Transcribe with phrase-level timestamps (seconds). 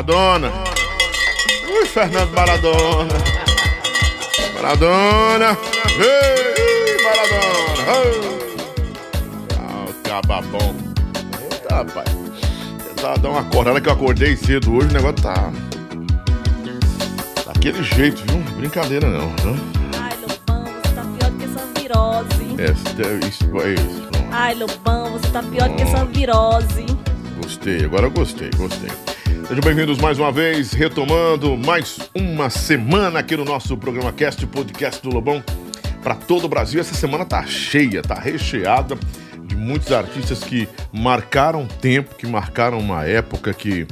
[0.00, 0.50] Maradona.
[1.68, 3.14] Ui, Fernando Maradona.
[4.54, 5.58] Maradona.
[5.98, 7.84] Ei, Maradona.
[9.58, 10.74] Ah, o caba bom.
[11.52, 12.08] Eita, rapaz.
[12.96, 15.52] Tá dando uma acordada que eu acordei cedo hoje, o negócio tá.
[17.46, 18.38] Daquele jeito, viu?
[18.56, 19.54] Brincadeira não, viu?
[20.00, 22.56] Ai, Lobão, você tá pior do que essa virose.
[22.58, 22.70] É,
[23.28, 24.08] isso, é isso.
[24.32, 26.86] Ai, Lobão, você tá pior do que essa virose.
[27.42, 28.90] Gostei, agora eu gostei, gostei.
[29.50, 35.02] Sejam bem-vindos mais uma vez, retomando mais uma semana aqui no nosso programa Cast, podcast
[35.02, 35.42] do Lobão,
[36.04, 36.80] para todo o Brasil.
[36.80, 38.96] Essa semana tá cheia, tá recheada
[39.46, 43.88] de muitos artistas que marcaram tempo, que marcaram uma época, que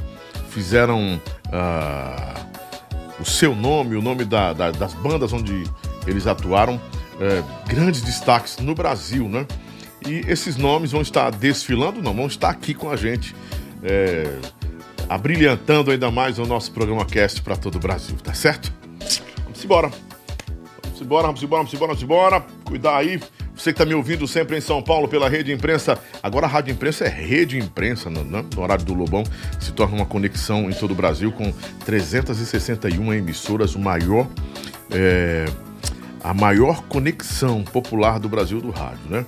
[0.49, 2.35] fizeram ah,
[3.19, 5.65] o seu nome, o nome da- da- das bandas onde
[6.07, 6.79] eles atuaram,
[7.19, 9.45] eh, grandes destaques no Brasil, né?
[10.07, 13.35] E esses nomes vão estar desfilando, não, vão estar aqui com a gente,
[13.83, 14.37] eh,
[15.09, 18.71] abrilhantando ainda mais o nosso programa Cast para todo o Brasil, tá certo?
[19.43, 19.91] Vamos embora.
[20.83, 22.45] Vamos embora, vamos embora, vamos embora, vamos embora.
[22.63, 23.19] Cuidar aí.
[23.55, 25.97] Você que tá me ouvindo sempre em São Paulo pela Rede Imprensa.
[26.23, 28.45] Agora a Rádio Imprensa é Rede Imprensa, no, né?
[28.55, 29.23] no horário do Lobão.
[29.59, 31.51] Se torna uma conexão em todo o Brasil com
[31.85, 34.27] 361 emissoras, o maior.
[34.91, 35.45] é,
[36.23, 39.25] a maior conexão popular do Brasil do rádio, né?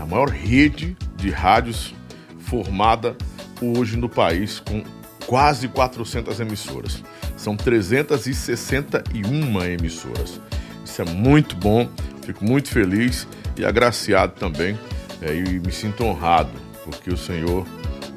[0.00, 1.94] A maior rede de rádios
[2.38, 3.16] formada
[3.60, 4.82] hoje no país com
[5.26, 7.02] quase 400 emissoras.
[7.36, 10.40] São 361 emissoras.
[10.84, 11.88] Isso é muito bom,
[12.22, 14.78] fico muito feliz e agraciado também
[15.22, 16.50] é, e me sinto honrado,
[16.84, 17.66] porque o Senhor,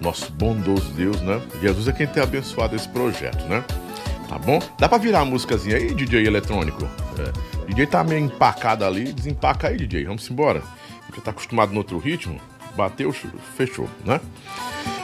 [0.02, 1.41] nosso bondoso Deus, né?
[1.61, 3.64] Jesus é quem tem abençoado esse projeto, né?
[4.27, 4.60] Tá bom?
[4.77, 6.83] Dá pra virar a músicazinha aí, DJ eletrônico?
[7.17, 7.67] É.
[7.67, 10.05] DJ tá meio empacado ali, desempaca aí, DJ.
[10.05, 10.61] Vamos embora.
[11.15, 12.39] Já tá acostumado no outro ritmo.
[12.76, 13.14] Bateu,
[13.55, 14.20] fechou, né?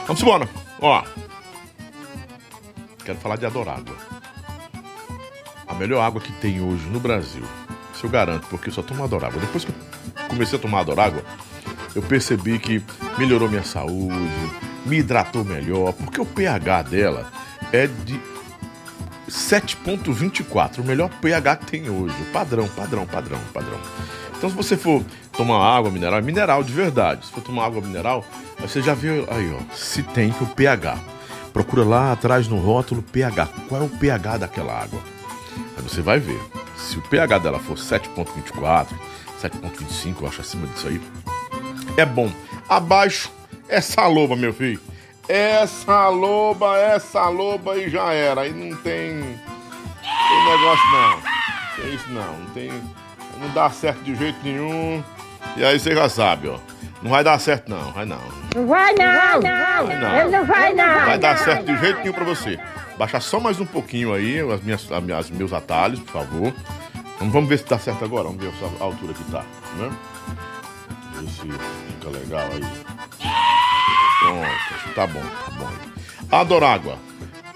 [0.06, 0.48] Vamos embora.
[0.80, 1.02] Ó.
[3.04, 3.94] Quero falar de Adorágua.
[5.66, 7.44] A melhor água que tem hoje no Brasil.
[7.94, 9.40] Isso eu garanto, porque eu só tomo Adorágua.
[9.40, 11.22] Depois que eu comecei a tomar Adorágua,
[11.94, 12.82] eu percebi que
[13.18, 14.14] melhorou minha saúde,
[14.86, 17.30] me hidratou melhor, porque o pH dela
[17.72, 18.20] é de
[19.28, 22.14] 7.24, o melhor pH que tem hoje.
[22.32, 23.78] Padrão, padrão, padrão, padrão.
[24.36, 27.26] Então se você for tomar água mineral, é mineral de verdade.
[27.26, 28.24] Se for tomar água mineral,
[28.58, 31.13] você já viu aí, ó, se tem o pH.
[31.54, 33.48] Procura lá atrás no rótulo pH.
[33.68, 35.00] Qual é o pH daquela água?
[35.76, 36.40] Aí você vai ver.
[36.76, 38.88] Se o pH dela for 7.24,
[39.40, 41.00] 7.25, eu acho acima disso aí,
[41.96, 42.28] é bom.
[42.68, 43.30] Abaixo
[43.68, 44.80] é saloba, meu filho.
[45.28, 48.40] Essa loba, essa loba e já era.
[48.40, 51.16] Aí não tem, tem negócio não.
[51.16, 52.38] Não tem isso não.
[52.38, 52.70] Não tem.
[53.40, 55.02] Não dá certo de jeito nenhum.
[55.56, 56.58] E aí você já sabe, ó.
[57.04, 58.18] Não vai dar certo não, vai não.
[58.56, 60.16] Não vai não, Vai não.
[60.16, 60.86] ele não vai não.
[61.00, 62.58] Não vai dar certo de jeito nenhum pra você.
[62.98, 66.54] Baixa só mais um pouquinho aí, as minhas, as minhas- meus atalhos, por favor.
[67.18, 68.24] Vamos, vamos ver se tá certo agora.
[68.24, 68.50] Vamos ver
[68.80, 69.44] a altura que tá,
[69.76, 69.90] né?
[71.12, 72.64] Ver se fica legal aí.
[74.20, 75.70] Pronto, tá bom, tá bom.
[76.32, 76.96] Adorágua.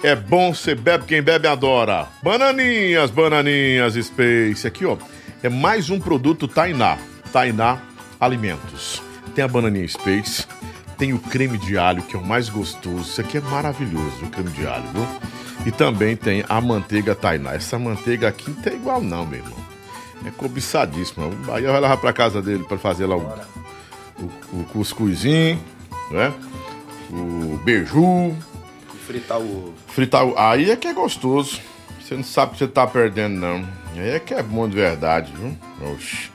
[0.03, 2.07] É bom, você bebe, quem bebe adora.
[2.23, 4.67] Bananinhas, bananinhas, Space.
[4.67, 4.97] Aqui, ó,
[5.43, 6.99] é mais um produto Tainá.
[7.33, 7.79] Tainá
[8.21, 9.03] Alimentos.
[9.39, 10.49] Tem a bananinha Space,
[10.97, 13.03] tem o creme de alho, que é o mais gostoso.
[13.03, 15.07] Isso aqui é maravilhoso, o creme de alho, viu?
[15.65, 17.55] E também tem a manteiga Tainá.
[17.55, 19.57] Essa manteiga aqui não tem igual não, meu irmão.
[20.27, 21.27] É cobiçadíssima.
[21.27, 23.21] O Bahia vai levar pra casa dele pra fazer lá o,
[24.19, 25.63] o, o cuscuzinho,
[26.11, 26.35] né?
[27.09, 28.37] O beiju,
[29.07, 30.37] Fritar o fritar o...
[30.37, 31.61] Aí é que é gostoso.
[32.01, 33.65] Você não sabe que você tá perdendo, não.
[33.95, 35.57] Aí é que é bom de verdade, viu?
[35.93, 36.29] Oxi.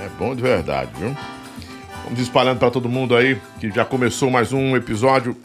[0.00, 1.14] É bom de verdade, viu?
[2.08, 5.36] Vamos espalhando pra todo mundo aí que já começou mais um episódio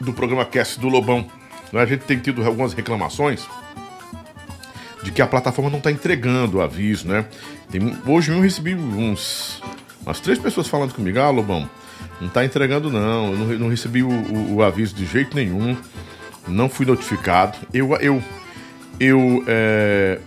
[0.00, 1.26] do programa Cast do Lobão.
[1.72, 3.44] Né, A gente tem tido algumas reclamações
[5.02, 7.26] de que a plataforma não tá entregando o aviso, né?
[7.72, 9.60] Tem, hoje eu recebi uns
[10.04, 11.68] umas três pessoas falando comigo, ah, Lobão,
[12.20, 15.76] não tá entregando não, eu não, não recebi o, o- o aviso de jeito nenhum,
[16.46, 17.58] não fui notificado.
[17.74, 18.22] Eu, eu,
[19.00, 20.20] eu é,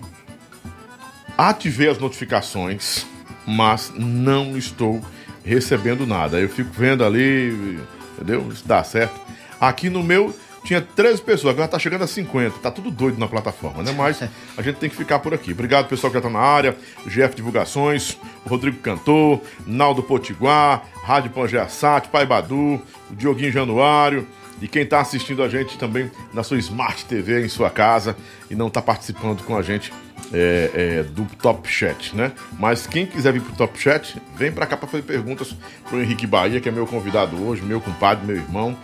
[1.37, 3.05] ativei as notificações,
[3.47, 5.01] mas não estou
[5.43, 6.39] recebendo nada.
[6.39, 7.79] Eu fico vendo ali,
[8.15, 8.47] entendeu?
[8.51, 9.19] Isso dá certo.
[9.59, 10.33] Aqui no meu
[10.63, 12.59] tinha 13 pessoas, agora tá chegando a 50.
[12.59, 13.91] Tá tudo doido na plataforma, né?
[13.91, 14.21] Mas
[14.57, 15.51] a gente tem que ficar por aqui.
[15.51, 16.77] Obrigado, pessoal que já tá na área.
[17.07, 22.81] GF Divulgações, Rodrigo Cantor, Naldo Potiguar, Rádio Pangeaçate, Pai Badu,
[23.11, 24.27] Dioguinho Januário,
[24.61, 28.15] E quem está assistindo a gente também na sua Smart TV, em sua casa,
[28.49, 29.91] e não está participando com a gente
[30.33, 32.31] é, é, do Top Chat, né?
[32.57, 35.55] Mas quem quiser vir pro Top Chat, vem para cá para fazer perguntas
[35.87, 38.77] pro Henrique Bahia, que é meu convidado hoje, meu compadre, meu irmão.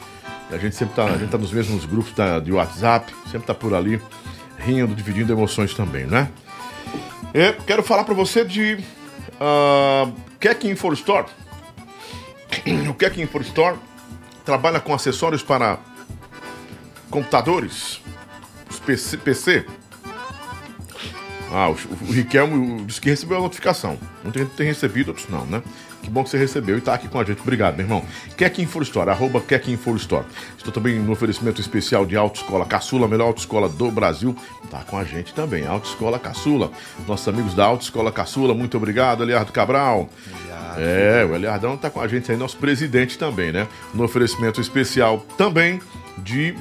[0.51, 2.13] A gente sempre tá, a gente tá nos mesmos grupos
[2.44, 4.00] de WhatsApp, sempre tá por ali,
[4.60, 6.30] rindo, dividindo emoções também, né?
[7.68, 8.75] Quero falar para você de
[9.36, 11.25] uh, Keck Info Store.
[12.89, 13.77] O Keck Info Store
[14.45, 15.80] trabalha com acessórios para
[17.09, 18.00] computadores,
[18.86, 19.65] PC, PC.
[21.51, 23.97] Ah, o, o Riquelmo disse que recebeu a notificação.
[24.24, 25.63] Muita gente tem recebido, outros não, né?
[26.06, 27.42] Que bom que você recebeu e tá aqui com a gente.
[27.42, 28.06] Obrigado, meu irmão.
[28.38, 30.24] Keck Info Store, arroba Info Store.
[30.56, 34.36] Estou também no oferecimento especial de Autoescola Caçula, a melhor autoescola do Brasil.
[34.69, 36.72] Tá com a gente também, Autoescola Caçula.
[37.07, 40.07] Nossos amigos da Autoescola Caçula, muito obrigado, Eliardo Cabral.
[40.44, 40.81] Eliardo.
[40.81, 43.68] É, o Eliardão tá com a gente aí, nosso presidente também, né?
[43.92, 45.81] No oferecimento especial também
[46.19, 46.56] de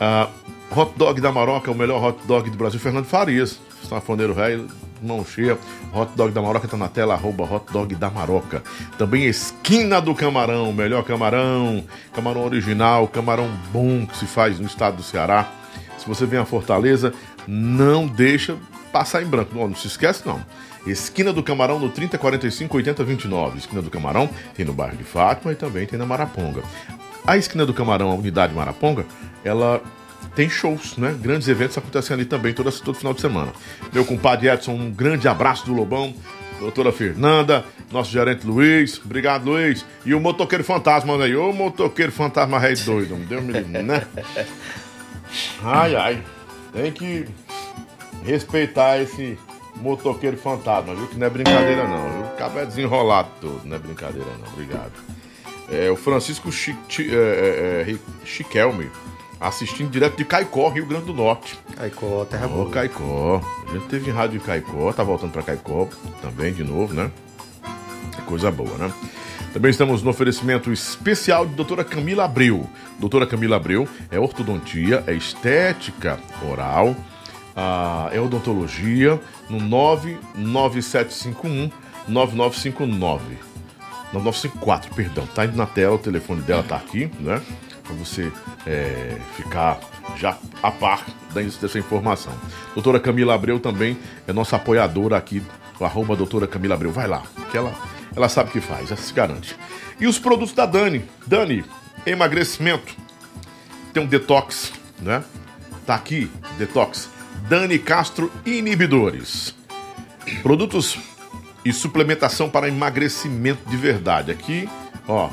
[0.00, 0.30] uh,
[0.74, 3.60] Hot Dog da Maroca, o melhor hot dog do Brasil, Fernando Farias.
[3.86, 4.66] Safoneiro velho,
[5.02, 5.58] mão cheia.
[5.92, 8.62] Hot Dog da Maroca tá na tela, arroba Hot Dog da Maroca.
[8.98, 14.96] Também Esquina do Camarão, melhor camarão, camarão original, camarão bom que se faz no estado
[14.96, 15.50] do Ceará.
[15.98, 17.12] Se você vem a Fortaleza,
[17.46, 18.56] não deixa
[18.92, 19.54] passar em branco.
[19.54, 20.40] Não, não se esquece não.
[20.86, 23.58] Esquina do Camarão no 3045 8029.
[23.58, 26.62] Esquina do Camarão tem no bairro de Fátima e também tem na Maraponga.
[27.26, 29.04] A Esquina do Camarão, a unidade Maraponga,
[29.44, 29.82] ela
[30.36, 31.16] tem shows, né?
[31.18, 33.52] Grandes eventos acontecendo ali também todo, todo final de semana.
[33.90, 36.14] Meu compadre Edson, um grande abraço do Lobão.
[36.60, 39.84] Doutora Fernanda, nosso gerente Luiz, obrigado Luiz.
[40.06, 44.06] E o motoqueiro fantasma aí, ô motoqueiro fantasma rei doido, Deus me livre, né?
[45.62, 46.22] Ai, ai,
[46.72, 47.26] tem que
[48.24, 49.38] respeitar esse
[49.76, 51.06] motoqueiro fantasma, viu?
[51.08, 52.24] Que não é brincadeira não, viu?
[52.28, 54.92] Acaba desenrolado todo, não é brincadeira não, obrigado.
[55.70, 57.14] É, o Francisco Chiquelme.
[57.14, 58.90] é, é, é, Chiquelme
[59.40, 61.58] assistindo direto de Caicó, Rio Grande do Norte.
[61.76, 62.70] Caicó, terra boa.
[62.70, 63.40] Caicó.
[63.68, 65.88] A gente teve em rádio de Caicó, tá voltando para Caicó
[66.22, 67.10] também de novo, né?
[68.24, 68.90] Coisa boa, né?
[69.52, 72.68] Também estamos no oferecimento especial de doutora Camila Abreu.
[72.98, 76.18] Doutora Camila Abreu é ortodontia, é estética
[76.50, 76.96] oral,
[78.12, 81.70] é odontologia no 99751
[82.08, 83.38] 9959.
[84.12, 85.26] 9954, perdão.
[85.26, 87.42] Tá indo na tela, o telefone dela tá aqui, né?
[87.86, 88.32] Para você
[88.66, 89.78] é, ficar
[90.16, 91.04] já a par
[91.60, 92.32] dessa informação.
[92.74, 93.96] Doutora Camila Abreu também
[94.26, 95.42] é nossa apoiadora aqui,
[95.80, 96.90] arroba doutora Camila Abreu.
[96.90, 97.72] Vai lá, que ela,
[98.14, 99.56] ela sabe o que faz, ela se garante.
[100.00, 101.04] E os produtos da Dani.
[101.26, 101.64] Dani,
[102.04, 102.94] emagrecimento.
[103.92, 105.24] Tem um detox, né?
[105.86, 107.08] Tá aqui, detox.
[107.48, 109.54] Dani Castro Inibidores.
[110.42, 110.98] Produtos
[111.64, 114.30] e suplementação para emagrecimento de verdade.
[114.30, 114.68] Aqui,
[115.08, 115.30] ó,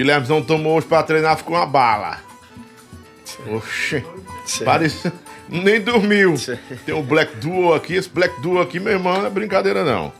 [0.00, 2.20] Guilherme não tomou hoje pra treinar, ficou uma bala.
[3.54, 4.02] Oxê.
[4.64, 5.12] Parece.
[5.46, 6.36] Nem dormiu.
[6.86, 7.96] Tem um Black Duo aqui.
[7.96, 10.10] Esse Black Duo aqui, meu irmão, não é brincadeira não.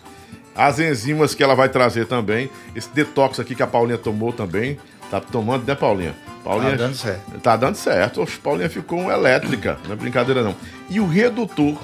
[0.54, 2.50] As enzimas que ela vai trazer também.
[2.76, 4.78] Esse detox aqui que a Paulinha tomou também.
[5.10, 6.14] Tá tomando, né, Paulinha?
[6.44, 7.40] Paulinha tá dando certo.
[7.40, 8.20] Tá dando certo.
[8.20, 9.78] Oxe, Paulinha ficou elétrica.
[9.86, 10.54] Não é brincadeira não.
[10.90, 11.78] E o redutor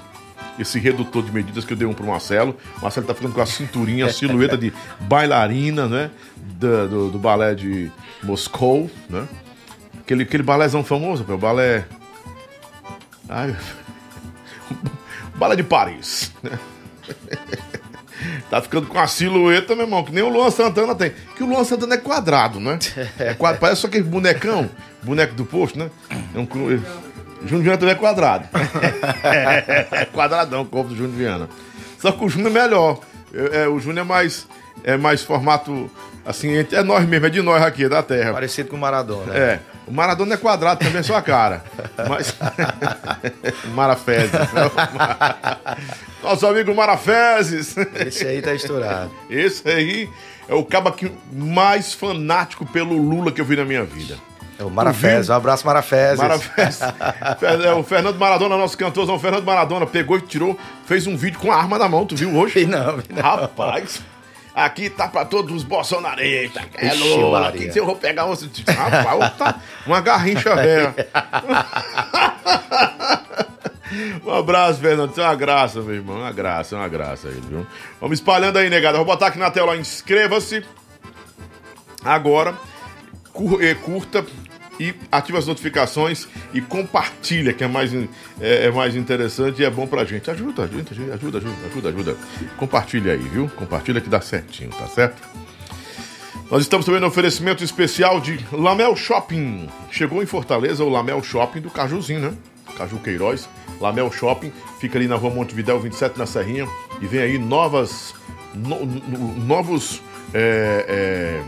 [0.59, 2.57] esse redutor de medidas que eu dei um pro Marcelo.
[2.79, 6.11] O Marcelo tá ficando com a cinturinha, a silhueta de bailarina, né?
[6.37, 7.91] Do, do, do, balé de
[8.23, 9.27] Moscou, né?
[10.01, 11.87] Aquele, aquele balézão famoso, o balé.
[13.29, 13.57] Ai,
[15.37, 16.59] balé de Paris, né?
[18.51, 21.13] Tá ficando com a silhueta, meu irmão, que nem o Luan Santana tem.
[21.37, 22.79] Que o Luan Santana é quadrado, né?
[23.19, 24.71] É quadrado, parece só aquele bonecão,
[25.03, 25.91] boneco do posto, né?
[26.35, 26.47] É um,
[27.45, 28.49] Júnior Viana também é quadrado.
[29.93, 31.49] é quadradão o corpo do Júnior Viana.
[31.99, 33.01] Só que o Júnior é melhor.
[33.33, 34.47] É, é, o Júnior é mais,
[34.85, 35.91] é mais formato,
[36.25, 38.33] assim, é nós mesmo, é de nós aqui, é da terra.
[38.33, 39.37] Parecido com o Maradona.
[39.37, 39.61] É.
[39.87, 41.63] O Maradona é quadrado também, é só a cara.
[42.09, 42.35] Mas.
[43.73, 44.33] Marafezes.
[46.23, 47.77] Nosso amigo Marafezes.
[48.05, 49.13] Esse aí tá estourado.
[49.31, 50.11] Esse aí
[50.49, 50.95] é o cabo
[51.33, 54.17] mais fanático pelo Lula que eu vi na minha vida.
[54.59, 56.19] É o Marafés, um abraço Marafés.
[56.19, 56.81] Marafés.
[57.65, 61.39] é, o Fernando Maradona, nosso cantor, o Fernando Maradona pegou e tirou, fez um vídeo
[61.39, 62.65] com a arma na mão, tu viu hoje?
[62.67, 63.23] não, não.
[63.23, 64.01] Rapaz,
[64.55, 66.65] aqui tá pra todos os bolsonaristas.
[66.75, 70.95] É louco, aqui se eu vou pegar você, rapaz, tá uma garrincha velha.
[74.25, 75.11] Um abraço, Fernando.
[75.11, 76.17] Isso é uma graça, meu irmão.
[76.17, 77.67] Uma graça, uma graça aí, viu?
[78.01, 78.97] Vamos espalhando aí, negada.
[78.97, 80.65] Vou botar aqui na tela, inscreva-se.
[82.05, 82.55] Agora,
[83.61, 84.25] eh, curta,
[84.79, 89.71] e ativa as notificações e compartilha, que é mais, é, é mais interessante e é
[89.71, 90.31] bom pra gente.
[90.31, 92.17] Ajuda, ajuda, ajuda, ajuda, ajuda, ajuda.
[92.57, 93.49] Compartilha aí, viu?
[93.57, 95.23] Compartilha que dá certinho, tá certo?
[96.51, 99.69] Nós estamos também no oferecimento especial de Lamel Shopping.
[99.91, 102.35] Chegou em Fortaleza o Lamel Shopping do Cajuzinho, né?
[102.77, 103.49] Caju Queiroz.
[103.81, 106.69] Lamel Shopping fica ali na rua Montevidéu 27, na Serrinha.
[107.01, 108.15] E vem aí novas,
[108.55, 110.01] no, no, novos
[110.33, 111.43] é, é,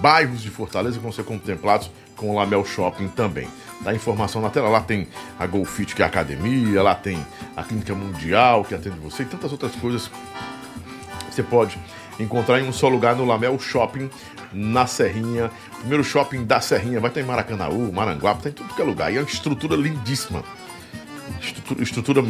[0.00, 1.90] bairros de Fortaleza que vão ser contemplados
[2.22, 3.48] com o Lamel Shopping também.
[3.80, 4.68] Dá informação na tela.
[4.68, 6.80] Lá tem a Golfit, que é a academia.
[6.80, 7.18] Lá tem
[7.56, 9.24] a Clínica Mundial, que atende você.
[9.24, 10.08] E tantas outras coisas.
[11.28, 11.76] Você pode
[12.20, 14.08] encontrar em um só lugar no Lamel Shopping,
[14.52, 15.50] na Serrinha.
[15.80, 19.12] Primeiro shopping da Serrinha, vai ter em Maracanaú, Maranguape, tem tudo que é lugar.
[19.12, 20.44] E é uma estrutura lindíssima.
[21.40, 22.22] Estrutura, estrutura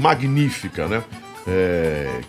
[0.00, 1.04] magnífica, né?
[1.46, 2.20] É,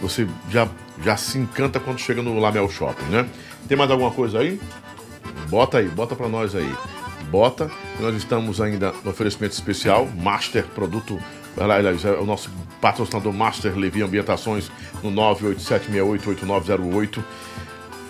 [0.00, 0.68] você já,
[1.04, 3.28] já se encanta quando chega no Lamel Shopping, né?
[3.68, 4.58] Tem mais alguma coisa aí?
[5.48, 6.74] Bota aí, bota para nós aí.
[7.30, 11.18] Bota, nós estamos ainda no oferecimento especial, Master Produto
[11.58, 14.70] aliás, é o nosso patrocinador Master Levi Ambientações
[15.02, 17.24] no 987688908.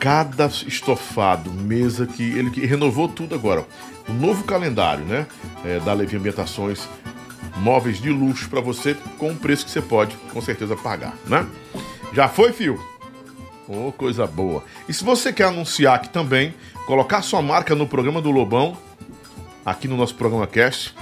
[0.00, 3.64] Cada estofado, mesa que ele que renovou tudo agora.
[4.08, 5.26] O novo calendário, né?
[5.64, 6.88] É, da Levi Ambientações,
[7.56, 11.46] móveis de luxo para você com um preço que você pode com certeza pagar, né?
[12.12, 12.80] Já foi, fio?
[13.68, 14.62] Oh, coisa boa.
[14.88, 16.54] E se você quer anunciar aqui também,
[16.86, 18.76] colocar sua marca no programa do Lobão,
[19.64, 20.94] aqui no nosso programa Cast,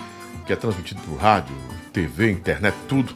[0.47, 1.55] que é transmitido por rádio,
[1.93, 3.15] TV, internet, tudo.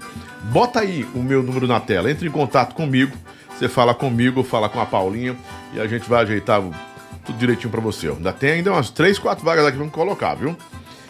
[0.52, 3.16] Bota aí o meu número na tela, entre em contato comigo,
[3.58, 5.34] você fala comigo, fala com a Paulinha
[5.72, 6.62] e a gente vai ajeitar
[7.24, 8.08] tudo direitinho para você.
[8.08, 10.56] Ainda tem ainda umas 3, 4 vagas aqui para colocar, viu?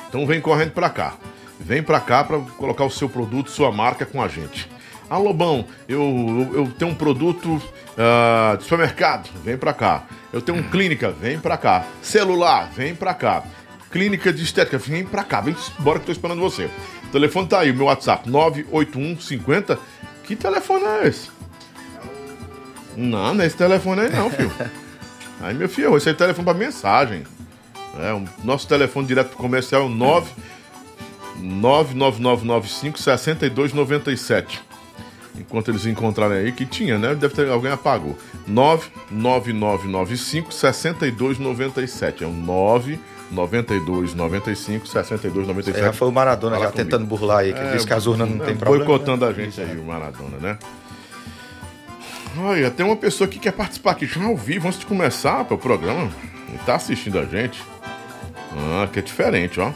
[0.09, 1.15] Então vem correndo para cá.
[1.61, 4.71] Vem para cá para colocar o seu produto, sua marca com a gente.
[5.11, 6.01] Ah, Lobão, eu,
[6.53, 10.05] eu, eu tenho um produto uh, de supermercado, vem para cá.
[10.33, 11.87] Eu tenho um clínica, vem para cá.
[12.03, 13.43] Celular, vem para cá.
[13.91, 16.69] Clínica de estética, vem pra cá, vem embora que tô esperando você.
[17.05, 19.79] O telefone tá aí, o meu WhatsApp, 981 50.
[20.25, 21.31] Que telefone é esse?
[22.95, 24.53] Não, não é esse telefone aí não, filho.
[25.41, 27.23] Aí, meu filho, esse é telefone pra mensagem.
[27.97, 30.33] É, o nosso telefone direto pro comercial é o 9
[31.37, 34.68] 99995 6297.
[35.39, 37.15] Enquanto eles encontrarem aí, que tinha, né?
[37.15, 38.19] Deve ter alguém apagou.
[38.47, 42.25] 99995 6297.
[42.25, 45.85] É o 9 92, 95, 62, 97.
[45.85, 46.91] já foi o Maradona Fala já comigo.
[46.91, 48.85] tentando burlar aí, que é, disse que as urnas não é, tem problema.
[48.85, 49.31] Boicotando né?
[49.31, 50.59] a gente aí, o Maradona, né?
[52.39, 55.59] Olha, tem uma pessoa que quer participar aqui já ao vivo antes de começar o
[55.59, 56.11] programa.
[56.55, 57.63] E tá assistindo a gente.
[58.53, 59.73] Ah, que é diferente, ó.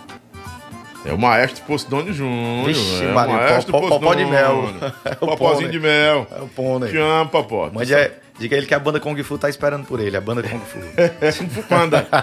[1.05, 2.67] É o maestro Posidone Júnior.
[2.67, 4.75] Vixe, é Maria, o maestro de mel.
[5.19, 6.27] Popózinho de mel.
[6.31, 6.91] É o pônei.
[6.91, 7.71] Te amo, Popó.
[7.73, 10.43] Mas é, diga ele que a banda Kung Fu tá esperando por ele, a banda
[10.43, 10.79] Kung Fu.
[11.39, 12.07] Kung Fu Panda.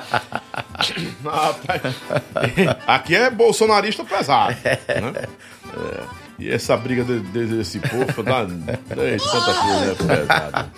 [2.87, 4.55] Aqui é bolsonarista pesado.
[4.63, 5.23] Né?
[5.23, 6.19] É.
[6.39, 8.43] E essa briga de, de, desse povo dá.
[8.43, 10.15] Eita, tanta coisa, né?
[10.15, 10.71] Pesado.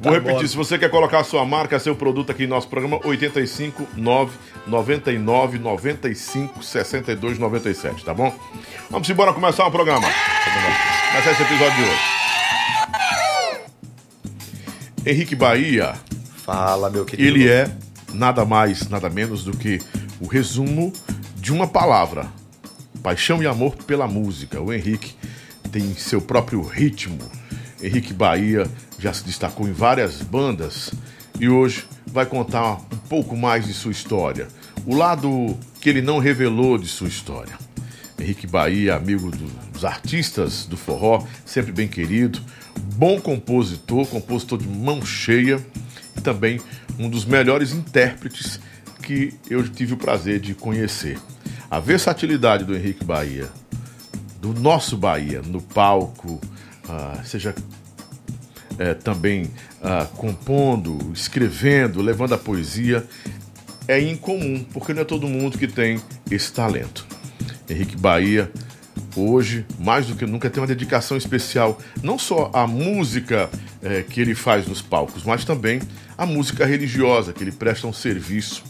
[0.00, 3.00] Vou tá repetir, se você quer colocar sua marca, seu produto aqui no nosso programa,
[3.04, 4.32] 85 9
[4.66, 8.32] 99 95 62 97, tá bom?
[8.88, 10.06] Vamos embora começar o programa.
[11.10, 12.20] Começar esse episódio de hoje.
[15.04, 15.94] Henrique Bahia.
[16.44, 17.28] Fala, meu querido.
[17.28, 17.70] Ele é
[18.12, 19.80] nada mais, nada menos do que
[20.20, 20.92] o resumo
[21.36, 22.28] de uma palavra:
[23.02, 24.60] paixão e amor pela música.
[24.60, 25.14] O Henrique
[25.72, 27.18] tem seu próprio ritmo.
[27.82, 28.66] Henrique Bahia
[28.98, 30.92] já se destacou em várias bandas
[31.38, 34.48] e hoje vai contar um pouco mais de sua história.
[34.86, 37.58] O lado que ele não revelou de sua história.
[38.18, 39.30] Henrique Bahia, amigo
[39.72, 42.40] dos artistas do forró, sempre bem querido,
[42.96, 45.58] bom compositor, compositor de mão cheia
[46.16, 46.60] e também
[46.98, 48.60] um dos melhores intérpretes
[49.02, 51.18] que eu tive o prazer de conhecer.
[51.70, 53.48] A versatilidade do Henrique Bahia,
[54.38, 56.38] do nosso Bahia, no palco,
[57.24, 57.54] seja
[58.78, 63.06] é, também uh, compondo, escrevendo, levando a poesia,
[63.86, 67.06] é incomum, porque não é todo mundo que tem esse talento.
[67.68, 68.50] Henrique Bahia,
[69.14, 73.50] hoje, mais do que nunca, tem uma dedicação especial, não só à música
[73.82, 75.80] é, que ele faz nos palcos, mas também
[76.16, 78.64] à música religiosa, que ele presta um serviço,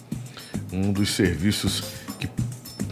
[0.72, 1.84] um dos serviços
[2.18, 2.28] que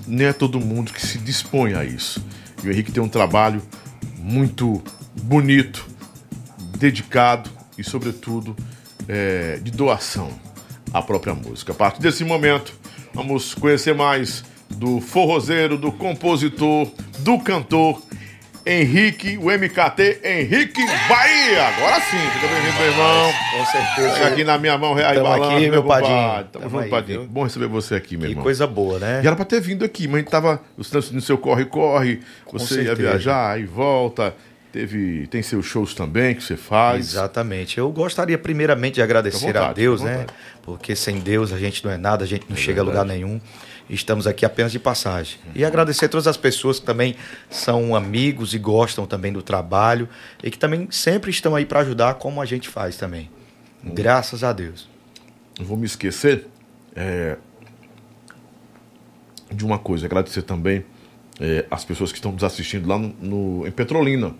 [0.07, 2.25] nem é todo mundo que se dispõe a isso.
[2.63, 3.63] E o Henrique tem um trabalho
[4.19, 4.83] muito
[5.23, 5.87] bonito,
[6.79, 8.57] dedicado e, sobretudo,
[9.09, 10.31] é, de doação
[10.93, 11.73] à própria música.
[11.73, 12.75] A partir desse momento,
[13.15, 18.03] vamos conhecer mais do forrozeiro, do compositor, do cantor
[18.67, 21.69] Henrique, o MKT Henrique Bahia.
[21.69, 23.33] Agora sim, fica bem-vindo, meu irmão.
[23.51, 24.15] Com certeza.
[24.15, 26.45] Fica aqui na minha mão, real e balanço, aqui, meu padrinho.
[26.53, 27.25] Tamo, junto, padrinho.
[27.25, 28.43] Bom receber você aqui, meu que irmão.
[28.43, 29.23] Que coisa boa, né?
[29.25, 32.21] E era pra ter vindo aqui, mas a gente tava no seu corre-corre,
[32.53, 34.35] você ia viajar e volta.
[34.73, 37.09] Teve, tem seus shows também que você faz.
[37.15, 37.79] Exatamente.
[37.79, 40.27] Eu gostaria primeiramente de agradecer vontade, a Deus, né?
[40.63, 43.07] Porque sem Deus a gente não é nada, a gente não É chega a lugar
[43.07, 43.25] verdade.
[43.25, 43.41] nenhum.
[43.89, 45.39] Estamos aqui apenas de passagem.
[45.47, 45.53] Uhum.
[45.55, 47.17] E agradecer a todas as pessoas que também
[47.49, 50.07] são amigos e gostam também do trabalho
[50.45, 53.31] e que também sempre estão aí para ajudar como a gente faz também.
[53.83, 53.95] Uhum.
[53.95, 54.87] Graças a Deus.
[55.59, 56.47] Não vou me esquecer
[56.95, 57.39] é,
[59.51, 60.85] de uma coisa, agradecer também
[61.41, 64.35] é, as pessoas que estão nos assistindo lá no, no- em Petrolina.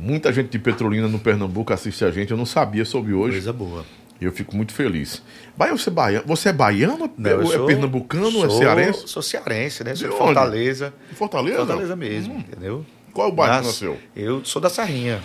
[0.00, 3.32] Muita gente de Petrolina no Pernambuco assiste a gente, eu não sabia sobre hoje.
[3.32, 3.84] Coisa boa.
[4.20, 5.22] E eu fico muito feliz.
[5.56, 6.24] Bahia, você é baiano?
[6.26, 7.10] Você é baiano?
[7.16, 8.28] Não, é sou- pernambucano?
[8.28, 9.08] é sou- cearense?
[9.08, 9.94] Sou cearense, né?
[9.94, 10.18] Sou De de?
[10.18, 10.92] Fortaleza.
[11.14, 11.56] Fortaleza?
[11.58, 12.84] Fortaleza mesmo, entendeu?
[13.14, 13.98] Qual é o bairro que Nas- nasceu?
[14.14, 15.20] Eu sou da Serrinha.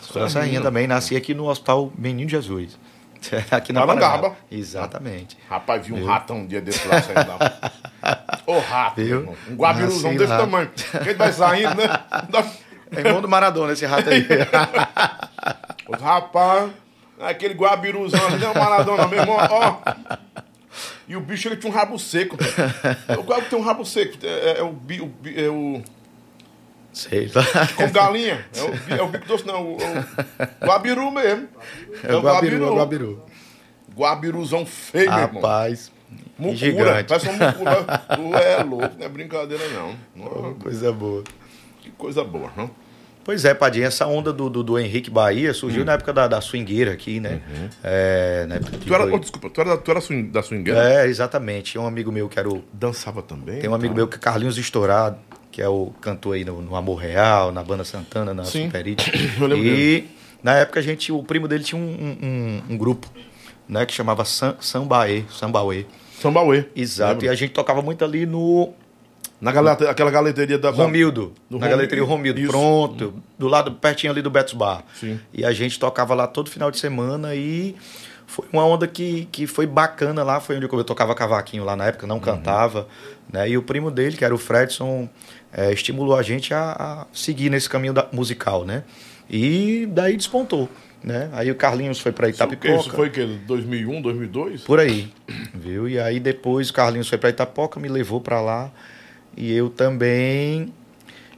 [0.00, 0.28] Sou da Serrinha.
[0.28, 0.86] Serrinha também.
[0.86, 2.78] Nasci aqui no Hospital Menino Jesus.
[3.50, 4.34] Aqui na Parangaba.
[4.50, 5.36] Exatamente.
[5.48, 7.72] Rapaz, vi um ratão um dia desse lá saindo lá.
[8.46, 9.00] Ô rato,
[9.50, 10.70] um guabiruzão desse tamanho.
[11.04, 11.84] Quem vai saindo, né?
[12.92, 14.26] É irmão do Maradona esse rato aí.
[15.88, 16.70] Os rapaz,
[17.20, 19.78] aquele guabiruzão ali, não é o Maradona, meu irmão, ó.
[21.08, 22.36] E o bicho ele tinha um rabo seco.
[23.18, 24.16] O guabi tem um rabo seco.
[24.22, 25.82] É, é- é o, bi- o bi- é o.
[26.92, 27.44] Sei lá.
[27.76, 28.44] Com galinha.
[28.54, 29.62] É o, bi- é o bico doce, não.
[29.72, 31.48] O, o guabiru mesmo.
[32.04, 33.26] É o Guabiru, é o Guabiru.
[33.96, 35.42] Guabiruzão feio, meu irmão.
[35.42, 35.90] Rapaz.
[36.38, 36.56] Mucura.
[36.56, 37.08] gigante.
[37.08, 37.84] Parece um mucura.
[38.16, 39.94] Tu é louco, não é brincadeira, não.
[40.14, 41.24] Não, Coisa boa.
[41.90, 42.70] Que coisa boa, não?
[43.22, 46.40] Pois é, Padinha, essa onda do, do, do Henrique Bahia surgiu na época da, da
[46.40, 47.40] swingueira aqui, né?
[47.84, 48.88] É, na época que Hum.
[48.88, 50.82] Tu era, foi- oh, desculpa, tu era, tu era swing, da swingueira?
[50.82, 51.72] É, exatamente.
[51.72, 53.60] Tinha um amigo meu que era o Dançava também?
[53.60, 53.96] Tem um amigo tá?
[53.98, 55.18] meu que é Carlinhos Estourado,
[55.52, 58.64] que é o cantor aí no, no Amor Real, na banda Santana, na Sim.
[58.64, 59.12] Superite.
[59.38, 60.08] Eu lembro E
[60.42, 63.06] na época a gente, o primo dele tinha um, um- um- grupo,
[63.68, 65.84] né, que chamava Sam, Sambaê, Sambaê.
[66.20, 66.64] Sambauê.
[66.74, 67.24] Exato.
[67.24, 68.72] E a gente tocava muito ali no
[69.40, 70.70] Na galete, aquela galeteria da...
[70.70, 72.50] Romildo, Do na Romildo, galeteria Romildo, isso.
[72.50, 74.84] pronto, do lado pertinho ali do Betos Bar.
[74.94, 75.18] Sim.
[75.32, 77.74] E a gente tocava lá todo final de semana e
[78.26, 81.86] foi uma onda que, que foi bacana lá, foi onde eu tocava cavaquinho lá na
[81.86, 82.86] época, não cantava,
[83.32, 83.48] né?
[83.48, 85.08] E o primo dele, que era o Fredson,
[85.52, 88.84] eh, estimulou a gente a, a seguir nesse caminho da- musical, né?
[89.28, 90.68] E daí despontou,
[91.02, 91.28] né?
[91.32, 92.44] Aí o Carlinhos foi para Isso, quê?
[92.44, 92.80] Itapipoca.
[92.80, 93.38] Isso foi o quê?
[93.46, 94.60] 2001, 2002?
[94.62, 95.10] Por aí,
[95.54, 95.88] viu?
[95.88, 98.70] E aí depois o Carlinhos foi para Itapoca, me levou para lá
[99.36, 100.72] e eu também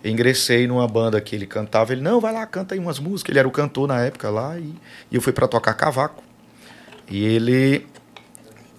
[0.05, 1.93] ingressei numa banda que ele cantava.
[1.93, 3.31] Ele, não, vai lá, canta aí umas músicas.
[3.31, 4.75] Ele era o cantor na época lá e,
[5.11, 6.23] e eu fui para tocar cavaco.
[7.09, 7.87] E ele,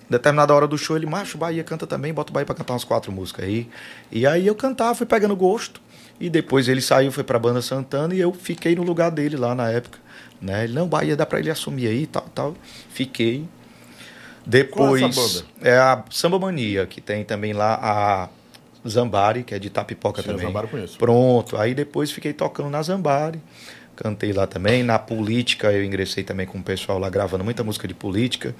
[0.10, 2.84] determinada hora do show, ele, macho, Bahia canta também, bota o Bahia para cantar umas
[2.84, 3.70] quatro músicas aí.
[4.12, 5.82] E aí eu cantava, fui pegando gosto.
[6.20, 9.36] E depois ele saiu, foi para a banda Santana e eu fiquei no lugar dele
[9.36, 10.00] lá na época.
[10.42, 10.66] Né?
[10.66, 12.56] Ele, não, Bahia, dá para ele assumir aí, tal, tal.
[12.90, 13.48] Fiquei.
[14.46, 15.46] Depois Qual é essa banda?
[15.62, 18.30] é a Samba Mania, que tem também lá a
[18.88, 20.48] Zambari, que é de Tapipoca Sim, também.
[20.48, 20.98] Zambari eu conheço.
[20.98, 21.58] Pronto.
[21.58, 23.42] Aí depois fiquei tocando na Zambari.
[23.96, 24.84] Cantei lá também.
[24.84, 28.56] Na política eu ingressei também com o pessoal lá gravando muita música de política.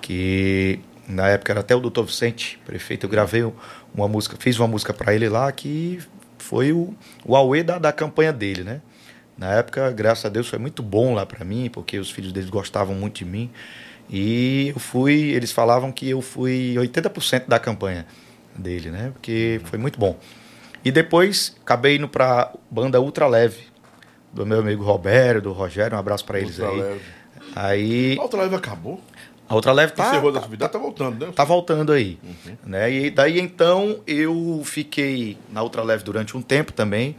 [0.00, 3.06] Que na época era até o Doutor Vicente, prefeito.
[3.06, 3.50] Eu gravei
[3.94, 6.00] uma música, fiz uma música para ele lá que
[6.38, 8.80] foi o, o auê da, da campanha dele, né?
[9.36, 12.48] Na época, graças a Deus, foi muito bom lá para mim, porque os filhos deles
[12.48, 13.50] gostavam muito de mim.
[14.08, 18.06] E eu fui, eles falavam que eu fui 80% da campanha
[18.58, 19.10] dele, né?
[19.12, 20.18] Porque foi muito bom.
[20.84, 23.64] E depois acabei indo pra banda Ultra Leve,
[24.32, 26.80] do meu amigo Roberto, do Rogério, um abraço para eles Ultra aí.
[26.80, 27.00] Leve.
[27.54, 29.00] Aí A outra live acabou.
[29.48, 31.32] a Ultra Leve tá, Encerrou da tá, atividade, tá voltando, né?
[31.34, 32.56] tá voltando aí, Uhum.
[32.66, 32.90] né?
[32.92, 37.16] E daí então eu fiquei na Ultra Leve durante um tempo também,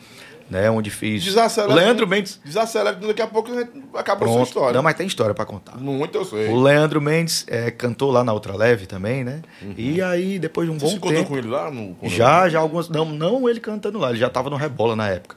[0.49, 0.69] né?
[0.69, 1.73] Onde fiz Desacelera.
[1.73, 2.39] Leandro Mendes.
[2.43, 4.73] Desacelera, daqui a pouco a gente acabou a sua história.
[4.73, 5.77] Não, mas tem história para contar.
[5.77, 6.47] Muito eu sei.
[6.49, 9.41] O Leandro Mendes é, cantou lá na Ultra Leve também, né?
[9.77, 10.79] E aí, depois de um Uhum.
[10.79, 11.29] Você se bom encontrou tempo.
[11.31, 11.71] com ele lá?
[11.71, 12.87] No, Já, já algumas.
[12.89, 15.35] Não, não ele cantando lá, ele já tava no Rebola na época.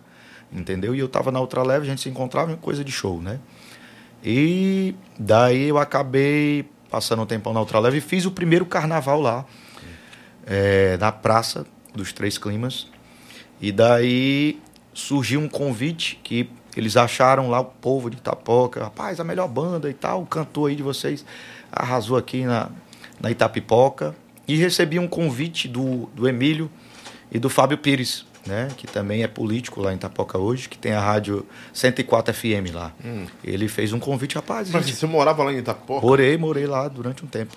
[0.52, 0.94] Entendeu?
[0.94, 3.38] E eu tava na Ultra Leve, a gente se encontrava em coisa de show, né?
[4.22, 9.20] E daí eu acabei passando um tempão na Ultra Leve e fiz o primeiro carnaval
[9.20, 9.44] lá,
[10.46, 12.88] é, na Praça dos Três Climas.
[13.60, 14.58] E daí
[14.92, 19.90] surgiu um convite que eles acharam lá o povo de Itapoca, rapaz, a melhor banda
[19.90, 21.24] e tal, o cantor aí de vocês
[21.72, 22.68] arrasou aqui na,
[23.20, 24.14] na Itapipoca.
[24.46, 26.68] E recebi um convite do, do Emílio
[27.30, 28.68] e do Fábio Pires, né?
[28.76, 32.92] Que também é político lá em Itapoca hoje, que tem a rádio 104 FM lá.
[33.44, 36.04] Ele fez um convite, rapaz, Mas gente, você morava lá em Itapoca?
[36.04, 37.56] morei, morei lá durante um tempo.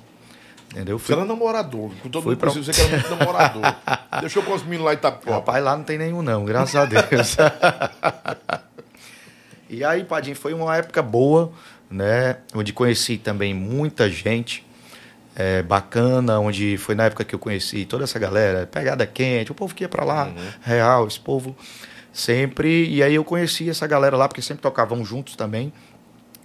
[0.73, 0.97] Entendeu?
[0.97, 1.91] Você Fui, era namorador.
[2.01, 2.61] Com todo Fui mundo pra- pra...
[2.61, 3.75] você que era muito namorador.
[4.19, 5.31] Deixou com os meninos lá em Itapoca.
[5.31, 7.37] Rapaz, lá não tem nenhum não, graças a Deus.
[9.69, 11.51] e aí, Padinho, foi uma época boa,
[11.89, 12.37] né?
[12.55, 14.65] Onde conheci também muita gente
[15.35, 19.55] é, bacana, onde foi na época que eu conheci toda essa galera, pegada quente, o
[19.55, 20.31] povo que ia pra lá,
[20.61, 21.55] real, esse povo
[22.13, 22.87] Sempre.
[22.87, 25.73] E aí eu conheci essa galera lá, porque sempre tocavam juntos também.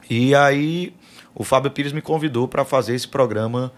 [0.08, 0.94] E aí
[1.34, 3.70] o Fábio Pires me convidou para fazer esse programa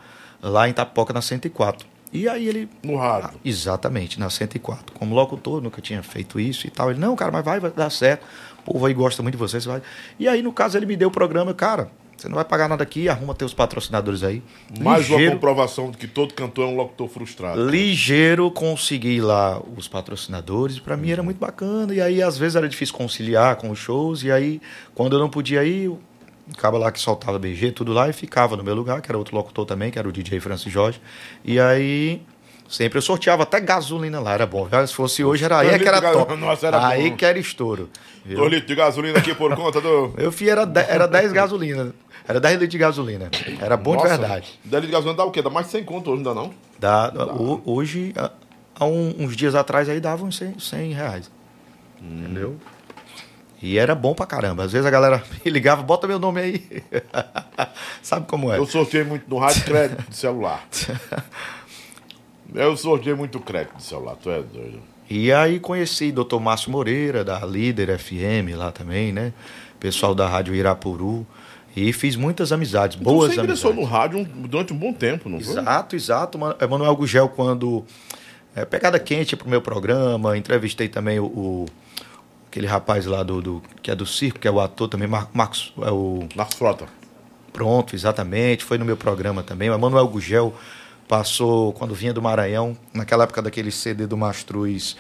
[0.43, 1.87] lá em Tapoca na 104.
[2.13, 2.69] E aí ele.
[2.83, 3.39] No rádio.
[3.45, 4.95] Exatamente, na 104.
[4.95, 6.91] Como locutor, nunca tinha feito isso e tal.
[6.91, 8.25] Ele, não, cara, mas vai, vai dar certo.
[8.61, 9.83] O povo aí gosta muito de você, você vai.
[10.19, 11.91] E aí, no caso, ele me deu o programa, cara.
[12.21, 14.43] Você não vai pagar nada aqui, arruma teus patrocinadores aí.
[14.79, 17.67] Mais uma comprovação de que todo cantor é um locutor frustrado.
[17.67, 21.95] Ligeiro consegui lá os patrocinadores, para mim era muito bacana.
[21.95, 24.23] E aí, às vezes, era difícil conciliar com os shows.
[24.23, 24.61] E aí,
[24.95, 25.91] quando eu não podia ir,
[26.53, 29.19] o cara lá que soltava BG, tudo lá, e ficava no meu lugar, que era
[29.19, 31.01] outro locutor também, que era o DJ Francis Jorge.
[31.45, 32.23] E aí,
[32.69, 34.69] Sempre eu sorteava até gasolina lá, era bom.
[34.87, 36.37] Se fosse hoje, era aí é que era top.
[36.37, 37.17] Nossa, era aí bom.
[37.17, 37.91] que era estouro.
[38.25, 38.37] Viu?
[38.37, 40.15] Dois litros de gasolina aqui por conta do.
[40.17, 41.93] Meu filho era 10, era 10 gasolina.
[42.29, 43.29] Era 10 litros de gasolina.
[43.61, 44.61] Era bom Nossa, de verdade.
[44.63, 45.43] 10 litros de gasolina dá o quê?
[45.43, 46.55] Dá mais de 100 conto hoje, ainda não?
[46.79, 48.31] Dá, o- hoje, há-
[48.87, 51.29] uns dias atrás aí davam uns 100, 100 reais.
[52.01, 52.57] Entendeu?
[53.63, 54.65] E era bom pra caramba.
[54.65, 56.83] Às vezes a galera me ligava, bota meu nome aí.
[58.03, 58.59] Sabe como é?
[58.59, 60.67] Eu sorteei muito no rádio crédito de celular.
[62.55, 64.81] Eu sorteei muito crédito de celular, tu é doido.
[65.09, 66.39] E aí conheci Dr.
[66.41, 69.33] Márcio Moreira, da Líder FM lá também, né?
[69.79, 71.27] Pessoal da Rádio Irapuru.
[71.77, 73.91] E fiz muitas amizades, Então boas você ingressou amizades.
[73.93, 75.53] no rádio durante um bom tempo, não foi?
[75.53, 76.39] Exato, exato.
[76.39, 77.85] Ma- Emanuel Gugel, quando.
[78.57, 81.67] É, pegada quente pro meu programa, entrevistei também o, o-
[82.51, 85.29] aquele rapaz lá do, do- que é do circo, que é o ator também, Mar-
[85.33, 85.73] Marcos.
[85.83, 86.87] É o, Marcos Frota.
[87.53, 88.65] Pronto, exatamente.
[88.65, 89.71] Foi no meu programa também.
[89.71, 90.55] O Emanuel Gugel
[91.09, 94.97] passou, quando vinha do Maranhão, naquela época daquele CD do Mastruz,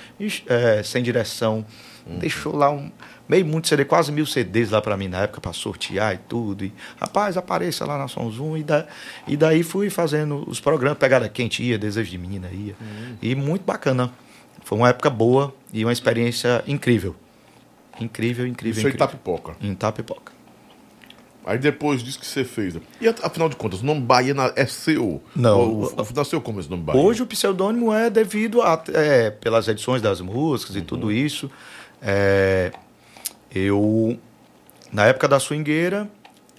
[0.48, 1.64] é, sem direção.
[2.06, 2.90] Deixou lá um
[3.28, 6.64] meio muito CD, quase mil CDs lá pra mim na época, pra sortear e tudo.
[6.64, 8.56] E, rapaz, apareça lá na Som Zoom.
[8.56, 8.86] E, da,
[9.28, 12.74] e daí fui fazendo os programas, Pegada Quente ia, Desejo de Menina ia.
[13.22, 14.10] E muito bacana.
[14.64, 17.14] Foi uma época boa e uma experiência incrível.
[18.00, 19.06] Incrível, incrível, Isso aí incrível.
[19.06, 19.56] tá pipoca.
[19.60, 20.32] Em Tapipoca.
[21.44, 22.76] Aí depois disso que você fez.
[23.00, 25.22] E afinal de contas, o nome Bahia é seu?
[25.34, 25.58] Não.
[25.58, 27.00] O, o, nasceu como esse nome Bahia?
[27.00, 31.50] Hoje o pseudônimo é devido a é, pelas edições das músicas e tudo isso.
[32.02, 32.72] É,
[33.52, 34.18] eu
[34.92, 36.08] na época da swingueira,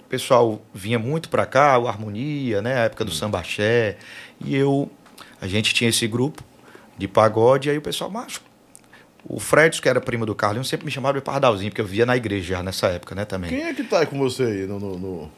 [0.00, 3.98] o pessoal vinha muito pra cá, o Harmonia, né, a época do sambaxé,
[4.40, 4.90] e eu
[5.40, 6.42] a gente tinha esse grupo
[6.96, 8.40] de pagode, aí o pessoal, macho,
[9.24, 12.04] o Fred, que era primo do Carlinhos, sempre me chamava de Pardalzinho, porque eu via
[12.06, 13.50] na igreja já nessa época, né, também.
[13.50, 14.66] Quem é que tá aí com você aí?
[14.66, 15.30] No, no, no-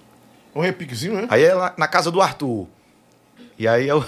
[0.55, 1.27] Um repiquezinho, né?
[1.31, 2.67] Aí é lá na casa do Arthur.
[3.59, 4.05] E aí eu.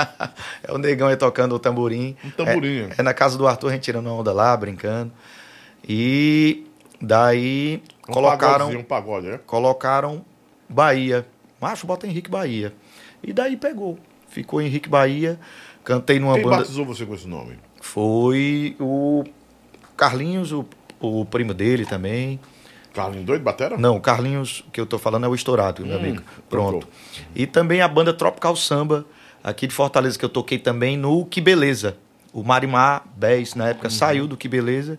[0.64, 2.16] é o negão aí tocando o tamborim.
[2.24, 2.88] Um tamborim.
[2.90, 5.12] É, é na casa do Arthur, a gente tirando onda lá, brincando.
[5.88, 6.66] E
[7.00, 9.40] daí Um colocaram, Um pagode, né?
[9.46, 10.24] colocaram
[10.68, 11.26] Bahia.
[11.60, 12.72] Macho, bota Henrique Bahia.
[13.22, 13.98] E daí pegou.
[14.28, 15.38] Ficou Henrique Bahia.
[15.84, 16.56] Cantei numa Quem banda.
[16.58, 17.58] batizou você com esse nome?
[17.80, 19.24] Foi o
[19.96, 20.64] Carlinhos, o,
[21.00, 22.38] o primo dele também.
[22.94, 23.76] Carlinhos Doido, Batera?
[23.78, 26.22] Não, o Carlinhos, que eu tô falando é o Estourado, meu Hum, amigo.
[26.48, 26.80] Pronto.
[26.86, 26.90] tocou.
[27.34, 29.06] E também a banda Tropical Samba,
[29.42, 31.96] aqui de Fortaleza, que eu toquei também no Que Beleza.
[32.32, 33.70] O Marimar Bez, na Uhum.
[33.70, 34.98] época, saiu do Que Beleza.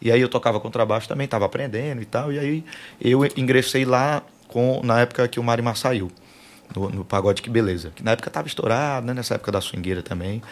[0.00, 2.32] E aí eu tocava contrabaixo também, tava aprendendo e tal.
[2.32, 2.64] E aí
[3.00, 6.10] eu ingressei lá com, na época que o Marimar saiu.
[6.74, 7.92] No, no Pagode Que Beleza.
[7.94, 9.12] Que na época tava estourado, né?
[9.14, 10.42] Nessa época da swingueira também.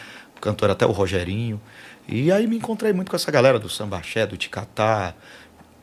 [0.41, 1.61] Cantor até o Rogerinho.
[2.09, 5.15] E aí me encontrei muito com essa galera do sambaxé, do ticatá.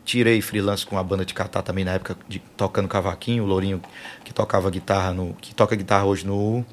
[0.04, 3.82] Tirei freelance com a banda de Catá também na época de tocando cavaquinho, o Lourinho
[4.24, 6.66] que tocava guitarra no que toca guitarra hoje no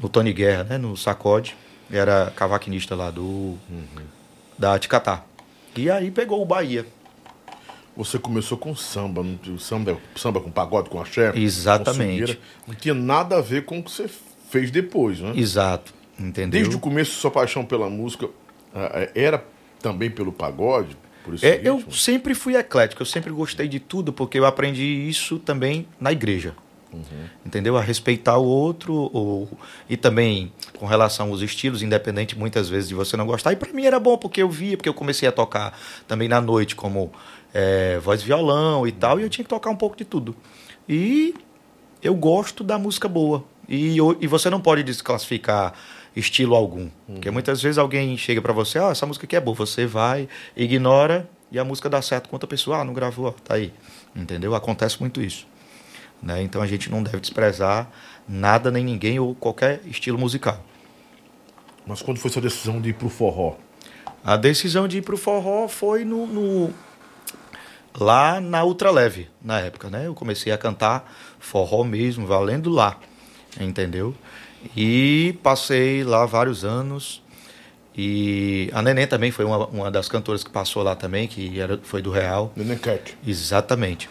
[0.00, 1.54] no Tony Guerra, né, no Sacode,
[1.90, 3.58] era cavaquinista lá do
[4.58, 5.24] da Ticatá.
[5.76, 6.86] E aí pegou o Bahia.
[7.94, 11.32] Você começou com samba, não samba, samba com pagode, com axé.
[11.34, 12.36] Exatamente.
[12.36, 12.40] com.
[12.68, 14.08] Não tinha nada a ver com o que você
[14.48, 15.32] fez depois, né?
[15.34, 16.60] Exato, entendeu?
[16.60, 18.28] Desde o começo, sua paixão pela música
[19.14, 19.44] era
[19.80, 20.96] também pelo pagode?
[21.24, 25.38] Por É, eu sempre fui eclético, eu sempre gostei de tudo, porque eu aprendi isso
[25.38, 26.54] também na igreja.
[27.44, 27.76] Entendeu?
[27.76, 29.48] A respeitar o outro, ou,
[29.88, 33.52] e também com relação aos estilos, independente muitas vezes de você não gostar.
[33.52, 36.40] E para mim era bom, porque eu via, porque eu comecei a tocar também na
[36.40, 37.12] noite, como
[37.52, 40.34] é, voz violão e tal, e eu tinha que tocar um pouco de tudo.
[40.88, 41.34] E
[42.02, 43.44] eu gosto da música boa.
[43.68, 45.74] E, e você não pode desclassificar
[46.18, 46.88] estilo algum.
[47.06, 50.28] Porque muitas vezes alguém chega para você, ah, essa música aqui é boa, você vai,
[50.56, 53.72] ignora e a música dá certo com outra pessoa, ah, não gravou, ó, tá aí.
[54.14, 54.54] Entendeu?
[54.54, 55.46] Acontece muito isso.
[56.22, 56.42] Né?
[56.42, 57.88] Então a gente não deve desprezar
[58.28, 60.62] nada nem ninguém ou qualquer estilo musical.
[61.86, 63.54] Mas quando foi sua decisão de ir pro forró?
[64.24, 66.74] A decisão de ir pro forró foi no, no-
[67.98, 70.06] lá na Ultraleve, na época, né?
[70.06, 72.98] Eu comecei a cantar forró mesmo, valendo lá,
[73.60, 74.14] entendeu?
[74.76, 77.22] E passei lá vários anos
[77.96, 81.78] E a Neném também foi uma, uma das cantoras que passou lá também, que era,
[81.82, 82.52] foi do Real.
[82.54, 83.16] Neném Cat.
[83.26, 84.08] Exatamente.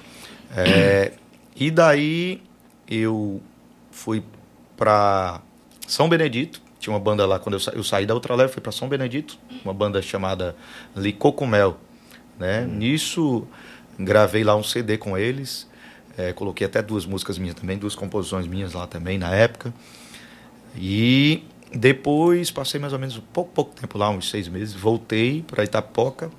[0.56, 1.14] É,
[1.56, 2.42] e daí
[2.88, 3.42] eu
[3.92, 4.24] fui
[4.76, 5.42] para
[5.88, 6.62] São Benedito.
[6.80, 8.88] Tinha uma banda lá, quando eu, sa eu saí da outra leve, fui para São
[8.88, 10.56] Benedito, uma banda chamada
[10.96, 11.78] Licocumel.
[12.38, 12.66] Né?
[12.66, 13.48] Nisso,
[13.98, 15.68] gravei lá um CD com eles.
[16.18, 19.74] É, coloquei até duas músicas minhas também, duas composições minhas lá também na época.
[20.76, 24.74] E depois passei mais ou menos pouco, pouco tempo lá, uns seis meses.
[24.74, 26.30] Voltei para Itapoca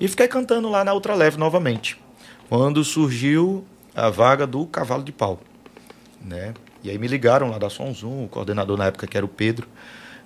[0.00, 1.98] e fiquei cantando lá na outra leve novamente.
[2.48, 5.40] Quando surgiu a vaga do Cavalo de Pau,
[6.20, 6.54] né?
[6.82, 9.68] E aí me ligaram lá da Sonzum, o coordenador na época que era o Pedro,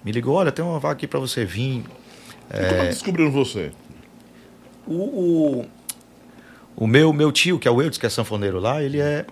[0.04, 1.84] me ligou, olha, tem uma vaga aqui para você vir.
[2.48, 3.72] E como é que descobriram você?
[4.86, 5.66] O, o,
[6.76, 9.26] o meu, meu tio, que é o Eudes, que é sanfoneiro lá, ele é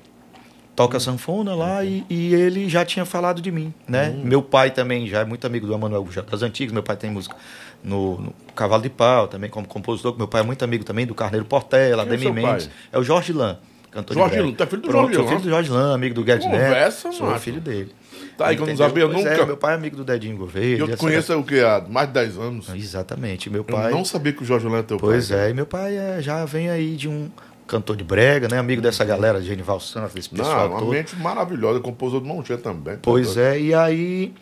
[0.77, 4.11] toca sanfona lá e, e ele já tinha falado de mim, né?
[4.23, 7.37] Meu pai também já é muito amigo do Emanuel das antigas, meu pai tem música
[7.83, 11.15] no, no Cavalo de Pau também como compositor, meu pai é muito amigo também do
[11.15, 12.53] Carneiro Portela, Quem é Ademir seu pai?
[12.53, 13.57] Mendes, é o Jorge Lan,
[13.91, 14.43] cantor Jorge de.
[14.43, 15.29] Lan, tá filho do Pronto, Jorge Lan?
[15.29, 17.41] filho do Jorge Lan, amigo do Guedes Conversa, Neto, sou macho.
[17.41, 17.93] filho dele.
[18.37, 19.31] Tá aí que eu não sabia Pois nunca.
[19.43, 20.77] É, meu pai é amigo do Dedinho Gouveia.
[20.77, 21.61] Eu te essa- conheço o que?
[21.61, 22.69] Há mais de 10 anos.
[22.75, 23.93] Exatamente, meu Eu pai...
[23.93, 25.39] não sabia que o Jorge Lan é teu Pois pai.
[25.39, 27.31] é, e meu pai é, já vem aí de um
[27.67, 28.59] cantor de brega, né?
[28.59, 30.91] Amigo dessa galera, Genival Santos, desse Não, pessoal uma todo.
[30.91, 32.99] mente maravilhosa, compositor de Monte também.
[33.01, 34.35] Pois é, e aí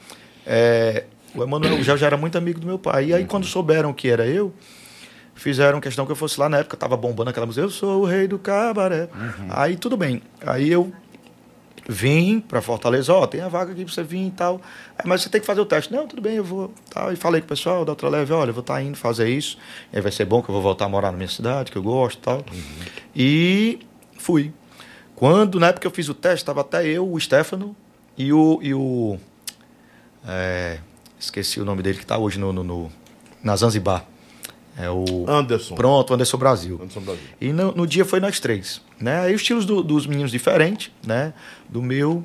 [0.47, 1.05] é,
[1.35, 3.07] o Emanuel já, já era muito amigo do meu pai.
[3.07, 4.53] E aí, quando souberam que era eu,
[5.35, 8.05] fizeram questão que eu fosse lá na época, tava bombando aquela música, eu sou o
[8.05, 9.09] rei do cabaré.
[9.49, 10.23] Aí tudo bem.
[10.45, 10.93] Aí eu
[11.89, 14.61] vim para Fortaleza, ó, tem a vaga aqui pra você vir e tal.
[14.99, 15.93] Aí, mas você tem que fazer o teste.
[15.93, 16.73] Não, tudo bem, eu vou.
[16.91, 17.13] Tal.
[17.13, 19.59] E falei com o pessoal da outra leve, olha, eu vou estar indo fazer isso.
[19.93, 21.77] E aí vai ser bom que eu vou voltar a morar na minha cidade, que
[21.79, 22.45] eu gosto e tal.
[23.15, 23.81] E
[24.19, 24.53] fui.
[25.17, 27.77] Quando, na época que eu fiz o teste, estava até eu, o Stefano
[28.17, 28.59] e o.
[28.63, 29.19] E o
[30.27, 30.79] é,
[31.19, 32.93] esqueci o nome dele, que está hoje no, no, no-
[33.43, 34.05] na Zanzibar.
[34.77, 35.05] É o.
[35.29, 35.75] Anderson.
[35.75, 36.77] Pronto, Anderson Brasil.
[36.81, 37.23] Anderson Brasil.
[37.41, 39.21] E no, no dia foi nós três, né?
[39.21, 41.35] Aí os estilos do- dos meninos diferentes, né?
[41.69, 42.25] Do meu.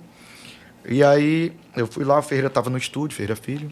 [0.87, 3.69] E aí eu fui lá, a Ferreira tava no estúdio, Ferreira Filho.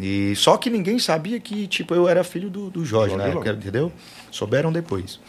[0.00, 3.32] E só que ninguém sabia que, tipo, eu era filho do, do Jorge, Jorge Lan.
[3.32, 3.92] época, entendeu?
[4.30, 5.20] Souberam depois.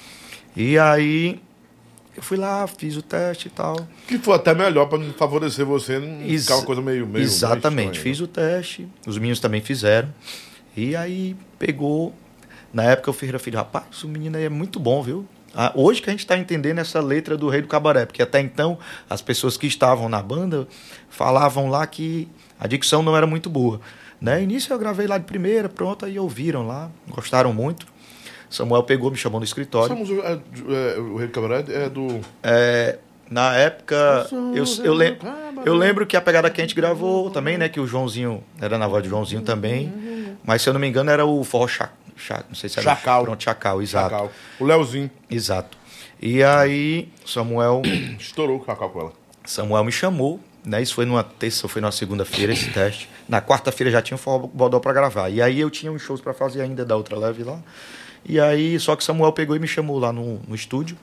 [0.55, 1.41] E aí
[2.15, 3.75] eu fui lá, fiz o teste e tal.
[4.07, 7.05] Que foi até melhor pra não favorecer você, não Ex- ficar uma coisa meio.
[7.05, 10.07] meio Exatamente, meio fiz o teste, os meninos também fizeram.
[10.77, 12.15] E aí pegou.
[12.73, 15.25] Na época o Ferreira Filho, rapaz, o menino aí é muito bom, viu?
[15.55, 18.41] Ah, hoje que a gente está entendendo essa letra do Rei do Cabaré, porque até
[18.41, 20.67] então as pessoas que estavam na banda
[21.09, 22.27] falavam lá que
[22.59, 23.79] a dicção não era muito boa.
[24.19, 24.41] Né?
[24.41, 27.85] Início eu gravei lá de primeira, pronto, aí ouviram lá, gostaram muito.
[28.49, 29.95] Samuel pegou, me chamou no escritório.
[29.95, 32.19] música, é, é, o Rei do Cabaré é do.
[32.41, 32.97] É,
[33.29, 34.95] na época, eu, eu,
[35.65, 37.67] eu lembro que a Pegada Quente gravou também, né?
[37.67, 39.91] Que o Joãozinho, era na voz do Joãozinho também.
[40.43, 41.67] Mas se eu não me engano era o Forró
[42.15, 42.45] Chacal.
[42.49, 43.23] não sei se era Chacal.
[43.23, 44.09] Pronto, Chacal, exato.
[44.09, 44.31] Chacal.
[44.59, 45.77] O Leozinho Exato.
[46.21, 47.81] E aí, Samuel,
[48.19, 49.13] estourou o Chacal com ela.
[49.45, 50.81] Samuel me chamou, né?
[50.81, 53.09] Isso foi numa terça, foi numa segunda-feira esse teste.
[53.27, 55.29] Na quarta-feira já tinha o Forró Bodó pra gravar.
[55.29, 57.59] E aí eu tinha uns shows pra fazer ainda da outra leve lá.
[58.25, 60.97] E aí, só que Samuel pegou e me chamou lá no, no estúdio.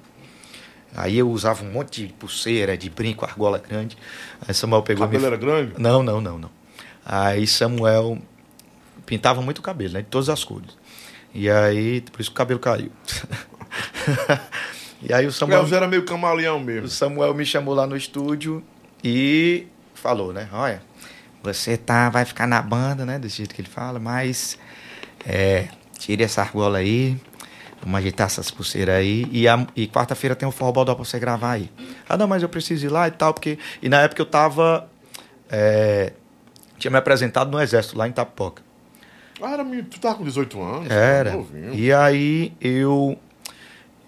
[0.96, 3.96] Aí eu usava um monte de pulseira, de brinco, argola grande.
[4.46, 5.12] Aí Samuel O pegou me...
[5.12, 5.74] cabelo era grande?
[5.78, 6.50] Não, não, não, não.
[7.04, 8.18] Aí Samuel
[9.06, 10.00] pintava muito o cabelo, né?
[10.02, 10.79] De todas as cores.
[11.34, 12.90] E aí, por isso que o cabelo caiu.
[15.02, 16.88] e aí o O Samuel, Leozinho era meio camaleão o mesmo.
[16.88, 18.62] Samuel me chamou lá no estúdio
[19.02, 20.48] e falou, né?
[20.52, 20.82] Olha,
[21.42, 23.18] você tá, vai ficar na banda, né?
[23.18, 24.58] Desse jeito que ele fala, mas
[25.26, 27.16] é, tire essa argola aí,
[27.82, 29.26] vamos ajeitar essas pulseiras aí.
[29.30, 31.70] E, a- e quarta-feira tem o Forró Bodó pra você gravar aí.
[32.08, 33.58] Ah, não, mas eu preciso ir lá e tal, porque.
[33.80, 34.88] E na época eu tava.
[35.50, 36.12] é,
[36.78, 38.62] tinha me apresentado no exército lá em Tapoca.
[39.42, 40.90] Ah, era, tu tava com 18 anos?
[40.90, 41.38] Era.
[41.72, 43.16] E aí eu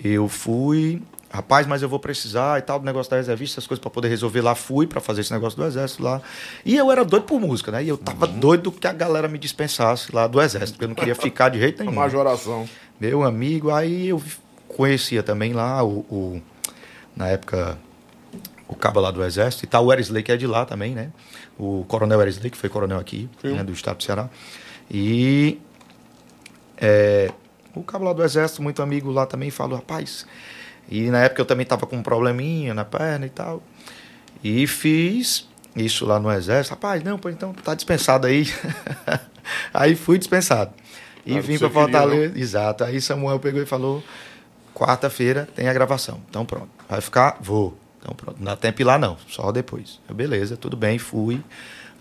[0.05, 3.81] eu fui, rapaz, mas eu vou precisar e tal do negócio da reservista, essas coisas
[3.81, 6.21] para poder resolver lá, fui para fazer esse negócio do exército lá.
[6.65, 7.85] E eu era doido por música, né?
[7.85, 8.39] E eu tava Uhum.
[8.41, 11.61] doido que a galera me dispensasse lá do exército, porque eu não queria ficar de
[11.61, 11.95] jeito nenhum.
[11.95, 12.69] majoração.
[13.01, 14.21] Meu amigo, aí eu
[14.69, 16.43] conhecia também lá o, o-
[17.15, 17.79] na época
[18.67, 21.11] o cabo lá do exército e tal, o Erisley que é de lá também, né?
[21.59, 24.31] O coronel Erisley, que foi coronel aqui, né, do estado do Ceará.
[24.91, 25.61] E
[26.77, 27.31] é,
[27.75, 30.27] o cabo lá do exército, muito amigo lá também, falou, rapaz.
[30.89, 33.63] E na época eu também tava com um probleminha na perna e tal.
[34.43, 36.75] E fiz isso lá no exército.
[36.75, 38.47] Rapaz, não, pô, então tá dispensado aí.
[39.73, 40.73] aí fui dispensado.
[41.25, 42.39] E Era o vim para queria, Fortaleza.
[42.39, 42.85] Exato.
[42.85, 44.03] Aí Samuel pegou e falou:
[44.75, 46.21] quarta-feira tem a gravação.
[46.29, 46.69] Então pronto.
[46.89, 47.39] Vai ficar?
[47.41, 47.79] Vou.
[48.01, 48.37] Então pronto.
[48.39, 50.01] Não dá tempo ir lá não, só depois.
[50.09, 51.41] Eu, beleza, tudo bem, fui.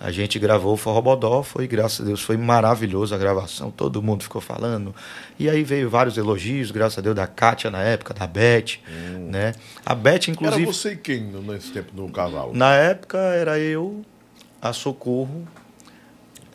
[0.03, 4.23] A gente gravou o Forrobodó, foi, graças a Deus, foi maravilhoso a gravação, todo mundo
[4.23, 4.95] ficou falando.
[5.37, 8.79] E aí veio vários elogios, graças a Deus, da Kátia na época, da Beth,
[9.29, 9.53] né?
[9.85, 10.63] A Beth, inclusive...
[10.63, 12.51] Era você e quem nesse tempo no cavalo?
[12.55, 14.01] Na época era eu,
[14.59, 15.47] a Socorro,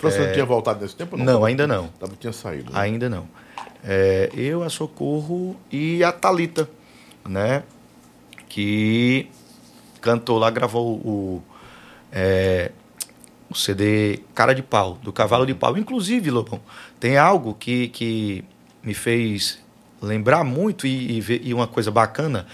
[0.01, 1.17] Você não tinha voltado nesse tempo?
[1.17, 1.23] É.
[1.23, 1.87] não, ainda não.
[2.01, 2.73] Tava, tinha saído.
[2.73, 2.81] né?
[2.81, 3.29] Ainda não.
[3.85, 6.69] É, eu, a Socorro e a Talita,
[7.25, 7.63] né?
[8.49, 9.31] Que
[10.01, 11.43] cantou lá, gravou o,
[12.11, 12.86] é, o
[13.57, 15.77] CD Cara de Pau, do Cavalo de Pau.
[15.77, 16.61] Inclusive, Lobão,
[17.01, 18.45] tem algo que, que
[18.83, 19.59] me fez
[20.01, 22.47] lembrar muito e, e, ver- e uma coisa bacana,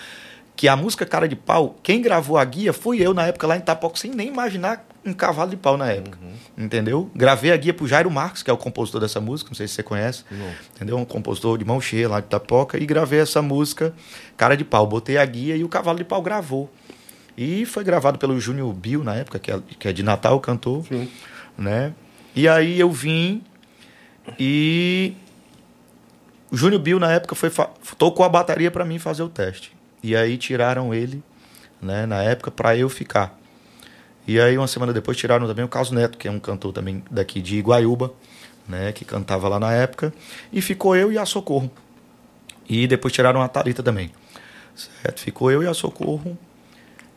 [0.54, 3.56] que a música Cara de Pau, quem gravou a guia fui eu na época lá
[3.56, 6.16] em Itapoca, sem nem imaginar um cavalo de pau na época.
[6.56, 7.10] Entendeu?
[7.12, 9.74] Gravei a guia pro Jairo Marques, que é o compositor dessa música, não sei se
[9.74, 10.22] você conhece.
[10.30, 10.46] Não.
[10.76, 10.96] Entendeu?
[10.96, 12.78] Um compositor de mão cheia lá de Itapoca.
[12.78, 13.92] E gravei essa música,
[14.36, 14.86] Cara de Pau.
[14.86, 16.70] Botei a guia e o Cavalo de Pau gravou.
[17.36, 20.84] E foi gravado pelo Júnior Bill na época, que é, que é de Natal, cantor.
[20.86, 21.08] Sim.
[21.56, 21.94] Né?
[22.34, 23.42] E aí eu vim
[24.38, 25.14] e
[26.50, 27.50] o Júnior Bill na época foi
[27.98, 29.72] tocou a bateria para mim fazer o teste.
[30.02, 31.22] E aí tiraram ele,
[31.80, 33.38] né, na época para eu ficar.
[34.26, 37.02] E aí uma semana depois tiraram também o Carlos Neto, que é um cantor também
[37.10, 38.12] daqui de Iguaiúba,
[38.68, 40.12] né, que cantava lá na época,
[40.52, 41.70] e ficou eu e a Socorro.
[42.68, 44.10] E depois tiraram a Tarita também.
[44.74, 45.20] Certo?
[45.20, 46.38] Ficou eu e a Socorro.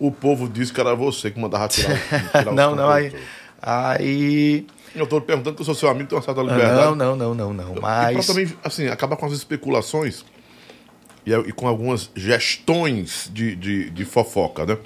[0.07, 1.97] O povo disse que era você que mandava tirar,
[2.31, 3.13] tirar não, não, aí
[3.61, 6.75] aí Eu tô perguntando que eu sou seu amigo, tenho uma certa liberdade.
[6.75, 10.23] não, não, não, não, não, E pra mas também, assim, acabar com as especulações
[11.25, 14.77] e, e com algumas gestões de, de, de fofoca, né?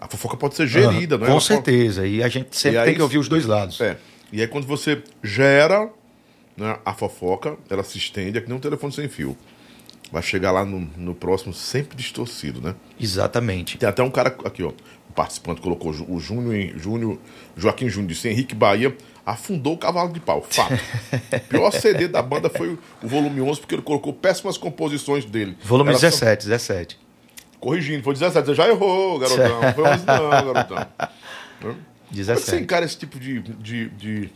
[0.00, 1.26] A fofoca pode ser gerida, né?
[1.26, 2.06] Com Ela certeza.
[2.06, 3.80] E a gente sempre E aí- tem que ouvir os dois lados.
[3.80, 3.96] É.
[4.32, 5.88] E aí quando você gera
[6.56, 9.36] né, a fofoca, ela se estende, é que nem um telefone sem fio.
[10.12, 12.74] Vai chegar lá no, no próximo sempre distorcido, né?
[13.00, 13.78] Exatamente.
[13.78, 14.68] Tem até um cara aqui, ó.
[15.08, 17.18] O participante colocou o Júnior, Júnior
[17.56, 20.44] Joaquim Júnior disse Henrique Bahia afundou o cavalo de pau.
[20.48, 20.74] Fato.
[20.74, 25.56] o pior CD da banda foi o, volume 11, porque ele colocou péssimas composições dele.
[25.62, 26.98] Volume Era só- 17, 17.
[27.60, 28.46] Corrigindo, foi 17.
[28.46, 29.60] Você já errou, garotão.
[29.62, 30.86] Não foi 11, não, garotão.
[31.60, 31.76] Como é
[32.10, 32.62] que você 17.
[32.64, 34.30] encara esse tipo de, de, de-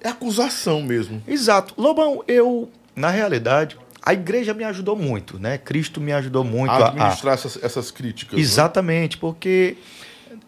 [0.00, 1.22] É acusação mesmo.
[1.26, 1.74] Exato.
[1.78, 5.58] Lobão, eu, na realidade, a igreja me ajudou muito, né?
[5.58, 8.34] Cristo me ajudou muito A a, a- administrar essas, essas críticas.
[8.36, 8.40] né?
[8.40, 9.76] Exatamente, porque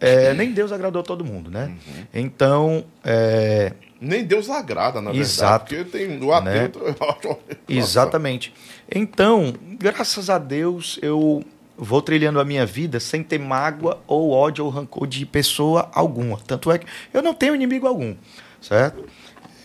[0.01, 1.67] é, nem Deus agradou todo mundo, né?
[1.87, 2.05] Uhum.
[2.15, 5.21] Então, é, Nem Deus agrada, na verdade.
[5.21, 5.75] Exato.
[5.77, 6.81] Porque tem o atento.
[7.69, 8.53] Exatamente.
[8.91, 11.45] Então, graças a Deus, eu
[11.77, 16.39] vou trilhando a minha vida sem ter mágoa ou ódio ou rancor de pessoa alguma.
[16.47, 18.15] Tanto é que eu não tenho inimigo algum,
[18.61, 19.05] certo?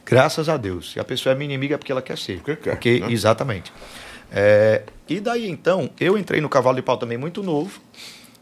[0.10, 0.94] Graças a Deus.
[0.94, 2.38] Se a pessoa é minha inimiga é porque ela quer ser.
[2.38, 3.12] Porque quer, Porque, né?
[3.12, 3.74] Exatamente.
[4.32, 7.80] É, e daí então, eu entrei no Cavalo de Pau também muito novo,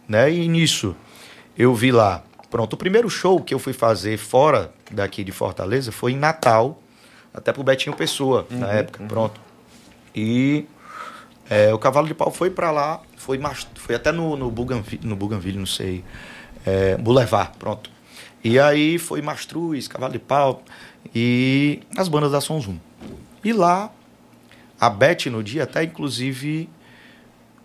[0.07, 0.31] né?
[0.31, 0.95] E nisso
[1.57, 2.23] eu vi lá.
[2.49, 6.81] Pronto, o primeiro show que eu fui fazer fora daqui de Fortaleza foi em Natal,
[7.33, 9.03] até pro Betinho Pessoa, na época.
[9.03, 9.41] Pronto.
[10.15, 10.65] E
[11.49, 13.39] é, o Cavalo de Pau foi pra lá, foi,
[13.75, 16.03] foi até no, no, Bougainville, no Bougainville, não sei,
[16.65, 17.89] é, Boulevard, pronto.
[18.43, 20.63] E aí foi Mastruz, Cavalo de Pau
[21.13, 22.77] e as bandas da Som Zoom.
[23.43, 23.91] E lá,
[24.79, 26.69] a Beth no dia até inclusive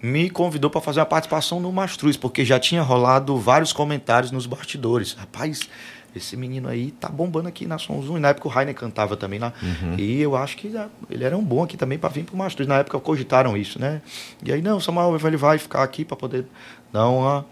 [0.02, 4.46] me convidou para fazer uma participação no Mastruz, porque já tinha rolado vários comentários nos
[4.46, 5.12] bastidores.
[5.12, 5.68] Rapaz,
[6.16, 8.16] esse menino aí tá bombando aqui na Som Zoom.
[8.16, 9.52] E na época o Rainer cantava também lá.
[9.98, 10.72] E eu acho que
[11.08, 12.66] ele era um bom aqui também para vir pro Mastruz.
[12.68, 14.00] Na época cogitaram isso, né?
[14.42, 16.46] E aí, não, Samuel, ele vai ficar aqui para poder
[16.92, 17.44] dar uma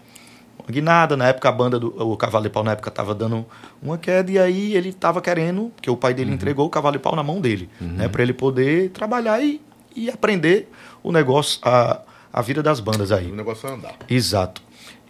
[0.69, 1.17] guinada.
[1.17, 3.45] Na época a banda do o Cavalo de Pau na época tava dando
[3.81, 6.99] uma queda e aí ele tava querendo, que o pai dele entregou o Cavalo de
[6.99, 9.61] Pau na mão dele, né, para ele poder trabalhar e,
[9.95, 10.69] e aprender
[11.03, 12.01] o negócio a,
[12.31, 13.31] a vida das bandas aí.
[13.31, 13.95] O negócio é andar.
[14.09, 14.61] Exato.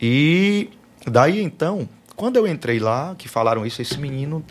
[0.02, 0.70] E
[1.06, 4.44] daí então, quando eu entrei lá, que falaram isso, esse menino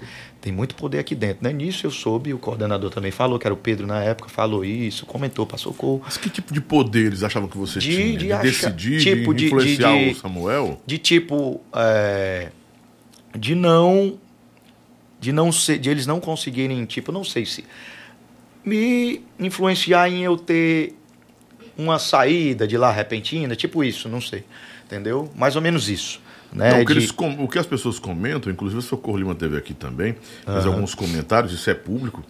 [0.49, 1.53] tem muito poder aqui dentro, né?
[1.53, 5.05] Nisso eu soube, o coordenador também falou, que era o Pedro na época, falou isso,
[5.05, 6.01] comentou, passou socorro.
[6.03, 8.13] Mas que tipo de poder eles achavam que você De- tinha?
[8.19, 10.81] de De, achar- decidir, tipo, de- influenciar de- o Samuel?
[10.87, 12.49] de tipo é,
[13.37, 14.19] de não
[15.21, 17.65] de não ser de eles não conseguirem tipo não sei se
[18.65, 20.95] me influenciar em eu ter
[21.77, 24.45] uma saída de lá repentina tipo isso não sei
[24.87, 26.21] entendeu mais ou menos isso
[26.53, 29.35] né o, que de- eles com- o que as pessoas comentam, inclusive o Socorro Lima
[29.35, 32.23] teve aqui também, fez alguns comentários, isso é público.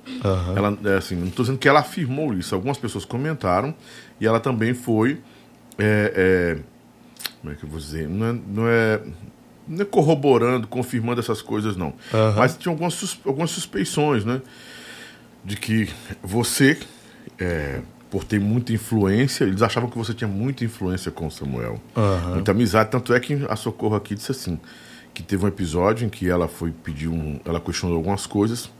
[0.57, 3.75] Ela, é assim, não estou dizendo que ela afirmou isso, algumas pessoas comentaram
[4.21, 5.21] e ela também foi.
[5.79, 6.59] é, é,
[7.41, 8.09] como é que eu vou dizer?
[8.09, 9.01] Não é, não é,
[9.69, 11.93] não é corroborando, confirmando essas coisas, não.
[12.37, 14.41] Mas tinha algumas, algumas suspeições, né?
[15.45, 15.89] De que
[16.23, 16.77] você,
[17.39, 21.81] é, por ter muita influência, eles achavam que você tinha muita influência com o Samuel.
[21.97, 22.35] Aham.
[22.35, 22.91] Muita amizade.
[22.91, 24.59] Tanto é que a Socorro aqui disse assim:
[25.13, 27.39] que teve um episódio em que ela foi pedir um.
[27.45, 28.71] Ela questionou algumas coisas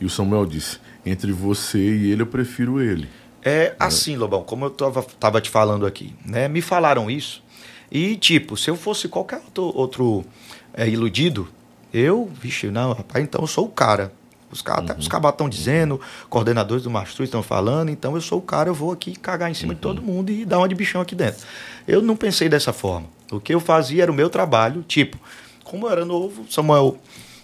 [0.00, 3.08] e o Samuel disse: entre você e ele, eu prefiro ele.
[3.44, 6.48] É assim, Lobão, como eu tava, tava te falando aqui, né?
[6.48, 7.42] Me falaram isso.
[7.90, 10.24] E, tipo, se eu fosse qualquer outro, outro
[10.72, 11.48] é, iludido,
[11.92, 14.12] eu, vixe, não, rapaz, então eu sou o cara.
[14.52, 14.96] Os caras Uhum.
[14.98, 18.74] os cabas estão dizendo, coordenadores do Mastruz estão falando, então eu sou o cara, eu
[18.74, 19.94] vou aqui cagar em cima de Uhum.
[19.94, 21.44] todo mundo e dar uma de bichão aqui dentro.
[21.88, 23.06] Eu não pensei dessa forma.
[23.30, 25.18] O que eu fazia era o meu trabalho, tipo,
[25.64, 26.98] como eu era novo, Samuel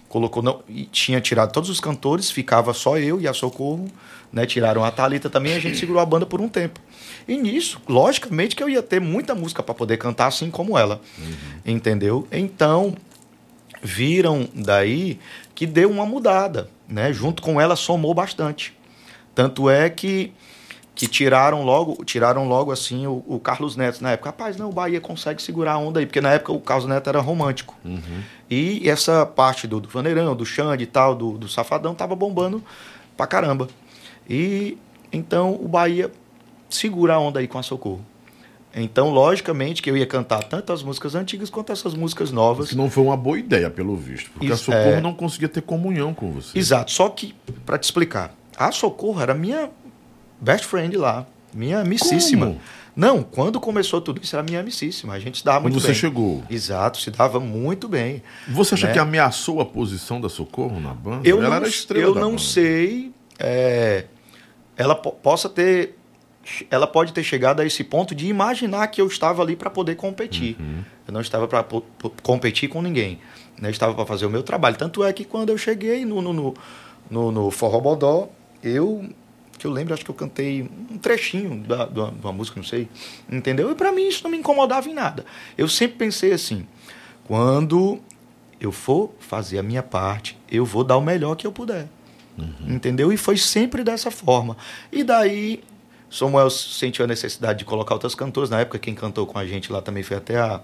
[0.07, 3.87] colocou não, e tinha tirado todos os cantores, ficava só eu e a Socorro,
[4.31, 4.45] né?
[4.45, 6.79] Tiraram a Talita também, a gente segurou a banda por um tempo.
[7.27, 10.99] E nisso, logicamente que eu ia ter muita música para poder cantar assim como ela.
[11.65, 12.27] Entendeu?
[12.31, 12.95] Então,
[13.81, 15.19] viram daí
[15.55, 17.13] que deu uma mudada, né?
[17.13, 18.77] Junto com ela somou bastante.
[19.35, 20.33] Tanto é que
[20.99, 24.31] que tiraram logo, tiraram logo assim o, o Carlos Neto na época.
[24.31, 27.07] Rapaz, não, o Bahia consegue segurar a onda aí, porque na época o Carlos Neto
[27.07, 27.73] era romântico.
[28.49, 32.61] E essa parte do, do Vaneirão, do Xande e tal, do, do Safadão, tava bombando
[33.15, 33.69] pra caramba.
[34.29, 34.77] E
[35.09, 36.11] então o Bahia
[36.69, 38.05] segura a onda aí com a Socorro.
[38.75, 42.69] Então, logicamente, que eu ia cantar tanto as músicas antigas quanto essas músicas novas.
[42.69, 44.29] Que não foi uma boa ideia, pelo visto.
[44.31, 45.01] Porque Isso, a Socorro é.
[45.01, 46.57] não conseguia ter comunhão com você.
[46.57, 46.91] Exato.
[46.91, 47.33] Só que,
[47.65, 49.69] pra te explicar, a Socorro era minha
[50.39, 51.25] best friend lá.
[51.53, 52.45] Minha amicíssima.
[52.45, 52.61] Como?
[52.95, 55.13] Não, quando começou tudo isso, era minha amicíssima.
[55.13, 55.95] A gente se dava Quando muito você bem.
[55.95, 56.43] chegou.
[56.49, 58.21] Exato, se dava muito bem.
[58.49, 58.93] Você acha Né?
[58.93, 61.27] que ameaçou a posição da Socorro na banda?
[61.27, 62.41] Eu Ela não, era estrela eu não banda.
[62.43, 63.11] sei.
[63.39, 64.05] é,
[64.77, 65.97] ela po- possa ter.
[66.69, 69.95] Ela pode ter chegado a esse ponto de imaginar que eu estava ali para poder
[69.95, 70.55] competir.
[70.59, 70.83] Uhum.
[71.07, 71.65] Eu não estava para
[72.23, 73.19] competir com ninguém.
[73.59, 73.67] Né?
[73.67, 74.75] Eu estava para fazer o meu trabalho.
[74.75, 76.53] Tanto é que quando eu cheguei no, no, no,
[77.09, 78.29] no, no Forró Bodó,
[78.63, 79.07] eu.
[79.57, 82.65] Que eu lembro, acho que eu cantei um trechinho da, da, de uma música, não
[82.65, 82.87] sei.
[83.29, 83.69] Entendeu?
[83.69, 85.25] E para mim isso não me incomodava em nada.
[85.57, 86.65] Eu sempre pensei assim:
[87.25, 87.99] quando
[88.59, 91.89] eu for fazer a minha parte, eu vou dar o melhor que eu puder.
[92.67, 93.11] Entendeu?
[93.11, 94.55] E foi sempre dessa forma.
[94.91, 95.61] E daí,
[96.09, 98.49] Samuel sentiu a necessidade de colocar outras cantoras.
[98.49, 100.59] Na época, quem cantou com a gente lá também foi até a,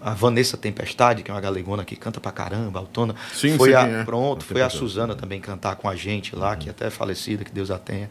[0.00, 3.14] a Vanessa Tempestade, que é uma galegona que canta pra caramba, autona.
[3.32, 4.04] Sim, foi sei a, é.
[4.04, 4.68] Pronto, foi a.
[4.68, 8.10] Suzana também cantar com a gente lá, que até é falecida, que Deus a tenha,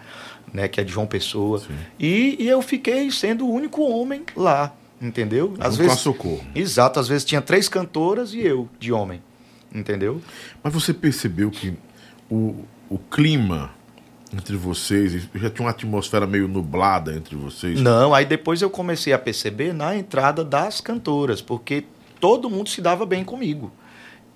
[0.53, 0.67] né?
[0.67, 1.61] Que é de João Pessoa.
[1.99, 5.53] E, e eu fiquei sendo o único homem lá, entendeu?
[5.57, 6.45] Com a Socorro.
[6.55, 9.21] Exato, às vezes tinha três cantoras e eu, de homem.
[9.73, 10.21] Entendeu?
[10.63, 11.73] Mas você percebeu que
[12.29, 13.71] o, o clima
[14.33, 17.79] entre vocês já tinha uma atmosfera meio nublada entre vocês?
[17.79, 21.85] Não, aí depois eu comecei a perceber na entrada das cantoras, porque
[22.19, 23.71] todo mundo se dava bem comigo.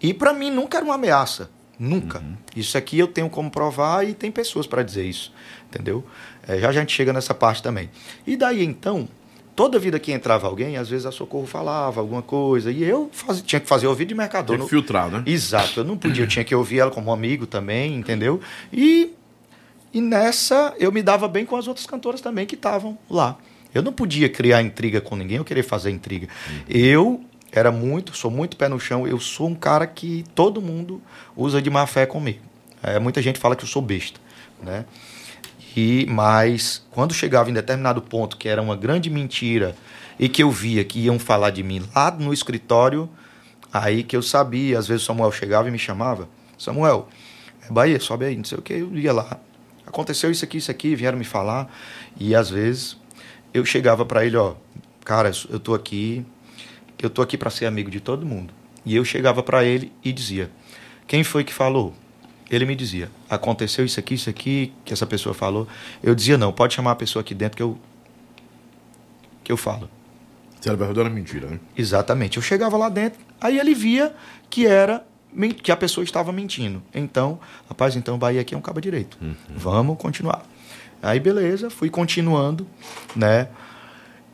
[0.01, 1.49] E pra mim nunca era uma ameaça.
[1.77, 2.21] Nunca.
[2.55, 5.31] Isso aqui eu tenho como provar e tem pessoas pra dizer isso.
[5.69, 6.03] Entendeu?
[6.47, 7.89] É, já a gente chega nessa parte também.
[8.27, 9.07] E daí então,
[9.55, 13.43] toda vida que entrava alguém, às vezes a Socorro falava alguma coisa, e eu fazia-
[13.43, 14.47] tinha que fazer ouvido de mercador.
[14.47, 15.23] Tem que Não- filtrar, né?
[15.25, 18.41] Exato, eu não podia, eu tinha que ouvir ela como amigo também, entendeu?
[18.73, 19.11] E,
[19.93, 23.37] e nessa eu me dava bem com as outras cantoras também que estavam lá.
[23.73, 26.27] Eu não podia criar intriga com ninguém, eu queria fazer intriga.
[26.67, 31.01] Eu era muito, sou muito pé no chão, eu sou um cara que todo mundo
[31.35, 32.39] usa de má fé comigo.
[32.81, 34.19] É, muita gente fala que eu sou besta,
[34.61, 34.85] né?
[35.75, 39.75] E, mas quando chegava em determinado ponto que era uma grande mentira
[40.19, 43.09] e que eu via que iam falar de mim lá no escritório,
[43.71, 46.27] aí que eu sabia, às vezes o Samuel chegava e me chamava,
[46.57, 47.07] Samuel,
[47.67, 49.39] é Bahia, sobe aí, não sei o que, eu ia lá.
[49.89, 51.67] Aconteceu isso aqui, isso aqui, vieram me falar,
[52.19, 52.95] e às vezes
[53.51, 54.53] eu chegava para ele, ó,
[55.03, 56.23] cara, eu tô aqui,
[57.01, 58.53] eu tô aqui para ser amigo de todo mundo.
[58.85, 60.51] E eu chegava para ele e dizia:
[61.07, 61.95] "Quem foi que falou?"
[62.51, 65.67] Ele me dizia: "Aconteceu isso aqui, isso aqui que essa pessoa falou".
[66.03, 67.77] Eu dizia: "Não, pode chamar a pessoa aqui dentro que eu
[69.43, 69.89] que eu falo".
[70.61, 71.59] Se era verdade, era mentira, né?
[71.75, 72.37] Exatamente.
[72.37, 74.13] Eu chegava lá dentro, aí ele via
[74.49, 75.03] que era
[75.61, 76.81] que a pessoa estava mentindo.
[76.93, 79.17] Então, rapaz, então o Bahia aqui é um cabo direito.
[79.49, 80.45] Vamos continuar.
[81.01, 82.67] Aí beleza, fui continuando,
[83.15, 83.47] né?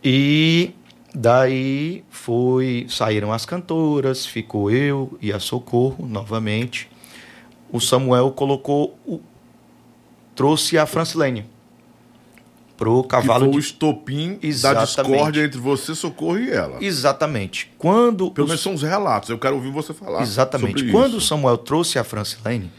[0.03, 0.73] E
[1.13, 6.89] daí foi saíram as cantoras, ficou eu e a Socorro novamente.
[7.71, 9.19] O Samuel colocou o
[10.35, 11.45] trouxe a Francilene
[12.77, 16.77] pro Que cavalo foi o de estopim da discórdia entre você, Socorro e ela.
[16.81, 17.71] Exatamente.
[17.77, 19.29] Quando Pelo os- menos são os relatos.
[19.29, 20.21] Eu quero ouvir você falar.
[20.21, 20.85] Exatamente.
[20.91, 21.21] Quando o.
[21.21, 22.71] Samuel trouxe a Francilene,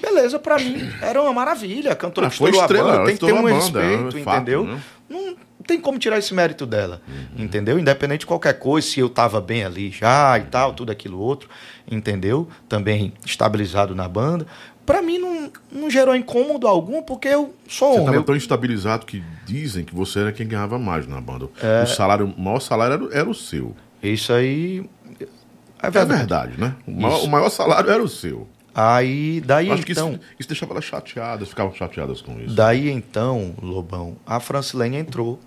[0.00, 1.92] beleza, pra mim era uma maravilha.
[1.92, 4.22] A cantora Ah, que foi estrela, a banda, tem que ter um banda, respeito, é
[4.22, 4.64] fato, entendeu?
[4.64, 4.80] né?
[5.08, 7.44] Não tem como tirar esse mérito dela, Uhum.
[7.44, 7.78] entendeu?
[7.78, 11.48] Independente de qualquer coisa, se eu tava bem ali já e tal, tudo aquilo outro,
[11.88, 12.48] entendeu?
[12.68, 14.44] Também estabilizado na banda.
[14.84, 17.98] Pra mim não, não gerou incômodo algum, porque eu sou Você homem.
[18.00, 21.48] estava Eu- tão estabilizado que dizem que você era quem ganhava mais na banda.
[21.62, 21.84] É.
[21.84, 23.74] O salário, o maior salário era, era o seu.
[24.02, 24.84] Isso aí.
[25.20, 26.18] É É verdade.
[26.18, 26.74] verdade, né?
[26.86, 28.46] O maior, o maior salário era o seu.
[28.74, 32.54] Aí, daí Acho que então, isso, isso deixava elas chateadas, ficavam chateadas com isso.
[32.54, 35.38] daí então, Lobão, a Francilene entrou.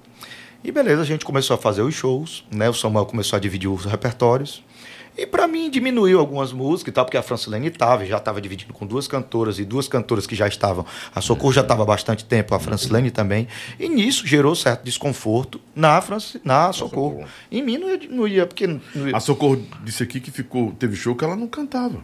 [0.63, 2.69] E beleza, a gente começou a fazer os shows, né?
[2.69, 4.63] O Samuel começou a dividir os repertórios.
[5.17, 8.73] E pra mim diminuiu algumas músicas e tal, porque a Francilene estava, já estava dividindo
[8.73, 10.85] com duas cantoras e duas cantoras que já estavam.
[11.15, 13.47] A Socorro já estava há bastante tempo, a Francilene também.
[13.79, 17.11] E nisso gerou certo desconforto na, Franci, na Socorro.
[17.21, 17.29] Socorro.
[17.49, 20.73] Em mim não ia, não ia porque não ia- A Socorro disse aqui que ficou,
[20.73, 22.03] teve show que ela não cantava.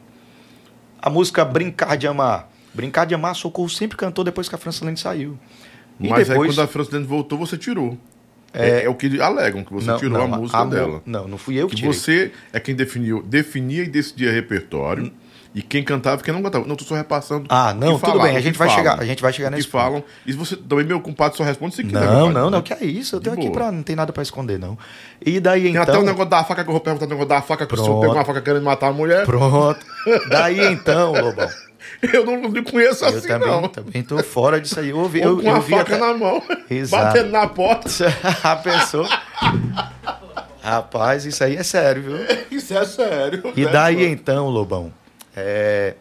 [1.02, 2.48] a música Brincar de Amar.
[2.74, 5.38] Brincar de Amar, a Socorro sempre cantou depois que a Francilene saiu.
[6.00, 7.98] E Mas aí depois- quando a Francilene voltou, você tirou.
[8.54, 11.02] É, é o que alegam, que você Não, tirou não, a música mu- dela.
[11.06, 11.94] Não, não fui eu que Que tirei.
[11.94, 15.12] você é quem definiu, definia e decidia repertório.
[15.54, 16.66] E quem cantava e quem não cantava.
[16.66, 17.46] Não, tô só repassando.
[17.50, 18.84] Ah, não, tudo bem, a gente vai falam.
[18.84, 20.02] chegar- a gente vai chegar nesse que falam.
[20.26, 22.00] E você também, meu compadre, só responde se quiser.
[22.00, 22.56] Não, compadre, não, né?
[22.56, 23.18] não, que é isso.
[23.18, 23.54] Eu De tenho aqui boa.
[23.54, 23.70] pra.
[23.72, 24.78] Não tem nada pra esconder, não.
[25.26, 25.84] E daí Tem então.
[25.84, 27.78] até o negócio da faca que eu vou perguntar, o negócio da faca que o
[27.78, 29.26] senhor pegou uma faca querendo matar a mulher.
[29.26, 29.86] Pronto.
[30.30, 31.50] Daí então, Lobão.
[32.14, 33.68] Eu não, não conheço Eu assim, também, não.
[33.68, 34.90] também tô fora disso aí.
[34.90, 37.04] Eu ouvi, Ou eu, com eu uma vi faca até- na mão, Exato.
[37.06, 37.90] batendo na porta.
[38.44, 39.08] a pessoa.
[40.64, 42.18] Rapaz, isso aí é sério, viu?
[42.52, 43.42] Isso é sério.
[43.56, 44.94] E né, daí então, Lobão.
[45.36, 45.96] É.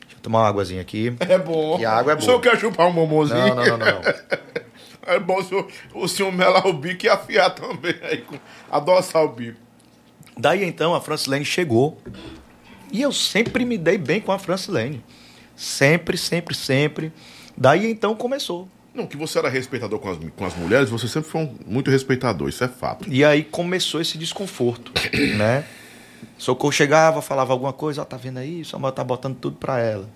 [0.00, 1.14] Deixa eu tomar uma águazinha aqui.
[1.20, 1.78] É bom.
[1.78, 2.42] E a água é O senhor boa.
[2.52, 3.38] quer chupar um bombonzinho?
[3.54, 4.00] Não, não, não, não.
[5.06, 8.24] É bom o senhor, o senhor melar o bico e afiar também aí,
[8.70, 9.58] adoçar o bico.
[10.36, 12.00] Daí então a Francilene chegou.
[12.90, 15.04] E eu sempre me dei bem com a Francilene.
[15.56, 17.12] Sempre, sempre, sempre.
[17.56, 18.68] Daí então começou.
[18.94, 21.90] Não, que você era respeitador com as, com as mulheres, você sempre foi um- muito
[21.90, 23.06] respeitador, isso é fato.
[23.10, 24.90] E aí começou esse desconforto,
[25.36, 25.64] né?
[26.38, 28.64] Socorro chegava, falava alguma coisa, ó, tá vendo aí?
[28.64, 30.08] Samuel tá botando tudo pra ela.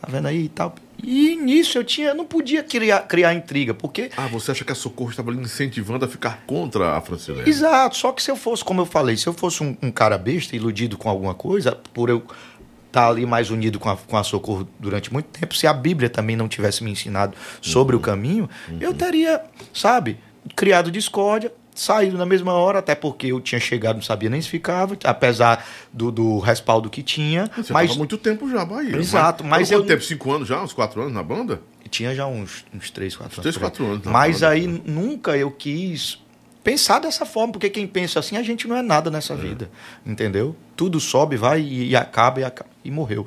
[0.00, 0.74] Tá vendo aí e tal.
[1.02, 4.70] E nisso eu tinha, eu não podia criar, criar intriga, porque Ah, você acha que
[4.70, 7.48] a Socorro estava ali incentivando a ficar contra a Francilene?
[7.48, 10.16] Exato, só que se eu fosse, como eu falei, se eu fosse um, um cara
[10.18, 12.22] besta, iludido com alguma coisa, por eu
[12.94, 16.08] estar ali mais unido com a, com a Socorro durante muito tempo, se a Bíblia
[16.08, 18.48] também não tivesse me ensinado sobre o caminho,
[18.80, 19.42] eu teria,
[19.72, 20.16] sabe,
[20.54, 24.48] criado discórdia, saído na mesma hora, até porque eu tinha chegado, não sabia nem se
[24.48, 28.96] ficava, apesar do, do respaldo que tinha, Você mas tava há muito tempo já, Bahia.
[28.96, 30.02] Exato, mas Quanto eu- tempo?
[30.04, 30.62] Cinco anos já?
[30.62, 31.60] Uns quatro anos na banda?
[31.90, 33.42] tinha já uns, uns 3, 4 anos.
[33.42, 36.18] três, quatro anos, tá Mas aí nunca eu quis
[36.64, 39.12] pensar dessa forma, porque quem pensa assim, a gente não é nada É.
[39.12, 39.70] nessa vida,
[40.04, 40.56] entendeu?
[40.74, 43.26] Tudo sobe, vai e, e acaba, e acaba e morreu,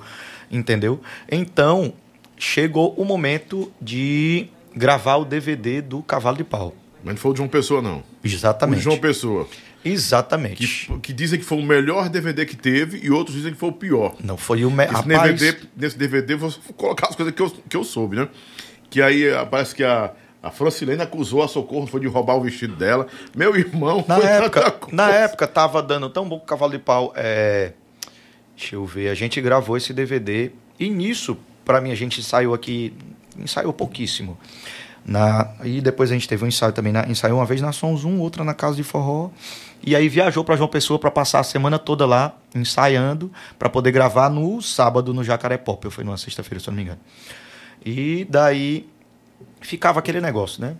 [0.51, 0.99] entendeu?
[1.31, 1.93] Então,
[2.37, 6.75] chegou o momento de gravar o DVD do Cavalo de Pau.
[7.03, 7.99] Mas não foi o João Pessoa, não.
[7.99, 8.81] O Exatamente.
[8.81, 9.47] João Pessoa.
[9.85, 10.87] Exatamente.
[10.87, 13.69] Que, que dizem que foi o melhor DVD que teve e outros dizem que foi
[13.69, 14.15] o pior.
[14.23, 14.71] Não foi o...
[14.71, 14.83] Me...
[14.83, 18.27] Esse Rapaz, DVD, nesse DVD, vou colocar as coisas que eu, que eu soube, né?
[18.89, 20.11] Que aí ah, parece que a,
[20.41, 23.07] a Francilene acusou a Socorro, foi de roubar o vestido dela.
[23.35, 27.11] Meu irmão, Na época, na época tava dando tão bom que o Cavalo de Pau.
[27.15, 27.73] É...
[28.55, 32.53] Deixa eu ver, a gente gravou esse DVD e nisso, pra mim, a gente ensaiou
[32.53, 32.93] aqui,
[33.37, 34.37] ensaiou pouquíssimo.
[35.05, 35.53] Na...
[35.63, 37.07] E depois a gente teve um ensaio também, na...
[37.07, 39.29] ensaiou uma vez na Sons 1, outra na Casa de Forró.
[39.83, 43.91] E aí viajou pra João Pessoa pra passar a semana toda lá, ensaiando, pra poder
[43.91, 45.83] gravar no sábado no Jacaré Pop.
[45.85, 46.99] Eu fui numa sexta-feira, se eu não me engano.
[47.85, 48.87] E daí
[49.61, 50.75] ficava aquele negócio, né?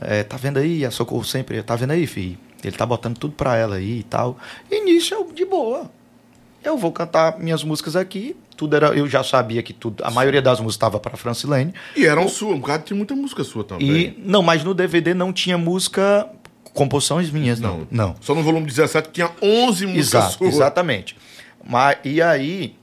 [0.00, 2.38] É, tá vendo aí, a Socorro sempre, tá vendo aí, filho?
[2.64, 4.38] Ele tá botando tudo pra ela aí e tal.
[4.70, 5.90] E nisso eu, de boa.
[6.64, 8.36] Eu vou cantar minhas músicas aqui.
[8.56, 11.74] Tudo era, eu já sabia que tudo, a maioria das músicas estava para Francilene.
[11.96, 13.90] E eram sua, um bocado tinha muita música sua também.
[13.90, 16.28] E não, mas no DVD não tinha música
[16.72, 17.86] composições minhas, não.
[17.90, 18.14] Não.
[18.20, 20.54] Só no volume 17 tinha 11 músicas Exato, suas.
[20.54, 21.16] exatamente.
[21.64, 22.76] Mas, e aí,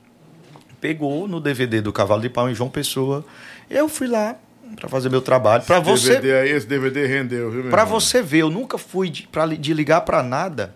[0.80, 3.26] pegou no DVD do Cavalo de Pau em João Pessoa.
[3.70, 4.36] Eu fui lá
[4.76, 5.64] para fazer meu trabalho.
[5.64, 8.00] Para você DVD aí, esse DVD rendeu, viu, meu Pra irmão?
[8.00, 10.74] você ver, eu nunca fui de, pra, de ligar pra nada.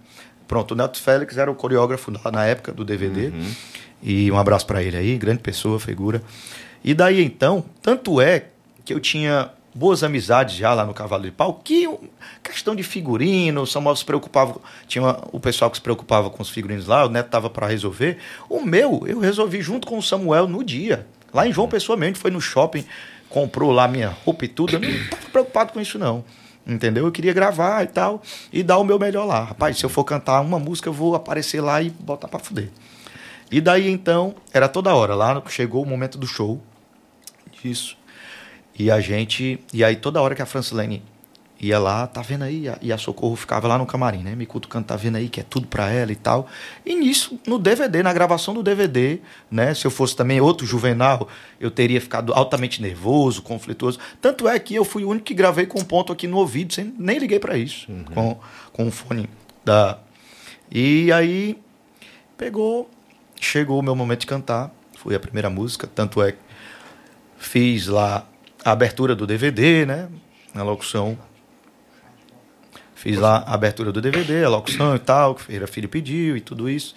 [0.48, 3.28] Pronto, o Neto Félix era o coreógrafo lá na época do DVD.
[3.28, 3.52] Uhum.
[4.02, 6.22] E um abraço pra ele aí, grande pessoa, figura.
[6.84, 8.46] E daí então, tanto é
[8.84, 11.90] que eu tinha boas amizades já lá no Cavalo de Pau, que
[12.44, 16.44] questão de figurino, o Samuel se preocupava, tinha uma- o pessoal que se preocupava com
[16.44, 18.18] os figurinos lá, o Neto tava pra resolver.
[18.50, 21.08] O meu, eu resolvi junto com o Samuel no dia.
[21.34, 22.86] Lá em João Pessoa mesmo, foi no shopping,
[23.34, 26.24] comprou lá minha roupa e tudo, eu não tava preocupado com isso não.
[26.66, 27.06] Entendeu?
[27.06, 28.22] Eu queria gravar e tal,
[28.54, 29.44] e dar o meu melhor lá.
[29.44, 32.70] Rapaz, se eu for cantar uma música, eu vou aparecer lá e botar pra fuder.
[33.52, 36.62] E daí então, era toda hora, lá chegou o momento do show.
[37.66, 37.98] Isso.
[38.78, 39.60] E a gente.
[39.74, 41.04] E aí toda hora que a Francilene
[41.60, 42.66] ia lá, tá vendo aí?
[42.82, 44.36] E a Socorro ficava lá no camarim, né?
[44.36, 46.48] Me cutucando, tá vendo aí que é tudo pra ela e tal.
[46.86, 49.74] E nisso, no DVD, na gravação do DVD, né?
[49.74, 51.28] Se eu fosse também outro juvenal,
[51.60, 54.00] eu teria ficado altamente nervoso, conflituoso.
[54.22, 56.74] Tanto é que eu fui o único que gravei com um ponto aqui no ouvido,
[56.74, 58.38] sem, nem liguei pra isso, com,
[58.72, 59.30] com o fone
[59.64, 60.00] da.
[60.70, 61.58] E aí
[62.38, 62.90] pegou,
[63.40, 66.40] chegou o meu momento de cantar, foi a primeira música, tanto é que
[67.38, 68.28] fiz lá
[68.66, 70.10] a abertura do DVD, né?
[70.54, 71.18] Na locução.
[73.04, 76.40] Fiz lá a abertura do DVD, a locução e tal, que Feira Filho pediu e
[76.40, 76.96] tudo isso.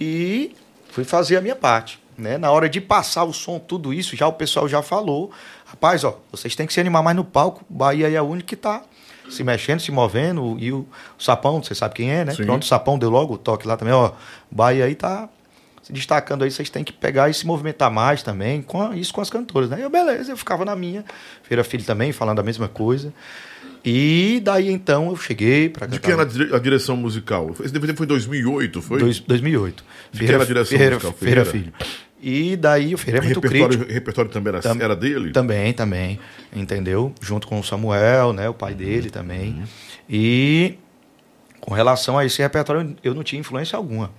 [0.00, 0.54] E
[0.92, 1.98] fui fazer a minha parte.
[2.16, 2.38] Né?
[2.38, 5.32] Na hora de passar o som, tudo isso, já o pessoal já falou.
[5.66, 7.64] Rapaz, ó, vocês têm que se animar mais no palco.
[7.68, 8.82] Bahia é a única que tá
[9.28, 10.56] se mexendo, se movendo.
[10.60, 10.86] E o,
[11.18, 12.34] o Sapão, você sabe quem é, né?
[12.36, 12.44] Sim.
[12.44, 14.12] Pronto, o Sapão deu logo o toque lá também, ó.
[14.48, 15.28] Bahia aí tá
[15.82, 19.12] se destacando aí, vocês têm que pegar e se movimentar mais também, com a- isso
[19.12, 19.78] com as cantoras, né?
[19.82, 21.04] Eu, beleza, eu ficava na minha.
[21.42, 23.12] Feira Filho também, falando a mesma coisa.
[23.90, 27.54] E daí então eu cheguei para De quem era a dire- a direção musical?
[27.60, 28.98] Esse DVD foi em 2008, foi?
[28.98, 29.82] Dois- 2008.
[30.12, 31.14] De quem era a direção Ferreira, musical?
[31.14, 31.72] Ferreira Ferreira?
[31.78, 31.98] Filho.
[32.20, 33.92] E daí o Ferreira é muito repertório, crítico.
[33.94, 35.30] repertório também era, Tam- era dele?
[35.30, 36.18] Também, também.
[36.54, 37.14] Entendeu?
[37.22, 38.46] Junto com o Samuel, né?
[38.48, 39.52] O pai dele também.
[39.52, 39.64] Uhum.
[40.10, 40.74] E
[41.60, 44.10] com relação a esse repertório, eu não tinha influência alguma.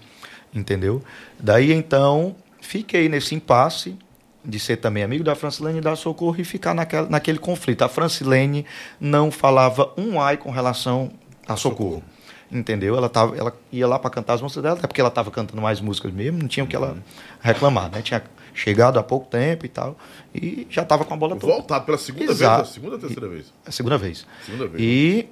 [0.52, 1.04] Entendeu?
[1.40, 3.96] Daí então, fiquei nesse impasse
[4.44, 7.82] de ser também amigo da Francilene e da Socorro e ficar naquela, naquele conflito.
[7.84, 8.66] A Francilene
[9.00, 11.12] não falava um ai com relação
[11.48, 12.04] a Socorro.
[12.52, 12.98] Entendeu?
[12.98, 15.62] Ela, tava, ela ia lá para cantar as músicas dela, até porque ela estava cantando
[15.62, 16.98] mais músicas mesmo, não tinha o que ela
[17.40, 18.02] reclamar, né?
[18.02, 18.24] Tinha
[18.56, 19.96] chegado há pouco tempo e tal,
[20.34, 21.54] e já estava com a bola toda.
[21.54, 22.64] Voltado pela segunda Exato.
[22.64, 23.54] vez, a segunda ou terceira vez?
[23.66, 24.26] É a segunda vez.
[24.44, 24.84] Segunda vez.
[24.84, 25.30] E,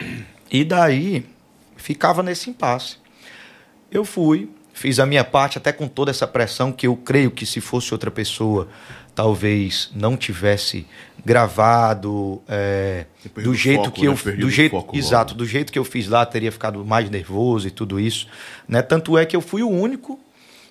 [0.50, 1.26] e daí
[1.76, 2.96] ficava nesse impasse.
[3.90, 7.44] Eu fui, fiz a minha parte, até com toda essa pressão, que eu creio que
[7.46, 8.68] se fosse outra pessoa,
[9.14, 10.86] talvez não tivesse
[11.24, 13.06] gravado é,
[13.42, 14.08] do jeito foco, que né?
[14.08, 14.98] eu Perdido do jeito foco logo.
[14.98, 18.26] exato do jeito que eu fiz lá teria ficado mais nervoso e tudo isso
[18.68, 20.20] né tanto é que eu fui o único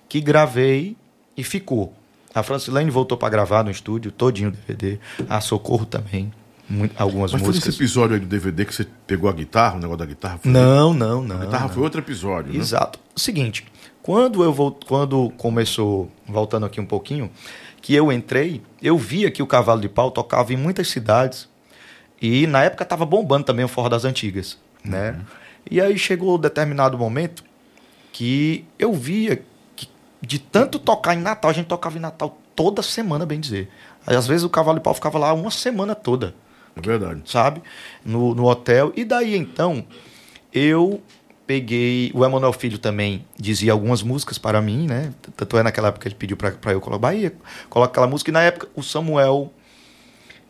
[0.08, 0.96] que gravei
[1.36, 1.94] e ficou
[2.34, 6.32] a Francilene voltou para gravar no estúdio todinho o DVD a Socorro também
[6.70, 9.76] mu- algumas Mas foi nesse músicas episódio aí do DVD que você pegou a guitarra,
[9.76, 10.40] o negócio da guitarra?
[10.42, 11.74] Foi não não não A guitarra não.
[11.74, 12.60] foi outro episódio, né?
[12.60, 13.00] Exato.
[13.16, 13.66] O seguinte,
[14.06, 17.28] quando eu vou, quando começou, voltando aqui um pouquinho,
[17.82, 21.50] que eu entrei, eu via que o Cavalo de Pau tocava em muitas cidades
[22.22, 25.20] e na época estava bombando também o Forró das Antigas, né?
[25.72, 27.44] E aí chegou um determinado momento
[28.14, 29.42] que eu via
[29.76, 29.90] que
[30.22, 33.72] de tanto tocar em Natal, a gente tocava em Natal toda semana, bem dizer.
[34.06, 36.36] Aí, às vezes o Cavalo de Pau ficava lá uma semana toda
[36.78, 37.24] É verdade.
[37.26, 37.60] sabe?
[38.06, 38.94] No, no hotel.
[38.96, 39.84] E daí então,
[40.54, 41.02] eu
[41.46, 42.12] peguei.
[42.14, 45.14] O Emanuel Filho também dizia algumas músicas para mim, né?
[45.36, 47.34] Tanto é naquela época que ele pediu para eu colocar Bahia,
[47.70, 48.32] coloca aquela música.
[48.32, 49.52] E na época o Samuel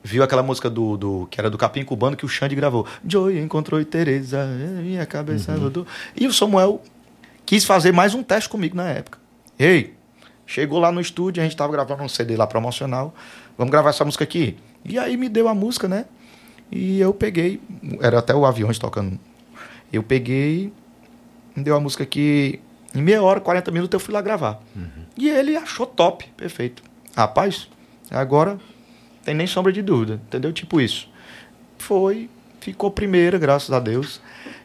[0.03, 2.85] viu aquela música do, do que era do Capim Cubano que o Xande gravou.
[3.05, 4.45] Joey encontrou Tereza,
[4.81, 5.85] minha cabeça rodou.
[6.15, 6.81] E o Samuel
[7.45, 9.17] quis fazer mais um teste comigo na época.
[9.57, 9.95] Ei,
[10.45, 13.15] chegou lá no estúdio, a gente tava gravando um CD lá promocional.
[13.57, 14.57] Vamos gravar essa música aqui.
[14.83, 16.05] E aí me deu a música, né?
[16.71, 17.59] E eu peguei,
[18.01, 19.19] era até o Aviões tocando.
[19.91, 20.71] Eu peguei,
[21.55, 22.59] deu a música aqui.
[22.93, 24.61] Em meia hora, 40 minutos eu fui lá gravar.
[25.17, 26.81] E ele achou top, perfeito.
[27.15, 27.67] Rapaz,
[28.09, 28.57] agora
[29.23, 30.53] tem nem sombra de dúvida, entendeu?
[30.53, 31.09] Tipo isso.
[31.77, 32.29] Foi,
[32.61, 34.21] ficou primeira, graças a Deus.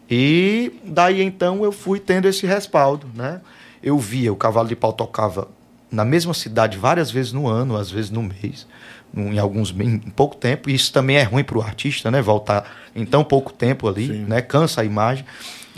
[0.09, 3.41] E daí então eu fui tendo esse respaldo, né?
[3.83, 5.49] Eu via, o Cavalo de Pau tocava
[5.91, 8.67] na mesma cidade várias vezes no ano, às vezes no mês,
[9.15, 10.69] em alguns em pouco tempo.
[10.69, 12.21] E isso também é ruim para o artista, né?
[12.21, 12.65] Voltar
[12.95, 14.25] em tão pouco tempo ali, Sim.
[14.25, 14.41] né?
[14.43, 15.25] Cansa a imagem.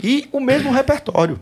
[0.01, 1.39] E o mesmo repertório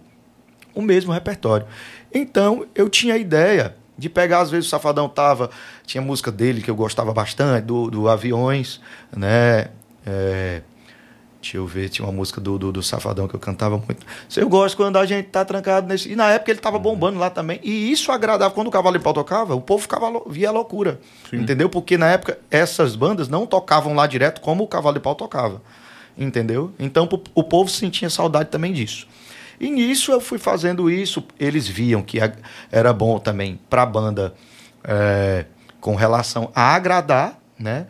[0.73, 1.65] o mesmo repertório.
[2.13, 5.49] Então, eu tinha a ideia de pegar, às vezes o Safadão tava,
[5.85, 8.81] tinha música dele que eu gostava bastante, do, do Aviões,
[9.15, 9.67] né?
[10.05, 10.61] É,
[11.39, 14.05] deixa eu ver, tinha uma música do, do, do Safadão que eu cantava muito.
[14.35, 16.11] Eu gosto quando a gente tá trancado nesse.
[16.11, 17.59] E na época ele tava bombando lá também.
[17.61, 18.51] E isso agradava.
[18.53, 20.99] Quando o Cavalo de Pau tocava, o povo ficava via a loucura.
[21.31, 21.69] Entendeu?
[21.69, 25.61] Porque na época essas bandas não tocavam lá direto como o Cavalo de Pau tocava.
[26.21, 26.71] Entendeu?
[26.77, 29.07] Então o povo sentia saudade também disso.
[29.59, 32.19] E nisso eu fui fazendo isso, eles viam que
[32.71, 34.33] era bom também para a banda
[34.83, 35.45] é,
[35.79, 37.87] com relação a agradar, né?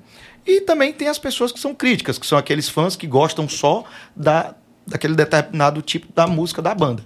[0.48, 3.84] E também tem as pessoas que são críticas, que são aqueles fãs que gostam só
[4.16, 4.56] da,
[4.88, 7.04] daquele determinado tipo da música da banda,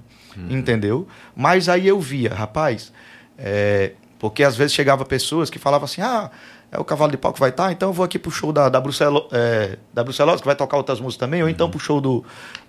[0.50, 1.08] entendeu?
[1.36, 2.94] Mas aí eu via, rapaz,
[3.38, 6.32] é, porque às vezes chegava pessoas que falavam assim, ah,
[6.76, 8.70] é o Cavalo de Pau que vai estar, então eu vou aqui pro show da,
[8.70, 12.02] da, Bruxelo, é, da Bruxelosa, que vai tocar outras músicas também, ou então pro show
[12.02, 12.24] do...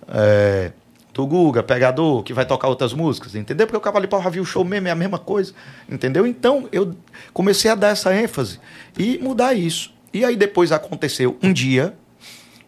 [0.08, 0.72] é,
[1.12, 3.66] do Guga, Pegador, que vai tocar outras músicas, entendeu?
[3.66, 5.54] Porque o Cavalo de Pau já viu o show mesmo, é a mesma coisa,
[5.88, 6.26] entendeu?
[6.26, 6.94] Então eu
[7.32, 8.60] comecei a dar essa ênfase
[8.98, 9.94] e mudar isso.
[10.12, 11.96] E aí depois aconteceu um dia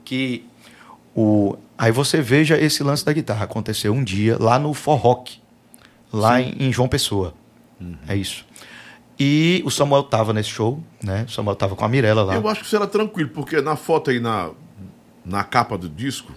[0.03, 0.47] que
[1.15, 5.41] o aí você veja esse lance da guitarra, aconteceu um dia lá no Forrock,
[6.11, 7.35] lá em, em João Pessoa.
[8.09, 8.47] É isso.
[9.19, 11.25] E o Samuel tava nesse show, né?
[11.29, 12.35] O Samuel tava com a Mirella lá.
[12.37, 14.51] Eu acho que isso era tranquilo, porque na foto aí, na,
[15.25, 16.33] na capa do disco,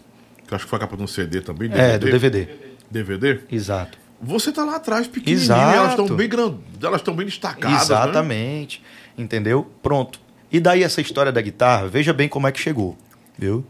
[0.47, 2.47] que acho que foi a capa de um CD também, É, do DVD.
[2.89, 3.97] DVD, Exato.
[4.23, 5.75] Você tá lá atrás, pequenininho, Exato.
[5.77, 7.83] elas estão bem grandes, elas estão bem destacadas, né?
[7.83, 8.83] Exatamente.
[9.17, 9.69] Entendeu?
[9.81, 10.19] Pronto.
[10.51, 12.97] E daí essa história da guitarra, veja bem como é que chegou.
[13.37, 13.65] Viu?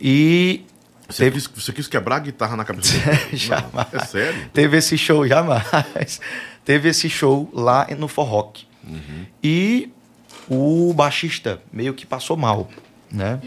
[0.00, 0.64] E
[1.08, 3.86] Você, Teve- quis, você quis quebrar a guitarra na cabeça do Não, Jamais.
[3.92, 4.50] É sério?
[4.52, 6.20] Teve esse show, jamais.
[6.66, 8.66] Teve esse show lá no Forrock.
[9.42, 9.88] E
[10.50, 12.68] o baixista meio que passou mal,
[13.10, 13.40] né?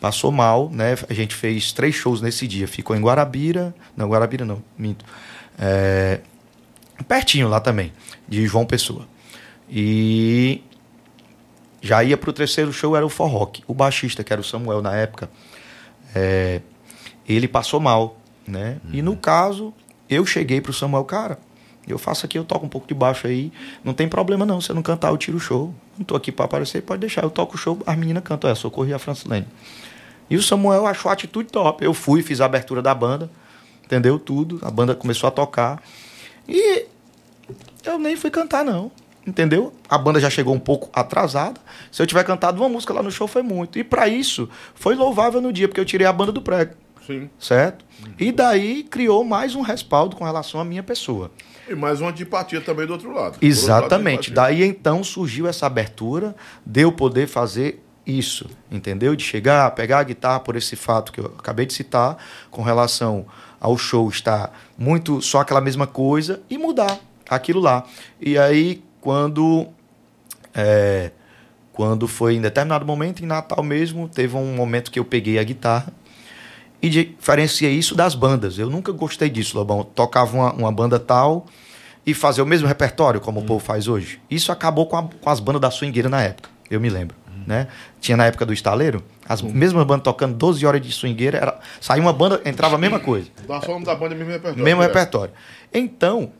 [0.00, 0.96] Passou mal, né?
[1.08, 2.66] A gente fez três shows nesse dia.
[2.66, 3.72] Ficou em Guarabira.
[3.96, 5.04] Não, Guarabira não, minto.
[5.56, 6.20] É,
[7.06, 7.92] pertinho lá também,
[8.28, 9.06] de João Pessoa.
[9.70, 10.60] E
[11.80, 13.62] já ia pro terceiro show, era o Forrock.
[13.68, 15.30] O baixista, que era o Samuel na época,
[16.12, 16.60] é,
[17.28, 18.80] ele passou mal, né?
[18.92, 19.72] E no caso,
[20.10, 21.38] eu cheguei pro Samuel, cara,
[21.92, 23.52] eu faço aqui, eu toco um pouco de baixo aí,
[23.84, 25.74] não tem problema não, se eu não cantar, eu tiro o show.
[25.96, 28.54] Não tô aqui para aparecer, pode deixar, eu toco o show, as meninas cantam, é,
[28.54, 29.46] socorri a Francilene.
[30.28, 31.84] E o Samuel achou a atitude top.
[31.84, 33.30] Eu fui, fiz a abertura da banda,
[33.84, 34.18] entendeu?
[34.18, 35.82] Tudo, a banda começou a tocar.
[36.48, 36.86] E
[37.84, 38.90] eu nem fui cantar, não.
[39.26, 39.72] Entendeu?
[39.88, 41.60] A banda já chegou um pouco atrasada.
[41.90, 43.78] Se eu tiver cantado uma música lá no show, foi muito.
[43.78, 46.74] E para isso, foi louvável no dia, porque eu tirei a banda do prego,
[47.04, 47.28] Sim.
[47.38, 47.84] certo?
[48.18, 51.30] E daí criou mais um respaldo com relação à minha pessoa.
[51.68, 53.38] E mais uma antipatia também do outro lado.
[53.38, 54.30] Por outro lado, Exatamente.
[54.30, 59.16] Daí então surgiu essa abertura de eu poder fazer isso, entendeu?
[59.16, 62.16] De chegar, pegar a guitarra por esse fato que eu acabei de citar,
[62.50, 63.26] com relação
[63.60, 67.84] ao show estar muito só aquela mesma coisa e mudar aquilo lá.
[68.20, 69.66] E aí quando
[70.54, 71.10] é,
[71.72, 75.42] quando foi em determinado momento em Natal mesmo, teve um momento que eu peguei a
[75.42, 75.92] guitarra
[76.82, 78.58] e diferenciei isso das bandas.
[78.58, 79.82] Eu nunca gostei disso, Lobão.
[79.82, 81.46] Tocava uma, uma banda tal
[82.06, 84.20] e fazer o mesmo repertório como o povo faz hoje.
[84.30, 87.16] Isso acabou com, a- com as bandas da swingueira na época, eu me lembro.
[87.46, 87.68] Né?
[88.00, 92.02] Tinha na época do estaleiro, as mesmas bandas tocando 12 horas de swingueira, era, saía
[92.02, 93.28] uma banda, entrava a mesma coisa.
[93.48, 94.64] O nome da banda mesmo repertório.
[94.64, 94.86] Mesmo né?
[94.88, 95.32] repertório.
[95.72, 96.32] Então,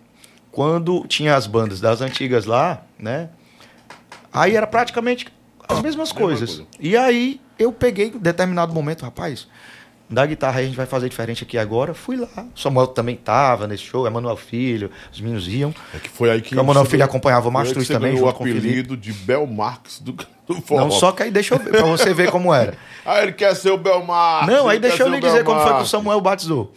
[0.51, 3.29] quando tinha as bandas das antigas lá, né?
[4.33, 5.27] Aí era praticamente
[5.69, 6.55] as mesmas Mesma coisas.
[6.57, 6.67] coisa.
[6.81, 9.47] E aí eu peguei em determinado momento, rapaz,
[10.09, 11.93] da guitarra aí a gente vai fazer diferente aqui agora.
[11.93, 12.47] Fui lá.
[12.55, 15.75] Samuel também tava nesse show, Emanuel Filho, os meninos iam.
[15.95, 16.55] É que foi aí que.
[16.55, 20.13] Emanuel Filho acompanhava o Mastruz também, o apelido de Bel Marx do,
[20.47, 20.83] do forró.
[20.83, 22.75] Não, só que aí deixa eu ver, pra você ver como era.
[23.09, 24.53] Ah, ele quer ser o Bel Marx.
[24.53, 25.87] Não, aí deixa eu lhe dizer como foi que o.
[25.87, 26.73] Samuel batizou.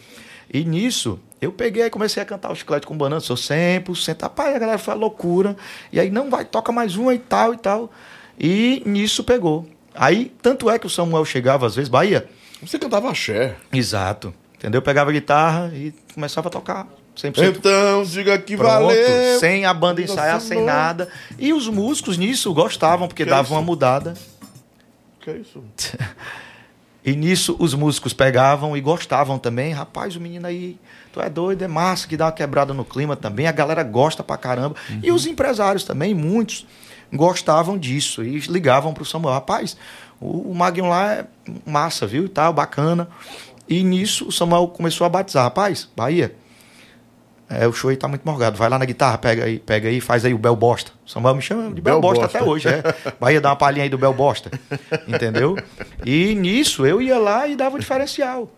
[0.52, 4.22] E nisso, eu peguei e comecei a cantar o chiclete com banana, sou 100%.
[4.22, 5.56] Rapaz, a galera foi uma loucura.
[5.92, 7.90] E aí, não, vai, toca mais uma e tal e tal.
[8.38, 9.66] E nisso pegou.
[9.92, 12.28] Aí, tanto é que o Samuel chegava às vezes, Bahia.
[12.62, 13.56] Você cantava axé.
[13.72, 14.34] Exato.
[14.56, 14.82] Entendeu?
[14.82, 16.86] Pegava a guitarra e começava a tocar
[17.16, 17.56] 100%.
[17.56, 19.38] Então, diga que Pronto, valeu.
[19.40, 20.66] sem a banda Nossa, ensaiar, sem não.
[20.66, 21.08] nada.
[21.38, 23.52] E os músicos nisso gostavam, porque Que dava isso?
[23.54, 24.14] uma mudada.
[25.20, 25.62] Que é isso?
[27.02, 29.72] E nisso os músicos pegavam e gostavam também.
[29.72, 30.76] Rapaz, o menino aí,
[31.10, 33.46] tu é doido, é massa, que dá uma quebrada no clima também.
[33.46, 34.76] A galera gosta pra caramba.
[35.02, 36.66] E os empresários também, muitos,
[37.10, 38.22] gostavam disso.
[38.22, 39.32] E ligavam pro Samuel.
[39.32, 39.78] Rapaz,
[40.20, 41.26] o, o Magnum lá é
[41.64, 42.26] massa, viu?
[42.26, 43.08] E tal, bacana.
[43.68, 45.44] E nisso o Samuel começou a batizar.
[45.44, 46.34] Rapaz, Bahia,
[47.48, 48.56] é, o show aí tá muito morgado.
[48.56, 50.92] Vai lá na guitarra, pega aí, pega aí, faz aí o Bel Bosta.
[51.04, 52.38] O Samuel me chama de Bel, Bel Bosta, Bosta.
[52.38, 52.82] até hoje, é.
[53.18, 54.50] Bahia dá uma palhinha aí do Bel Bosta.
[55.08, 55.56] Entendeu?
[56.04, 58.48] E nisso eu ia lá e dava o diferencial.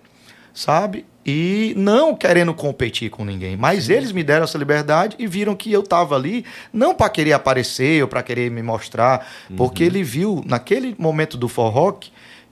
[0.53, 1.07] Sabe?
[1.25, 5.73] E não querendo competir com ninguém, mas eles me deram essa liberdade e viram que
[5.73, 9.25] eu tava ali não para querer aparecer ou para querer me mostrar,
[9.57, 11.93] porque ele viu naquele momento do forró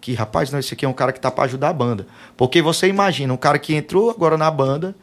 [0.01, 2.07] que, rapaz, não, esse aqui é um cara que tá para ajudar a banda.
[2.37, 4.95] Porque você imagina, um cara que entrou agora na banda,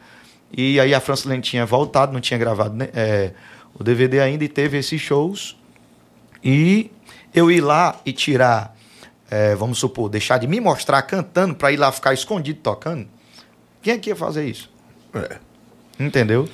[0.52, 3.32] e aí a Francilene tinha voltado, não tinha gravado né, é,
[3.78, 5.56] o DVD ainda e teve esses shows.
[6.42, 6.90] E
[7.34, 8.74] eu ir lá e tirar,
[9.30, 13.06] é, vamos supor, deixar de me mostrar cantando para ir lá ficar escondido tocando.
[13.82, 14.70] Quem é que ia fazer isso?
[15.14, 15.36] É.
[15.98, 16.48] Entendeu?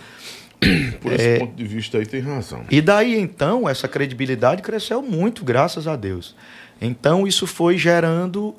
[1.00, 1.38] Por esse É.
[1.38, 2.64] ponto de vista aí tem razão.
[2.70, 6.34] E daí então essa credibilidade cresceu muito, graças a Deus.
[6.80, 8.54] Então isso foi gerando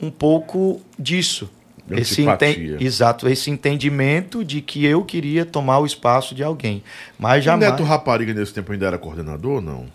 [0.00, 1.50] um pouco disso.
[1.90, 6.84] Esse enten- Exato, esse entendimento de que eu queria tomar o espaço de alguém.
[7.18, 7.72] Mas O jamais.
[7.72, 9.86] Neto Rapariga nesse tempo ainda era coordenador ou não?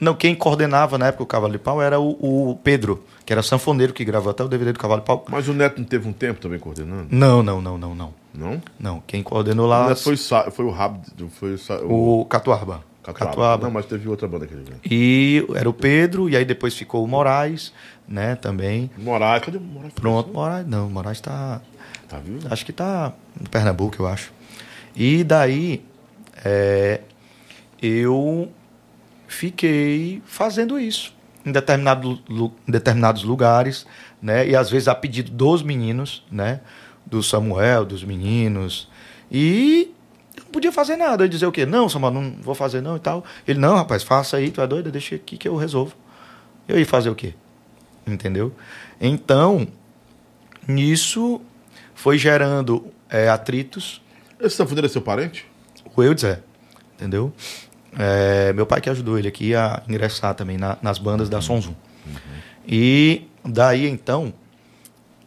[0.00, 3.42] Não, quem coordenava na época o Cavalo de Pau era o, o Pedro, que era
[3.42, 5.24] sanfoneiro que gravou até o DVD do Cavalo de Pau.
[5.28, 7.08] Mas o Neto não teve um tempo também coordenando?
[7.10, 8.14] Não, não, não, não, não.
[8.32, 8.62] Não?
[8.78, 11.00] Não, quem coordenou O lá Neto foi, foi o rabo.
[11.30, 12.84] Foi o, o o Catuaba.
[13.02, 13.64] Catuaba.
[13.64, 14.80] Não, mas teve outra banda que ele veio.
[14.84, 17.72] E era o Pedro, e aí depois ficou o Moraes,
[18.06, 18.90] né, também.
[18.98, 19.94] Moraes, cadê o Moraes?
[19.94, 21.60] Pronto, Moraes, não, Moraes tá,
[22.06, 22.46] Tá vivo?
[22.50, 24.30] acho que tá no Pernambuco, eu acho.
[24.94, 25.82] E daí,
[26.44, 27.00] é,
[27.80, 28.50] eu
[29.28, 31.14] fiquei fazendo isso
[31.44, 32.20] em, determinado,
[32.66, 33.86] em determinados lugares,
[34.20, 34.48] né?
[34.48, 36.60] E às vezes a pedido dos meninos, né?
[37.06, 38.88] Do Samuel, dos meninos.
[39.30, 39.94] E
[40.36, 41.24] eu Não podia fazer nada.
[41.24, 41.64] Eu dizer o quê?
[41.64, 43.24] Não, Samuel, não vou fazer não e tal.
[43.46, 45.94] Ele, não, rapaz, faça aí, tu é doido, deixa aqui que eu resolvo.
[46.66, 47.34] Eu ia fazer o quê?
[48.06, 48.52] Entendeu?
[49.00, 49.68] Então,
[50.66, 51.40] nisso
[51.94, 54.02] foi gerando é, atritos.
[54.40, 55.46] Esse sanfoneiro é seu parente?
[55.96, 56.40] O Eudes é,
[56.94, 57.32] entendeu?
[57.98, 61.74] É, meu pai que ajudou ele aqui a ingressar também na- nas bandas da Sonzum.
[62.66, 64.32] E daí então,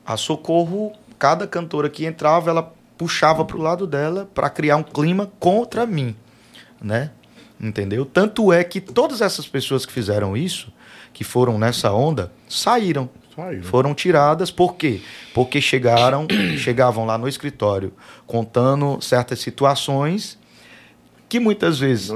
[0.05, 5.30] a Socorro, cada cantora que entrava, ela puxava pro lado dela para criar um clima
[5.39, 6.15] contra mim,
[6.82, 7.11] né?
[7.59, 8.05] Entendeu?
[8.05, 10.72] Tanto é que todas essas pessoas que fizeram isso,
[11.13, 13.09] que foram nessa onda, saíram.
[13.36, 13.63] Saiu.
[13.63, 15.01] Foram tiradas por quê?
[15.34, 17.93] Porque chegaram, chegavam lá no escritório
[18.28, 20.38] contando certas situações
[21.32, 22.11] que muitas vezes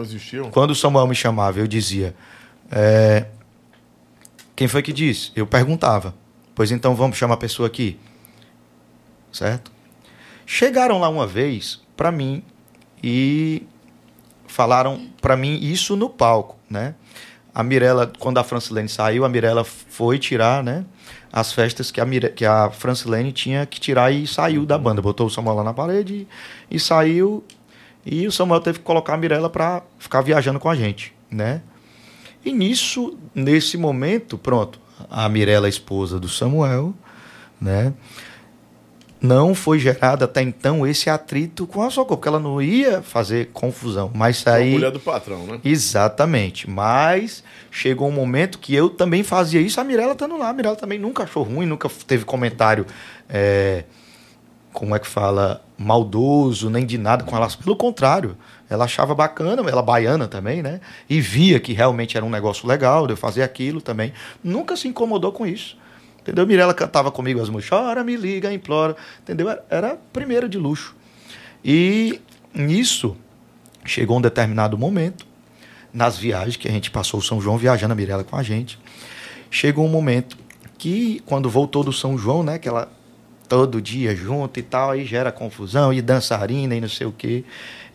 [0.51, 2.13] quando o Samuel me chamava, eu dizia:
[2.69, 3.27] é,
[4.53, 5.31] Quem foi que disse?
[5.33, 6.13] Eu perguntava.
[6.53, 7.97] Pois então vamos chamar a pessoa aqui.
[9.31, 9.71] Certo?
[10.45, 12.43] Chegaram lá uma vez para mim
[13.01, 13.63] e
[14.47, 16.93] falaram para mim isso no palco, né?
[17.53, 20.83] A Mirella, quando a Francilene saiu, a Mirella foi tirar, né?
[21.31, 22.31] As festas que a, Mire...
[22.31, 25.01] que a Francilene tinha que tirar e saiu da banda.
[25.01, 26.27] Botou o Samuel lá na parede
[26.69, 27.45] e saiu.
[28.05, 31.61] E o Samuel teve que colocar a Mirella para ficar viajando com a gente, né?
[32.45, 34.79] E nisso, nesse momento, pronto,
[35.09, 36.93] a Mirella, a esposa do Samuel,
[37.59, 37.93] né?
[39.19, 43.47] Não foi gerado até então esse atrito com a Socorro, porque ela não ia fazer
[43.51, 44.11] confusão.
[44.13, 44.69] Mas A aí.
[44.71, 45.59] mulher do patrão, né?
[45.63, 46.69] Exatamente.
[46.69, 50.49] Mas chegou um momento que eu também fazia isso, a Mirella estando lá.
[50.49, 52.85] A Mirella também nunca achou ruim, nunca teve comentário,
[53.27, 53.85] é,
[54.71, 57.47] como é que fala, maldoso, nem de nada com ela.
[57.49, 58.37] Pelo contrário,
[58.69, 60.79] ela achava bacana, ela baiana também, né?
[61.09, 64.13] E via que realmente era um negócio legal de eu fazer aquilo também.
[64.43, 65.77] Nunca se incomodou com isso.
[66.21, 66.47] Entendeu?
[66.47, 68.95] Mirella cantava comigo as músicas, chora, me liga, implora.
[69.21, 69.47] Entendeu?
[69.69, 70.95] Era- primeira de luxo.
[71.63, 72.19] E
[72.53, 73.15] nisso,
[73.85, 75.25] chegou um determinado momento,
[75.93, 78.79] nas viagens que a gente passou o São João viajando a Mirella com a gente,
[79.51, 80.37] chegou um momento
[80.77, 82.91] que quando voltou do São João, né, que ela
[83.47, 87.43] todo dia junto e tal, aí gera confusão e dançarina e não sei o quê,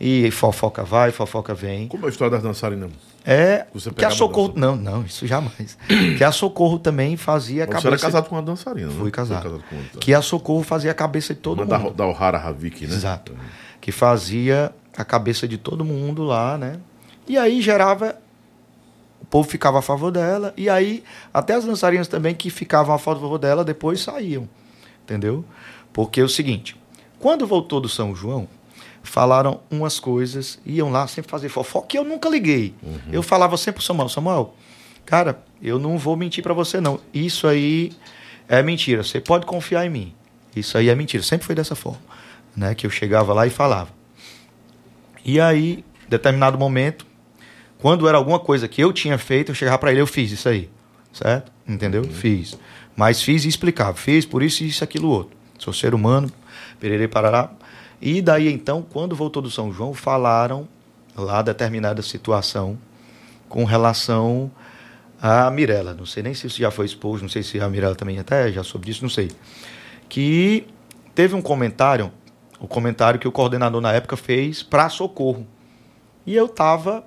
[0.01, 1.89] e fofoca vai, fofoca vem.
[1.89, 2.91] Como é a história das dançarinas?
[3.25, 5.77] É Você que a Socorro, não, não, isso jamais.
[6.17, 8.95] que a Socorro também fazia a Você cabeça era casado com uma dançarina, né?
[8.99, 9.43] Fui casado.
[9.43, 10.01] Foi casado com outra.
[10.01, 11.95] que a Socorro fazia a cabeça de todo Uma da, mundo.
[11.95, 12.95] da O'Hara Havik, né?
[12.95, 13.35] Exato.
[13.79, 16.79] Que fazia a cabeça de todo mundo lá, né?
[17.29, 18.17] E aí gerava.
[19.21, 20.55] O povo ficava a favor dela.
[20.57, 24.49] E aí, até as dançarinas também que ficavam a favor dela, depois saíam.
[25.11, 25.45] Entendeu?
[25.93, 26.77] Porque é o seguinte:
[27.19, 28.47] quando voltou do São João,
[29.03, 32.75] falaram umas coisas, iam lá sempre fazer fofoca, que eu nunca liguei.
[33.11, 34.55] Eu falava sempre pro Samuel: Samuel,
[35.05, 37.01] cara, eu não vou mentir para você, não.
[37.13, 37.93] Isso aí
[38.49, 39.03] é mentira.
[39.03, 40.15] Você pode confiar em mim.
[40.55, 41.25] Isso aí é mentira.
[41.25, 42.01] Sempre foi dessa forma.
[42.57, 42.73] Né?
[42.77, 43.91] Que eu chegava lá e falava.
[45.25, 47.05] E aí, determinado momento,
[47.79, 50.49] quando era alguma coisa que eu tinha feito, eu chegava para ele, eu fiz isso
[50.49, 50.71] aí.
[51.13, 51.51] Certo?
[51.67, 52.05] Entendeu?
[52.05, 52.57] Fiz.
[53.01, 53.95] Mas fiz e explicava.
[53.95, 55.35] Fiz por isso, isso, aquilo, outro.
[55.59, 56.31] Sou ser humano,
[56.79, 57.51] pererei parará.
[57.99, 60.69] E daí, então, quando voltou do São João, falaram
[61.17, 62.79] lá determinada situação
[63.49, 64.51] com relação
[65.19, 65.95] a Mirella.
[65.95, 68.53] Não sei nem se isso já foi exposto, não sei se a Mirella também até
[68.53, 69.31] já soube disso, não sei.
[70.07, 70.67] Que
[71.15, 72.13] teve um comentário,
[72.61, 75.47] o comentário que o coordenador na época fez para socorro.
[76.27, 77.03] E eu estava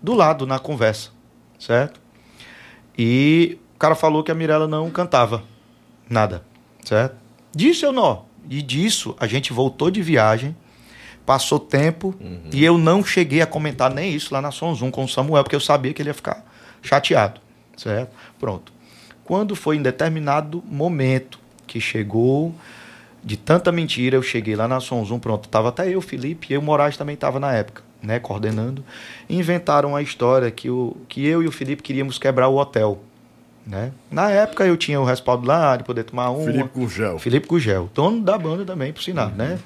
[0.00, 1.10] do lado na conversa,
[1.58, 2.00] certo?
[2.96, 5.44] E o cara falou que a Mirella não cantava
[6.08, 6.42] nada,
[6.82, 7.14] certo?
[7.54, 8.24] Disso eu não.
[8.48, 10.56] E disso a gente voltou de viagem,
[11.26, 12.14] passou tempo
[12.50, 15.42] e eu não cheguei a comentar nem isso lá na Som Zoom com o Samuel,
[15.42, 16.42] porque eu sabia que ele ia ficar
[16.80, 17.38] chateado,
[17.76, 18.16] certo?
[18.40, 18.72] Pronto.
[19.22, 22.54] Quando foi em determinado momento que chegou
[23.22, 26.56] de tanta mentira, eu cheguei lá na Som Zoom, pronto, tava até eu, Felipe, e
[26.56, 28.82] o Moraes também estava na época, né, coordenando.
[29.28, 33.02] Inventaram a história que, o, que eu e o Felipe queríamos quebrar o hotel,
[33.66, 33.92] né?
[34.10, 36.44] Na época eu tinha o respaldo lá de poder tomar um.
[36.44, 37.18] Felipe com gel.
[37.18, 39.58] Felipe Gugel, dono da banda também, por sinal, né?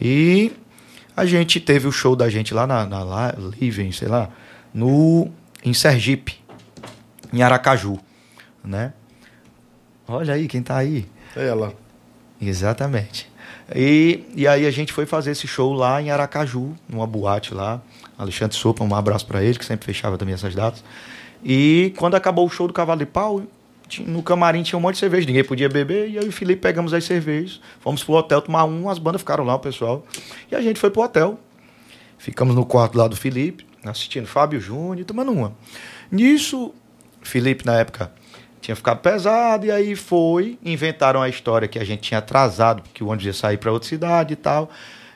[0.00, 0.52] E
[1.14, 4.30] a gente teve o show da gente lá na, na lá, Living, sei lá,
[4.72, 5.28] no,
[5.62, 6.40] em Sergipe,
[7.32, 7.98] em Aracaju,
[8.64, 8.92] né?
[10.06, 11.06] Olha aí quem tá aí.
[11.36, 11.74] É ela.
[12.40, 13.30] Exatamente.
[13.74, 17.82] E, e aí a gente foi fazer esse show lá em Aracaju, numa boate lá.
[18.16, 20.82] Alexandre Sopa, um abraço para ele, que sempre fechava também essas datas.
[21.44, 23.42] E quando acabou o show do Cavalo de Pau,
[24.00, 26.60] no camarim tinha um monte de cerveja, ninguém podia beber, e eu e o Felipe
[26.60, 30.04] pegamos as cervejas, fomos pro hotel tomar um, as bandas ficaram lá, o pessoal.
[30.50, 31.38] E a gente foi pro hotel.
[32.18, 35.54] Ficamos no quarto lá do Felipe, assistindo Fábio Júnior, tomando uma.
[36.10, 36.74] Nisso,
[37.22, 38.12] Felipe, na época,
[38.60, 43.02] tinha ficado pesado, e aí foi, inventaram a história que a gente tinha atrasado, porque
[43.02, 44.70] o ônibus ia sair para outra cidade e tal.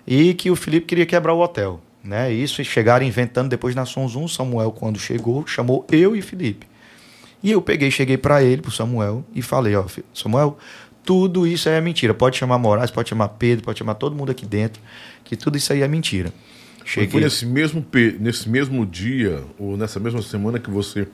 [0.07, 1.81] e que o Felipe queria quebrar o hotel.
[2.05, 2.32] Né?
[2.32, 4.28] Isso e chegaram inventando depois na Sons 1.
[4.28, 6.66] Samuel, quando chegou, chamou eu e Felipe.
[7.42, 9.84] E eu peguei, cheguei para ele, pro Samuel, e falei: Ó,
[10.14, 10.57] Samuel,
[11.05, 12.14] tudo isso aí é mentira.
[12.14, 14.80] Pode chamar Moraes, pode chamar Pedro, pode chamar todo mundo aqui dentro,
[15.24, 16.32] que tudo isso aí é mentira.
[16.84, 17.11] Cheguei...
[17.11, 17.84] Foi nesse mesmo,
[18.20, 21.09] nesse mesmo dia, ou nessa mesma semana que você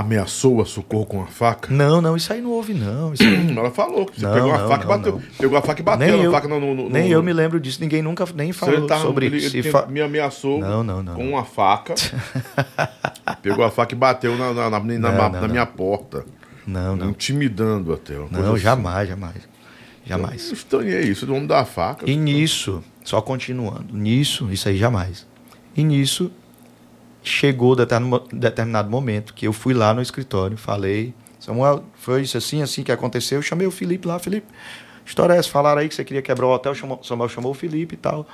[0.00, 1.72] ameaçou a Socorro com a faca?
[1.72, 3.12] Não, não, isso aí não houve, não.
[3.18, 3.56] Aí...
[3.56, 5.12] Ela falou que você não, pegou a faca não, e bateu.
[5.12, 5.22] Não.
[5.38, 7.80] Pegou a faca e bateu nem eu, faca no, no, Nem eu me lembro disso,
[7.80, 9.56] ninguém nunca nem falou tava, sobre ele, isso.
[9.56, 9.86] Ele fa...
[9.86, 11.94] me ameaçou com uma faca.
[13.42, 16.24] pegou a faca e bateu na, na, na, na, na minha porta.
[16.66, 17.10] Não, não.
[17.10, 18.14] Intimidando até.
[18.14, 18.62] Não, assim.
[18.62, 19.48] jamais, jamais.
[20.04, 20.46] Jamais.
[20.48, 22.08] Eu estranhei isso, do homem da faca.
[22.08, 25.26] E nisso, só continuando, nisso, isso aí jamais.
[25.76, 26.30] E nisso,
[27.28, 32.84] chegou determinado momento que eu fui lá no escritório, falei, Samuel, foi isso assim, assim
[32.84, 33.38] que aconteceu.
[33.38, 34.46] Eu chamei o Felipe lá, Felipe,
[35.04, 35.48] história é essa?
[35.48, 36.72] Falaram aí que você queria quebrar o hotel,
[37.02, 38.26] Samuel chamou o Felipe e tal.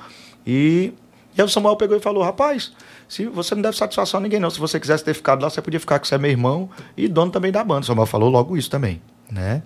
[0.46, 0.92] E,
[1.34, 2.72] e aí o Samuel pegou e falou, rapaz,
[3.08, 5.62] se você não deve satisfação a ninguém não, se você quisesse ter ficado lá, você
[5.62, 7.80] podia ficar com você é meu irmão e dono também da banda.
[7.80, 9.62] O Samuel falou logo isso também, né?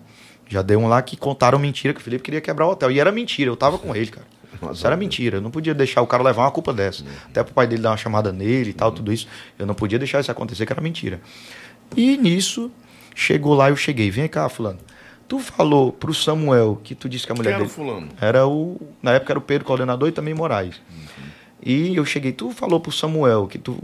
[0.48, 2.92] Já deu um lá que contaram mentira que o Felipe queria quebrar o hotel.
[2.92, 4.26] E era mentira, eu tava com ele, cara.
[4.72, 5.38] Isso era mentira.
[5.38, 7.02] Eu não podia deixar o cara levar uma culpa dessa.
[7.02, 7.10] Uhum.
[7.28, 9.26] Até pro pai dele dar uma chamada nele e tal, tudo isso.
[9.58, 11.20] Eu não podia deixar isso acontecer, que era mentira.
[11.96, 12.70] E nisso,
[13.14, 14.10] chegou lá, eu cheguei.
[14.10, 14.78] Vem cá, fulano.
[15.28, 17.74] Tu falou pro Samuel que tu disse que a mulher Quem era dele...
[17.74, 18.08] fulano?
[18.20, 18.80] Era o...
[19.02, 20.76] Na época era o Pedro, coordenador, e também Moraes.
[20.76, 21.26] Uhum.
[21.62, 23.76] E eu cheguei, tu falou pro Samuel que tu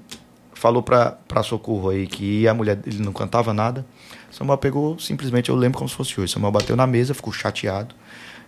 [0.54, 3.84] falou pra, pra Socorro aí que a mulher dele não cantava nada.
[4.30, 6.32] Samuel pegou, simplesmente, eu lembro como se fosse hoje.
[6.32, 7.94] Samuel bateu na mesa, ficou chateado.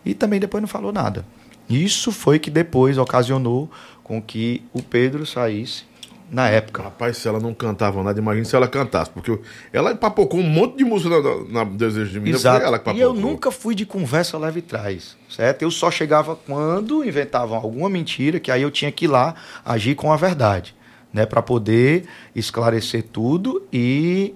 [0.05, 1.25] E também depois não falou nada.
[1.69, 3.71] Isso foi que depois ocasionou
[4.03, 5.85] com que o Pedro saísse
[6.31, 6.83] na época.
[6.83, 9.39] Rapaz, se ela não cantava nada, imagina se ela cantasse, porque
[9.73, 12.31] ela papocou um monte de música na, na Desejo de Mim.
[12.31, 12.65] Exato.
[12.65, 15.63] Ela que e eu nunca fui de conversa leve trás, certo?
[15.63, 19.35] Eu só chegava quando inventavam alguma mentira, que aí eu tinha que ir lá
[19.65, 20.75] agir com a verdade,
[21.13, 24.35] né, para poder esclarecer tudo e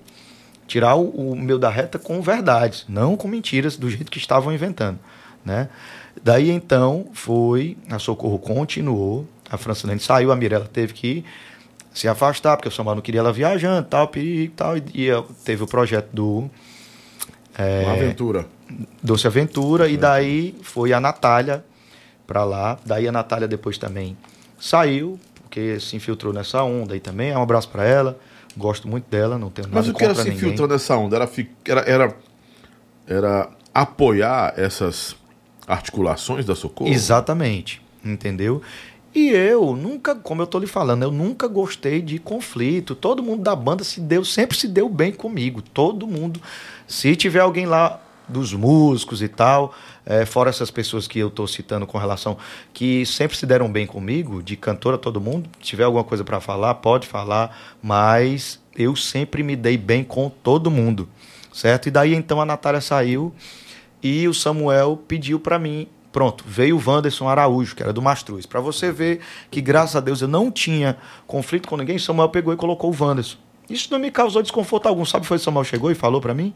[0.66, 4.52] tirar o, o meu da reta com verdades, não com mentiras do jeito que estavam
[4.52, 4.98] inventando,
[5.44, 5.68] né?
[6.22, 11.24] Daí então foi, a Socorro continuou, a Francilene saiu, a Mirella teve que
[11.92, 15.08] se afastar, porque o Samuel não queria ela viajando, tal, perigo, tal, e, e
[15.44, 16.48] teve o projeto do...
[17.56, 18.46] É, Uma aventura.
[19.02, 19.92] Doce Aventura, é.
[19.92, 21.64] e daí foi a Natália
[22.26, 24.16] para lá, daí a Natália depois também
[24.60, 28.18] saiu, porque se infiltrou nessa onda aí também, um abraço para ela,
[28.56, 31.16] gosto muito dela, não tenho nada Mas o que era se infiltrou nessa onda?
[31.16, 31.30] Era,
[31.66, 32.16] era, era,
[33.06, 35.16] era apoiar essas
[35.68, 36.90] articulações da Socorro?
[36.90, 38.62] Exatamente, entendeu?
[39.14, 42.94] E eu nunca, como eu estou lhe falando, eu nunca gostei de conflito.
[42.94, 45.62] Todo mundo da banda se deu, sempre se deu bem comigo.
[45.62, 46.40] Todo mundo.
[46.86, 51.46] Se tiver alguém lá dos músicos e tal, é, fora essas pessoas que eu estou
[51.46, 52.36] citando com relação,
[52.72, 56.38] que sempre se deram bem comigo, de cantora todo mundo, se tiver alguma coisa para
[56.38, 61.08] falar, pode falar, mas eu sempre me dei bem com todo mundo,
[61.52, 61.88] certo?
[61.88, 63.32] E daí então a Natália saiu
[64.02, 65.88] e o Samuel pediu para mim.
[66.10, 68.46] Pronto, veio o Wanderson Araújo, que era do Mastruz.
[68.46, 69.20] Para você ver
[69.50, 70.96] que, graças a Deus, eu não tinha
[71.26, 73.36] conflito com ninguém, Samuel pegou e colocou o Wanderson.
[73.68, 75.04] Isso não me causou desconforto algum.
[75.04, 76.54] Sabe foi o Samuel chegou e falou para mim?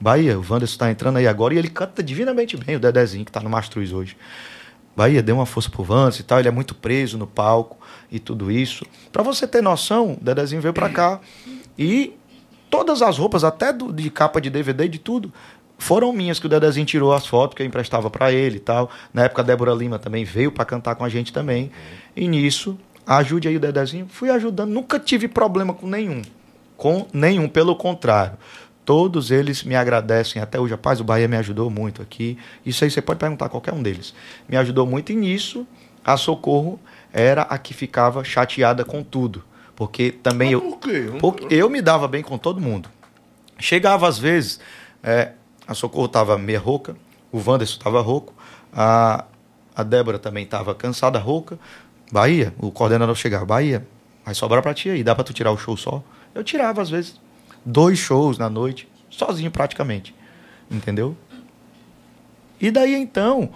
[0.00, 3.30] Bahia, o Wanderson está entrando aí agora e ele canta divinamente bem, o Dedezinho, que
[3.30, 4.16] está no Mastruz hoje.
[4.96, 7.78] Bahia, deu uma força pro Wanderson e tal, ele é muito preso no palco
[8.10, 8.86] e tudo isso.
[9.12, 11.20] Para você ter noção, o Dedezinho veio para cá
[11.78, 12.14] e
[12.70, 15.32] todas as roupas, até do, de capa de DVD, de tudo,
[15.78, 18.90] foram minhas que o Dedezinho tirou as fotos que eu emprestava para ele e tal.
[19.14, 21.70] Na época a Débora Lima também veio para cantar com a gente também.
[22.16, 22.76] E nisso,
[23.06, 24.06] ajude aí o Dedezinho.
[24.08, 26.20] Fui ajudando, nunca tive problema com nenhum.
[26.76, 28.36] Com nenhum, pelo contrário.
[28.84, 30.72] Todos eles me agradecem até hoje.
[30.72, 32.36] Rapaz, o Bahia me ajudou muito aqui.
[32.66, 34.12] Isso aí você pode perguntar a qualquer um deles.
[34.48, 35.66] Me ajudou muito e nisso
[36.04, 36.80] a Socorro
[37.12, 39.44] era a que ficava chateada com tudo.
[39.76, 40.60] Porque também Mas eu.
[40.60, 41.12] Por quê?
[41.20, 42.88] Porque eu me dava bem com todo mundo.
[43.58, 44.58] Chegava às vezes.
[45.02, 45.32] É,
[45.68, 46.96] a Socorro estava meia rouca,
[47.30, 48.32] o Wanderson estava rouco,
[48.72, 49.26] a,
[49.76, 51.58] a Débora também estava cansada, rouca.
[52.10, 53.86] Bahia, o coordenador chegava, Bahia,
[54.24, 56.02] vai sobrar para ti aí, dá para tu tirar o show só?
[56.34, 57.20] Eu tirava, às vezes,
[57.66, 60.14] dois shows na noite, sozinho praticamente,
[60.70, 61.14] entendeu?
[62.58, 63.50] E daí então,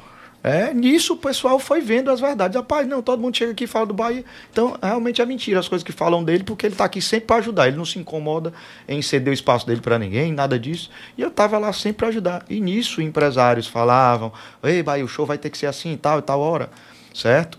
[0.44, 2.56] é, nisso o pessoal foi vendo as verdades.
[2.56, 4.24] Rapaz, não, todo mundo chega aqui e fala do Bahia.
[4.50, 7.36] Então, realmente é mentira as coisas que falam dele, porque ele está aqui sempre para
[7.36, 7.68] ajudar.
[7.68, 8.52] Ele não se incomoda
[8.88, 10.90] em ceder o espaço dele para ninguém, nada disso.
[11.16, 12.44] E eu estava lá sempre para ajudar.
[12.50, 14.32] E nisso empresários falavam:
[14.64, 16.70] Ei, Bahia, o show vai ter que ser assim, tal e tal hora.
[17.14, 17.56] Certo?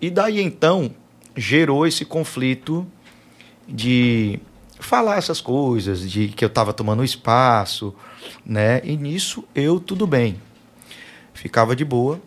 [0.00, 0.90] E daí então
[1.36, 2.84] gerou esse conflito
[3.68, 4.40] de
[4.80, 7.94] falar essas coisas, de que eu estava tomando espaço,
[8.44, 8.80] né?
[8.82, 10.40] E nisso eu tudo bem
[11.44, 12.18] ficava de boa.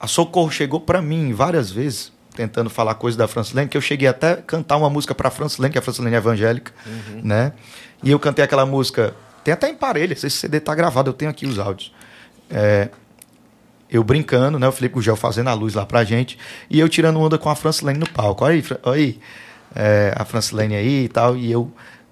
[0.00, 4.08] a Socorro chegou para mim várias vezes, tentando falar coisa da Francilene, que eu cheguei
[4.08, 6.72] até a cantar uma música para a Francilene, que a Francilene é evangélica,
[7.22, 7.52] né?
[8.02, 11.30] E eu cantei aquela música, tem até em parelha, esse CD tá gravado, eu tenho
[11.30, 11.94] aqui os áudios.
[12.50, 12.88] É,
[13.88, 14.66] eu brincando, né?
[14.66, 16.36] O Felipe Gugel fazendo a luz lá pra gente.
[16.68, 18.44] E eu tirando onda com a Francilene no palco.
[18.44, 19.20] Olha aí, olha aí
[19.76, 21.36] é, a Francilene aí e tal.
[21.36, 21.70] E eu,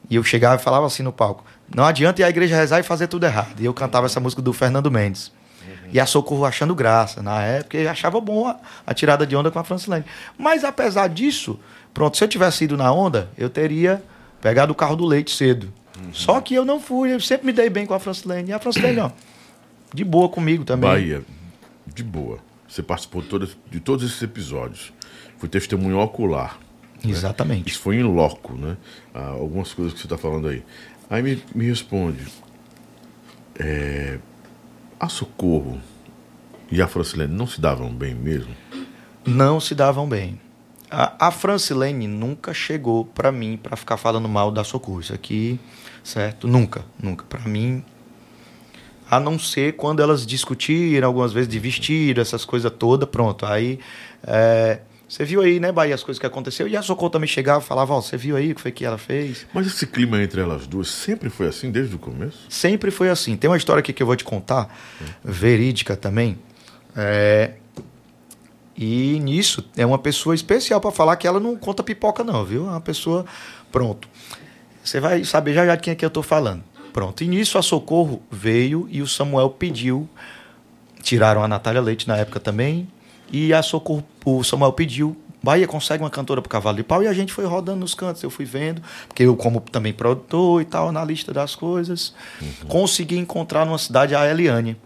[0.09, 1.45] e eu chegava e falava assim no palco.
[1.75, 3.59] Não adianta ir à igreja rezar e fazer tudo errado.
[3.59, 5.33] E eu cantava essa música do Fernando Mendes.
[5.93, 7.23] E a Socorro achando graça.
[7.23, 8.57] Na época, eu achava bom a,
[8.87, 10.05] a tirada de onda com a Francilene.
[10.39, 11.59] Mas apesar disso,
[11.93, 14.03] pronto, se eu tivesse ido na onda, eu teria
[14.41, 15.73] pegado o carro do leite cedo.
[16.13, 18.51] Só que eu não fui, eu sempre me dei bem com a Francilene.
[18.51, 19.11] E a Francilene, ó,
[19.93, 20.91] de boa comigo também.
[20.91, 21.23] Bahia,
[21.87, 22.39] de boa.
[22.67, 24.93] Você participou de todos, de todos esses episódios.
[25.39, 26.59] Foi testemunho ocular.
[27.05, 27.69] Exatamente.
[27.71, 28.77] Isso foi em loco, né?
[29.15, 30.63] Ah, algumas coisas que você está falando aí.
[31.09, 32.25] Aí me, me responde.
[33.59, 34.19] é,
[35.01, 35.81] a Socorro
[36.71, 38.55] e a Francilene não se davam bem mesmo?
[39.27, 40.39] Não se davam bem.
[40.91, 45.01] A, a Francilene nunca chegou pra mim pra ficar falando mal da Socorro.
[45.01, 45.59] Isso aqui,
[46.05, 46.47] certo?
[46.47, 47.25] Nunca, nunca.
[47.25, 47.83] Pra mim,
[49.11, 53.47] a não ser quando elas discutiram algumas vezes de vestido, essas coisas todas, pronto.
[53.47, 53.81] Aí,
[54.23, 54.81] é,
[55.11, 56.69] você viu aí, né, Bahia, as coisas que aconteceu.
[56.69, 58.85] E a Socorro também chegava e falava, ó, você viu aí o que foi que
[58.85, 59.45] ela fez?
[59.53, 62.39] Mas esse clima entre elas duas sempre foi assim desde o começo?
[62.49, 63.37] Sempre foi assim.
[63.37, 64.73] Tem uma história aqui que eu vou te contar,
[65.25, 66.39] verídica também.
[66.97, 67.55] É,
[68.77, 72.67] E nisso é uma pessoa especial para falar que ela não conta pipoca, não, viu?
[72.67, 73.27] É uma pessoa.
[73.73, 74.09] Pronto.
[74.85, 76.63] Você vai saber já já de quem é que eu tô falando.
[76.93, 77.25] Pronto.
[77.25, 80.09] E nisso a Socorro veio e o Samuel pediu.
[81.03, 82.87] Tiraram a Natália Leite na época também.
[83.33, 85.17] E a Socorro, o Samuel pediu.
[85.43, 88.23] Bahia consegue uma cantora pro Cavalo de Pau e a gente foi rodando nos cantos,
[88.23, 92.15] eu fui vendo, porque eu, como também produtor e tal, na lista das coisas,
[92.69, 94.77] consegui encontrar numa cidade a Eliane.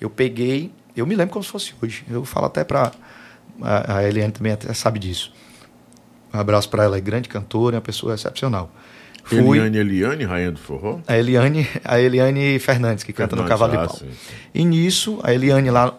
[0.00, 2.04] Eu peguei, eu me lembro como se fosse hoje.
[2.10, 2.90] Eu falo até pra.
[3.62, 5.32] A, Eliane também até sabe disso.
[6.34, 8.70] Um abraço para ela, é grande cantora, é uma pessoa excepcional.
[9.22, 11.00] Fui Eliane Eliane, rainha do forró?
[11.06, 13.96] a Eliane, a Eliane Fernandes, que canta no Fernandes, Cavalo de ah, Pau.
[13.96, 14.34] sim, sim.
[14.54, 15.98] E nisso, a Eliane lá,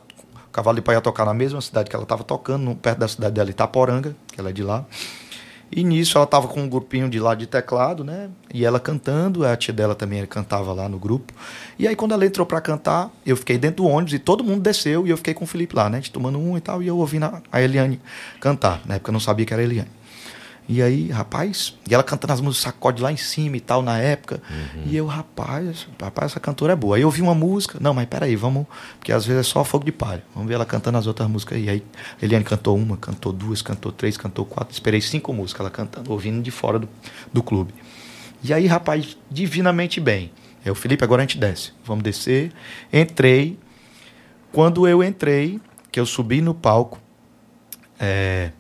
[0.58, 3.36] Cavalo de Pau ia tocar na mesma cidade que ela estava tocando, perto da cidade
[3.36, 4.84] dela, Itaporanga, que ela é de lá.
[5.72, 8.32] E nisso ela estava com um grupinho de lá de teclado, né?
[8.52, 11.32] E ela cantando, a tia dela também cantava lá no grupo.
[11.78, 14.62] E aí quando ela entrou para cantar, eu fiquei dentro do ônibus e todo mundo
[14.64, 16.00] desceu e eu fiquei com o Felipe lá, né?
[16.00, 18.02] A gente tomando um e tal, e eu ouvindo a, Eliane
[18.40, 18.82] cantar.
[18.84, 19.92] Na época eu não sabia que era Eliane.
[20.70, 23.98] E aí, rapaz, e ela cantando as músicas sacode lá em cima e tal, na
[24.00, 24.42] época.
[24.86, 26.98] E eu, rapaz, rapaz, essa cantora é boa.
[26.98, 28.68] Aí eu ouvi uma música, não, mas peraí, vamos,
[29.00, 30.24] porque às vezes é só fogo de palha.
[30.34, 31.70] Vamos ver ela cantando as outras músicas aí.
[31.70, 31.84] Aí
[32.22, 34.74] a Eliane cantou uma, cantou duas, cantou três, cantou quatro.
[34.74, 36.90] Esperei cinco músicas ela cantando, ouvindo de fora do,
[37.32, 37.74] do clube.
[38.44, 40.32] E aí, rapaz, divinamente bem.
[40.66, 41.72] É o Felipe, agora a gente desce.
[41.86, 42.52] Vamos descer.
[42.92, 43.58] Entrei.
[44.52, 47.00] Quando eu entrei, que eu subi no palco,
[47.98, 48.52] é,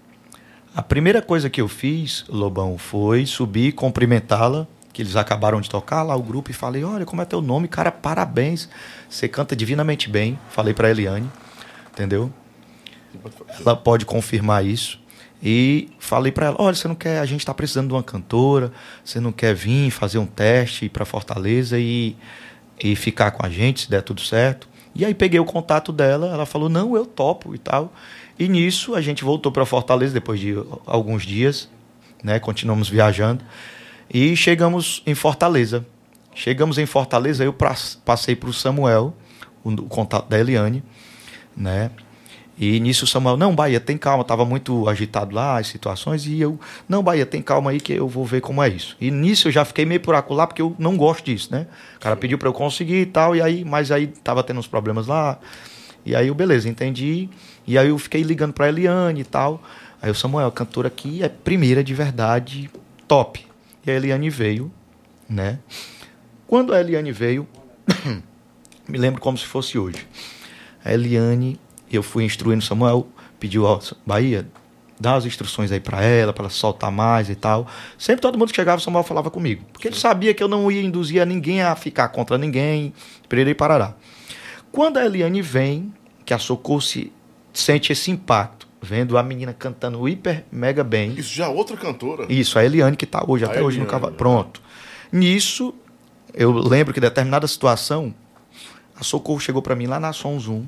[0.77, 6.03] a primeira coisa que eu fiz, Lobão, foi subir cumprimentá-la, que eles acabaram de tocar
[6.03, 7.67] lá o grupo, e falei: Olha, como é teu nome?
[7.67, 8.69] Cara, parabéns.
[9.09, 10.37] Você canta divinamente bem.
[10.51, 11.27] Falei pra Eliane,
[11.91, 12.31] entendeu?
[13.59, 14.99] Ela pode confirmar isso.
[15.41, 18.71] E falei pra ela: Olha, você não quer, a gente tá precisando de uma cantora,
[19.03, 22.15] você não quer vir fazer um teste ir pra Fortaleza e,
[22.79, 24.69] e ficar com a gente, se der tudo certo.
[24.93, 27.91] E aí peguei o contato dela, ela falou: Não, eu topo e tal.
[28.39, 31.69] E nisso a gente voltou para Fortaleza depois de alguns dias,
[32.23, 32.39] né?
[32.39, 33.43] Continuamos viajando
[34.13, 35.85] e chegamos em Fortaleza.
[36.35, 37.55] Chegamos em Fortaleza, eu
[38.05, 39.15] passei para o Samuel,
[39.63, 40.83] o, contato da Eliane,
[41.55, 41.89] né?
[42.59, 46.39] E nisso o Samuel, não, Bahia, tem calma, estava muito agitado lá, as situações, e
[46.39, 48.95] eu, não, Bahia, tem calma aí que eu vou ver como é isso.
[49.01, 51.67] E nisso eu já fiquei meio por acolá, porque eu não gosto disso, né?
[51.97, 54.67] O cara pediu para eu conseguir e tal, e aí, mas aí tava tendo uns
[54.67, 55.39] problemas lá,
[56.05, 57.29] e aí eu, beleza, entendi.
[57.67, 59.61] E aí eu fiquei ligando pra Eliane e tal.
[60.01, 62.69] Aí o Samuel, cantora aqui é primeira de verdade,
[63.07, 63.45] top.
[63.85, 64.71] E a Eliane veio,
[65.29, 65.59] né?
[66.47, 67.45] Quando a Eliane veio,
[68.87, 70.07] me lembro como se fosse hoje.
[70.83, 71.59] A Eliane,
[71.91, 73.07] eu fui instruindo o Samuel,
[73.37, 74.47] pediu, ó, Bahia,
[74.97, 77.67] dá as instruções aí pra ela, pra ela soltar mais e tal.
[77.97, 79.65] Sempre todo mundo que chegava, o Samuel falava comigo.
[79.73, 82.93] Porque ele sabia que eu não ia induzir a ninguém a ficar contra ninguém,
[83.27, 83.93] pererei parará.
[84.71, 87.11] Quando a Eliane vem, que a Socorro se
[87.59, 91.13] sente esse impacto, vendo a menina cantando hiper mega bem.
[91.17, 92.25] Isso já é outra cantora.
[92.29, 94.11] Isso, a Eliane que está hoje, A até hoje no Eliane, cavalo.
[94.11, 94.17] né?
[94.17, 94.61] Pronto.
[95.11, 95.73] Nisso,
[96.33, 98.13] eu lembro que em determinada situação,
[98.95, 100.65] a Socorro chegou para mim lá na Som Zoom,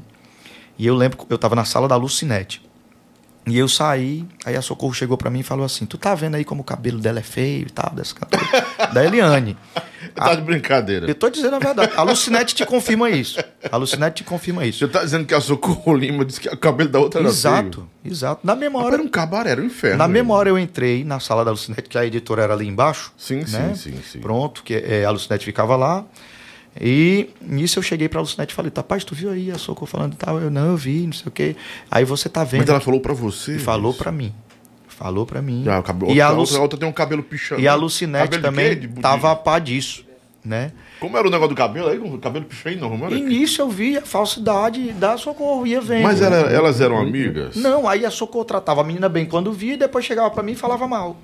[0.77, 2.61] e eu lembro que eu estava na sala da Lucinete.
[3.49, 6.35] E eu saí, aí a Socorro chegou pra mim e falou assim: Tu tá vendo
[6.35, 8.65] aí como o cabelo dela é feio e tal, dessa cantora?
[8.93, 9.57] da Eliane.
[10.15, 11.07] Tá de brincadeira.
[11.07, 11.91] Eu tô dizendo a verdade.
[11.95, 13.39] A Lucinete te confirma isso.
[13.71, 14.79] A Lucinete te confirma isso.
[14.79, 17.87] Você tá dizendo que a Socorro Lima disse que o cabelo da outra era Exato,
[18.03, 18.13] feio?
[18.13, 18.41] exato.
[18.45, 19.97] Na mesma hora, Era um cabaré, era um inferno.
[19.97, 23.11] na mesma hora eu entrei na sala da Lucinete, que a editora era ali embaixo.
[23.17, 23.73] Sim, né?
[23.75, 24.19] sim, sim, sim.
[24.19, 26.05] Pronto, que é, a Lucinete ficava lá.
[26.79, 30.13] E nisso eu cheguei pra Lucinete e falei, rapaz, tu viu aí a Socorro falando
[30.13, 30.39] e tal?
[30.39, 31.55] Eu, não, eu vi, não sei o quê.
[31.89, 32.61] Aí você tá vendo.
[32.61, 33.55] Mas ela falou pra você.
[33.55, 33.99] E falou isso?
[33.99, 34.33] pra mim.
[34.87, 35.65] Falou pra mim.
[35.67, 37.61] Ah, cabelo, e, a outra, Lu- outra, outra tem um cabelo pichando.
[37.61, 38.79] e a Lucinete Cabelo de também?
[38.79, 40.05] De- de- tava a par disso,
[40.43, 40.71] né?
[40.99, 41.97] Como era o negócio do cabelo aí?
[41.97, 42.45] O cabelo
[42.81, 43.15] como era?
[43.15, 46.03] E nisso eu vi a falsidade da Socorro, ia vendo.
[46.03, 47.55] Mas elas eram amigas?
[47.55, 50.51] Não, aí a Socorro tratava a menina bem quando via e depois chegava pra mim
[50.51, 51.17] e falava mal.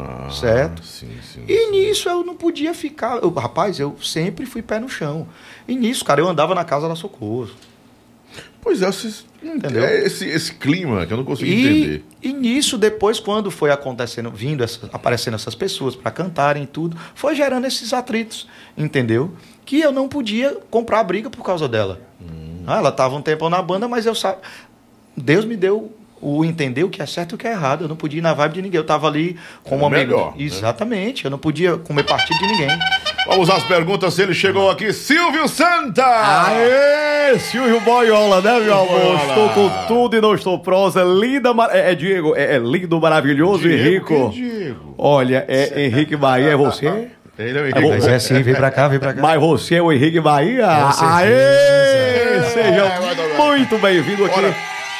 [0.00, 0.84] Ah, Certo.
[0.84, 1.44] Sim, sim.
[1.48, 3.16] E nisso eu não podia ficar.
[3.20, 5.26] eu- rapaz, eu sempre fui pé no chão.
[5.66, 7.50] E nisso, cara, eu andava na casa da Socorro.
[8.60, 8.88] Pois é,
[9.42, 9.82] Entendeu?
[9.84, 12.04] é esse, esse clima que eu não consigo E, entender.
[12.22, 16.96] e nisso, depois, quando foi acontecendo, vindo, essa- aparecendo essas pessoas para cantarem e tudo,
[17.14, 18.46] foi gerando esses atritos,
[18.76, 19.32] entendeu?
[19.64, 22.00] Que eu não podia comprar briga por causa dela.
[22.20, 22.62] Hum.
[22.66, 24.36] Ah, ela estava um tempo na banda, mas eu sa...
[25.16, 27.84] Deus me deu o entender o que é certo e o que é errado.
[27.84, 28.78] Eu não podia ir na vibe de ninguém.
[28.78, 30.10] Eu estava ali como Era amigo.
[30.12, 30.42] melhor, né?
[30.44, 31.24] Exatamente.
[31.24, 32.68] Eu não podia comer partido de ninguém.
[33.26, 34.18] Vamos às perguntas.
[34.18, 36.04] Ele chegou aqui, Silvio Santa!
[36.04, 38.88] Aê, Silvio Boiola, né, meu amor?
[38.88, 39.26] Boiola.
[39.28, 41.02] Estou com tudo e não estou prosa.
[41.04, 41.68] Linda, mar...
[41.74, 44.30] é, é Diego, é, é lindo, maravilhoso e Diego, rico.
[44.30, 44.94] que Diego?
[44.96, 47.08] Olha, é Henrique Bahia, é você?
[47.38, 47.88] Ele é o É Henrique.
[47.88, 49.20] Mas é assim, vem pra cá, vem pra cá.
[49.22, 50.66] Mas você é o Henrique Bahia?
[50.98, 51.04] Com.
[51.04, 52.42] Aê!
[52.52, 54.54] Seja É, muito bem-vindo aqui Ora,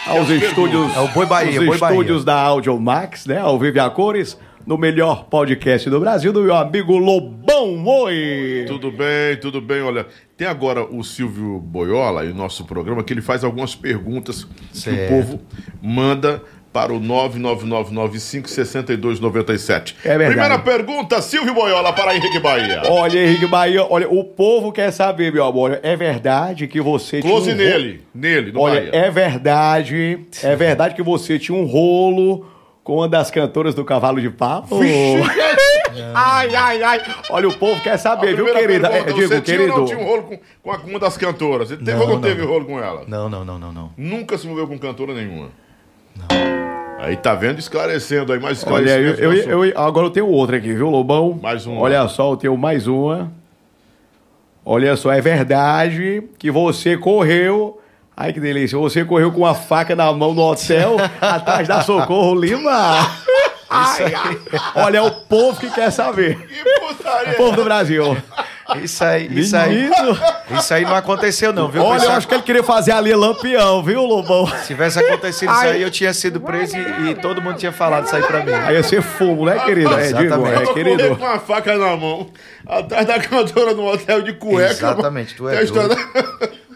[0.09, 1.95] aos estúdios, É o Boi Bahia, os Boi Bahia.
[1.95, 3.39] estúdios da Audio Max, né?
[3.39, 8.65] Ao vivo e a cores, no melhor podcast do Brasil, do meu amigo Lobão Oi!
[8.67, 9.81] Tudo bem, tudo bem.
[9.83, 10.07] Olha,
[10.37, 14.77] tem agora o Silvio Boiola o nosso programa que ele faz algumas perguntas que o
[14.77, 15.09] Certo.
[15.11, 15.41] povo
[15.83, 16.43] manda
[16.79, 19.97] para o 999956297.
[20.05, 20.31] É verdade.
[20.31, 22.83] Primeira pergunta, Silvio Boiola para Henrique Bahia.
[22.89, 25.81] Olha, Henrique Bahia, olha, o povo quer saber, meu amor.
[25.83, 28.91] É verdade que você Close tinha um nele, nele, no Olha, Bahia.
[28.95, 32.47] é verdade, é verdade que você tinha um rolo
[32.85, 34.79] com uma das cantoras do Cavalo de Papo.
[36.15, 37.01] ai, ai, ai.
[37.29, 38.89] Olha, o povo quer saber, viu, querida?
[38.89, 39.79] pergunta, É, digo, você tinha ou querido.
[39.81, 40.39] não tinha um rolo com,
[40.79, 41.71] com uma das cantoras?
[41.71, 42.49] Você teve Não, ou não, não, teve não.
[42.49, 43.03] rolo com ela?
[43.09, 43.91] Não, não, não, não, não.
[43.97, 45.49] Nunca se envolveu com cantora nenhuma.
[46.99, 50.73] Aí tá vendo, esclarecendo aí, mais Olha, eu, eu- eu- agora eu tenho outra aqui,
[50.75, 51.39] viu, Lobão?
[51.41, 51.81] Mais uma.
[51.81, 53.31] Olha só, eu tenho mais uma.
[54.65, 57.81] Olha só, é verdade que você correu.
[58.17, 58.77] Ai, que delícia.
[58.79, 62.71] Você correu com uma faca na mão no hotel, atrás da Socorro Lima.
[63.71, 64.39] Ai, ai.
[64.75, 66.37] Olha, é o povo que quer saber.
[66.47, 67.33] Que putaria!
[67.35, 68.17] O povo do Brasil.
[68.83, 69.91] Isso aí, isso aí,
[70.59, 71.83] isso aí não aconteceu não, viu?
[71.83, 74.47] Olha, eu acho que ele queria fazer ali lampião, viu, Lobão?
[74.47, 78.07] Se tivesse acontecido isso aí, eu tinha sido preso e, e todo mundo tinha falado
[78.07, 78.53] isso aí pra mim.
[78.53, 79.93] Aí ia ser fumo, né, querido?
[79.95, 80.71] É, digo, Exatamente.
[80.71, 81.17] é, querido.
[81.17, 82.31] com uma faca na mão,
[82.67, 84.71] atrás da cantora no hotel de cueca.
[84.71, 85.97] Exatamente, tu é Tem a história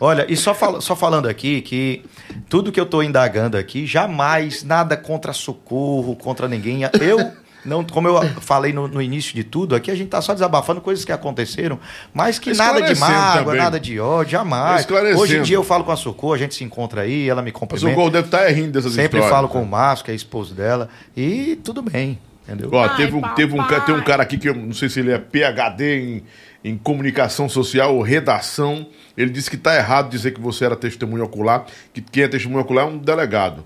[0.01, 2.05] Olha, e só, fal- só falando aqui que
[2.49, 6.81] tudo que eu tô indagando aqui, jamais nada contra socorro, contra ninguém.
[7.01, 7.31] Eu,
[7.65, 10.81] não, como eu falei no, no início de tudo, aqui a gente tá só desabafando
[10.81, 11.79] coisas que aconteceram,
[12.13, 13.61] mas que nada de mágoa, também.
[13.61, 14.87] nada de ódio, jamais.
[15.17, 17.51] Hoje em dia eu falo com a Socorro, a gente se encontra aí, ela me
[17.51, 17.89] O cumprimenta.
[17.89, 19.31] Socorro deve estar rindo dessas Sempre histórias.
[19.31, 22.69] falo com o Márcio, que é esposo dela, e tudo bem, entendeu?
[22.73, 25.13] Ó, Ai, teve um, teve um, um cara aqui que eu não sei se ele
[25.13, 26.25] é PhD em,
[26.65, 28.87] em comunicação social ou redação.
[29.17, 32.63] Ele disse que tá errado dizer que você era testemunho ocular, que quem é testemunho
[32.63, 33.65] ocular é um delegado.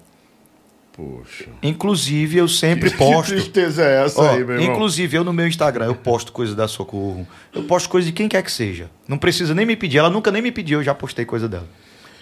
[0.97, 1.45] Poxa.
[1.63, 3.29] Inclusive, eu sempre Que posto.
[3.29, 4.73] tristeza é essa Ó, aí, meu irmão?
[4.75, 7.29] inclusive, eu no meu Instagram, eu posto coisa da Socorro.
[7.55, 8.89] Eu posto coisa de quem quer que seja.
[9.07, 9.99] Não precisa nem me pedir.
[9.99, 11.67] Ela nunca nem me pediu, eu já postei coisa dela.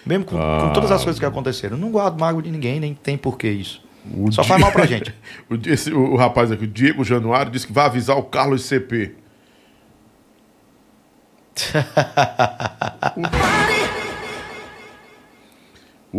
[0.05, 1.76] Mesmo com, com todas as coisas que aconteceram.
[1.76, 3.80] Eu não guardo mágoa de ninguém, nem tem porquê isso.
[4.12, 5.14] O Só Di- faz mal pra gente.
[5.48, 8.64] o, esse- o- o rapaz aqui, o Diego Januário, disse que vai avisar o Carlos
[8.64, 9.14] CP.
[13.16, 13.20] O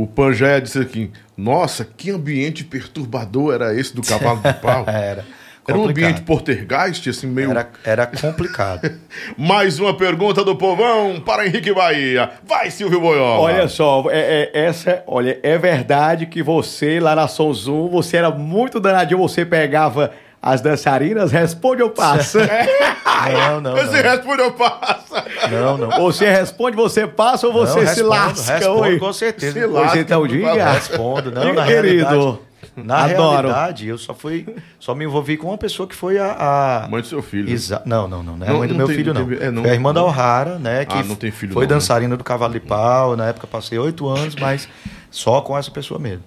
[0.06, 4.84] Pangeia disse aqui: Nossa, que ambiente perturbador era esse do cavalo de pau.
[4.90, 5.24] Era.
[5.68, 6.10] Era um complicado.
[6.12, 7.50] ambiente poltergeist, assim, meio.
[7.50, 8.88] Era, era complicado.
[9.36, 12.30] Mais uma pergunta do povão para Henrique Bahia.
[12.46, 13.40] Vai, Silvio Boiola.
[13.42, 18.18] Olha só, é, é- essa, olha, é verdade que você lá na Som Zoom, você
[18.18, 20.12] era muito danadinho, você pegava
[20.46, 22.40] as dançarinas, responde ou passa.
[23.50, 24.12] Não, não, Esse não.
[24.12, 25.26] respondeu passa.
[25.52, 25.90] Não, não.
[26.02, 28.54] Você responde, você passa ou você Não, se respondo, lasca?
[28.58, 29.54] respondo com certeza.
[29.60, 30.48] Se lasca, então não diga.
[30.50, 30.72] fala.
[30.74, 32.40] Respondo, não, na Querido, realidade.
[32.76, 33.48] Na adoro.
[33.48, 34.46] realidade, eu só fui.
[34.80, 36.84] Só me envolvi com uma pessoa que foi a.
[36.84, 37.50] a- Mãe do seu filho.
[37.50, 38.36] Exa não, não, não.
[38.38, 39.62] Não é Não, mãe do meu tem- filho, não tem- é, não.
[39.64, 40.84] Foi a irmã da O'Hara, né?
[40.86, 41.76] Que Ah, não tem filho Foi não, né?
[41.76, 43.16] dançarina do Cavalo de Pau.
[43.16, 44.68] Na época passei oito anos, mas
[45.10, 46.24] só com essa pessoa mesmo.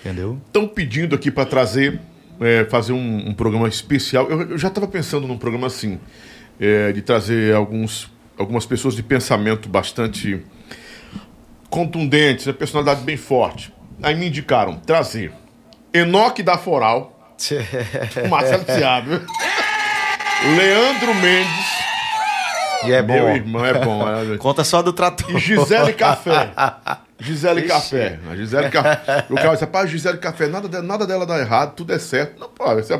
[0.00, 0.38] Entendeu?
[0.46, 1.98] Estão pedindo aqui para trazer,
[2.40, 4.28] é, fazer um, um programa especial.
[4.28, 5.98] Eu, eu já estava pensando num programa assim,
[6.60, 10.42] é, de trazer alguns, algumas pessoas de pensamento bastante
[11.70, 13.72] contundentes, a personalidade bem forte.
[14.02, 15.32] Aí me indicaram trazer
[15.92, 17.34] Enoque da Foral,
[18.24, 19.10] o Marcelo Thiago,
[20.56, 21.68] Leandro Mendes,
[22.84, 23.28] E é meu bom.
[23.30, 24.32] irmão, é bom.
[24.34, 25.30] é- Conta só do trator.
[25.34, 26.50] E Gisele Café.
[27.20, 27.68] Gisele Ixi.
[27.68, 28.18] Café.
[28.30, 29.26] A Gisele Café.
[29.30, 32.38] O cara disse, rapaz, Gisele Café, nada, nada dela dá errado, tudo é certo.
[32.38, 32.98] Não, pô, você-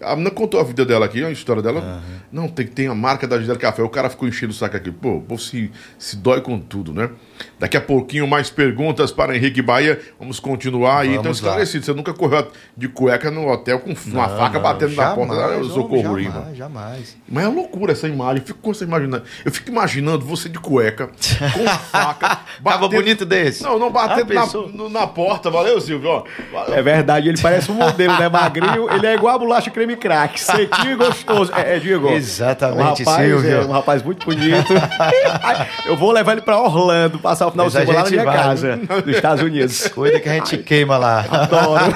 [0.00, 2.02] a menina contou a vida dela aqui, a história dela.
[2.30, 3.82] Não, tem, tem a marca da Gisele Café.
[3.82, 4.90] O cara ficou enchendo o saco aqui.
[4.92, 7.10] Pô, o povo se, se dói com tudo, né?
[7.58, 10.00] Daqui a pouquinho, mais perguntas para Henrique Bahia.
[10.18, 11.14] Vamos continuar aí.
[11.14, 15.34] Então, esclarecido, você nunca correu de cueca no hotel com uma faca batendo na porta.
[15.34, 16.54] Eu socorro, jamais, irmão.
[16.54, 17.16] jamais.
[17.28, 18.42] Mas é loucura essa imagem.
[18.42, 23.24] Eu fico, com essa imaginando, eu fico imaginando você de cueca, com faca, Tava bonito
[23.24, 23.62] desse.
[23.62, 24.46] Não, não batendo Ah,
[24.92, 25.50] na, na porta.
[25.50, 26.08] Valeu, Silvio.
[26.10, 26.24] Ó.
[26.72, 28.28] É verdade, ele parece um modelo, né?
[28.28, 31.52] Magrinho, ele é igual a bolacha creme crack, sequinho e gostoso.
[31.54, 32.08] É, é Diego.
[32.10, 33.50] Exatamente, um rapaz, Silvio.
[33.50, 34.72] É, um rapaz muito bonito.
[35.86, 38.24] Eu vou levar ele pra Orlando, passar o final Mas de semana lá na minha
[38.24, 39.88] vai, casa, nos Estados Unidos.
[39.88, 41.26] Cuida que a gente queima lá.
[41.30, 41.84] Adoro.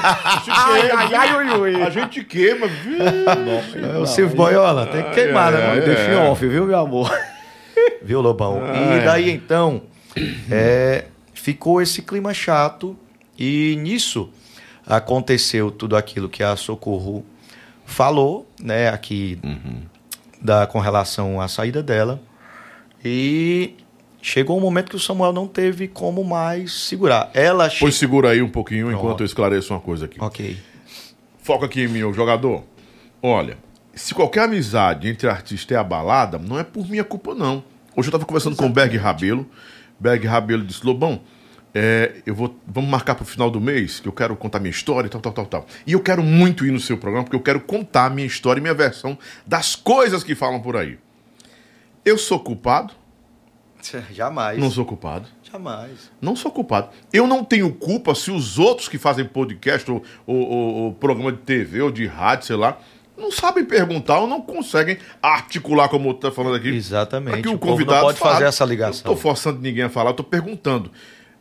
[0.49, 1.83] Ai, ai, ai, ui, ui.
[1.83, 2.99] A gente queima, viu?
[3.95, 5.67] É o Silvio Boiola, tem que queimar, né?
[5.67, 5.83] mano?
[5.83, 7.11] Deixa em off, viu, meu amor?
[8.03, 8.61] Viu, Lobão?
[8.67, 9.83] E daí então,
[10.51, 12.97] é, ficou esse clima chato
[13.39, 14.29] e nisso
[14.87, 17.25] aconteceu tudo aquilo que a Socorro
[17.87, 19.39] falou, né, aqui
[20.41, 22.21] da, com relação à saída dela.
[23.05, 23.75] E
[24.23, 27.31] chegou um momento que o Samuel não teve como mais segurar.
[27.35, 29.21] Ela che- Pois segura aí um pouquinho enquanto Pronto.
[29.23, 30.17] eu esclareço uma coisa aqui.
[30.23, 30.57] Ok.
[31.43, 32.63] Foca aqui ô jogador.
[33.21, 33.59] Olha,
[33.95, 37.65] se qualquer amizade entre artista é abalada, não é por minha culpa, não.
[37.97, 39.47] Hoje eu estava conversando com o Berg Rabelo.
[40.01, 41.21] Berg Rabelo disse: Lobão,
[41.75, 44.71] é, eu vou, vamos marcar para o final do mês, que eu quero contar minha
[44.71, 45.67] história e tal, tal, tal, tal.
[45.87, 48.63] E eu quero muito ir no seu programa, porque eu quero contar minha história e
[48.63, 50.97] minha versão das coisas que falam por aí.
[52.05, 52.95] Eu sou culpado?
[54.13, 54.59] Jamais.
[54.59, 55.27] Não sou culpado.
[55.51, 56.11] Jamais.
[56.21, 56.89] Não sou culpado.
[57.13, 61.39] Eu não tenho culpa se os outros que fazem podcast ou, ou- ou- programa de
[61.39, 62.79] TV ou de rádio, sei lá,
[63.19, 66.69] não sabem perguntar ou não conseguem articular, como o está falando aqui.
[66.69, 67.43] Exatamente.
[67.43, 68.33] Que o, O convidado pode fale.
[68.35, 68.99] fazer essa Eu não ligação.
[68.99, 70.91] estou forçando ninguém a falar, eu estou perguntando.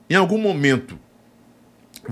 [0.09, 0.99] Em algum momento,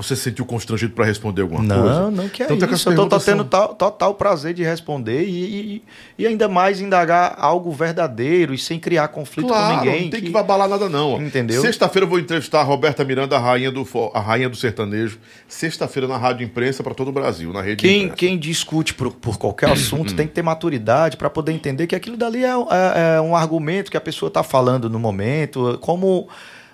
[0.01, 1.99] você se sentiu constrangido para responder alguma coisa?
[2.01, 2.89] Não, não que é Então, tá isso.
[2.89, 5.43] Eu tô perguntas tendo são- tal- total prazer de responder e,
[5.75, 5.83] e,
[6.17, 10.03] e ainda mais indagar algo verdadeiro e sem criar conflito Claro, com ninguém.
[10.03, 11.21] não tem que, abalar nada não.
[11.21, 11.61] Entendeu?
[11.61, 15.19] Sexta-feira eu vou entrevistar a Roberta Miranda, a rainha do, a rainha do sertanejo.
[15.47, 19.37] Sexta-feira na Rádio Imprensa para todo o Brasil, na rede Quem, quem discute por, por
[19.37, 23.21] qualquer assunto tem que ter maturidade para poder entender que aquilo dali é, é- é
[23.21, 25.77] um argumento que a pessoa está falando no momento.
[25.81, 26.27] Como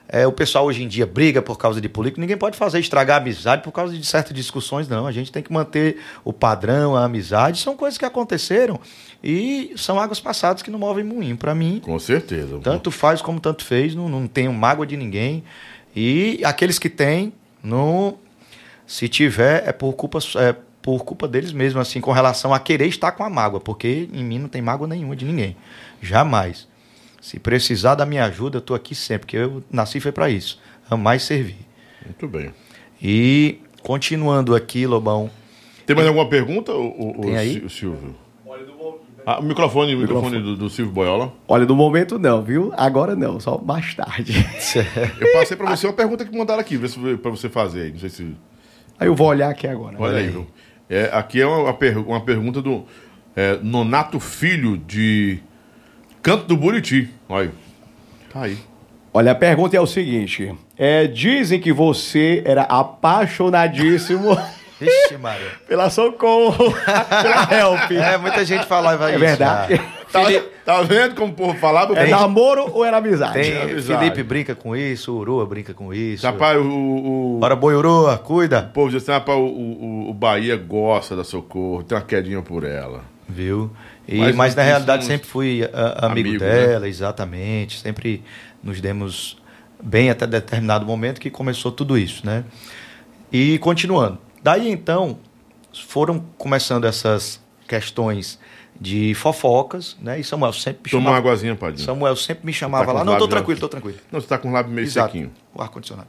[0.07, 3.17] é, o pessoal hoje em dia briga por causa de político, ninguém pode fazer estragar
[3.17, 5.07] a amizade por causa de certas discussões, não.
[5.07, 7.59] A gente tem que manter o padrão, a amizade.
[7.59, 8.79] São coisas que aconteceram
[9.23, 11.35] e são águas passadas que não movem moinho.
[11.37, 12.59] Para mim, Com certeza.
[12.63, 15.43] tanto faz como tanto fez, não, não tenho mágoa de ninguém.
[15.95, 17.33] E aqueles que têm,
[17.63, 18.17] não,
[18.85, 22.85] se tiver, é por culpa, é por culpa deles mesmos, assim, com relação a querer
[22.87, 25.57] estar com a mágoa, porque em mim não tem mágoa nenhuma de ninguém.
[26.01, 26.67] Jamais.
[27.25, 30.61] Se precisar da minha ajuda, eu estou aqui sempre, porque eu nasci foi para isso.
[30.87, 31.57] Amar e servir.
[32.05, 32.51] Muito bem.
[33.01, 35.31] E continuando aqui, Lobão.
[35.87, 37.53] Tem mais alguma pergunta, o, o, Tem o aí?
[37.65, 38.15] Sil- Silvio?
[39.25, 41.33] Ah, o microfone, o microfone do, do Silvio Boiola.
[41.47, 42.71] Olha, no momento não, viu?
[42.77, 44.33] Agora não, só mais tarde.
[45.19, 47.91] Eu passei pra você uma pergunta que mandaram aqui, pra você fazer aí.
[47.91, 48.35] Não sei se.
[48.99, 49.95] Aí eu vou olhar aqui agora.
[49.97, 50.45] Olha aí, viu?
[50.87, 51.75] É, aqui é uma,
[52.05, 52.85] uma pergunta do
[53.35, 55.39] é, Nonato Filho de
[56.25, 57.09] Canto do Buriti.
[57.29, 57.51] Olha.
[58.33, 58.57] Tá aí.
[59.13, 64.35] Olha, a pergunta é o seguinte: é, dizem que você era apaixonadíssimo
[64.79, 65.51] Vixe, Maria.
[65.67, 67.91] pela Socorro, pela Help.
[67.91, 69.19] É, muita gente falava É isso.
[69.19, 69.77] verdade.
[69.77, 69.89] cara.
[70.11, 71.93] Tá, Felipe- tá vendo como o povo falava?
[71.97, 73.33] É Tem, namoro ou era amizade?
[73.33, 73.99] Tem, amizade.
[73.99, 76.25] Felipe brinca com isso, o Urua brinca com isso.
[76.25, 78.69] Rapaz, o, o, o Bora, boi Urua, cuida.
[78.73, 82.63] povo diz assim: rapaz, o, o, o Bahia gosta da Socorro, tem uma quedinha por
[82.63, 83.01] ela.
[83.27, 83.71] Viu?
[84.07, 86.67] E, Mas mas, na realidade somos sempre fui a- amigo, amigo, né?
[86.67, 87.79] dela, exatamente.
[87.79, 88.23] Sempre
[88.61, 89.37] nos demos
[89.81, 92.43] bem até determinado momento que começou tudo isso, né?
[93.31, 94.19] E continuando.
[94.43, 95.17] Daí então
[95.87, 98.39] foram começando essas questões
[98.79, 100.19] de fofocas, né?
[100.19, 101.27] E Samuel sempre me Toma uma chamava.
[101.29, 101.83] águazinha, Padinho.
[101.85, 102.99] Samuel sempre me chamava com lá.
[102.99, 103.97] Não, tô lábios tranquilo, tô tranquilo.
[104.11, 105.11] Não, você tá com o lábio meio Exato.
[105.13, 105.31] sequinho.
[105.53, 106.07] O ar-condicionado.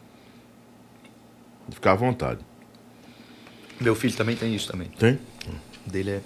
[1.71, 2.41] Fica à vontade.
[3.81, 4.89] Meu filho também tem isso também.
[4.99, 5.19] Tem?
[5.87, 6.21] Dele é.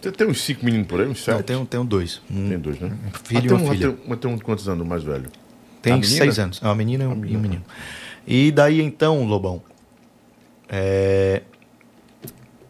[0.00, 1.36] Você tem uns cinco meninos por aí, uns Não, sete?
[1.38, 2.20] eu tenho, tenho dois.
[2.30, 2.96] Um, Tem dois, né?
[3.24, 3.92] filho Ah, e tem uma um, filha.
[3.92, 5.28] Tem, mas tem um quantos anos mais velho?
[5.82, 6.08] Tem menina?
[6.16, 6.60] seis anos.
[6.62, 7.64] É uma menina e um, e um menino.
[8.26, 9.62] E daí então, Lobão,
[10.68, 11.42] é,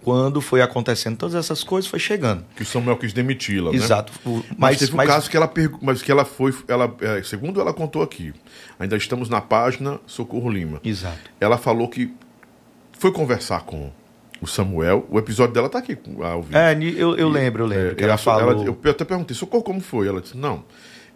[0.03, 2.45] quando foi acontecendo todas essas coisas, foi chegando.
[2.57, 3.77] Que o Samuel quis demiti-la, né?
[3.77, 4.13] Exato.
[4.25, 6.95] O- Mas, Mas, teve um mas- caso que ela pergu- mas que ela foi, ela,
[7.01, 8.33] é, segundo ela contou aqui,
[8.79, 10.81] ainda estamos na página Socorro Lima.
[10.85, 11.19] Exato.
[11.41, 12.13] Ela falou que
[12.93, 13.91] foi conversar com
[14.41, 15.07] o Samuel.
[15.11, 16.57] O episódio dela tá aqui com- ao vivo.
[16.57, 17.93] É, eu, eu lembro, eu lembro.
[17.93, 18.53] É, que ela, falou.
[18.53, 20.07] ela- eu até perguntei, Socorro, como foi?
[20.09, 20.65] Ela disse, não,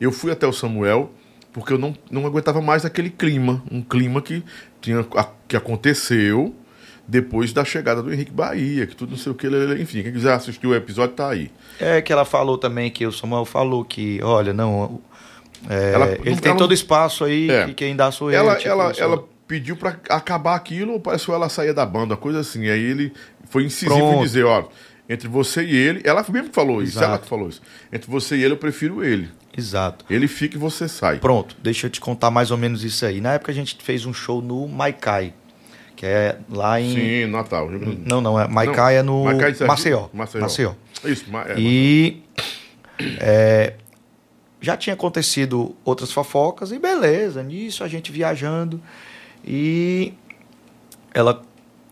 [0.01, 1.11] eu fui até o Samuel
[1.53, 4.43] porque eu não, não aguentava mais aquele clima, um clima que,
[4.81, 5.07] tinha,
[5.47, 6.55] que aconteceu
[7.07, 9.47] depois da chegada do Henrique Bahia, que tudo não sei o que,
[9.79, 11.51] enfim, quem quiser assistir o episódio tá aí.
[11.79, 15.01] É que ela falou também que o Samuel falou que, olha, não.
[15.69, 17.67] é, Ela- ele não- tem ela- todo espaço aí É.
[17.67, 18.39] que quem dá sou eu.
[18.39, 21.85] Ela, tipo, ela, sou- ela pediu pra acabar aquilo, ou parece que ela saía da
[21.85, 22.71] banda, coisa assim.
[22.71, 23.13] Aí ele
[23.51, 24.23] foi incisivo em Pronto.
[24.23, 24.65] dizer, ó,
[25.07, 27.05] entre você e ele, ela mesmo que falou isso, Exato.
[27.07, 27.61] ela que falou isso.
[27.93, 29.29] Entre você e ele, eu prefiro ele.
[29.55, 30.07] Exato.
[30.09, 31.19] Ele fica e você sai.
[31.19, 33.21] Pronto, deixa eu te contar mais ou menos isso aí.
[33.21, 35.35] Na época a gente fez um show no Maikai,
[35.95, 36.95] que é lá em.
[36.95, 37.71] Sim, Natal.
[37.71, 39.65] Não, não, é Maikai é no Sergipe?
[39.67, 40.09] Maceió.
[40.15, 40.41] Maceió.
[40.41, 40.73] Maceió.
[41.05, 42.23] Isso, ma- é, E
[43.21, 43.75] é,
[44.63, 48.81] já tinha acontecido outras fofocas e beleza, nisso a gente viajando
[49.45, 50.13] e
[51.15, 51.43] ela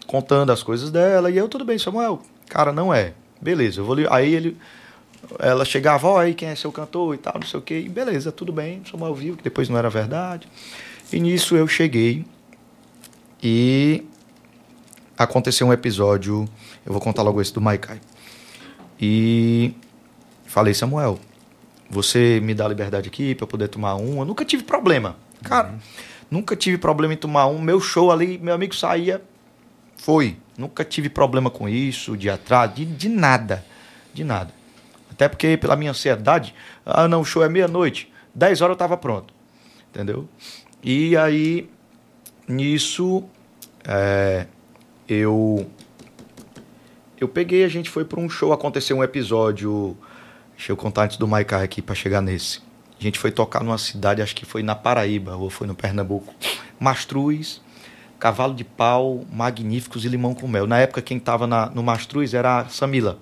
[0.06, 3.14] contando as coisas dela e eu tudo bem, Samuel, cara, não é.
[3.40, 4.56] Beleza, eu vou aí ele
[5.38, 7.80] ela chegava, ó, aí quem é seu cantor e tal, não sei o quê.
[7.80, 10.48] E beleza, tudo bem, Samuel viu que depois não era verdade.
[11.12, 12.24] E nisso eu cheguei
[13.42, 14.04] e
[15.16, 16.48] aconteceu um episódio,
[16.84, 18.00] eu vou contar logo esse do Maikai.
[19.00, 19.74] E
[20.46, 21.18] falei, Samuel,
[21.88, 24.18] você me dá liberdade aqui para poder tomar um?
[24.20, 25.16] Eu nunca tive problema.
[25.42, 25.74] Cara,
[26.30, 27.60] nunca tive problema em tomar um.
[27.60, 29.22] Meu show ali, meu amigo saía,
[29.96, 30.36] foi.
[30.56, 33.64] Nunca tive problema com isso, de atraso, de, de nada.
[34.12, 34.52] De nada.
[35.10, 36.54] Até porque, pela minha ansiedade,
[36.84, 38.12] ah, não, o show é meia-noite.
[38.34, 39.34] 10 horas eu tava pronto.
[39.90, 40.28] Entendeu?
[40.82, 41.68] E aí,
[42.48, 43.24] nisso,
[43.84, 44.46] é,
[45.08, 45.66] eu
[47.20, 49.94] eu peguei, a gente foi para um show, aconteceu um episódio.
[50.56, 52.62] Deixa eu contar antes do Maikai aqui para chegar nesse.
[53.00, 56.34] A gente foi tocar numa cidade, acho que foi na Paraíba, ou foi no Pernambuco.
[56.78, 57.62] Mastruz,
[58.18, 60.66] Cavalo de Pau, Magníficos e Limão com Mel.
[60.66, 63.18] Na época, quem estava no Mastruz era a Samila.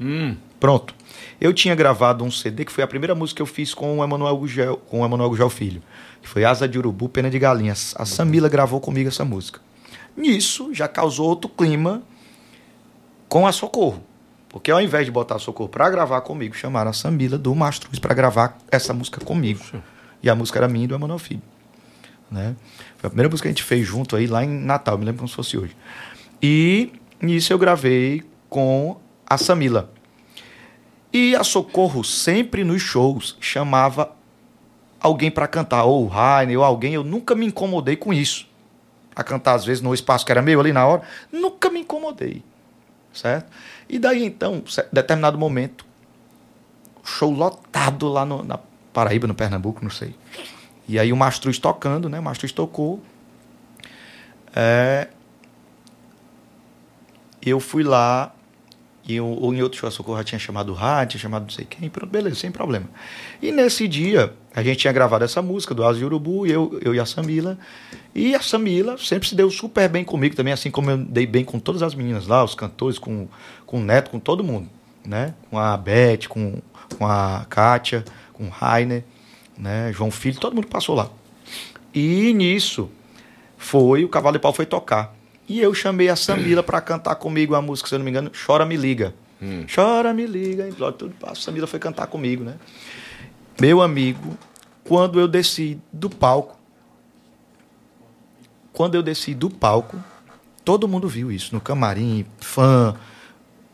[0.00, 0.94] Hum, Pronto.
[1.40, 4.04] Eu tinha gravado um CD que foi a primeira música que eu fiz com o
[4.04, 5.82] Emanuel Gugel, com o Emanuel Gugel Filho,
[6.20, 7.72] que foi Asa de Urubu, Pena de Galinha.
[7.72, 9.60] A Samila gravou comigo essa música.
[10.16, 12.02] Nisso já causou outro clima
[13.28, 14.02] com a Socorro.
[14.48, 18.14] Porque ao invés de botar Socorro para gravar comigo, chamaram a Samila do Mastruz para
[18.14, 19.60] gravar essa música comigo.
[20.22, 21.42] E a música era minha e do Emanuel Filho.
[22.30, 22.56] Né?
[22.96, 25.18] Foi a primeira música que a gente fez junto aí lá em Natal, me lembro
[25.18, 25.76] como se fosse hoje.
[26.42, 29.92] E nisso eu gravei com a Samila.
[31.12, 34.12] E a Socorro sempre nos shows chamava
[35.00, 36.94] alguém para cantar, ou o Rainer, ou alguém.
[36.94, 38.46] Eu nunca me incomodei com isso.
[39.14, 41.02] A cantar, às vezes, no espaço que era meu ali na hora.
[41.32, 42.42] Nunca me incomodei.
[43.12, 43.50] Certo?
[43.88, 44.62] E daí, então,
[44.92, 45.84] determinado momento,
[47.04, 48.58] show lotado lá no- na
[48.92, 50.14] Paraíba, no Pernambuco, não sei.
[50.86, 52.18] E aí o Mastruz tocando, né?
[52.18, 53.02] O Mastruz tocou.
[54.54, 55.08] É,
[57.42, 58.32] eu fui lá
[59.08, 62.10] e ou em outro Socorro já tinha chamado rádio, tinha chamado não sei quem, pronto,
[62.10, 62.84] beleza, sem problema.
[63.40, 66.94] E nesse dia, a gente tinha gravado essa música do Asa de Urubu, eu, eu
[66.94, 67.58] e a Samila.
[68.14, 71.42] E a Samila sempre se deu super bem comigo também, assim como eu dei bem
[71.42, 73.26] com todas as meninas lá, os cantores, com,
[73.64, 74.68] com o Neto, com todo mundo.
[75.06, 75.32] Né?
[75.48, 76.60] Com a Beth, com,
[76.98, 78.04] com a Kátia,
[78.34, 79.02] com o Rainer,
[79.56, 79.90] né?
[79.90, 81.08] João Filho, todo mundo passou lá.
[81.94, 82.90] E nisso
[83.56, 85.17] foi, o Cavalo de Pau foi tocar.
[85.48, 88.30] E eu chamei a Samila para cantar comigo a música, se eu não me engano,
[88.46, 89.14] Chora Me Liga.
[89.74, 91.14] Chora Me Liga, tudo.
[91.22, 92.56] A Samila foi cantar comigo, né?
[93.60, 94.36] Meu amigo,
[94.84, 96.58] quando eu desci do palco,
[98.72, 99.96] quando eu desci do palco,
[100.64, 102.94] todo mundo viu isso no camarim, fã,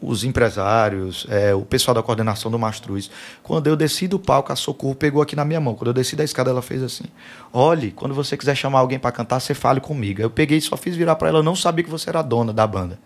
[0.07, 3.11] os empresários, é, o pessoal da coordenação do Mastruz.
[3.43, 5.75] Quando eu desci do palco, a Socorro pegou aqui na minha mão.
[5.75, 7.05] Quando eu desci da escada, ela fez assim:
[7.53, 10.21] Olhe, quando você quiser chamar alguém para cantar, você fale comigo.
[10.21, 11.39] Eu peguei e só fiz virar para ela.
[11.39, 12.99] Eu não sabia que você era a dona da banda.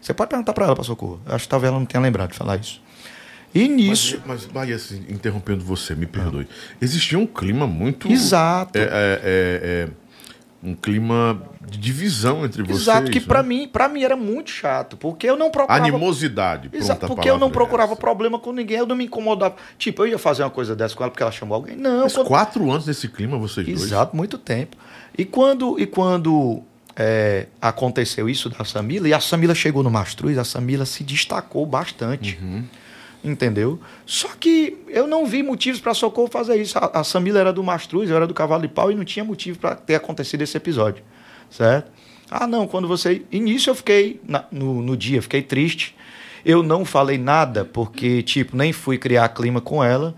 [0.00, 1.20] Você pode perguntar para ela, para Socorro.
[1.26, 2.80] Eu acho que talvez ela não tenha lembrado de falar isso.
[3.54, 4.20] E nisso.
[4.26, 6.46] Mas, mas assim, interrompendo você, me perdoe.
[6.80, 8.10] Existia um clima muito.
[8.10, 8.78] Exato.
[8.78, 8.90] É, é, é,
[9.24, 9.88] é,
[10.62, 12.82] um clima de divisão entre vocês.
[12.82, 13.26] Exato, que né?
[13.26, 16.70] para mim, para mim era muito chato, porque eu não procurava Animosidade.
[16.72, 18.00] Exato, porque eu não é procurava essa.
[18.00, 19.56] problema com ninguém, eu não me incomodava.
[19.78, 21.76] Tipo, eu ia fazer uma coisa dessa com ela porque ela chamou alguém.
[21.76, 23.82] Não, Mas quando- quatro anos nesse clima, vocês dois.
[23.82, 24.76] Exato, muito tempo.
[25.16, 26.62] E quando, e quando
[26.96, 31.64] é, aconteceu isso da Samila, e a Samila chegou no Mastruz, a Samila se destacou
[31.66, 32.38] bastante.
[33.26, 33.80] Entendeu?
[34.06, 36.78] Só que eu não vi motivos para Socorro fazer isso.
[36.78, 39.24] A, a Samila era do Mastruz, eu era do Cavalo de Pau e não tinha
[39.24, 41.02] motivo para ter acontecido esse episódio.
[41.50, 41.90] Certo?
[42.30, 43.22] Ah, não, quando você.
[43.32, 45.96] Início eu fiquei na- no, no dia, fiquei triste.
[46.44, 50.14] Eu não falei nada, porque, tipo, nem fui criar clima com ela.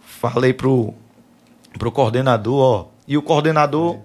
[0.00, 0.94] Falei pro,
[1.78, 2.88] pro coordenador, ó.
[3.06, 3.98] E o coordenador,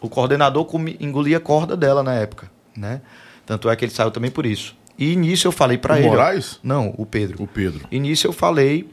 [0.00, 0.66] o coordenador
[1.00, 3.00] engolia a corda dela na época, né?
[3.46, 4.76] Tanto é que ele saiu também por isso.
[5.00, 6.06] E nisso eu falei pra O ele.
[6.06, 6.60] ó- Moraes?
[6.62, 7.42] Não, o Pedro.
[7.42, 7.86] O Pedro.
[7.90, 8.86] E nisso eu falei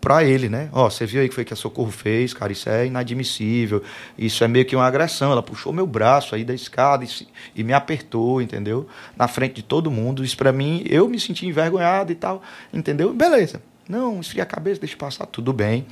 [0.00, 0.68] pra ele, né?
[0.72, 3.82] Ó, você viu aí que foi que a Socorro fez, cara, isso é inadmissível.
[4.16, 5.32] Isso é meio que uma agressão.
[5.32, 7.26] Ela puxou meu braço aí da escada e, se-
[7.56, 8.86] e me apertou, entendeu?
[9.16, 10.24] Na frente de todo mundo.
[10.24, 12.40] Isso pra mim, eu me senti envergonhado e tal,
[12.72, 13.12] entendeu?
[13.12, 13.60] Beleza.
[13.88, 15.84] Não, esfria a cabeça, deixa passar, tudo bem.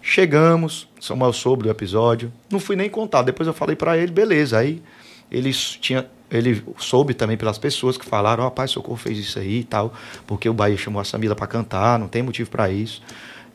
[0.00, 2.32] Chegamos, Samuel soube do episódio.
[2.50, 3.22] Não fui nem contar.
[3.22, 4.58] Depois eu falei pra ele, beleza.
[4.58, 4.82] Aí
[5.30, 9.60] ele tinha, ele soube também pelas pessoas que falaram, ó, rapaz, Socorro fez isso aí
[9.60, 9.92] e tal,
[10.26, 13.02] porque o Bahia chamou a Samila pra cantar, não tem motivo pra isso.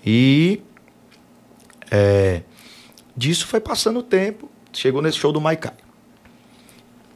[0.05, 0.61] E
[1.91, 2.41] é,
[3.15, 5.73] disso foi passando o tempo, chegou nesse show do Maikai.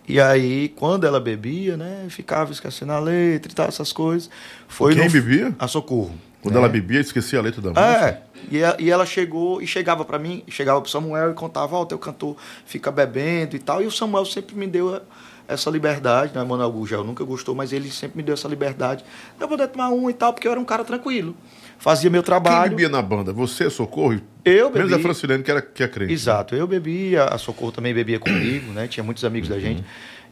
[0.08, 4.30] E aí, quando ela bebia, né, ficava esquecendo a letra e tal, essas coisas.
[4.68, 5.56] Foi Quem no- bebia?
[5.58, 6.14] A Socorro.
[6.44, 6.60] Quando né?
[6.60, 8.22] ela bebia, esquecia a letra da música.
[8.52, 11.86] É, e, ela chegou e chegava pra mim, chegava pro Samuel e contava, ó, o
[11.86, 13.82] teu cantor fica bebendo e tal.
[13.82, 15.02] E o Samuel sempre me deu a-
[15.48, 16.44] essa liberdade, né?
[16.44, 19.04] Manuel Gugel nunca gostou, mas ele sempre me deu essa liberdade.
[19.40, 21.36] Eu poder tomar um e tal, porque eu era um cara tranquilo.
[21.80, 22.70] Fazia meu Quem trabalho.
[22.72, 23.34] bebia na banda?
[23.34, 24.22] Você, Socorro?
[24.46, 25.00] Eu Menos bebi.
[25.02, 26.14] a Francilene, que, era, que é crente.
[26.14, 28.88] Exato, eu bebia, a Socorro também bebia comigo, né?
[28.88, 29.84] Tinha muitos amigos da gente.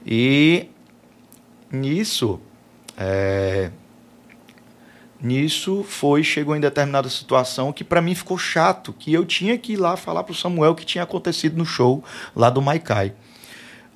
[0.06, 0.68] E
[1.72, 2.40] nisso,
[2.98, 3.70] é,
[5.22, 9.74] nisso foi, chegou em determinada situação que pra mim ficou chato, que eu tinha que
[9.74, 12.04] ir lá falar pro Samuel o que tinha acontecido no show
[12.36, 13.14] lá do Maikai.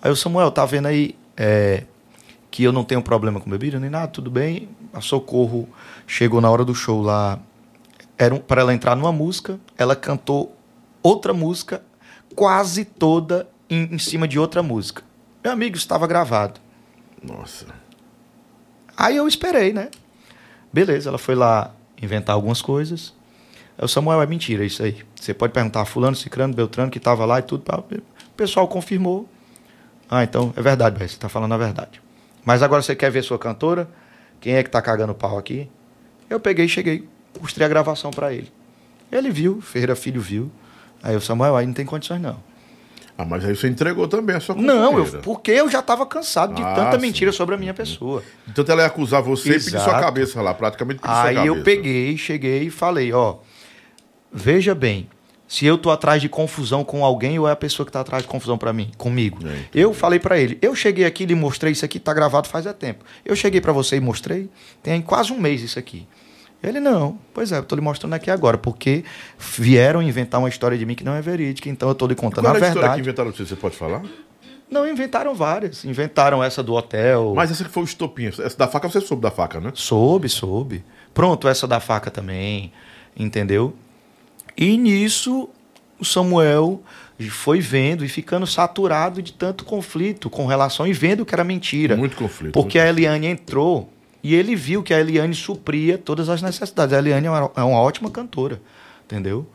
[0.01, 1.83] Aí o Samuel, tá vendo aí é,
[2.51, 4.69] que eu não tenho problema com bebida nem nada, tudo bem.
[4.93, 5.67] A Socorro
[6.05, 7.39] chegou na hora do show lá,
[8.17, 10.55] era um, para ela entrar numa música, ela cantou
[11.01, 11.83] outra música,
[12.35, 15.03] quase toda em, em cima de outra música.
[15.43, 16.59] Meu amigo, estava gravado.
[17.21, 17.67] Nossa.
[18.95, 19.89] Aí eu esperei, né?
[20.75, 21.71] Beleza, ela foi lá
[22.01, 23.13] inventar algumas coisas.
[23.77, 25.05] Aí o Samuel, é mentira isso aí.
[25.15, 27.63] Você pode perguntar a fulano, cicrano, beltrano, que estava lá e tudo.
[27.65, 29.25] O pessoal confirmou.
[30.09, 32.01] Ah, então é verdade, você está falando a verdade.
[32.43, 33.87] Mas agora você quer ver sua cantora?
[34.41, 35.71] Quem é que tá cagando pau aqui?
[36.29, 37.07] Eu peguei, cheguei,
[37.39, 38.51] mostrei a gravação para ele.
[39.09, 40.51] Ele viu, Ferreira Filho viu.
[41.01, 42.37] Aí o Samuel, aí não tem condições não.
[43.17, 46.53] Ah, mas aí você entregou também a sua Não, eu, porque eu já estava cansado
[46.53, 47.01] de Ah, tanta sim.
[47.01, 48.21] mentira sobre a minha pessoa.
[48.47, 50.01] Então ela ia acusar você e pedir sua Exato.
[50.01, 51.55] cabeça lá, praticamente pedir sua Aí cabeça.
[51.55, 53.37] eu peguei, cheguei e falei, ó,
[54.33, 55.07] veja bem,
[55.47, 58.23] se eu tô atrás de confusão com alguém ou é a pessoa que tá atrás
[58.23, 59.39] de confusão para mim, comigo.
[59.47, 62.49] É, eu falei para ele, eu cheguei aqui e lhe mostrei isso aqui, tá gravado
[62.49, 63.05] faz é tempo.
[63.23, 64.49] Eu cheguei para você e mostrei,
[64.83, 66.05] tem quase um mês isso aqui.
[66.63, 69.03] Ele não, pois é, eu tô lhe mostrando aqui agora, porque
[69.37, 72.45] vieram inventar uma história de mim que não é verídica, então eu tô lhe contando
[72.45, 73.01] Qual a é a história que verdade.
[73.01, 73.45] inventaram você?
[73.45, 74.01] Você pode falar?
[74.69, 75.85] Não, inventaram várias.
[75.85, 77.33] Inventaram essa do hotel.
[77.35, 78.25] Mas essa que foi o estopim.
[78.27, 79.71] Essa da faca você soube da faca, né?
[79.75, 80.83] Soube, soube.
[81.13, 82.73] Pronto, essa da faca também,
[83.15, 83.75] entendeu?
[84.57, 85.49] E nisso
[85.99, 86.81] o Samuel
[87.29, 91.95] foi vendo e ficando saturado de tanto conflito com relação e vendo que era mentira.
[91.95, 92.51] Muito conflito.
[92.51, 93.89] Porque muito a Eliane entrou
[94.25, 96.91] e ele viu que a Eliane supria todas as necessidades.
[96.95, 98.59] A Eliane é uma, é uma ótima cantora,
[99.03, 99.45] entendeu?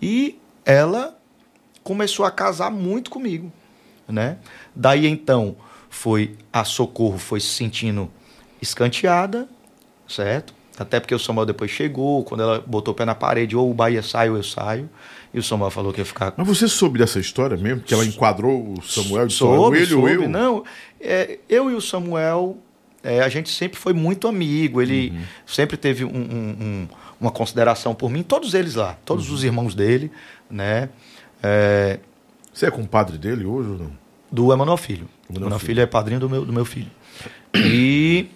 [0.00, 1.18] E ela
[1.82, 3.52] começou a casar muito comigo,
[4.06, 4.38] né?
[4.72, 5.56] Daí então
[5.88, 8.08] foi a Socorro foi se sentindo
[8.62, 9.48] escanteada,
[10.06, 10.54] certo?
[10.78, 13.74] Até porque o Samuel depois chegou, quando ela botou o pé na parede, ou o
[13.74, 14.88] Bahia sai ou eu saio.
[15.34, 17.80] E o Samuel falou que ia ficar Mas você soube dessa história mesmo?
[17.80, 20.22] Que ela enquadrou o Samuel de Soube, ou ele ou soube.
[20.22, 20.28] eu?
[20.28, 20.64] Não,
[21.00, 22.56] é, eu e o Samuel,
[23.02, 24.80] é, a gente sempre foi muito amigo.
[24.82, 25.22] Ele Uhum.
[25.46, 26.88] sempre teve um- um- um-
[27.20, 28.22] uma consideração por mim.
[28.22, 29.34] Todos eles lá, todos Uhum.
[29.34, 30.10] os irmãos dele,
[30.50, 30.88] né?
[31.42, 31.98] É,
[32.52, 33.90] Você é compadre dele hoje ou não?
[34.30, 35.08] do Emanuel Filho.
[35.28, 35.66] Emanuel Filho.
[35.66, 36.90] Filho é padrinho do meu, do meu filho.
[37.54, 38.26] E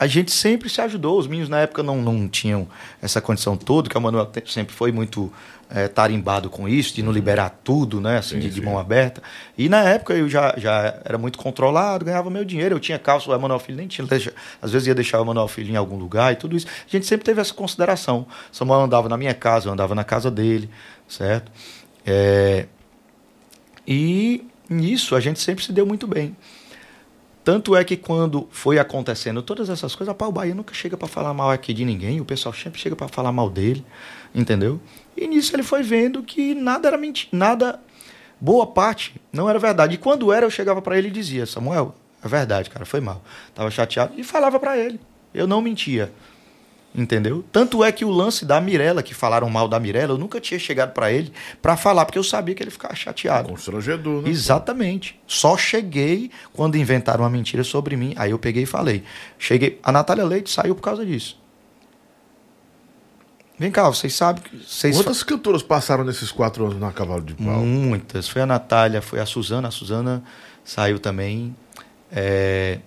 [0.00, 1.18] a gente sempre se ajudou.
[1.18, 2.66] Os meninos na época não, não tinham
[3.02, 5.30] essa condição toda, que o Emanuel te- sempre foi muito
[5.68, 8.16] eh, tarimbado com isso, de não liberar tudo, né?
[8.16, 9.22] Assim, Sim, de, de mão aberta.
[9.58, 12.74] E na época eu já, já era muito controlado, ganhava meu dinheiro.
[12.76, 14.06] Eu tinha calça, o Emanuel Filho nem tinha.
[14.06, 14.32] deixa-
[14.62, 16.66] às vezes ia deixar o Emanuel Filho em algum lugar e tudo isso.
[16.66, 18.26] A gente sempre teve essa consideração.
[18.50, 20.70] Samuel andava na minha casa, eu andava na casa dele,
[21.06, 21.52] certo?
[22.06, 22.66] É,
[23.86, 26.34] e nisso a gente sempre se deu muito bem.
[27.42, 31.32] Tanto é que quando foi acontecendo todas essas coisas, o Bahia nunca chega para falar
[31.32, 33.84] mal aqui de ninguém, o pessoal sempre chega para falar mal dele,
[34.34, 34.78] entendeu?
[35.16, 37.80] E nisso ele foi vendo que nada era mentira, nada,
[38.38, 39.94] boa parte não era verdade.
[39.94, 43.22] E quando era, eu chegava para ele e dizia: Samuel, é verdade, cara, foi mal.
[43.54, 45.00] Tava chateado e falava para ele.
[45.32, 46.12] Eu não mentia.
[46.92, 47.44] Entendeu?
[47.52, 50.58] Tanto é que o lance da Mirella, que falaram mal da Mirella, eu nunca tinha
[50.58, 53.48] chegado pra ele pra falar, porque eu sabia que ele ficava chateado.
[53.48, 54.28] Constrangedor, né?
[54.28, 55.18] Exatamente.
[55.26, 58.12] Só cheguei quando inventaram uma mentira sobre mim.
[58.16, 59.04] Aí eu peguei e falei.
[59.38, 59.78] Cheguei.
[59.84, 61.38] A Natália Leite saiu por causa disso.
[63.56, 64.56] Vem cá, vocês sabem que.
[64.56, 67.60] Vocês Quantas cantoras passaram nesses quatro anos na Cavalo de Pau?
[67.60, 68.26] Muitas.
[68.26, 69.68] Foi a Natália, foi a Suzana.
[69.68, 70.24] A Suzana
[70.64, 71.54] saiu também.
[72.10, 72.80] É,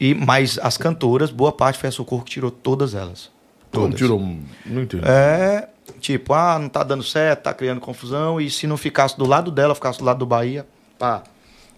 [0.00, 3.30] E, mas as cantoras, boa parte foi a Socorro que tirou todas elas.
[3.76, 3.98] Como Todas.
[3.98, 4.20] tirou?
[4.66, 5.04] Não entendi.
[5.06, 5.68] É,
[6.00, 8.40] tipo, ah, não tá dando certo, tá criando confusão.
[8.40, 10.66] E se não ficasse do lado dela, ficasse do lado do Bahia,
[10.98, 11.22] pá,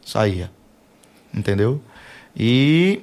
[0.05, 0.51] saía.
[1.35, 1.81] Entendeu?
[2.37, 3.01] E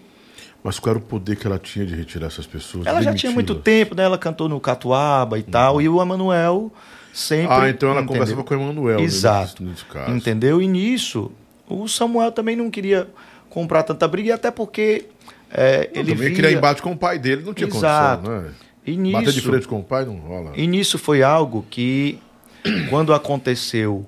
[0.64, 2.88] Mas qual era o poder que ela tinha de retirar essas pessoas?
[2.88, 4.04] ela já tinha muito tempo, né?
[4.04, 5.82] Ela cantou no Catuaba e tal.
[5.82, 6.72] E o Emanuel
[7.14, 7.54] sempre.
[7.54, 8.14] Ah, então ela entendeu?
[8.22, 8.98] conversava com o Emanuel.
[8.98, 9.64] né, Exato.
[9.64, 9.86] Nesse.
[10.08, 10.62] Entendeu?
[10.62, 11.32] E nisso,
[11.70, 13.08] o Samuel também não queria
[13.50, 15.06] comprar tanta briga, e até porque
[15.52, 16.36] é, Não, ele também via...
[16.36, 18.24] queria embate com o pai dele, não tinha Exato.
[18.24, 18.52] condição, né?
[18.86, 20.52] E Bater de nisso, frente com o pai não rola.
[20.56, 22.20] e nisso foi algo que,
[22.90, 24.06] quando aconteceu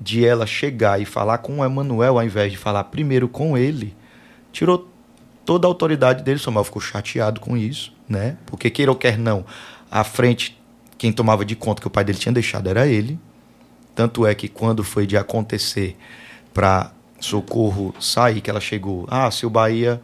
[0.00, 3.94] de ela chegar e falar com o Emanuel, ao invés de falar primeiro com ele,
[4.52, 4.88] tirou
[5.44, 6.38] toda a autoridade dele.
[6.38, 8.36] O Samuel ficou chateado com isso, né?
[8.46, 9.44] Porque, queira ou quer não,
[9.88, 10.60] à frente,
[10.98, 13.18] quem tomava de conta que o pai dele tinha deixado era ele.
[13.94, 15.96] Tanto é que quando foi de acontecer
[16.52, 20.00] para Socorro sair, que ela chegou, ah, se o Bahia,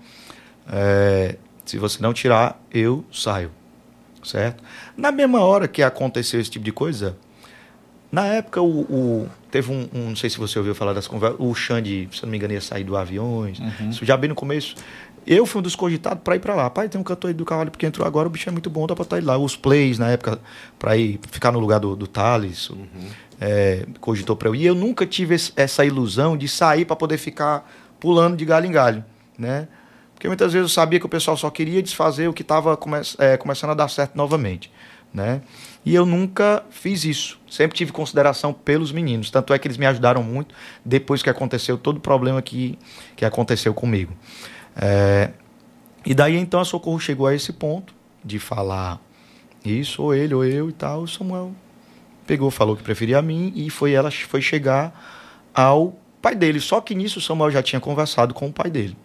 [0.70, 3.50] é, se você não tirar, eu saio,
[4.28, 4.62] certo?
[4.96, 7.16] Na mesma hora que aconteceu esse tipo de coisa,
[8.10, 11.38] na época o, o- teve um, um- não sei se você ouviu falar das conversas,
[11.40, 13.58] o Xande, se não me engano, ia sair do aviões,
[13.90, 14.74] isso já bem no começo.
[15.26, 16.70] Eu fui um dos cogitados para ir para lá.
[16.70, 18.86] Pai, tem um cantor aí do cavalo porque entrou agora, o bicho é muito bom,
[18.86, 19.36] dá para estar lá.
[19.36, 20.38] Os plays na época
[20.78, 22.70] para ir ficar no lugar do, do Thales,
[23.38, 24.62] é, cogitou para eu ir.
[24.62, 28.72] E eu nunca tive essa ilusão de sair para poder ficar pulando de galho em
[28.72, 29.04] galho,
[29.38, 29.68] né?
[30.18, 33.70] Porque muitas vezes eu sabia que o pessoal só queria desfazer o que estava começando
[33.70, 34.68] a dar certo novamente,
[35.14, 35.40] né?
[35.86, 37.38] E eu nunca fiz isso.
[37.48, 39.30] Sempre tive consideração pelos meninos.
[39.30, 42.76] Tanto é que eles me ajudaram muito depois que aconteceu todo o problema que,
[43.14, 44.12] que aconteceu comigo.
[44.74, 45.30] É,
[46.04, 49.00] e daí então a Socorro chegou a esse ponto de falar
[49.64, 51.02] isso, ou ele, ou eu e tal.
[51.02, 51.52] O Samuel
[52.26, 56.58] pegou, falou que preferia a mim e foi ela foi chegar ao pai dele.
[56.58, 58.96] Só que nisso o Samuel já tinha conversado com o pai dele,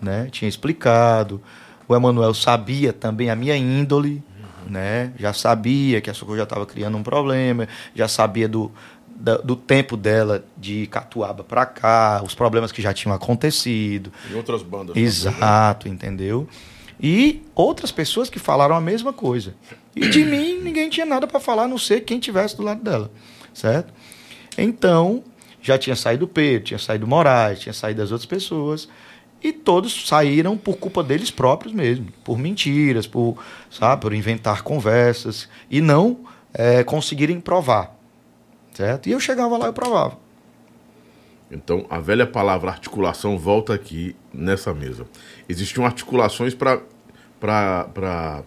[0.00, 0.28] né?
[0.30, 1.40] Tinha explicado.
[1.88, 4.22] O Emanuel sabia também a minha índole,
[4.66, 5.12] né?
[5.18, 8.70] Já sabia que a Socorro já estava criando um problema, já sabia do,
[9.08, 14.12] da- do tempo dela de Catuaba para cá, os problemas que já tinham acontecido.
[14.30, 14.94] Em outras bandas.
[14.94, 15.00] né?
[15.02, 16.46] Exato, entendeu?
[17.00, 19.54] E outras pessoas que falaram a mesma coisa.
[19.96, 22.82] E de mim ninguém tinha nada para falar, a não ser quem tivesse do lado
[22.82, 23.10] dela,
[23.54, 23.92] certo?
[24.56, 25.22] Então,
[25.62, 28.88] já tinha saído o Pedro, tinha saído o Moraes, tinha saído as outras pessoas,
[29.42, 33.36] e todos saíram por culpa deles próprios mesmo, por mentiras, por,
[33.70, 36.18] sabe, por inventar conversas e não
[36.52, 37.96] eh, conseguirem provar,
[38.72, 39.08] certo?
[39.08, 40.18] E eu chegava lá e provava.
[41.50, 45.06] Então, a velha palavra articulação volta aqui nessa mesa.
[45.48, 46.80] Existiam articulações para
[47.40, 48.42] para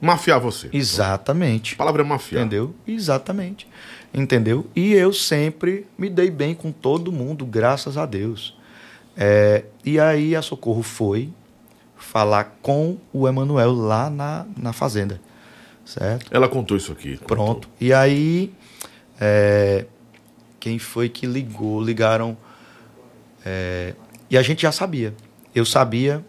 [0.00, 0.68] mafiar você.
[0.72, 1.74] Exatamente.
[1.74, 2.42] A palavra é mafiar.
[2.42, 2.74] Entendeu?
[2.86, 3.68] Exatamente.
[4.12, 4.66] Entendeu?
[4.74, 8.56] E eu sempre me dei bem com todo mundo, graças a Deus.
[9.16, 11.30] É, e aí a Socorro foi
[11.96, 15.20] falar com o Emanuel lá na, na fazenda.
[15.84, 16.26] Certo?
[16.34, 17.16] Ela contou isso aqui.
[17.16, 17.26] contou.
[17.26, 17.68] Pronto.
[17.80, 18.52] E aí,
[19.20, 19.86] é,
[20.58, 21.82] quem foi que ligou?
[21.82, 22.36] Ligaram.
[23.44, 23.94] é,
[24.28, 25.14] e a gente já sabia.
[25.54, 26.24] Eu sabia.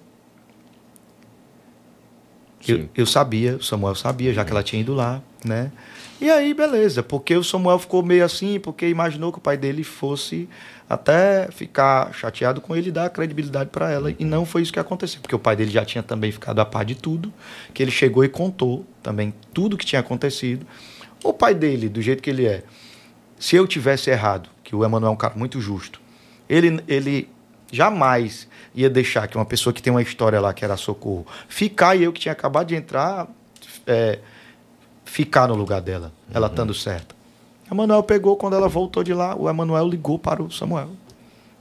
[2.67, 5.71] Eu, eu sabia, o Samuel sabia, já que ela tinha ido lá, né?
[6.19, 9.83] E aí, beleza, porque o Samuel ficou meio assim, porque imaginou que o pai dele
[9.83, 10.49] fosse
[10.89, 14.13] até ficar chateado com ele e dar credibilidade para ela.
[14.17, 16.65] E não foi isso que aconteceu, porque o pai dele já tinha também ficado a
[16.65, 17.31] par de tudo,
[17.73, 20.65] que ele chegou e contou também tudo que tinha acontecido.
[21.23, 22.63] O pai dele, do jeito que ele é,
[23.37, 25.99] se eu tivesse errado, que o Emanuel é um cara muito justo,
[26.47, 27.29] ele, ele
[27.71, 31.95] jamais ia deixar que uma pessoa que tem uma história lá, que era Socorro, ficar
[31.95, 33.27] e eu que tinha acabado de entrar,
[33.85, 34.19] é,
[35.03, 37.16] ficar no lugar dela, ela estando certa.
[37.69, 40.89] O Emanuel pegou, quando ela voltou de lá, o Emanuel ligou para o Samuel.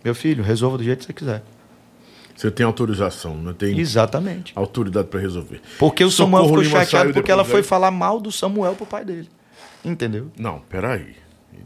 [0.04, 1.42] Meu filho, resolva do jeito que você quiser.
[2.36, 4.52] Você tem autorização, não tem Exatamente.
[4.54, 5.60] autoridade para resolver.
[5.78, 7.62] Porque o Socorro Samuel ficou Lima chateado porque ela foi né?
[7.62, 9.28] falar mal do Samuel pro pai dele.
[9.84, 10.30] Entendeu?
[10.38, 11.16] Não, peraí.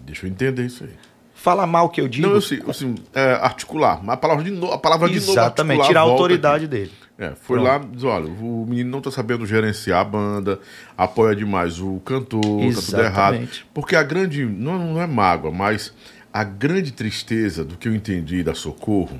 [0.04, 0.90] Deixa eu entender isso aí.
[1.34, 2.28] Falar mal que eu digo.
[2.28, 4.00] não, eu sei, assim, é, articular.
[4.02, 6.74] Mas a palavra de novo, a palavra de novo Exatamente, tirar a autoridade aqui.
[6.74, 6.92] dele.
[7.20, 10.59] É, foi lá, diz, olha, o menino não tá sabendo gerenciar a banda,
[10.97, 13.34] apoia demais o cantor, tá tudo errado.
[13.34, 13.66] Exatamente.
[13.74, 15.92] Porque a grande, não, não é mágoa, mas
[16.32, 19.18] a grande tristeza do que eu entendi da Socorro,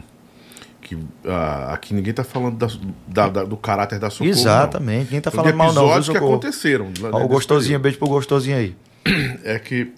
[0.81, 0.97] que
[1.27, 2.68] ah, aqui ninguém tá falando da-
[3.06, 4.31] da- da- do caráter da Socorro.
[4.31, 4.40] não.
[4.40, 5.05] Exatamente.
[5.05, 5.74] Ninguém tá falando mal, não.
[5.74, 6.86] viu, episódios que aconteceram.
[6.86, 8.74] né, Ó, o gostosinho, beijo pro gostosinho aí.
[9.44, 9.93] É que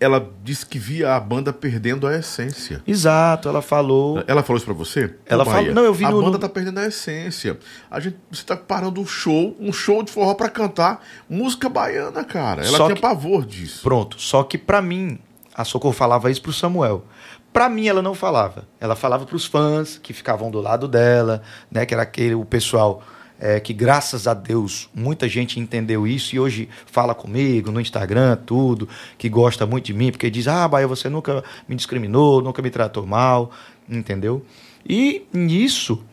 [0.00, 2.82] ela disse que via a banda perdendo a essência.
[2.86, 4.24] Exato, ela falou.
[4.26, 5.14] Ela falou isso pra você?
[5.26, 7.58] Ela falou- não, eu vi A no- banda tá perdendo a essência.
[7.90, 12.24] A gente, você tá parando um show, um show de forró pra cantar música baiana,
[12.24, 12.62] cara.
[12.66, 13.82] Ela Só tinha que- pavor disso.
[13.82, 14.20] Pronto.
[14.20, 15.18] Só que pra mim,
[15.54, 17.04] a Socorro falava isso pro Samuel.
[17.52, 18.64] Pra mim, ela não falava.
[18.80, 21.84] Ela falava pros fãs que ficavam do lado dela, né?
[21.84, 23.02] Que era aquele o pessoal
[23.40, 28.36] é, que, graças a Deus, muita gente entendeu isso e hoje fala comigo no Instagram,
[28.44, 28.86] tudo,
[29.16, 32.68] que gosta muito de mim, porque diz: Ah, Bahia, você nunca me discriminou, nunca me
[32.68, 33.50] tratou mal,
[33.88, 34.44] entendeu?
[34.86, 36.04] E nisso,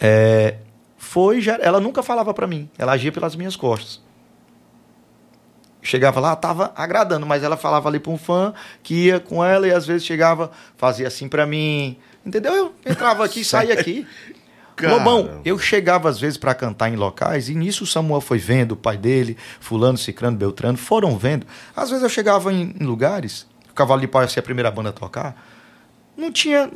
[0.00, 0.58] é,
[0.96, 4.00] foi já, ela nunca falava pra mim, ela agia pelas minhas costas.
[5.82, 8.52] Chegava lá, tava agradando, mas ela falava ali pra um fã
[8.82, 12.54] que ia com ela e às vezes chegava, fazia assim pra mim, entendeu?
[12.54, 14.06] Eu entrava aqui, saía aqui.
[14.80, 14.94] Cara.
[14.94, 18.72] Lobão, eu chegava às vezes pra cantar em locais e nisso o Samuel foi vendo,
[18.72, 21.46] o pai dele, fulano, cicrano, beltrano, foram vendo.
[21.76, 24.70] Às vezes eu chegava em, em lugares, o Cavalo de Pau ia ser a primeira
[24.70, 25.36] banda a tocar,
[26.16, 26.70] não tinha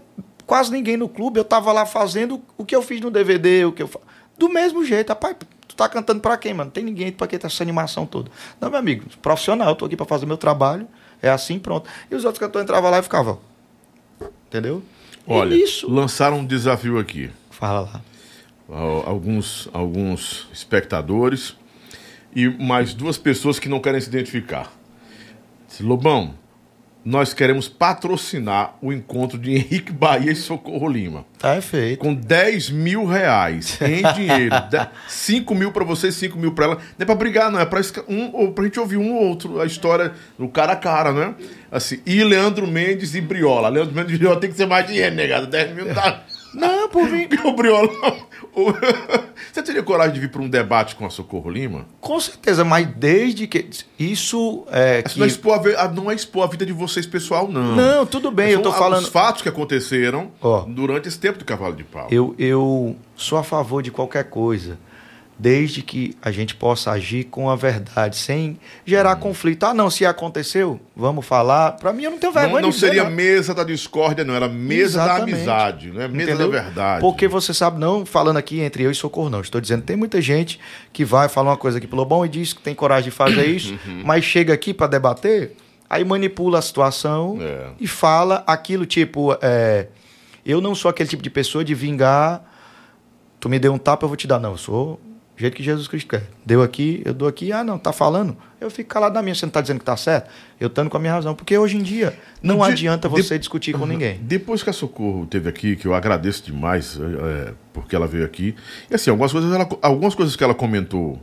[0.47, 3.72] quase ninguém no clube, eu tava lá fazendo o que eu fiz no DVD, o
[3.72, 3.98] que eu fa...
[4.36, 5.36] do mesmo jeito, rapaz,
[5.66, 6.66] tu tá cantando pra quem, mano?
[6.66, 8.31] Não tem ninguém pra que tá essa animação toda.
[8.60, 10.86] Não, meu amigo, profissional, eu tô aqui pra fazer meu trabalho,
[11.22, 11.89] é assim, pronto.
[12.10, 13.40] E os outros cantores entravam lá e ficavam,
[14.47, 14.82] entendeu?
[15.26, 17.31] Olha, isso, lançaram um desafio aqui.
[17.66, 18.01] Fala lá.
[18.69, 21.57] Al- Alguns, alguns espectadores
[22.35, 24.73] e mais duas pessoas que não querem se identificar.
[25.81, 26.35] Lobão,
[27.05, 31.27] nós queremos patrocinar o encontro de Henrique Bahia e Socorro Lima.
[31.39, 31.99] Tá, é feito.
[31.99, 34.55] Com 10 mil reais em dinheiro.
[35.09, 36.74] 5 mil pra você, 5 mil pra ela.
[36.77, 37.59] Não é pra brigar, não.
[37.61, 40.73] É pra, esca- um, ou pra gente ouvir um ou outro, a história do cara
[40.73, 41.35] a cara, né?
[41.70, 43.69] Assim, e Leandro Mendes e Briola.
[43.69, 45.47] Leandro Mendes e Briola tem que ser mais dinheiro, negado.
[45.49, 46.23] 10 mil não dá.
[46.55, 47.28] Não, por vir.
[47.44, 47.89] O Briola.
[48.55, 48.72] o-
[49.52, 51.86] Você teria coragem de vir para um debate com a Socorro Lima?
[52.01, 53.68] Com certeza, mas desde que.
[53.98, 55.02] Isso é.
[55.02, 55.18] Que...
[55.18, 57.74] Não, é expor a, ve- a- não é expor a vida de vocês pessoal, não.
[57.76, 59.02] Não, tudo bem, eu tô falando.
[59.02, 60.60] Os fatos que aconteceram Ó.
[60.60, 62.09] durante esse tempo do Cavalo de Pau.
[62.10, 64.78] Eu, eu sou a favor de qualquer coisa,
[65.39, 68.56] desde que a gente possa agir com a verdade, sem Hum.
[68.86, 69.65] gerar conflito.
[69.65, 71.73] Ah, não, se aconteceu, vamos falar.
[71.73, 73.11] Para mim, eu não tenho Não, vergonha não de dizer, seria não.
[73.11, 74.32] mesa da discórdia, não.
[74.35, 75.31] Era mesa Exatamente.
[75.31, 76.51] da amizade, não é mesa Entendeu?
[76.52, 77.01] da verdade.
[77.01, 79.40] Porque você sabe, não falando aqui entre eu e Socorro, não.
[79.40, 80.61] Estou dizendo, tem muita gente
[80.93, 83.47] que vai falar uma coisa aqui pro Lobão e diz que tem coragem de fazer
[83.47, 85.56] isso, mas chega aqui para debater,
[85.90, 87.66] aí manipula a situação É.
[87.81, 89.89] e fala aquilo tipo, é,
[90.47, 92.43] eu não sou aquele tipo de pessoa de vingar,
[93.40, 94.39] tu me deu um tapa, eu vou te dar.
[94.39, 95.01] Não, eu sou
[95.36, 96.23] do jeito que Jesus Cristo quer.
[96.47, 99.44] Deu aqui, eu dou aqui, ah, não, tá falando, eu fico calado na minha, você
[99.44, 100.31] não tá dizendo que tá certo?
[100.61, 101.35] Eu estando com a minha razão.
[101.35, 104.19] Porque hoje em dia não dia- adianta de- você discutir com ninguém.
[104.23, 108.55] Depois que a Socorro teve aqui, que eu agradeço demais, é, porque ela veio aqui.
[108.90, 111.15] E assim, algumas coisas, ela- algumas coisas que ela comentou,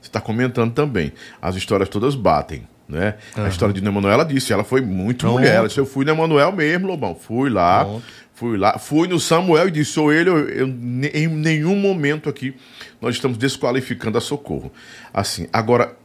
[0.00, 1.12] você está comentando também.
[1.42, 2.66] As histórias todas batem.
[2.88, 3.16] Né?
[3.36, 5.34] A história de Emanuel, ela disse, ela foi muito Pronto.
[5.34, 5.56] mulher.
[5.56, 7.14] Ela disse, eu fui no Emanuel mesmo, Lobão.
[7.14, 8.02] Fui lá, Pronto.
[8.38, 12.54] Fui lá, fui no Samuel e disse, sou ele, eu, eu- em nenhum momento aqui
[13.00, 14.72] nós estamos desqualificando a Socorro.
[15.12, 15.96] Assim, agora,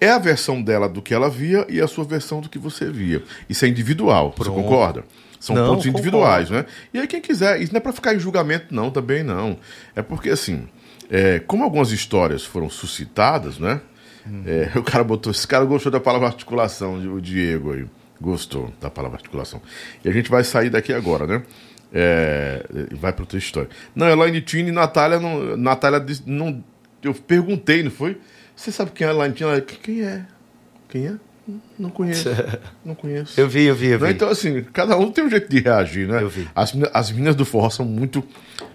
[0.00, 2.90] é a versão dela do que ela via e a sua versão do que você
[2.90, 3.22] via.
[3.48, 4.62] Isso é individual, você Pronto.
[4.62, 5.04] concorda?
[5.40, 5.98] São Não, pontos concordo.
[5.98, 6.64] individuais, né?
[6.92, 9.56] E aí quem quiser, isso não é para ficar em julgamento não, também não.
[9.94, 10.68] É porque assim,
[11.10, 13.80] é, como algumas histórias foram suscitadas, né?
[14.46, 17.86] É, o cara botou, esse cara gostou da palavra articulação, o Diego aí,
[18.20, 19.62] gostou da palavra articulação.
[20.04, 21.42] E a gente vai sair daqui agora, né?
[21.92, 23.70] É, vai para outra história.
[23.94, 26.62] Não, Elaine Tini e Natália não, Natália disse- não,
[27.02, 28.18] eu perguntei, não foi?
[28.54, 29.34] Você sabe quem é a Elaine?
[29.40, 30.26] Ela, Quem é?
[30.88, 31.14] Quem é?
[31.78, 32.28] Não conheço.
[32.84, 33.40] Não conheço.
[33.40, 34.10] Eu vi, eu vi, eu vi.
[34.10, 36.22] Então, assim, cada um tem um jeito de reagir, né?
[36.22, 36.46] Eu vi.
[36.54, 38.22] As, as meninas do forró são muito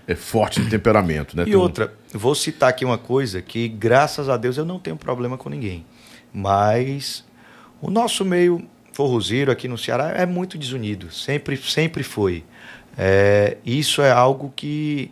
[0.08, 1.44] é, fortes de temperamento, né?
[1.44, 4.80] E Tem um- outra, vou citar aqui uma coisa que, graças a Deus, eu não
[4.80, 5.86] tenho problema com ninguém.
[6.34, 7.24] Mas
[7.80, 11.12] o nosso meio forrozeiro aqui no Ceará é muito desunido.
[11.12, 12.44] Sempre, sempre foi.
[12.98, 15.12] É, isso é algo que,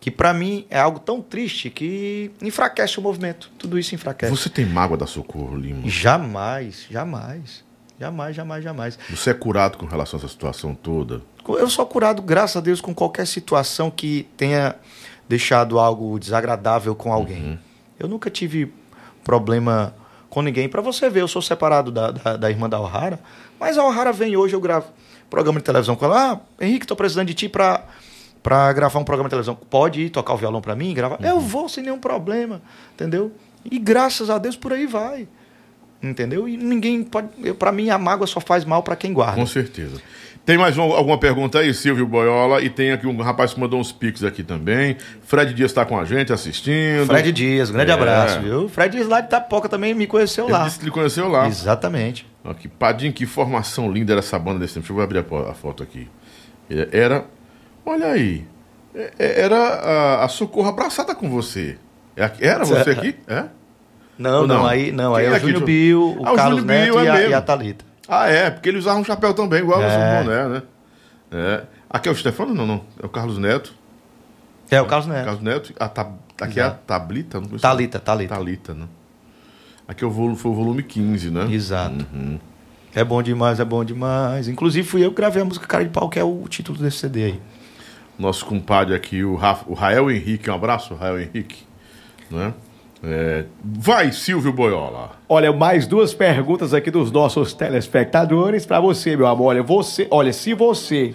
[0.00, 3.50] que para mim, é algo tão triste que enfraquece o movimento.
[3.58, 4.30] Tudo isso enfraquece.
[4.30, 5.82] Você tem mágoa da Socorro Lima?
[5.88, 7.64] Jamais, jamais.
[7.98, 8.98] Jamais, jamais, jamais.
[9.10, 11.22] Você é curado com relação a essa situação toda?
[11.46, 14.74] Eu sou curado, graças a Deus, com qualquer situação que tenha
[15.28, 17.58] deixado algo desagradável com alguém.
[17.98, 18.72] Eu nunca tive
[19.22, 19.94] problema
[20.28, 20.68] com ninguém.
[20.68, 23.20] Para você ver, eu sou separado da, da, da irmã da O'Hara,
[23.60, 24.86] mas a O'Hara vem hoje, eu gravo
[25.32, 26.32] programa de televisão com ela.
[26.32, 27.86] Ah, Henrique, tô precisando de ti pra,
[28.42, 29.54] pra gravar um programa de televisão.
[29.54, 31.18] Pode ir tocar o violão pra mim, gravar?
[31.24, 32.60] Eu vou sem nenhum problema,
[32.94, 33.32] entendeu?
[33.64, 35.26] E graças a Deus por aí vai.
[36.02, 36.46] Entendeu?
[36.46, 37.28] E ninguém pode.
[37.54, 39.36] Pra mim, a mágoa só faz mal pra quem guarda.
[39.36, 40.02] Com certeza.
[40.44, 42.60] Tem mais um- alguma pergunta aí, Silvio Boiola?
[42.62, 44.96] E tem aqui um rapaz que mandou uns pics aqui também.
[45.24, 47.06] Fred Dias está com a gente assistindo.
[47.06, 47.94] Fred Dias, grande É.
[47.94, 48.68] abraço, viu?
[48.68, 50.64] Fred Dias lá de Tapoca também me conheceu Ele lá.
[50.64, 51.46] disse que ele conheceu lá.
[51.46, 52.26] Exatamente.
[52.44, 54.86] Ó, que Padinho, que formação linda era essa banda desse tempo.
[54.88, 56.08] Deixa eu abrir a, a foto aqui.
[56.68, 57.24] É, Era.
[57.86, 58.44] Olha aí.
[58.94, 61.76] É- é- Era a, a Socorro abraçada com você.
[62.18, 63.14] Aqui- Era você aqui?
[63.28, 63.44] É?
[64.18, 64.66] Não, não, não?
[64.66, 66.92] aí não, Quem aí é o aqui, Júnior Bill, o Ah, o Carlos Júnior Neto
[66.94, 67.30] Bill, e, é a, mesmo.
[67.30, 67.84] e a Thalita.
[68.08, 70.20] Ah, é, porque ele usava um chapéu também, igual É.
[70.20, 70.62] o boné, né?
[71.30, 71.64] É.
[71.88, 72.52] Aqui é o Stefano?
[72.54, 72.84] Não, não.
[73.02, 73.74] É o Carlos Neto.
[74.70, 75.24] É, o Carlos Neto.
[75.24, 75.72] Carlos Neto.
[75.78, 76.14] A tab...
[76.40, 76.80] Aqui é a Exato.
[76.86, 77.38] Tablita?
[77.40, 77.62] Não conheço.
[77.62, 78.34] Thalita, Thalita.
[78.34, 78.86] Thalita, né?
[79.86, 81.46] Aqui é o volu- foi o volume 15, né?
[81.52, 82.04] Exato.
[82.12, 82.38] Uhum.
[82.94, 84.48] É bom demais, é bom demais.
[84.48, 86.98] Inclusive fui eu que gravei a música Cara de Pau, que é o título desse
[86.98, 87.40] CD aí.
[88.18, 90.50] Nosso compadre aqui, o, Rafa, o Rael Henrique.
[90.50, 91.64] Um abraço, Rael Henrique.
[92.30, 92.52] Né?
[93.02, 95.10] É, Vai, Silvio Boiola.
[95.28, 99.46] Olha, mais duas perguntas aqui dos nossos telespectadores para você, meu amor.
[99.46, 101.14] Olha, você, olha, se você,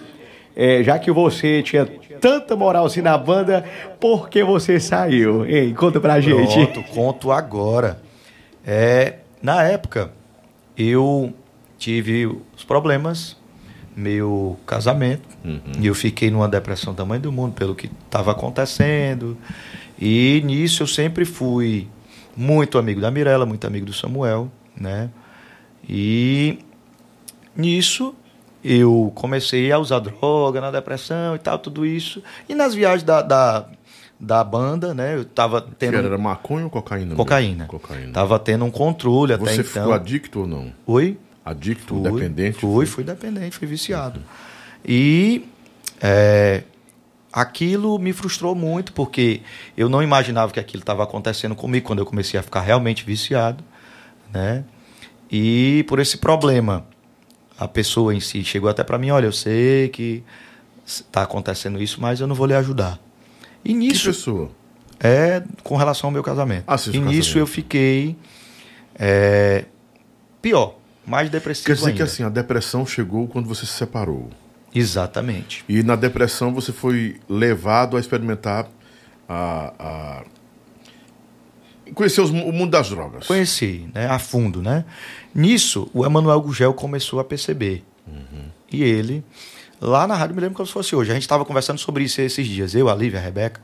[0.56, 1.86] é, já que você tinha
[2.20, 3.64] tanta moral assim na banda,
[4.00, 5.46] por que você saiu?
[5.46, 6.54] Ei, conta pra gente.
[6.54, 8.02] Pronto, conto agora.
[8.66, 10.12] É, na época,
[10.78, 11.32] eu
[11.78, 13.38] tive os problemas,
[13.96, 15.28] meu casamento,
[15.80, 19.38] e eu fiquei numa depressão tamanho do mundo pelo que estava acontecendo.
[20.00, 21.88] E nisso eu sempre fui
[22.36, 25.10] muito amigo da Mirella, muito amigo do Samuel, né?
[25.88, 26.60] E
[27.56, 28.14] nisso
[28.64, 32.22] eu comecei a usar droga na depressão e tal, tudo isso.
[32.48, 33.66] E nas viagens da, da,
[34.20, 35.16] da banda, né?
[35.16, 35.96] Eu tava Que tendo.
[35.98, 37.16] era, era maconha ou cocaína?
[37.16, 37.66] Cocaína.
[37.66, 38.12] Cocaína.
[38.12, 39.66] Tava tendo um controle até Você então.
[39.66, 40.72] ficou adicto ou não?
[40.86, 41.18] Oi?
[41.46, 42.60] Adicto, Fui, dependente?
[42.60, 44.20] Fui, fui dependente, fui viciado.
[44.86, 45.48] E
[46.02, 46.64] é,
[47.38, 49.42] aquilo me frustrou muito, porque
[49.78, 53.64] eu não imaginava que aquilo estava acontecendo comigo quando eu comecei a ficar realmente viciado,
[54.34, 54.64] né?
[55.32, 56.84] E por esse problema,
[57.60, 60.24] a pessoa em si chegou até para mim, olha, eu sei que
[60.84, 63.00] está acontecendo isso, mas eu não vou lhe ajudar.
[63.64, 64.50] E Que nisso pessoa?
[65.00, 66.64] é com relação ao meu casamento.
[66.66, 67.38] Ah, sim, e nisso casamento.
[67.38, 68.16] eu fiquei
[68.96, 69.66] é,
[70.42, 71.98] pior, mais depressivo Quer dizer ainda.
[71.98, 74.32] que assim, a depressão chegou quando você se separou.
[74.78, 75.64] Exatamente.
[75.68, 78.68] E na depressão você foi levado a experimentar
[79.28, 79.74] a.
[81.88, 81.92] a...
[81.94, 83.28] conhecer os- o mundo das drogas.
[83.28, 84.86] Conheci, né, a fundo, né?
[85.34, 87.84] Nisso, o Emanuel Gugel começou a perceber.
[88.72, 89.24] E ele,
[89.80, 91.12] lá na rádio, me lembro como se fosse hoje.
[91.12, 93.62] A gente estava conversando sobre isso esses dias, eu, a Lívia, a Rebeca.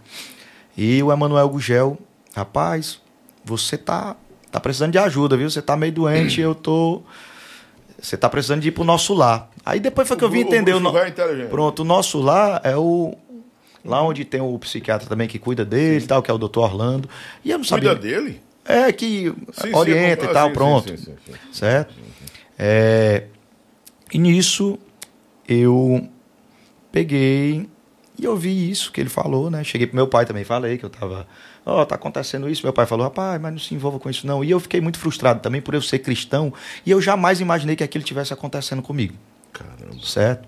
[0.78, 1.98] E o Emanuel Gugel,
[2.36, 3.00] rapaz,
[3.44, 4.16] você tá,
[4.52, 5.50] tá precisando de ajuda, viu?
[5.50, 7.02] Você tá meio doente, eu tô.
[8.04, 9.50] Você tá precisando de ir pro nosso lar.
[9.66, 10.74] Aí depois foi que eu vim O- o entender.
[10.74, 10.96] O no...
[10.98, 11.46] É.
[11.50, 13.16] Pronto, o nosso lar é o.
[13.84, 16.64] Lá onde tem o psiquiatra também que cuida dele e tal, que é o doutor
[16.66, 17.10] Orlando.
[17.46, 17.92] E eu não sabia.
[17.96, 18.42] Cuida dele?
[18.66, 20.90] É, que Sim, sim, orienta ah, e tal, sim, pronto.
[20.90, 21.34] sim, sim, sim, sim.
[21.52, 21.94] Certo?
[22.60, 23.24] É,
[24.14, 24.78] e nisso
[25.48, 26.08] eu
[26.92, 27.68] peguei
[28.20, 29.64] e ouvi isso que ele falou, né?
[29.64, 31.26] Cheguei pro meu pai também, falei que eu tava.
[31.66, 32.64] Ó, tá acontecendo isso.
[32.64, 34.44] Meu pai falou, rapaz, mas não se envolva com isso, não.
[34.44, 36.54] E eu fiquei muito frustrado também por eu ser cristão.
[36.86, 39.16] E eu jamais imaginei que aquilo tivesse acontecendo comigo.
[39.52, 39.96] Caramba.
[40.04, 40.48] Certo?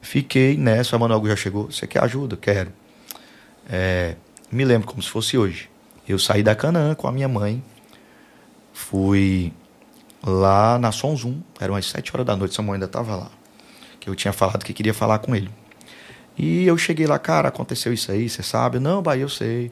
[0.00, 1.70] Fiquei nessa, o Manuel já chegou.
[1.70, 2.36] Você quer ajuda?
[2.36, 2.72] Quero.
[3.68, 4.16] É,
[4.50, 5.68] me lembro como se fosse hoje.
[6.08, 7.62] Eu saí da Canaã com a minha mãe.
[8.72, 9.52] Fui
[10.24, 11.40] lá na Som Zoom.
[11.60, 13.30] Eram umas sete horas da noite, Samuel ainda estava lá.
[14.00, 15.50] Que eu tinha falado que queria falar com ele.
[16.36, 18.78] E eu cheguei lá, cara, aconteceu isso aí, você sabe?
[18.78, 19.70] Não, pai, eu sei.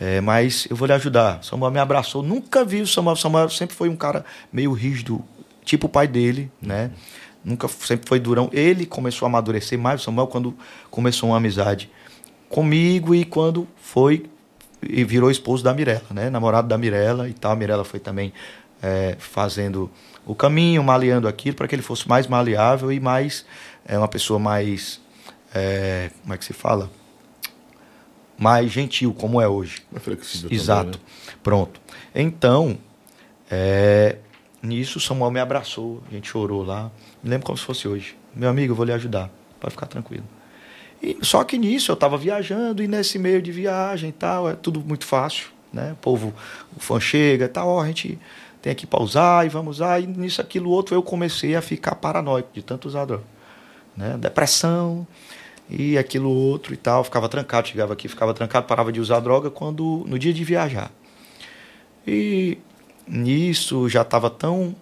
[0.00, 1.42] É, mas eu vou lhe ajudar.
[1.42, 2.22] Samuel me abraçou.
[2.22, 3.16] Nunca vi o Samuel.
[3.16, 5.24] Samuel sempre foi um cara meio rígido,
[5.64, 6.90] tipo o pai dele, né?
[7.44, 8.48] Nunca sempre foi durão.
[8.52, 10.56] Ele começou a amadurecer mais o Samuel quando
[10.90, 11.90] começou uma amizade
[12.48, 14.26] comigo e quando foi
[14.82, 16.30] e virou esposo da Mirella, né?
[16.30, 17.52] Namorado da Mirella e tal.
[17.52, 18.32] A Mirella foi também
[18.82, 19.90] é, fazendo
[20.24, 23.44] o caminho, maleando aquilo para que ele fosse mais maleável e mais
[23.84, 25.00] é uma pessoa mais
[25.54, 26.90] é, como é que se fala?
[28.38, 29.82] Mais gentil, como é hoje.
[29.94, 30.92] É flexível Exato.
[30.92, 31.32] também, né?
[31.42, 31.80] Pronto.
[32.14, 32.78] Então,
[33.50, 34.16] é,
[34.62, 36.90] nisso Samuel me abraçou, a gente chorou lá.
[37.22, 38.16] Me lembro como se fosse hoje.
[38.34, 40.24] Meu amigo, eu vou lhe ajudar, para ficar tranquilo.
[41.02, 44.54] E, só que nisso eu estava viajando e nesse meio de viagem e tal, é
[44.54, 45.92] tudo muito fácil, né?
[45.92, 46.34] O povo,
[46.76, 48.18] o fã chega e tal, ó, a gente
[48.60, 50.00] tem aqui para usar e vamos usar.
[50.00, 53.24] E nisso, aquilo outro, eu comecei a ficar paranoico de tanto usar droga.
[53.96, 54.16] Né?
[54.18, 55.06] Depressão
[55.68, 57.04] e aquilo outro e tal.
[57.04, 60.90] Ficava trancado, chegava aqui, ficava trancado, parava de usar droga quando no dia de viajar.
[62.06, 62.58] E
[63.06, 64.74] nisso já estava tão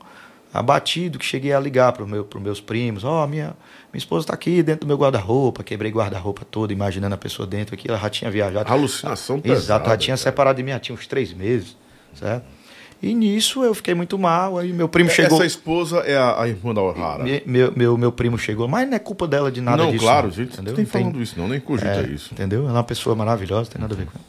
[0.53, 3.57] abatido que cheguei a ligar para meu, os meus primos: Ó, oh, minha,
[3.93, 5.63] minha esposa está aqui dentro do meu guarda-roupa.
[5.63, 7.89] Quebrei guarda-roupa todo, imaginando a pessoa dentro aqui.
[7.89, 8.73] Ela já tinha viajado.
[8.73, 10.23] Alucinação Exato, já pesada, tinha cara.
[10.25, 11.77] separado de mim, tinha uns três meses,
[12.15, 12.56] certo?
[13.03, 14.59] E nisso eu fiquei muito mal.
[14.59, 15.37] Aí meu primo chegou.
[15.37, 17.23] Essa esposa é a, a irmã da O'Hara.
[17.25, 20.03] Me- Meu, meu, meu primo chegou, mas não é culpa dela de nada não, disso.
[20.05, 20.71] claro, não, gente, entendeu?
[20.73, 22.33] não tem Não tem- falando isso não, nem cogita é, isso.
[22.33, 22.61] Entendeu?
[22.63, 24.25] Ela é uma pessoa maravilhosa, tem nada a ver com ela.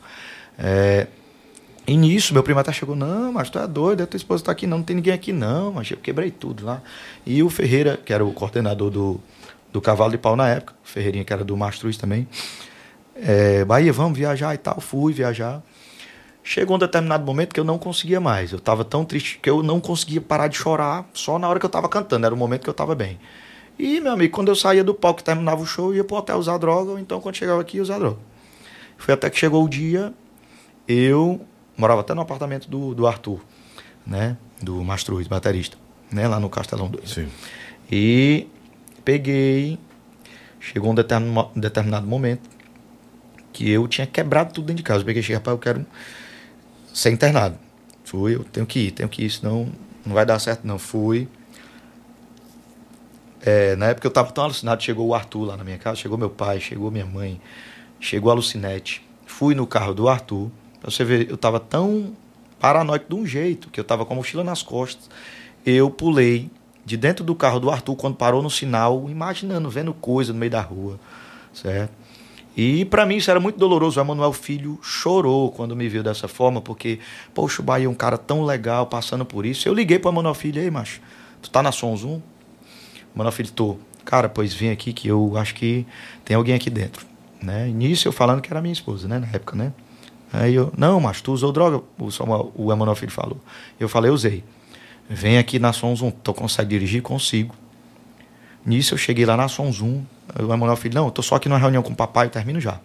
[0.70, 1.08] É,
[1.88, 4.52] e nisso, meu primo até chegou, não, mas tu é doido, a tua esposa tá
[4.52, 6.82] aqui não, não tem ninguém aqui não, mas eu quebrei tudo lá.
[7.26, 9.22] E o Ferreira, que era o coordenador do,
[9.72, 12.28] do Cavalo de Pau na época, o Ferreirinha, que era do Mastruz também,
[13.16, 15.62] é, Bahia, vamos viajar e tal, fui viajar.
[16.50, 18.54] Chegou um determinado momento que eu não conseguia mais.
[18.54, 21.66] Eu estava tão triste que eu não conseguia parar de chorar só na hora que
[21.66, 22.26] eu estava cantando.
[22.26, 23.20] Era o momento que eu estava bem.
[23.78, 26.38] E, meu amigo, quando eu saía do palco, terminava o show, eu ia pro hotel
[26.38, 28.18] usar droga, ou então quando chegava aqui, ia usar droga.
[28.98, 30.14] Foi até que chegou o dia,
[30.88, 31.42] eu
[31.76, 33.42] morava até no apartamento do, do Arthur,
[34.06, 34.38] né?
[34.62, 35.78] Do Mastruz, baterista,
[36.10, 36.30] né?
[36.30, 37.10] Lá no Castelão 2.
[37.10, 37.28] Sim.
[37.92, 38.48] E
[39.04, 39.78] peguei,
[40.62, 42.50] chegou um determinado, um determinado momento
[43.52, 45.02] que eu tinha quebrado tudo dentro de casa.
[45.02, 45.86] Eu peguei e cheguei, rapaz, eu quero
[46.98, 47.56] ser internado.
[48.04, 49.72] Fui, eu tenho que ir, tenho que ir, senão
[50.04, 50.80] não vai dar certo não.
[50.80, 51.28] Fui.
[53.42, 56.18] É, na época eu estava tão alucinado, chegou o Arthur lá na minha casa, chegou
[56.18, 57.40] meu pai, chegou minha mãe,
[58.00, 59.06] chegou a Lucinete.
[59.28, 60.50] Fui no carro do Arthur.
[60.82, 62.14] Pra você ver, eu estava tão
[62.60, 65.08] paranoico de um jeito, que eu estava com a mochila nas costas.
[65.64, 66.50] Eu pulei
[66.84, 70.52] de dentro do carro do Arthur quando parou no sinal, imaginando, vendo coisa no meio
[70.52, 71.00] da rua,
[71.54, 71.92] certo?
[72.58, 74.00] E para mim isso era muito doloroso.
[74.00, 77.00] O Emanuel Filho chorou quando me viu dessa forma, porque,
[77.32, 79.70] poxa, o Bahia é um cara tão legal passando por isso.
[79.70, 81.00] Eu liguei pro Emanuel Filho, ei, macho,
[81.40, 81.94] tu tá na 1?
[81.94, 82.22] O
[83.16, 83.78] Emanuel Filho, tô.
[84.04, 85.86] Cara, pois vem aqui que eu acho que
[86.26, 87.06] tem alguém aqui dentro.
[87.44, 87.68] Né?
[87.68, 89.20] Nisso eu falando que era minha esposa, né?
[89.20, 89.72] Na época, né?
[90.34, 91.84] Aí eu, não, mas tu usou droga?
[92.00, 93.40] O, Samuel, o Emanuel Filho falou.
[93.80, 94.44] Eu falei, usei.
[95.08, 96.10] Vem aqui na Sons 1.
[96.10, 97.02] Tu consegue dirigir?
[97.04, 97.54] Consigo.
[98.66, 100.04] Nisso eu cheguei lá na Sons 1.
[100.40, 102.80] O Emanuel Filho, não, eu tô só aqui numa reunião com o papai, termino já.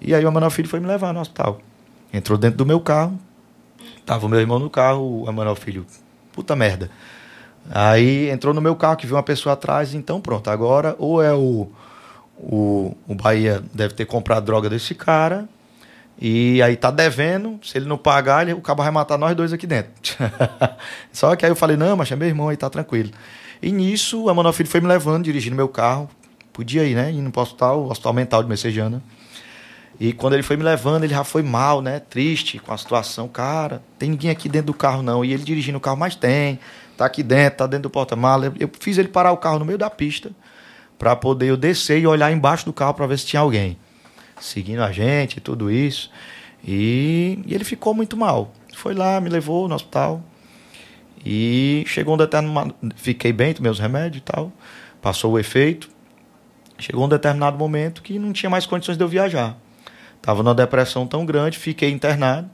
[0.00, 1.60] E aí o Emanuel Filho foi me levar no hospital.
[2.12, 3.18] Entrou dentro do meu carro.
[4.04, 5.86] Tava o meu irmão no carro, o Emanuel Filho,
[6.32, 6.90] puta merda.
[7.70, 11.32] Aí entrou no meu carro que viu uma pessoa atrás, então pronto, agora ou é
[11.32, 11.68] o,
[12.38, 15.48] o, o Bahia deve ter comprado droga desse cara,
[16.18, 19.52] e aí tá devendo, se ele não pagar, ele, o cabo vai matar nós dois
[19.52, 19.92] aqui dentro.
[21.12, 23.10] Só que aí eu falei, não, mas é meu irmão aí, tá tranquilo.
[23.62, 26.08] E nisso, Emanuel Filho foi me levando, dirigindo meu carro,
[26.52, 29.02] podia ir, né, indo pro hospital, hospital mental de Messejana.
[29.98, 32.00] E quando ele foi me levando, ele já foi mal, né?
[32.00, 33.28] Triste com a situação.
[33.28, 35.24] Cara, tem ninguém aqui dentro do carro, não.
[35.24, 36.58] E ele dirigindo o carro, mas tem.
[36.96, 38.52] Tá aqui dentro, tá dentro do porta-mala.
[38.60, 40.30] Eu fiz ele parar o carro no meio da pista
[40.98, 43.78] para poder eu descer e olhar embaixo do carro para ver se tinha alguém.
[44.38, 46.10] Seguindo a gente tudo isso.
[46.66, 48.52] E, e ele ficou muito mal.
[48.74, 50.22] Foi lá, me levou no hospital.
[51.28, 52.72] E chegou um determinado.
[52.94, 54.52] Fiquei bem, tomei os remédios e tal.
[55.02, 55.90] Passou o efeito.
[56.78, 59.56] Chegou um determinado momento que não tinha mais condições de eu viajar.
[60.22, 62.48] Tava numa depressão tão grande, fiquei internado,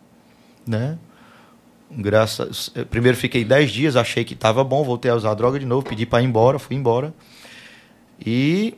[0.67, 0.97] né?
[1.91, 5.87] Graças, primeiro fiquei 10 dias, achei que estava bom, voltei a usar droga de novo,
[5.87, 7.13] pedi para ir embora, fui embora.
[8.25, 8.75] E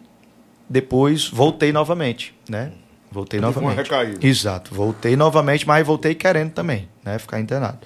[0.68, 2.72] depois voltei novamente, né?
[3.12, 4.26] Voltei Teve uma novamente.
[4.26, 7.16] Exato, voltei novamente, mas voltei querendo também, né?
[7.18, 7.78] Ficar internado.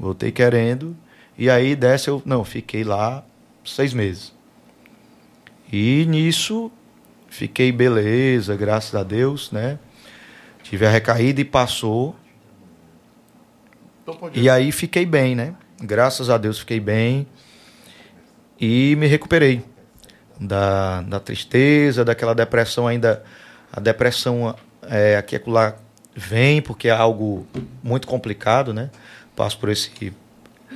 [0.00, 0.96] Voltei querendo,
[1.36, 3.24] e aí dessa eu, não, fiquei lá
[3.64, 4.32] seis meses.
[5.72, 6.70] E nisso
[7.28, 9.78] fiquei beleza, graças a Deus, né?
[10.62, 12.14] Tive a recaída e passou.
[14.02, 15.54] Então E aí fiquei bem, né?
[15.80, 17.26] Graças a Deus fiquei bem.
[18.60, 19.64] E me recuperei
[20.40, 23.24] da, da tristeza, daquela depressão ainda.
[23.72, 25.74] A depressão é, aqui e acolá
[26.14, 27.46] vem porque é algo
[27.82, 28.90] muito complicado, né?
[29.34, 29.90] Passo por esse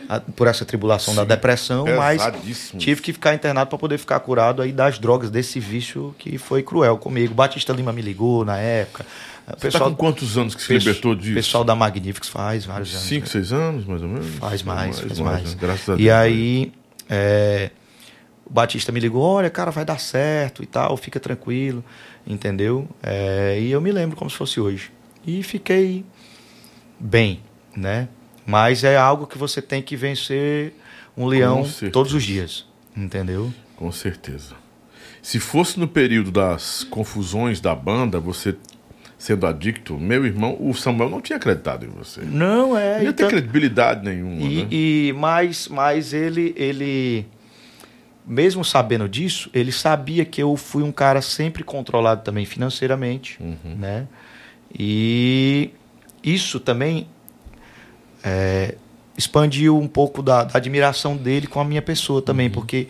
[0.08, 2.22] a- por essa tribulação da Sim, depressão, mas
[2.78, 6.62] tive que ficar internado para poder ficar curado aí das drogas desse vício que foi
[6.62, 7.32] cruel comigo.
[7.34, 9.06] Batista Lima me ligou na época.
[9.56, 11.34] Você tá com quantos anos que se libertou disso?
[11.34, 13.02] pessoal da Magnificus faz vários anos.
[13.06, 13.32] Cinco, né?
[13.32, 14.26] seis anos, mais ou menos?
[14.34, 15.54] Faz mais, faz mais.
[15.54, 15.58] né?
[15.58, 16.00] Graças a Deus.
[16.06, 16.72] E aí,
[17.08, 17.70] é,
[18.44, 21.82] o Batista me ligou, olha, cara, vai dar certo e tal, fica tranquilo,
[22.26, 22.86] entendeu?
[23.02, 24.90] É, e eu me lembro como se fosse hoje.
[25.26, 26.04] E fiquei
[27.00, 27.40] bem,
[27.76, 28.08] né?
[28.48, 30.72] Mas é algo que você tem que vencer
[31.14, 32.64] um leão todos os dias,
[32.96, 33.52] entendeu?
[33.76, 34.54] Com certeza.
[35.20, 38.56] Se fosse no período das confusões da banda, você
[39.18, 42.22] sendo adicto, meu irmão, o Samuel não tinha acreditado em você.
[42.22, 42.98] Não é.
[42.98, 44.68] Não ia ter então- credibilidade nenhuma, E, né?
[44.70, 47.26] e mas, mas ele, ele,
[48.24, 53.74] mesmo sabendo disso, ele sabia que eu fui um cara sempre controlado também financeiramente, Uhum.
[53.76, 54.06] né?
[54.72, 55.70] E
[56.22, 57.08] isso também
[58.22, 58.74] é,
[59.16, 62.88] expandiu um pouco da, da admiração dele com a minha pessoa também, porque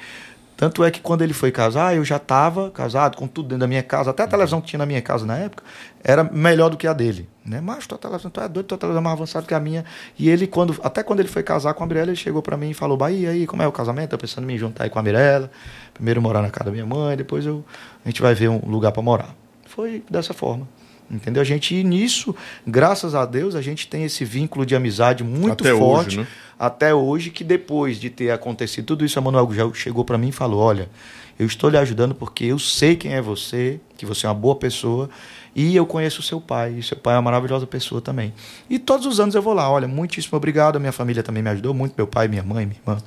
[0.59, 3.69] Tanto é que quando ele foi casar, eu já estava casado, com tudo dentro da
[3.69, 5.63] minha casa, até a televisão que tinha na minha casa na época,
[6.03, 7.29] era melhor do que a dele.
[7.47, 7.61] Né?
[7.61, 9.85] Mas tua televisão, tu é doido, tua televisão é mais avançada que a minha.
[10.19, 12.71] E ele, quando, até quando ele foi casar com a Mirella, ele chegou para mim
[12.71, 14.15] e falou: Bahia, aí, como é o casamento?
[14.15, 15.49] Eu pensando em me juntar aí com a Mirella.
[15.95, 17.65] Primeiro morar na casa da minha mãe, depois eu,
[18.05, 19.37] a gente vai ver um lugar para morar.
[19.65, 20.67] Foi dessa forma.
[21.11, 21.41] Entendeu?
[21.41, 22.37] A gente, e nisso,
[22.67, 26.27] graças a Deus, a gente tem esse vínculo de amizade muito Até hoje, forte né?
[26.59, 30.29] até hoje, que depois de ter acontecido tudo isso, a Manuel já chegou para mim
[30.29, 30.91] e falou: Olha,
[31.39, 34.57] eu estou lhe ajudando porque eu sei quem é você, que você é uma boa
[34.57, 35.09] pessoa,
[35.55, 38.35] e eu conheço o seu pai, e seu pai é uma maravilhosa pessoa também.
[38.69, 41.49] E todos os anos eu vou lá, olha, muitíssimo obrigado, a minha família também me
[41.51, 43.03] ajudou muito, meu pai, minha mãe, minha irmã.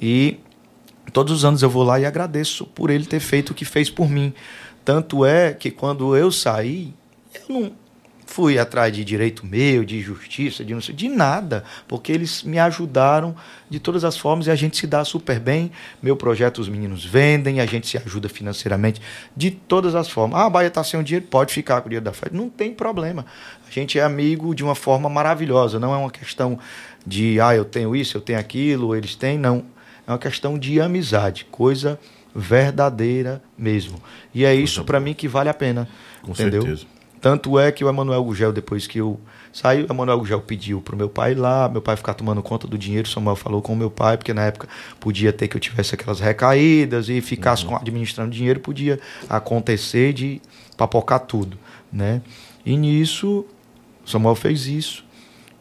[0.00, 0.38] E
[1.10, 3.88] todos os anos eu vou lá e agradeço por ele ter feito o que fez
[3.88, 4.34] por mim.
[4.84, 6.92] Tanto é que quando eu saí,
[7.50, 7.72] não
[8.30, 12.60] fui atrás de direito meu, de justiça, de não sei, de nada, porque eles me
[12.60, 13.34] ajudaram
[13.68, 15.72] de todas as formas e a gente se dá super bem.
[16.00, 19.02] Meu projeto os meninos vendem, a gente se ajuda financeiramente
[19.36, 20.40] de todas as formas.
[20.40, 22.48] Ah, a Bahia está sem o dinheiro, pode ficar com o dinheiro da festa, não
[22.48, 23.26] tem problema.
[23.68, 26.56] A gente é amigo de uma forma maravilhosa, não é uma questão
[27.04, 29.64] de ah, eu tenho isso, eu tenho aquilo, eles têm, não.
[30.06, 31.98] É uma questão de amizade, coisa
[32.32, 34.00] verdadeira mesmo.
[34.32, 35.88] E é isso para mim que vale a pena.
[36.22, 36.62] Com entendeu?
[36.62, 36.99] certeza.
[37.20, 39.20] Tanto é que o Emanuel Gugel, depois que eu
[39.52, 42.66] saí, o Emanuel Gugel pediu pro meu pai ir lá, meu pai ficar tomando conta
[42.66, 44.68] do dinheiro, Samuel falou com o meu pai, porque na época
[44.98, 48.98] podia ter que eu tivesse aquelas recaídas e ficasse com, administrando dinheiro, podia
[49.28, 50.40] acontecer de
[50.76, 51.58] papocar tudo,
[51.92, 52.22] né?
[52.64, 53.44] E nisso,
[54.06, 55.04] Samuel fez isso.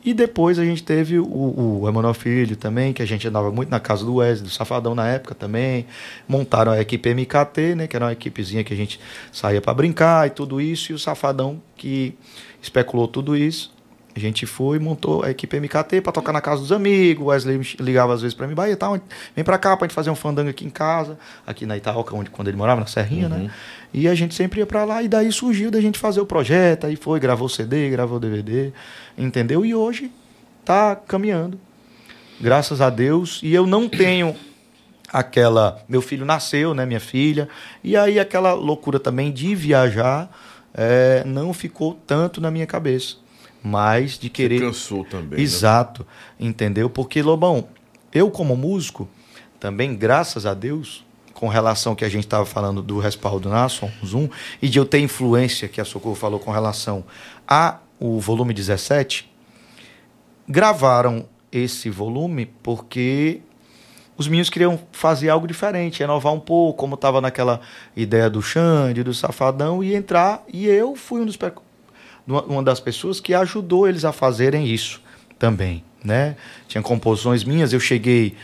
[0.04, 3.70] E depois a gente teve o, o Emanuel Filho também, que a gente andava muito
[3.70, 5.86] na casa do Wesley, do Safadão na época também.
[6.28, 9.00] Montaram a equipe MKT, né, que era uma equipezinha que a gente
[9.32, 10.92] saía para brincar e tudo isso.
[10.92, 12.16] E o Safadão que
[12.62, 13.74] especulou tudo isso.
[14.16, 17.24] A gente foi e montou a equipe MKT para tocar na casa dos amigos.
[17.24, 18.90] O Wesley ligava às vezes para mim, Bahia, tá,
[19.36, 22.30] vem para cá pra gente fazer um fandango aqui em casa, aqui na Itaoca, onde
[22.30, 23.52] quando ele morava, na Serrinha, né?
[23.94, 26.86] E a gente sempre ia para lá e daí surgiu da gente fazer o projeto,
[26.88, 28.72] aí foi, gravou CD, gravou DVD,
[29.18, 29.66] entendeu?
[29.66, 30.12] E hoje
[30.66, 31.60] tá caminhando.
[32.40, 33.40] Graças a Deus.
[33.44, 34.36] E eu não tenho
[35.12, 35.84] aquela.
[35.90, 36.86] Meu filho nasceu, né?
[36.86, 37.50] Minha filha.
[37.84, 40.30] E aí aquela loucura também de viajar
[40.74, 43.16] eh, não ficou tanto na minha cabeça.
[43.64, 44.62] Mas de Você querer.
[44.62, 45.38] cansou também.
[45.38, 45.42] né?
[45.42, 46.06] Exato,
[46.40, 46.90] entendeu?
[46.90, 47.68] Porque, Lobão,
[48.14, 49.08] eu como músico,
[49.60, 54.14] também, graças a Deus, com relação que a gente estava falando do respaldo na Somos
[54.14, 54.30] Um,
[54.62, 57.04] e de eu ter influência, que a Socorro falou com relação
[57.48, 59.30] a o volume 17,
[60.48, 63.42] gravaram esse volume porque
[64.18, 67.62] os meninos queriam fazer algo diferente, renovar um pouco, como estava naquela
[67.96, 70.44] ideia do Xande, do Safadão, e entrar.
[70.52, 71.38] E eu fui um dos,
[72.30, 75.02] uma das pessoas que ajudou eles a fazerem isso
[75.38, 75.84] também.
[76.04, 76.36] Né?
[76.68, 78.36] Tinha composições minhas, eu cheguei.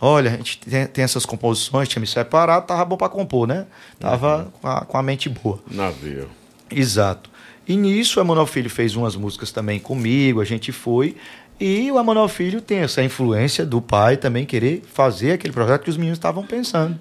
[0.00, 3.66] Olha, a gente tem, tem essas composições, tinha me separado, tava bom para compor, né?
[3.98, 5.62] Tava com, a, com a mente boa.
[5.70, 6.26] Na veia.
[6.70, 7.30] Exato.
[7.66, 11.16] E nisso o Emanuel Filho fez umas músicas também comigo, a gente foi.
[11.58, 15.90] E o Emanuel Filho tem essa influência do pai também querer fazer aquele projeto que
[15.90, 16.98] os meninos estavam pensando.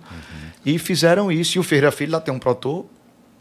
[0.66, 1.58] E fizeram isso.
[1.58, 2.86] E o Ferreira Filho lá tem um produtor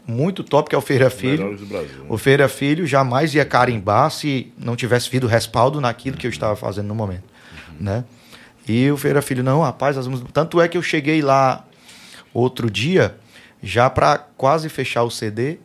[0.05, 1.51] muito top, que é o Ferreira Filho.
[1.51, 1.85] Né?
[2.09, 6.55] O Ferreira Filho jamais ia carimbar se não tivesse vindo respaldo naquilo que eu estava
[6.55, 7.23] fazendo no momento,
[7.79, 8.03] né?
[8.67, 10.31] E o Ferreira Filho, não, rapaz, as músicas...
[10.33, 11.65] tanto é que eu cheguei lá
[12.33, 13.15] outro dia,
[13.61, 15.57] já para quase fechar o CD,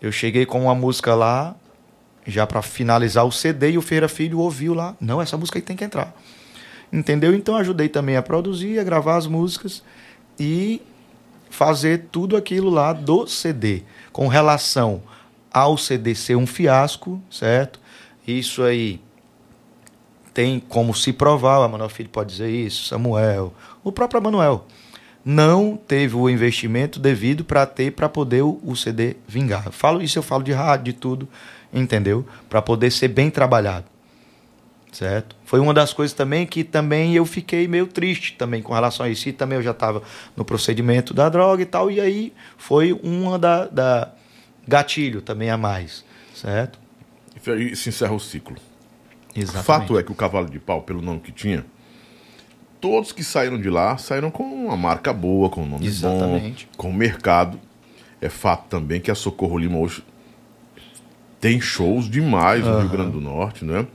[0.00, 1.54] eu cheguei com uma música lá,
[2.26, 5.62] já para finalizar o CD, e o Ferreira Filho ouviu lá, não, essa música aí
[5.62, 6.14] tem que entrar.
[6.92, 7.34] Entendeu?
[7.34, 9.82] Então ajudei também a produzir, a gravar as músicas
[10.38, 10.80] e
[11.50, 15.02] fazer tudo aquilo lá do CD, com relação
[15.52, 17.80] ao CD ser um fiasco, certo?
[18.26, 19.00] Isso aí
[20.34, 23.52] tem como se provar, o Emanuel Filho pode dizer isso, Samuel,
[23.82, 24.66] o próprio Emanuel.
[25.24, 29.66] Não teve o investimento devido para ter para poder o, o CD vingar.
[29.66, 31.28] Eu falo isso, eu falo de rádio, de tudo,
[31.72, 32.24] entendeu?
[32.48, 33.84] Para poder ser bem trabalhado.
[34.92, 35.36] Certo?
[35.44, 39.08] Foi uma das coisas também que também eu fiquei meio triste também com relação a
[39.08, 39.28] isso.
[39.28, 40.02] E também eu já estava
[40.36, 44.12] no procedimento da droga e tal, e aí foi uma da, da
[44.66, 46.04] gatilho também a mais,
[46.34, 46.78] certo?
[47.46, 48.56] E aí se encerra o ciclo.
[49.34, 49.66] Exatamente.
[49.66, 51.64] Fato é que o cavalo de pau, pelo nome que tinha,
[52.80, 56.68] todos que saíram de lá saíram com uma marca boa, com um nome Exatamente.
[56.72, 57.60] bom, com mercado.
[58.20, 60.02] É fato também que a Socorro Lima hoje
[61.40, 63.86] tem shows demais no Rio Grande do Norte, né?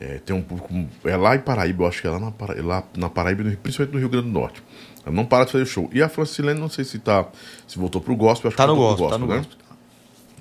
[0.00, 0.72] É, tem um público.
[1.04, 3.92] É lá em Paraíba, eu acho que é lá na, Para- lá na Paraíba, principalmente
[3.92, 4.62] no Rio Grande do Norte.
[5.04, 5.90] Ela não para de fazer show.
[5.92, 7.26] E a Francilene, não sei se tá.
[7.66, 9.36] Se voltou pro gospel, acho Tá que no voltou gosto, pro tá no né?
[9.38, 9.58] gosto.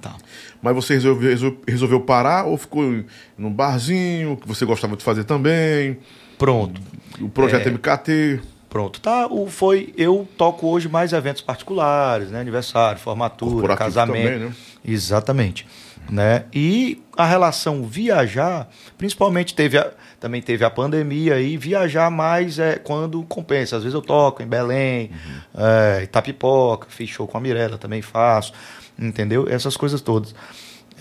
[0.01, 0.15] Tá.
[0.61, 3.03] Mas você resolveu, resol- resolveu parar ou ficou
[3.37, 5.97] num barzinho que você gostava de fazer também?
[6.37, 6.79] Pronto.
[7.19, 7.71] O projeto É.
[7.71, 8.39] MKT.
[8.69, 9.27] Pronto, tá?
[9.27, 12.39] O, foi, eu toco hoje mais eventos particulares, né?
[12.39, 14.23] Aniversário, formatura, casamento.
[14.23, 14.53] também, né?
[14.85, 15.67] Exatamente.
[16.07, 16.45] Né?
[16.53, 18.67] E a relação viajar,
[18.97, 23.77] principalmente teve a- também teve a pandemia e viajar mais é quando compensa.
[23.77, 25.11] Às vezes eu toco em Belém,
[25.55, 28.53] é, Itapipoca, fiz show com a Mirella, também faço,
[28.97, 29.47] entendeu?
[29.49, 30.33] Essas coisas todas.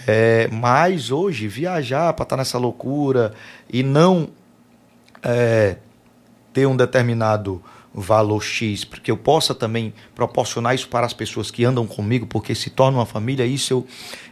[0.07, 3.33] É, mas hoje, viajar para estar nessa loucura
[3.73, 4.29] e não
[5.23, 5.77] é,
[6.53, 7.63] ter um determinado
[8.01, 12.55] valor X, porque eu possa também proporcionar isso para as pessoas que andam comigo, porque
[12.55, 13.87] se torna uma família, isso eu,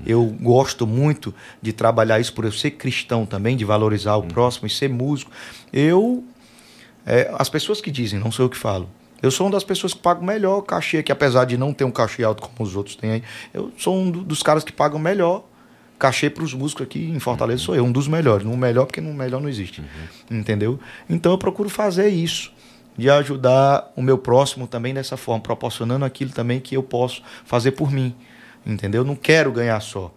[0.06, 4.66] eu gosto muito de trabalhar isso por eu ser cristão também, de valorizar o próximo
[4.66, 5.30] e ser músico.
[5.72, 6.24] Eu,
[7.04, 8.88] é, as pessoas que dizem, não sou eu que falo,
[9.22, 11.90] eu sou uma das pessoas que pagam melhor cachê, que apesar de não ter um
[11.90, 13.22] cachê alto como os outros têm aí,
[13.52, 15.44] eu sou um do- dos caras que pagam melhor
[15.98, 18.46] cachê para os músicos aqui em Fortaleza, sou eu, um dos melhores.
[18.46, 19.82] Um melhor, porque no melhor não existe.
[20.30, 20.78] Entendeu?
[21.08, 22.52] Então eu procuro fazer isso,
[22.96, 27.72] de ajudar o meu próximo também dessa forma, proporcionando aquilo também que eu posso fazer
[27.72, 28.14] por mim.
[28.64, 29.04] Entendeu?
[29.04, 30.12] Não quero ganhar só,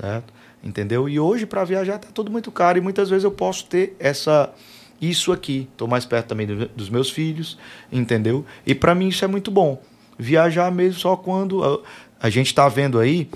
[0.00, 0.32] certo?
[0.62, 1.08] Entendeu?
[1.08, 4.52] E hoje para viajar tá tudo muito caro e muitas vezes eu posso ter essa
[5.00, 5.68] isso aqui.
[5.72, 7.56] Estou mais perto também do- dos meus filhos,
[7.90, 8.44] entendeu?
[8.66, 9.80] E para mim isso é muito bom.
[10.18, 11.78] Viajar mesmo só quando a,
[12.26, 13.30] a gente está vendo aí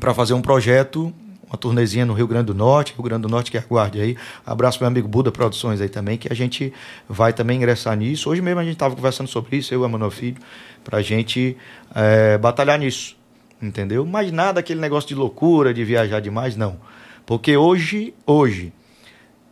[0.00, 1.12] para fazer um projeto,
[1.50, 4.16] uma turnezinha no Rio Grande do Norte, Rio Grande do Norte que aguarde aí.
[4.46, 6.72] Abraço meu amigo Buda Produções aí também, que a gente
[7.08, 8.30] vai também ingressar nisso.
[8.30, 10.36] Hoje mesmo a gente estava conversando sobre isso, eu e o Emanuel Filho,
[10.84, 11.56] para a gente
[11.92, 13.16] eh, batalhar nisso,
[13.60, 14.06] entendeu?
[14.06, 16.78] Mas nada aquele negócio de loucura, de viajar demais, não.
[17.26, 18.72] Porque hoje, hoje,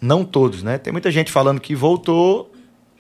[0.01, 0.79] não todos, né?
[0.79, 2.53] Tem muita gente falando que voltou,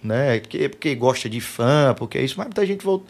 [0.02, 0.40] né?
[0.40, 3.06] Porque, porque gosta de fã, porque é isso, mas muita gente voltou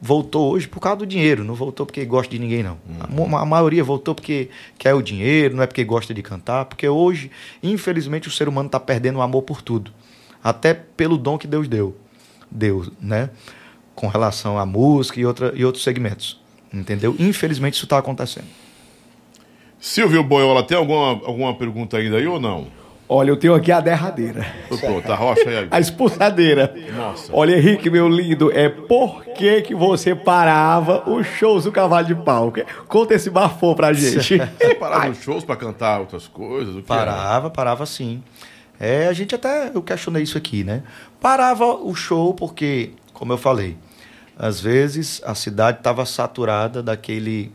[0.00, 2.78] voltou hoje por causa do dinheiro, não voltou porque gosta de ninguém, não.
[3.00, 4.48] A mo- A, maioria voltou porque
[4.78, 7.30] quer o dinheiro, não é porque gosta de cantar, porque hoje,
[7.62, 9.92] infelizmente, o ser humano está perdendo o amor por tudo.
[10.42, 11.96] Até pelo dom que Deus deu.
[12.50, 13.30] Deus, né?
[13.94, 16.40] Com relação à música e, outra, e outros segmentos.
[16.72, 17.16] Entendeu?
[17.18, 18.46] Infelizmente isso está acontecendo.
[19.80, 22.66] Silvio Boiola, tem alguma, alguma pergunta ainda aí ou não?
[23.08, 24.46] Olha, eu tenho aqui a derradeira.
[24.68, 25.68] Pronto, arrocha aí.
[25.70, 26.74] A expulsadeira.
[26.94, 27.30] Nossa.
[27.34, 32.14] Olha, Henrique, meu lindo, é por que, que você parava os shows do Cavalo de
[32.14, 32.52] Pau?
[32.86, 34.36] Conta esse bafão pra gente.
[34.58, 36.76] Você parava nos shows pra cantar outras coisas?
[36.76, 37.06] O que era?
[37.06, 38.22] Parava, parava sim.
[38.78, 40.82] É, a gente até, eu questionei isso aqui, né?
[41.20, 43.76] Parava o show porque, como eu falei,
[44.38, 47.52] às vezes a cidade estava saturada daquele,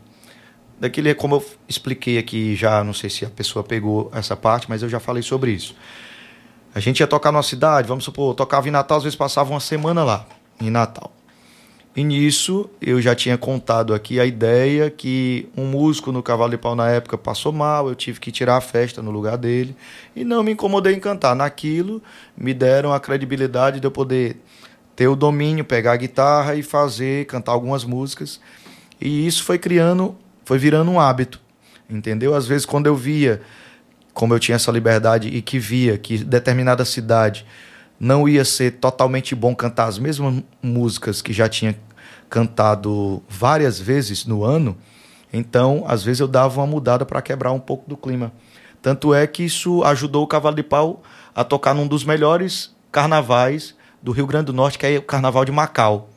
[0.78, 4.82] daquele, como eu expliquei aqui já, não sei se a pessoa pegou essa parte, mas
[4.82, 5.74] eu já falei sobre isso.
[6.74, 9.60] A gente ia tocar numa cidade, vamos supor, tocava em Natal, às vezes passava uma
[9.60, 10.26] semana lá,
[10.60, 11.12] em Natal.
[11.96, 16.58] E nisso eu já tinha contado aqui a ideia que um músico no Cavalo de
[16.58, 19.76] Pau na época passou mal, eu tive que tirar a festa no lugar dele
[20.16, 21.36] e não me incomodei em cantar.
[21.36, 22.02] Naquilo
[22.36, 24.40] me deram a credibilidade de eu poder
[24.96, 28.40] ter o domínio, pegar a guitarra e fazer, cantar algumas músicas.
[29.00, 31.40] E isso foi criando, foi virando um hábito,
[31.88, 32.34] entendeu?
[32.34, 33.40] Às vezes quando eu via
[34.12, 37.44] como eu tinha essa liberdade e que via que determinada cidade
[37.98, 41.76] não ia ser totalmente bom cantar as mesmas músicas que já tinha
[42.30, 44.76] cantado várias vezes no ano,
[45.32, 48.32] então às vezes eu dava uma mudada para quebrar um pouco do clima.
[48.80, 51.02] Tanto é que isso ajudou o Cavalo de Pau
[51.34, 55.44] a tocar num dos melhores carnavais do Rio Grande do Norte, que é o Carnaval
[55.44, 56.10] de Macau.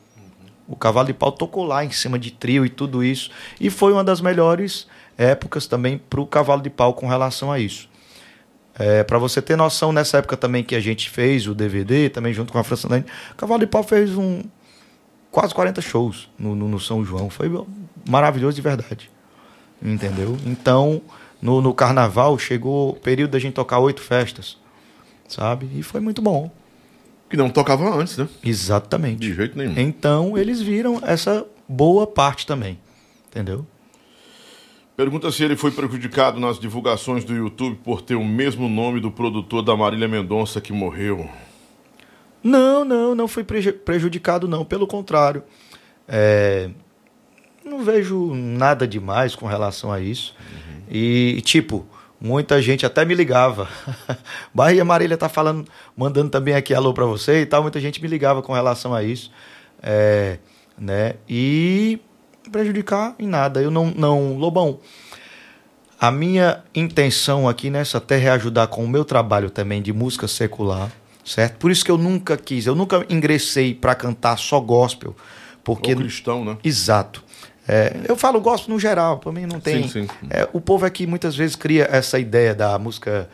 [0.68, 3.30] O Cavalo de Pau tocou lá em cima de trio e tudo isso.
[3.60, 4.86] E foi uma das melhores
[5.16, 7.88] épocas também para o Cavalo de Pau com relação a isso.
[8.78, 12.32] É, para você ter noção, nessa época também que a gente fez o DVD, também
[12.32, 14.42] junto com a França Lane, o Cavalo de Pau fez um
[15.30, 17.28] quase 40 shows no, no- no São João.
[17.30, 17.50] Foi
[18.08, 19.10] maravilhoso de verdade.
[19.82, 20.36] Entendeu?
[20.44, 21.00] Então,
[21.40, 24.56] no, no carnaval, chegou o período da gente tocar oito festas.
[25.28, 25.68] Sabe?
[25.74, 26.50] E foi muito bom.
[27.28, 28.28] Que não tocava antes, né?
[28.42, 29.20] Exatamente.
[29.20, 29.74] De jeito nenhum.
[29.78, 32.78] Então, eles viram essa boa parte também.
[33.28, 33.66] Entendeu?
[34.96, 39.10] Pergunta se ele foi prejudicado nas divulgações do YouTube por ter o mesmo nome do
[39.10, 41.28] produtor da Marília Mendonça que morreu.
[42.42, 44.64] Não, não, não preju- prejudicado, não.
[44.64, 45.42] Pelo contrário.
[46.08, 46.70] É,
[47.64, 50.34] não vejo nada demais com relação a isso.
[50.90, 51.86] E, tipo,
[52.20, 53.68] muita gente até me ligava.
[54.52, 55.64] Bahia Marília tá falando,
[55.96, 57.62] mandando também aqui alô para você e tal.
[57.62, 59.30] Muita gente me ligava com relação a isso.
[59.82, 60.38] É,
[60.78, 61.14] né?
[61.28, 62.00] E
[62.50, 63.60] prejudicar em nada.
[63.60, 64.36] Eu não, não.
[64.36, 64.80] Lobão,
[66.00, 70.28] a minha intenção aqui nessa terra é ajudar com o meu trabalho também de música
[70.28, 70.92] secular,
[71.24, 71.56] certo?
[71.58, 75.16] Por isso que eu nunca quis, eu nunca ingressei para cantar só gospel,
[75.64, 76.56] porque Ou cristão, né?
[76.62, 77.24] exato.
[77.68, 79.86] É, eu falo gospel no geral, para mim não tem.
[79.86, 80.08] Sim, sim.
[80.30, 83.28] É, o povo aqui muitas vezes cria essa ideia da música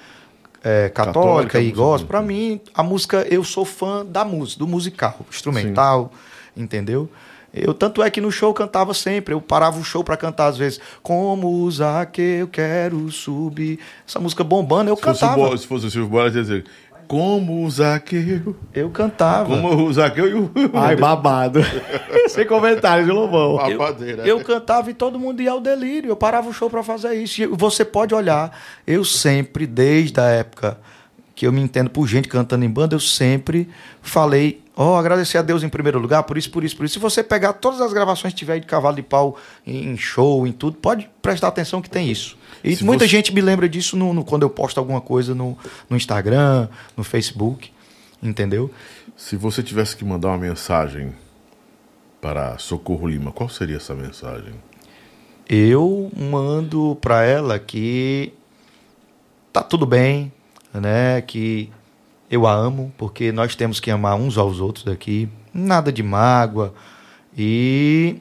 [0.63, 4.67] é, católica, Católica, e do- Pra mim, a música, eu sou fã da música, do
[4.67, 6.11] musical, instrumental,
[6.57, 7.09] entendeu?
[7.57, 10.47] Eu, tanto é que no show eu cantava sempre, eu parava o show pra cantar
[10.49, 10.81] às vezes.
[11.05, 13.79] Como Zaqueu, eu quero subir.
[14.09, 15.51] Essa música bombando, eu Se fosse, cantava.
[15.51, 16.65] Bo- se fosse o Silvio Bolas, ia dizer,
[17.07, 19.49] como o Zaqueu, Eu cantava.
[19.49, 20.51] como o Zaqueu e o...
[20.75, 21.61] Ai, babado.
[22.29, 23.57] Sem comentários, Lobão?
[23.57, 24.27] Babadeira.
[24.27, 26.11] Eu cantava e todo mundo ia ao delírio.
[26.11, 27.43] Eu parava o show pra fazer isso.
[27.43, 28.57] E você pode olhar,
[28.87, 30.79] eu sempre, desde a época
[31.35, 33.69] que eu me entendo por gente cantando em banda, eu sempre
[34.01, 36.95] falei, ó, agradecer a Deus em primeiro lugar, por isso, por isso, por isso.
[36.95, 39.37] Se você pegar todas as gravações que tiver de cavalo de pau
[39.67, 42.37] em em show, em tudo, pode prestar atenção que tem isso.
[42.63, 45.35] E Se muita você- gente me lembra disso no, no- quando eu posto alguma coisa
[45.35, 45.59] no,
[45.91, 47.71] no Instagram, no Facebook,
[48.23, 48.71] entendeu?
[49.17, 51.13] Se você tivesse que mandar uma mensagem
[52.21, 54.55] para Socorro Lima, qual seria essa mensagem?
[55.47, 58.33] eu mando para ela que
[59.53, 60.33] tá tudo bem,
[60.81, 61.21] né?
[61.21, 61.71] Que
[62.31, 66.75] eu a amo, porque nós temos que amar uns aos outros aqui, nada de mágoa
[67.37, 68.17] e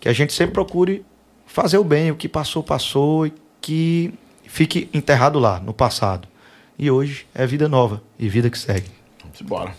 [0.00, 1.04] que a gente sempre procure
[1.46, 4.12] fazer o bem, o que passou passou e que
[4.46, 6.28] fique enterrado lá no passado.
[6.78, 8.90] E hoje é vida nova e vida que segue.
[9.22, 9.74] Vamos embora.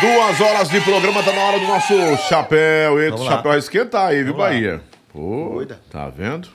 [0.00, 1.94] Duas horas de programa, tá na hora do nosso
[2.28, 3.00] chapéu.
[3.00, 4.48] Eita, o chapéu vai esquentar aí, viu, lá.
[4.48, 4.82] Bahia?
[5.12, 5.80] Pô, Doida.
[5.90, 6.48] tá vendo?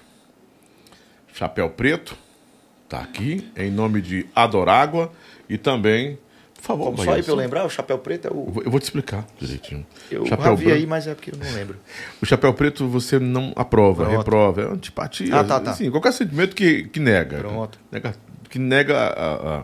[1.33, 2.17] Chapéu preto,
[2.89, 5.11] tá aqui, em nome de Adorágua
[5.49, 6.17] e também,
[6.55, 8.45] por favor, Como só Bahia, aí pra eu lembrar, o chapéu preto é o.
[8.51, 9.85] vou- eu vou te explicar direitinho.
[10.09, 11.77] Eu chapéu vi aí, mas é porque eu não lembro.
[12.21, 14.17] O chapéu preto você não aprova, Pronto.
[14.17, 15.35] reprova, é antipatia.
[15.39, 15.71] Ah, tá, tá.
[15.71, 17.37] Assim, qualquer sentimento que, que nega.
[17.37, 17.77] Pronto.
[17.91, 18.15] Nega-
[18.49, 19.63] que nega a- a-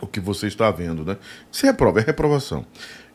[0.00, 1.16] o que você está vendo, né?
[1.50, 2.64] Se reprova, é reprovação.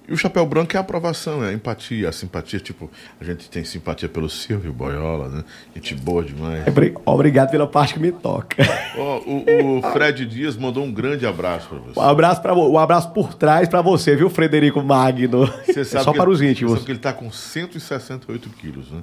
[0.07, 2.59] E o chapéu branco é a aprovação, é a empatia, a simpatia.
[2.61, 2.89] Tipo,
[3.19, 5.43] a gente tem simpatia pelo Silvio Boiola, né?
[5.75, 6.65] Gente boa demais.
[6.65, 8.55] Obri- Obrigado pela parte que me toca.
[8.97, 11.99] Ó, o, o Fred Dias mandou um grande abraço para você.
[11.99, 15.45] Um abraço, pra, um abraço por trás pra você, viu, Frederico Magno?
[15.65, 16.73] Você É sabe só que- para os Você íntimos.
[16.73, 19.01] sabe que ele está com 168 quilos, né?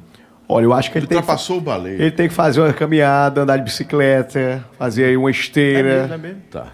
[0.48, 1.94] Olha, eu acho que Ele ele tem, que, ultrapassou o baleia.
[1.94, 6.08] ele tem que fazer uma caminhada, andar de bicicleta, fazer aí uma esteira.
[6.12, 6.40] é mesmo?
[6.50, 6.66] Tá.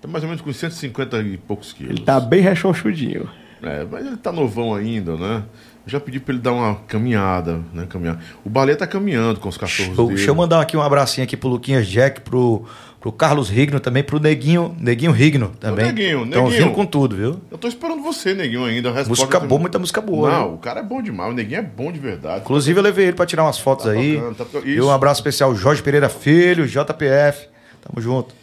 [0.00, 1.92] Tá mais ou menos com 150 e poucos quilos.
[1.96, 3.28] Ele tá bem rechonchudinho.
[3.62, 5.42] É, mas ele tá novão ainda, né?
[5.86, 7.86] Eu já pedi pra ele dar uma caminhada, né?
[7.88, 8.18] Caminhar.
[8.44, 10.06] O balé tá caminhando com os cachorros Show.
[10.06, 10.16] dele.
[10.16, 12.64] Deixa eu mandar aqui um abracinho aqui pro Luquinhas Jack, pro,
[13.00, 15.86] pro Carlos Rigno também, pro Neguinho, Neguinho Rigno também.
[15.86, 16.64] Neguinho, Estão Neguinho.
[16.64, 17.40] vindo com tudo, viu?
[17.50, 18.90] Eu tô esperando você, neguinho, ainda.
[18.90, 20.30] A Música boa, muita música boa.
[20.30, 20.54] Não, né?
[20.54, 21.30] o cara é bom demais.
[21.30, 22.40] O neguinho é bom de verdade.
[22.42, 24.16] Inclusive eu levei ele pra tirar umas fotos Tá aí.
[24.16, 27.46] tocando, tá to- E um abraço especial Jorge Pereira Filho, JPF.
[27.82, 28.34] Tamo junto.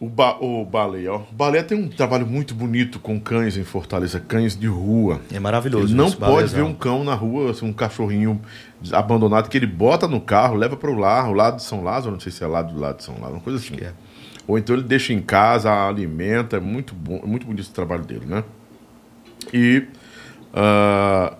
[0.00, 1.18] O, ba o balé, ó.
[1.18, 5.20] O balé tem um trabalho muito bonito com cães em Fortaleza, cães de rua.
[5.30, 5.88] É maravilhoso.
[5.88, 6.56] Ele não pode Balezão.
[6.56, 8.40] ver um cão na rua, assim, um cachorrinho
[8.92, 12.12] abandonado que ele bota no carro, leva para o lar, o lado de São Lázaro,
[12.12, 13.74] não sei se é lá do lado de São Lázaro, uma coisa assim.
[13.74, 13.92] que é.
[14.48, 18.02] Ou então ele deixa em casa, alimenta, é muito bom, é muito bonito esse trabalho
[18.02, 18.42] dele, né?
[19.52, 19.84] E
[20.54, 21.34] ah,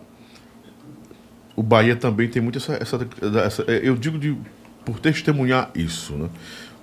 [1.57, 3.09] o Bahia também tem muito essa, essa,
[3.45, 4.37] essa- eu digo de
[4.85, 6.29] por testemunhar isso, né?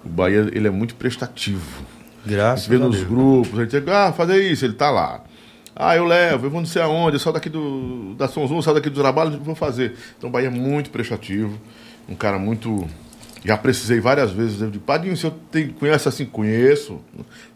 [0.04, 1.86] O Bahia ele é muito prestativo.
[2.26, 3.08] A Graças gente vê a nos Deus.
[3.08, 5.24] grupos, a gente diz, ah, fazer isso, ele tá lá.
[5.76, 8.62] Ah, eu levo, eu vou não sei aonde, eu saio daqui do, da São João,
[8.62, 9.96] saio daqui do trabalho, vou fazer.
[10.18, 11.60] Então, o Bahia é muito prestativo,
[12.10, 12.88] um cara muito.
[13.46, 14.60] Já precisei várias vezes.
[14.60, 16.26] Eu digo, Padinho, você tem, conhece assim?
[16.26, 17.00] Conheço.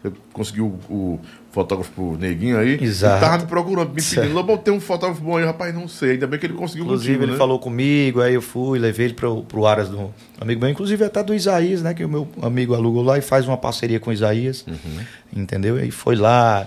[0.00, 1.20] Você conseguiu o, o
[1.52, 2.82] fotógrafo Neguinho aí.
[2.82, 3.20] Exato.
[3.20, 4.32] Tava me procurando, me pedindo.
[4.32, 6.12] Lobão, tem um fotógrafo bom aí, rapaz, não sei.
[6.12, 7.38] Ainda bem que ele conseguiu Inclusive, contigo, ele né?
[7.38, 11.22] falou comigo, aí eu fui, levei ele pro, pro Aras do amigo meu, inclusive até
[11.22, 11.92] do Isaías, né?
[11.92, 14.64] Que o meu amigo alugou lá e faz uma parceria com o Isaías.
[14.66, 15.04] Uhum.
[15.36, 15.78] Entendeu?
[15.78, 16.66] E aí foi lá,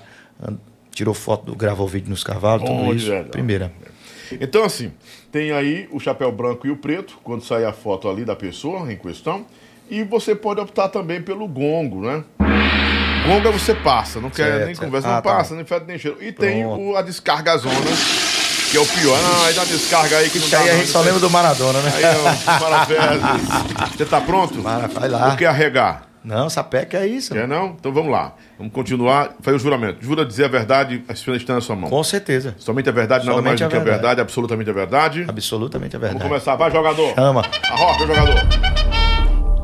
[0.92, 3.10] tirou foto, gravou vídeo nos cavalos, tudo isso.
[3.10, 3.26] legal.
[3.26, 3.72] Primeira.
[4.40, 4.92] Então, assim,
[5.32, 8.92] tem aí o chapéu branco e o preto, quando sair a foto ali da pessoa
[8.92, 9.46] em questão.
[9.90, 12.24] E você pode optar também pelo gongo, né?
[13.28, 14.86] Gongo é você passa, não quer Certo, nem certo.
[14.86, 15.36] conversa, Ah, não tá.
[15.36, 16.18] passa, nem fede nem cheiro.
[16.22, 17.76] E tem o, a descarga zona,
[18.72, 19.18] que é o pior.
[19.18, 21.20] Ah, aí dá descarga aí que não Isso dá aí a gente só isso lembra
[21.22, 21.92] do Maradona, né?
[21.96, 23.92] Aí, ó, parabéns.
[23.98, 24.56] Você tá pronto?
[24.62, 25.30] Mara, vai lá.
[25.32, 26.04] Ou quer arregar?
[26.24, 27.34] Não, sapeca é isso.
[27.36, 27.76] Quer não?
[27.80, 28.34] Então vamos lá.
[28.58, 29.36] Vamos continuar.
[29.42, 30.04] Faz o juramento.
[30.04, 31.88] Jura dizer a verdade, a esfera está na sua mão.
[31.90, 32.56] Com certeza.
[32.58, 33.98] Somente a verdade, nada Somente mais do a que a verdade.
[34.02, 35.26] verdade, absolutamente a verdade.
[35.28, 36.30] Absolutamente é Vamos verdade.
[36.30, 36.56] começar.
[36.56, 37.14] Vai, jogador.
[37.14, 37.44] Chama.
[37.70, 38.75] Arrocha, jogador.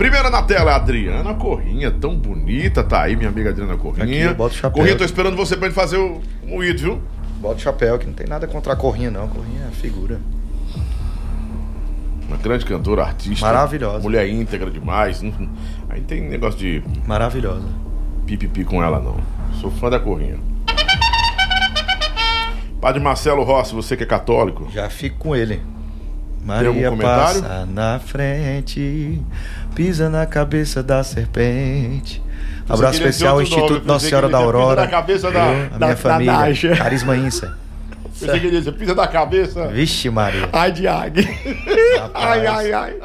[0.02, 4.30] Primeira na tela, Adriana Corrinha, tão bonita, tá aí, minha amiga Adriana Corrinha.
[4.30, 4.72] Aqui, bota o chapéu.
[4.72, 7.02] Corrinha, tô esperando você pra gente fazer o moído, viu?
[7.40, 9.28] Bota o chapéu, que não tem nada contra a Corrinha, não.
[9.28, 10.19] Corrinha é figura.
[12.28, 13.45] Uma grande cantora, artista.
[13.45, 13.99] Maravilhosa.
[13.99, 15.22] Mulher íntegra demais.
[15.88, 17.68] Aí tem negócio de Maravilhosa.
[18.26, 19.18] pipipi com ela, não.
[19.60, 20.40] Sou fã da Corrinha.
[22.82, 24.68] Padre Marcelo Rossi, você que é católico.
[24.73, 25.61] Já fico com ele.
[26.40, 27.41] algum Maria comentário?
[27.44, 29.22] passa na frente,
[29.76, 32.22] pisa na cabeça da serpente.
[32.69, 34.81] Abraço especial ao nome, Instituto Nossa Senhora da Aurora.
[34.81, 35.65] na cabeça da- viu?
[35.65, 36.34] a da- minha da família.
[36.34, 36.76] Nádia.
[36.76, 37.57] Carisma Insa.
[38.19, 39.68] Pensei que dizer, pisa da cabeça.
[39.69, 40.48] Vixe, Maria.
[40.53, 41.27] Ai, águia.
[42.14, 42.95] ai, ai, ai.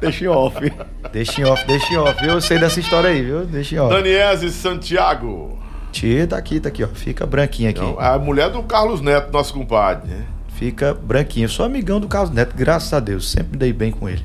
[0.00, 0.72] Deixa em off.
[1.12, 2.26] Deixa em off, deixa em off.
[2.26, 3.44] Eu sei dessa história aí, viu?
[3.46, 3.94] Deixa em off.
[3.94, 5.58] Daniese Santiago.
[5.92, 6.88] Tia, tá aqui, tá aqui, ó.
[6.88, 7.80] Fica branquinha aqui.
[7.80, 10.10] Não, a mulher do Carlos Neto, nosso compadre.
[10.10, 10.22] né?
[10.56, 11.44] Fica branquinho.
[11.44, 13.30] Eu sou amigão do Carlos Neto, graças a Deus.
[13.30, 14.24] Sempre me dei bem com ele.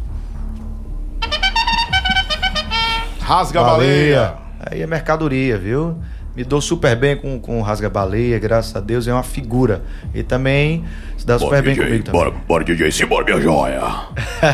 [3.29, 4.33] Rasga a baleia.
[4.59, 5.95] Aí é mercadoria, viu?
[6.35, 9.83] Me dou super bem com, com o Rasga Baleia, graças a Deus, é uma figura.
[10.15, 10.83] E também
[11.15, 12.23] se dá super bem comigo também.
[12.23, 13.81] bora, bora, DJ, simbora, minha joia.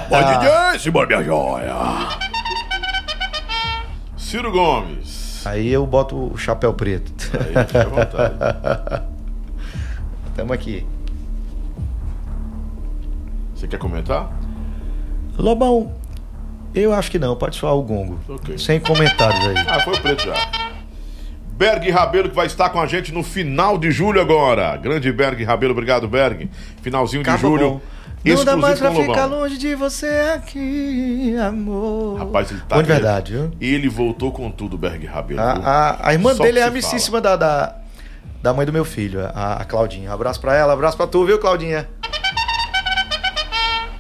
[0.10, 1.74] Bora, DJ, simbora, minha joia.
[4.18, 5.46] Ciro Gomes.
[5.46, 7.14] Aí eu boto o chapéu preto.
[7.34, 9.04] Aí, fica à vontade.
[10.36, 10.86] Tamo aqui.
[13.56, 14.30] Você quer comentar?
[15.38, 15.94] Lobão,
[16.76, 18.20] eu acho que não, pode soar o gongo.
[18.28, 18.58] Ok.
[18.58, 19.66] Sem comentários aí.
[19.68, 20.36] Ah, foi o preto já.
[21.58, 24.76] Berg Rabelo que vai estar com a gente no final de julho agora.
[24.76, 26.50] Grande Berg Rabelo, obrigado Berg.
[26.82, 27.70] Finalzinho de Acabou julho.
[27.72, 27.82] bom.
[28.26, 32.18] Não dá mais pra ficar longe de você aqui, amor.
[32.18, 33.52] Rapaz, ele tá Bom de verdade, viu?
[33.62, 35.40] Ele voltou com tudo, Berg Rabelo.
[35.40, 37.76] A, a, a irmã Só dele é amicíssima da, da,
[38.42, 40.12] da mãe do meu filho, a, a Claudinha.
[40.12, 41.88] Abraço pra ela, abraço pra tu, viu, Claudinha?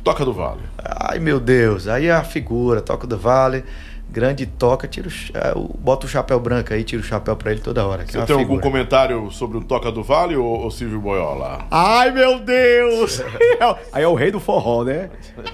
[0.03, 0.61] Toca do Vale.
[0.99, 1.88] Ai, meu Deus.
[1.88, 3.64] Aí a figura, toca do vale,
[4.10, 5.10] grande toca, tira
[5.56, 8.03] o, o- bota o chapéu branco aí, tira o chapéu pra ele toda hora.
[8.03, 11.66] é Você uma tem algum comentário sobre o Toca do Vale ou, ou Silvio Boiola?
[11.72, 13.22] Ai, meu Deus.
[13.91, 15.10] Aí é o rei do forró, né?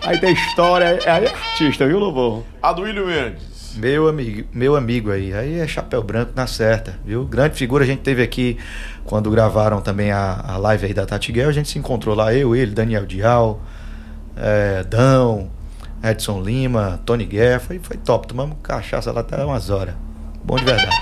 [0.06, 2.44] Aí tem história, aí é artista, viu, Lobão?
[2.62, 3.76] Aduílio Mendes.
[3.78, 7.24] Meu amigo, meu amigo aí, aí é chapéu branco na certa, viu?
[7.24, 8.58] Grande figura, a gente teve aqui
[9.06, 12.34] quando gravaram também a, a live aí da Tati Guel, a gente se encontrou lá,
[12.34, 13.62] eu, ele, Daniel Dial,
[14.36, 15.50] é, Dão,
[16.04, 19.94] Edson Lima, Tony Guerra, foi, foi top, tomamos cachaça lá até umas horas.
[20.44, 20.96] Bom de verdade.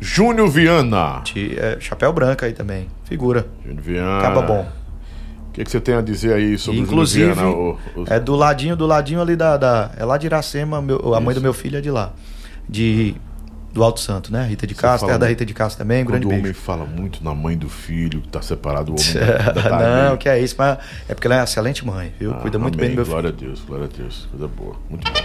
[0.00, 1.20] Júnior Viana.
[1.24, 3.46] Ti- é, chapéu branco aí também, figura.
[3.64, 4.18] Júnior Viana.
[4.18, 4.68] Acaba bom.
[5.48, 8.02] O que, que você tem a dizer aí sobre Inclusive, o Júnior Viana?
[8.02, 9.56] O- é do ladinho, do ladinho ali da.
[9.56, 12.12] da- é lá de Iracema, meu- a mãe do meu filho é de lá.
[12.68, 13.16] De,
[13.72, 14.46] do Alto Santo, né?
[14.46, 16.42] Rita de Castro, terra da muito- Rita de Castro também, um grande o beijo.
[16.42, 19.14] homem fala muito na mãe do filho, que tá separado do homem.
[19.14, 20.78] da- da- da- Não, que é isso, mas
[21.08, 22.32] é porque ela é uma excelente mãe, viu?
[22.32, 22.88] Ah, Cuida muito amém.
[22.88, 23.12] bem do meu filho.
[23.14, 24.26] Glória a Deus, glória a Deus.
[24.30, 24.76] Coisa boa.
[24.90, 25.20] Muito bom.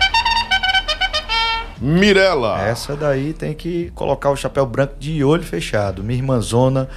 [1.81, 2.61] Mirella.
[2.67, 6.03] Essa daí tem que colocar o chapéu branco de olho fechado.
[6.03, 6.87] Minha irmãzona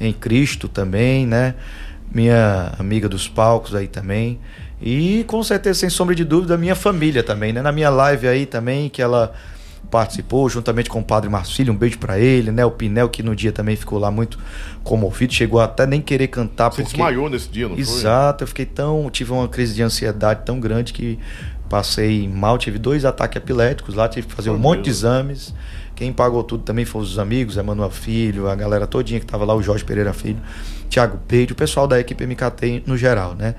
[0.00, 1.54] em Cristo também, né?
[2.12, 4.38] Minha amiga dos palcos aí também.
[4.80, 7.62] E com certeza, sem sombra de dúvida, minha família também, né?
[7.62, 9.32] Na minha live aí também, que ela
[9.90, 12.64] participou juntamente com o padre Marcílio, um beijo pra ele, né?
[12.64, 14.38] O Pinel, que no dia também ficou lá muito
[14.82, 17.82] comovido, chegou até nem querer cantar Você porque desmaiou nesse dia, não foi?
[17.82, 19.08] Exato, eu fiquei tão.
[19.10, 21.18] Tive uma crise de ansiedade tão grande que
[21.68, 25.54] passei mal, tive dois ataques epiléticos lá, tive que fazer Foi um monte de exames.
[25.94, 29.54] Quem pagou tudo também foram os amigos, Emanuel Filho, a galera todinha que tava lá,
[29.54, 30.38] o Jorge Pereira Filho,
[30.90, 33.54] Thiago Peide, o pessoal da equipe MKT no geral, né?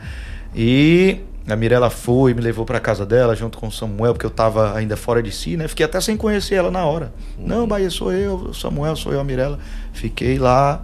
[0.56, 4.30] E a Mirella foi, me levou para casa dela junto com o Samuel, porque eu
[4.30, 5.68] tava ainda fora de si, né?
[5.68, 7.14] Fiquei até sem conhecer ela na hora.
[7.40, 9.58] Não, Bahia sou eu, Samuel sou eu, a Mirella.
[9.94, 10.84] Fiquei lá.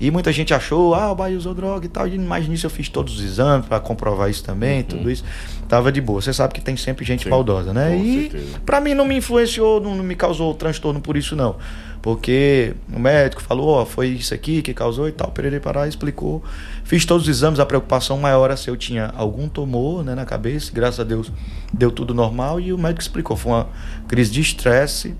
[0.00, 2.08] E muita gente achou, ah, o Bahia usou droga e tal.
[2.08, 5.24] Mais nisso eu fiz todos os exames para comprovar isso também, tudo isso.
[5.68, 6.20] Tava de boa.
[6.20, 7.90] Você sabe que tem sempre gente Sim, maldosa, né?
[7.90, 8.28] com e
[8.66, 11.56] para mim não me influenciou, não, não me causou transtorno por isso, não.
[12.02, 15.30] Porque o médico falou, ó, foi isso aqui que causou e tal.
[15.30, 16.44] Pereira Pará explicou.
[16.84, 20.26] Fiz todos os exames, a preocupação maior era se eu tinha algum tumor né, na
[20.26, 20.70] cabeça.
[20.72, 21.32] Graças a Deus
[21.72, 23.36] deu tudo normal e o médico explicou.
[23.36, 23.68] Foi uma
[24.06, 25.14] crise de estresse.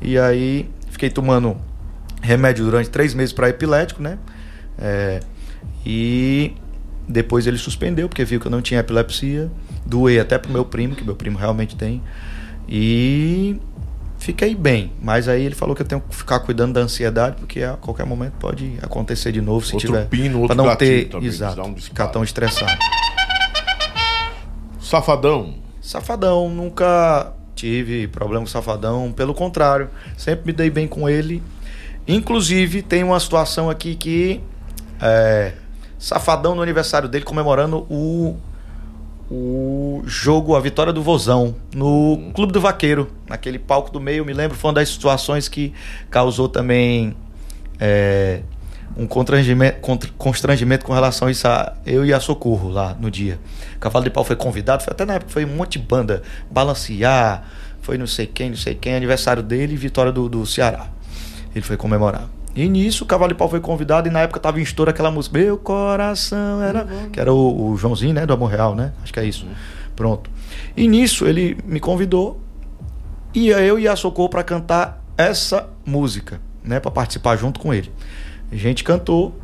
[0.00, 1.56] E aí fiquei tomando
[2.22, 4.16] remédio durante três meses para epilético, né?
[4.78, 5.20] É,
[5.84, 6.54] e
[7.08, 9.50] depois ele suspendeu, porque viu que eu não tinha epilepsia.
[9.84, 12.00] Doei até pro meu primo, que meu primo realmente tem.
[12.68, 13.60] E
[14.22, 14.92] fiquei bem.
[15.02, 18.06] Mas aí ele falou que eu tenho que ficar cuidando da ansiedade, porque a qualquer
[18.06, 20.06] momento pode acontecer de novo se Outro tiver.
[20.06, 22.72] pino, outro pra não ter, também, exato, um ficar tão estressado.
[24.80, 25.54] Safadão.
[25.80, 31.42] Safadão, nunca tive problema com Safadão, pelo contrário, sempre me dei bem com ele.
[32.06, 34.40] Inclusive, tem uma situação aqui que
[35.00, 35.52] é,
[35.98, 38.36] Safadão no aniversário dele comemorando o
[39.34, 44.34] o jogo, a vitória do Vozão no Clube do Vaqueiro, naquele palco do meio, me
[44.34, 45.72] lembro, foi uma das situações que
[46.10, 47.16] causou também
[47.80, 48.42] é,
[48.94, 49.80] um constrangimento,
[50.18, 53.40] constrangimento com relação a isso, a eu e a Socorro lá no dia.
[53.80, 57.42] Cavalo de Pau foi convidado, foi até na época, foi um monte de banda, balancear,
[57.80, 60.88] foi não sei quem, não sei quem, aniversário dele e vitória do, do Ceará.
[61.54, 62.28] Ele foi comemorar.
[62.54, 65.10] E nisso o Cavalo de Pau foi convidado e na época tava em estouro aquela
[65.10, 66.86] música Meu coração era.
[67.12, 68.26] Que era o, o Joãozinho, né?
[68.26, 68.92] Do Amor Real, né?
[69.02, 69.46] Acho que é isso.
[69.96, 70.30] Pronto.
[70.76, 72.40] E nisso ele me convidou
[73.34, 77.90] ia eu e a Socorro para cantar essa música, né, para participar junto com ele.
[78.50, 79.34] A gente cantou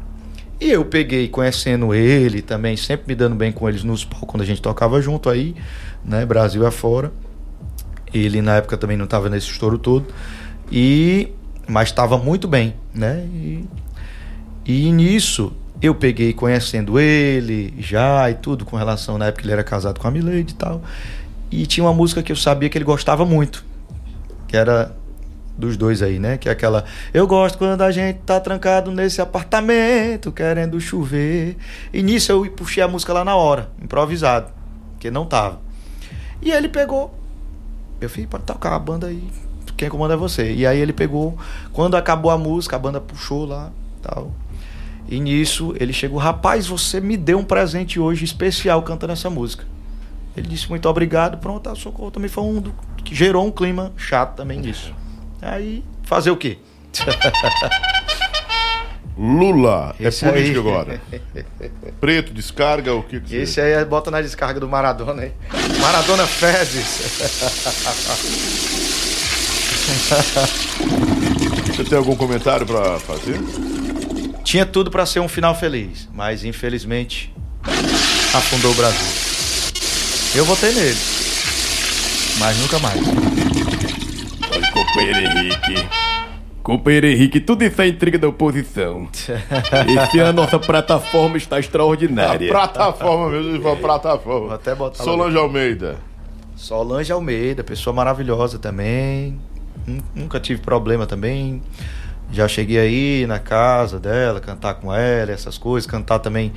[0.61, 4.43] e eu peguei conhecendo ele também, sempre me dando bem com eles nos palcos quando
[4.43, 5.55] a gente tocava junto aí,
[6.05, 7.13] né, Brasil afora.
[8.13, 10.07] Ele na época também não estava nesse estouro todo
[10.73, 11.33] e
[11.69, 13.25] mas estava muito bem, né?
[13.33, 13.65] E,
[14.65, 19.63] e nisso eu peguei conhecendo ele já e tudo com relação na época ele era
[19.63, 20.83] casado com a Milady e tal.
[21.51, 23.65] E tinha uma música que eu sabia que ele gostava muito,
[24.47, 24.95] que era
[25.57, 26.39] dos dois aí, né?
[26.39, 31.57] Que é aquela Eu gosto quando a gente tá trancado nesse apartamento, querendo chover.
[31.93, 34.51] E nisso eu puxei a música lá na hora, improvisado,
[34.99, 35.61] que não tava.
[36.41, 37.15] E ele pegou.
[38.01, 39.23] Eu falei, pode tocar a banda aí,
[39.79, 40.53] quem comanda é você.
[40.53, 41.39] E aí ele pegou,
[41.73, 43.71] quando acabou a música, a banda puxou lá,
[44.03, 44.33] tal.
[45.09, 49.65] E nisso ele chegou, rapaz, você me deu um presente hoje especial cantando essa música.
[50.37, 53.93] Ele disse muito obrigado, pronto, a socorro também foi um do, que gerou um clima
[53.97, 54.93] chato também disso.
[55.41, 56.59] Aí, fazer o quê?
[59.17, 60.75] Lula Esse é político aí.
[60.75, 61.01] agora.
[62.01, 63.37] Preto, descarga, o que que você...
[63.39, 65.33] Esse aí bota na descarga do Maradona aí.
[65.81, 67.03] Maradona Fezes.
[71.75, 73.41] Você tem algum comentário pra fazer?
[74.45, 77.33] Tinha tudo pra ser um final feliz, mas infelizmente
[78.35, 79.07] afundou o Brasil.
[80.35, 80.99] Eu votei nele,
[82.39, 83.01] mas nunca mais.
[84.53, 85.89] Olha, companheiro Henrique.
[86.63, 89.09] Companheiro Henrique, tudo isso é intriga da oposição.
[90.05, 92.51] Esse ano nossa plataforma está A extraordinária.
[92.51, 94.55] plataforma mesmo, ele fala Vou plataforma.
[94.55, 95.97] até botar lá Solange Almeida.
[96.57, 99.39] Solange Almeida, pessoa maravilhosa também.
[99.89, 101.63] Nun- Nunca tive problema também.
[102.31, 105.91] Já cheguei aí na casa dela, cantar com ela, essas coisas.
[105.91, 106.53] Cantar também,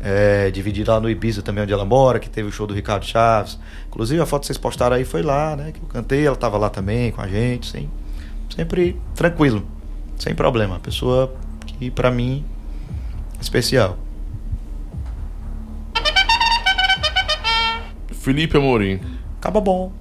[0.00, 3.04] é, dividir lá no Ibiza também, onde ela mora, que teve o show do Ricardo
[3.06, 3.58] Chaves.
[3.88, 5.70] Inclusive, a foto que vocês postaram aí foi lá, né?
[5.72, 7.88] Que eu cantei, ela tava lá também com a gente, sim.
[8.54, 9.64] Sempre tranquilo,
[10.18, 10.80] sem problema.
[10.80, 11.32] Pessoa
[11.66, 12.44] que, pra mim,
[13.38, 13.96] é especial.
[18.12, 19.00] Felipe Amorim.
[19.38, 19.92] Acaba bom.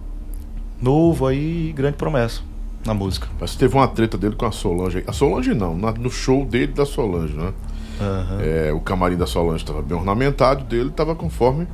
[0.82, 2.42] Novo aí, grande promessa
[2.86, 3.28] na música.
[3.40, 5.04] Mas teve uma treta dele com a Solange.
[5.08, 7.52] A Solange não, no show dele da Solange, né?
[8.00, 8.38] Aham.
[8.42, 11.68] É, o camarim da Solange estava bem ornamentado, dele estava conforme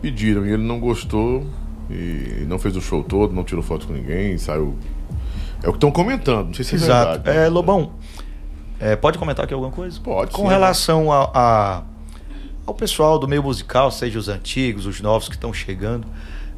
[0.00, 0.46] pediram.
[0.46, 1.46] E ele não gostou
[1.90, 4.74] e não fez o show todo, não tirou foto com ninguém, saiu.
[5.62, 7.22] É o que estão comentando, não sei se é Exato.
[7.22, 7.38] verdade.
[7.38, 7.92] É, Lobão,
[8.78, 9.98] é, pode comentar aqui alguma coisa?
[10.00, 10.48] Pode, Com sim.
[10.48, 11.82] relação a, a-
[12.66, 16.06] ao pessoal do meio musical, seja os antigos, os novos que estão chegando,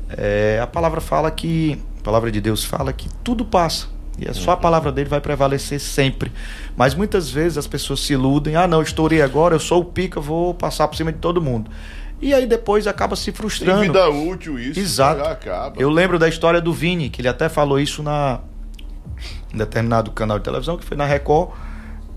[0.08, 3.88] é, a palavra fala que, a palavra de Deus fala que tudo passa.
[4.18, 6.32] E é só a palavra dele vai prevalecer sempre.
[6.76, 10.20] Mas muitas vezes as pessoas se iludem, ah não, estourei agora, eu sou o pica,
[10.20, 11.70] vou passar por cima de todo mundo.
[12.20, 13.82] E aí depois acaba se Tem frustrando.
[13.82, 15.20] vida útil isso, Exato.
[15.20, 15.76] já acaba.
[15.78, 18.40] Eu lembro da história do Vini, que ele até falou isso na
[19.52, 21.50] em determinado canal de televisão, que foi na Record,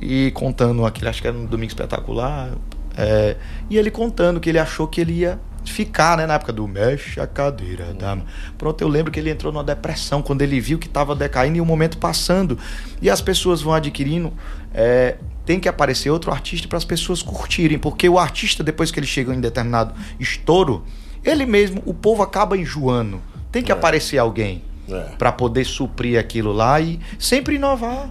[0.01, 2.49] e contando aquele, acho que era no Domingo Espetacular,
[2.97, 3.35] é,
[3.69, 7.19] e ele contando que ele achou que ele ia ficar, né, na época do mexe
[7.19, 8.23] a cadeira, dama.
[8.57, 11.61] Pronto, eu lembro que ele entrou numa depressão quando ele viu que estava decaindo e
[11.61, 12.57] o momento passando.
[13.01, 14.33] E as pessoas vão adquirindo,
[14.73, 18.99] é, tem que aparecer outro artista para as pessoas curtirem, porque o artista, depois que
[18.99, 20.83] ele chega em determinado estouro,
[21.23, 23.21] ele mesmo, o povo acaba enjoando.
[23.51, 25.15] Tem que aparecer alguém É.
[25.17, 28.09] para poder suprir aquilo lá e sempre inovar.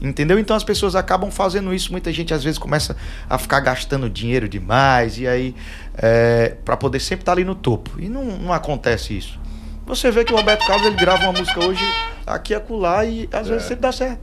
[0.00, 0.38] Entendeu?
[0.38, 1.90] Então as pessoas acabam fazendo isso.
[1.90, 2.94] Muita gente às vezes começa
[3.30, 5.54] a ficar gastando dinheiro demais e aí
[5.96, 7.98] é, para poder sempre estar ali no topo.
[7.98, 9.38] E não, não acontece isso.
[9.86, 11.84] Você vê que o Roberto Carlos ele grava uma música hoje
[12.26, 14.20] aqui e acolá e às vezes sempre dá certo.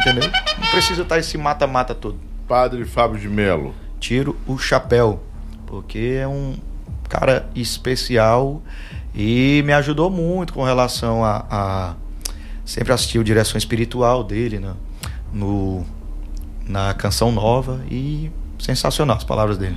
[0.00, 0.30] Entendeu?
[0.58, 2.18] Não precisa estar esse mata-mata todo.
[2.48, 3.74] Padre Fábio de Melo.
[4.00, 5.22] Tiro o chapéu,
[5.66, 6.56] porque é um
[7.08, 8.60] cara especial
[9.14, 11.94] e me ajudou muito com relação a, a
[12.64, 14.74] sempre assistir o direção espiritual dele né?
[15.32, 15.84] no,
[16.66, 18.30] na canção nova e
[18.62, 19.76] sensacional as palavras dele.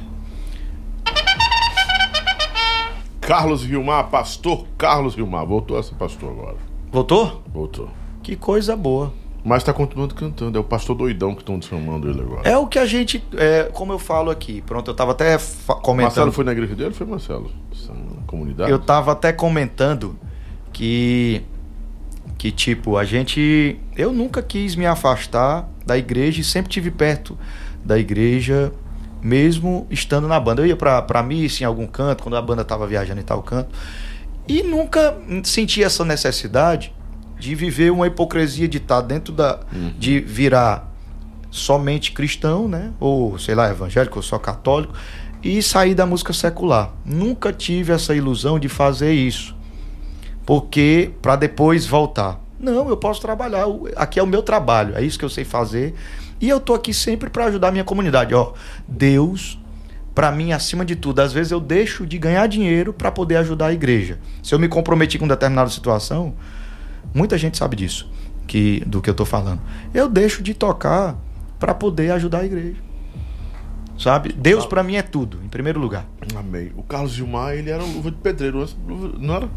[3.20, 5.45] Carlos Vilmar, pastor Carlos Vilmar.
[5.45, 6.57] Voltou a ser pastor agora.
[6.91, 7.41] Voltou?
[7.52, 7.90] Voltou.
[8.22, 9.12] Que coisa boa.
[9.44, 10.57] Mas tá continuando cantando.
[10.57, 12.48] É o pastor doidão que estão chamando ele agora.
[12.48, 15.38] É o que a gente, é, como eu falo aqui, pronto, eu tava até
[15.82, 16.06] comentando.
[16.06, 16.94] Marcelo foi na igreja dele?
[16.94, 17.52] Foi Marcelo?
[17.72, 17.94] Essa
[18.28, 18.70] comunidade?
[18.70, 20.18] Eu tava até comentando
[20.72, 21.41] que
[22.38, 27.38] que tipo, a gente eu nunca quis me afastar da igreja e sempre tive perto
[27.86, 28.72] da igreja
[29.22, 30.62] mesmo estando na banda.
[30.62, 33.41] Eu ia pra, pra missa em algum canto, quando a banda tava viajando em tal
[33.41, 33.70] canto,
[34.48, 36.94] e nunca senti essa necessidade
[37.40, 39.60] de viver uma hipocrisia de estar dentro da
[39.98, 40.91] de virar
[41.49, 42.91] somente cristão, né?
[42.99, 44.94] Ou sei lá, evangélico, ou só católico
[45.44, 46.91] e sair da música secular.
[47.06, 49.56] Nunca tive essa ilusão de fazer isso.
[50.45, 52.40] porque para depois voltar.
[52.60, 53.66] Não, eu posso trabalhar.
[53.95, 55.94] Aqui é o meu trabalho, é isso que eu sei fazer.
[56.40, 58.34] E eu tô aqui sempre para ajudar a minha comunidade.
[58.34, 58.53] Ó,
[58.88, 59.60] Deus,
[60.14, 63.68] para mim, acima de tudo, às vezes eu deixo de ganhar dinheiro para poder ajudar
[63.68, 64.20] a igreja.
[64.44, 66.34] Se eu me comprometi com determinada situação,
[67.14, 68.10] muita gente sabe disso,
[68.48, 69.62] que do que eu tô falando.
[69.94, 71.18] Eu deixo de tocar
[71.60, 72.78] para poder ajudar a igreja.
[73.98, 74.34] Sabe?
[74.34, 76.06] Deus para mim é tudo, em primeiro lugar.
[76.36, 76.72] Amei.
[76.76, 78.68] O Carlos Gilmar, ele era o luva de pedreiro
[79.20, 79.49] não era?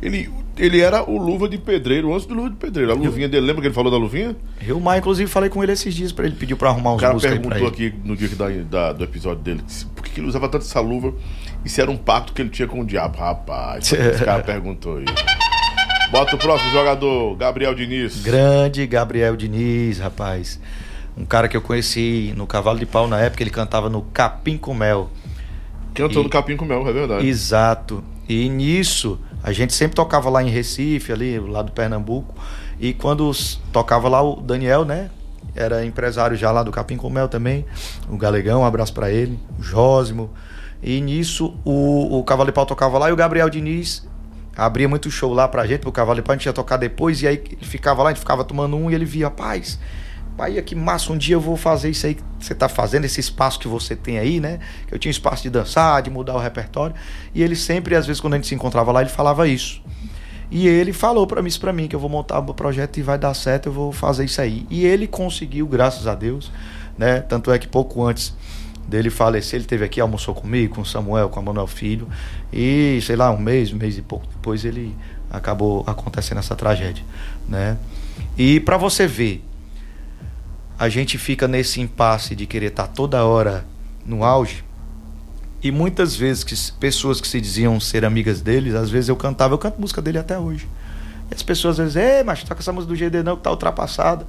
[0.00, 2.92] Ele, ele era o luva de pedreiro antes do luva de pedreiro.
[2.92, 4.36] A luvinha dele, lembra que ele falou da luvinha?
[4.64, 7.00] Eu, Mar, inclusive, falei com ele esses dias para ele pediu para arrumar O uns
[7.00, 9.60] cara aí pra perguntou aqui no dia que da, da- do episódio dele
[9.96, 11.12] por que, ele usava tanto essa luva
[11.64, 13.18] e se era um pacto que ele tinha com o diabo.
[13.18, 15.04] Rapaz, esse cara perguntou aí.
[16.12, 18.22] Bota o próximo jogador, Gabriel Diniz.
[18.22, 20.60] Grande Gabriel Diniz, rapaz.
[21.16, 24.56] Um cara que eu conheci no Cavalo de Pau na época, ele cantava no Capim
[24.56, 25.10] com Mel.
[25.92, 27.26] Cantou E- no Capim com Mel, é verdade.
[27.26, 28.04] Exato.
[28.28, 32.34] E nisso, a gente sempre tocava lá em Recife, ali, lá do Pernambuco.
[32.80, 33.30] E quando
[33.72, 35.10] tocava lá o Daniel, né?
[35.54, 37.64] Era empresário já lá do Capim com Mel também.
[38.08, 39.38] O Galegão, um abraço pra ele.
[39.58, 40.30] O Jósimo.
[40.82, 44.06] E nisso, o, o Cavalo Pau tocava lá e o Gabriel Diniz
[44.56, 46.34] abria muito show lá pra gente, pro Cavalo Pau.
[46.34, 47.22] A gente ia tocar depois.
[47.22, 49.78] E aí ele ficava lá, a gente ficava tomando um e ele via, rapaz.
[50.38, 53.18] Bahia, que massa, um dia eu vou fazer isso aí que você tá fazendo, esse
[53.18, 54.60] espaço que você tem aí, né?
[54.88, 56.94] Eu tinha espaço de dançar, de mudar o repertório.
[57.34, 59.82] E ele sempre, às vezes, quando a gente se encontrava lá, ele falava isso.
[60.48, 63.02] E ele falou para mim isso para mim, que eu vou montar o projeto e
[63.02, 64.64] vai dar certo, eu vou fazer isso aí.
[64.70, 66.52] E ele conseguiu, graças a Deus,
[66.96, 67.20] né?
[67.20, 68.32] Tanto é que pouco antes
[68.86, 72.06] dele falecer, ele teve aqui, almoçou comigo, com o Samuel, com o Manuel Filho.
[72.52, 74.96] E, sei lá, um mês, um mês e pouco depois, ele
[75.28, 77.04] acabou acontecendo essa tragédia,
[77.48, 77.76] né?
[78.38, 79.44] E para você ver,
[80.78, 83.66] a gente fica nesse impasse de querer estar toda hora
[84.06, 84.64] no auge.
[85.60, 89.54] E muitas vezes que pessoas que se diziam ser amigas deles, às vezes eu cantava,
[89.54, 90.68] eu canto música dele até hoje.
[91.28, 93.50] E as pessoas às vezes, é, mas toca essa música do GD não, que tá
[93.50, 94.24] ultrapassada.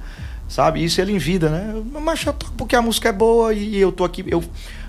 [0.48, 0.84] Sabe?
[0.84, 1.80] Isso ele em vida, né?
[2.02, 4.24] Mas eu toco porque a música é boa e eu tô aqui.
[4.26, 4.42] Eu,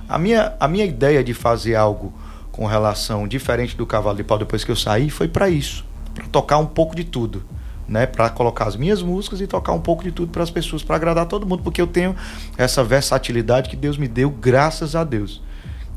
[0.09, 2.11] a, minha, a minha ideia de fazer algo
[2.51, 5.85] com relação diferente do Cavalo de Pau depois que eu saí foi para isso.
[6.15, 7.43] para tocar um pouco de tudo.
[7.91, 10.81] Né, para colocar as minhas músicas e tocar um pouco de tudo para as pessoas,
[10.81, 12.15] para agradar todo mundo, porque eu tenho
[12.57, 15.41] essa versatilidade que Deus me deu, graças a Deus.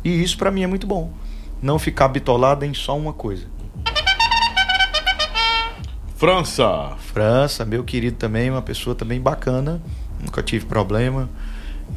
[0.03, 1.13] E isso para mim é muito bom.
[1.63, 3.47] Não ficar bitolado em só uma coisa.
[6.17, 6.97] França.
[6.99, 9.81] França, meu querido também, uma pessoa também bacana,
[10.21, 11.31] nunca tive problema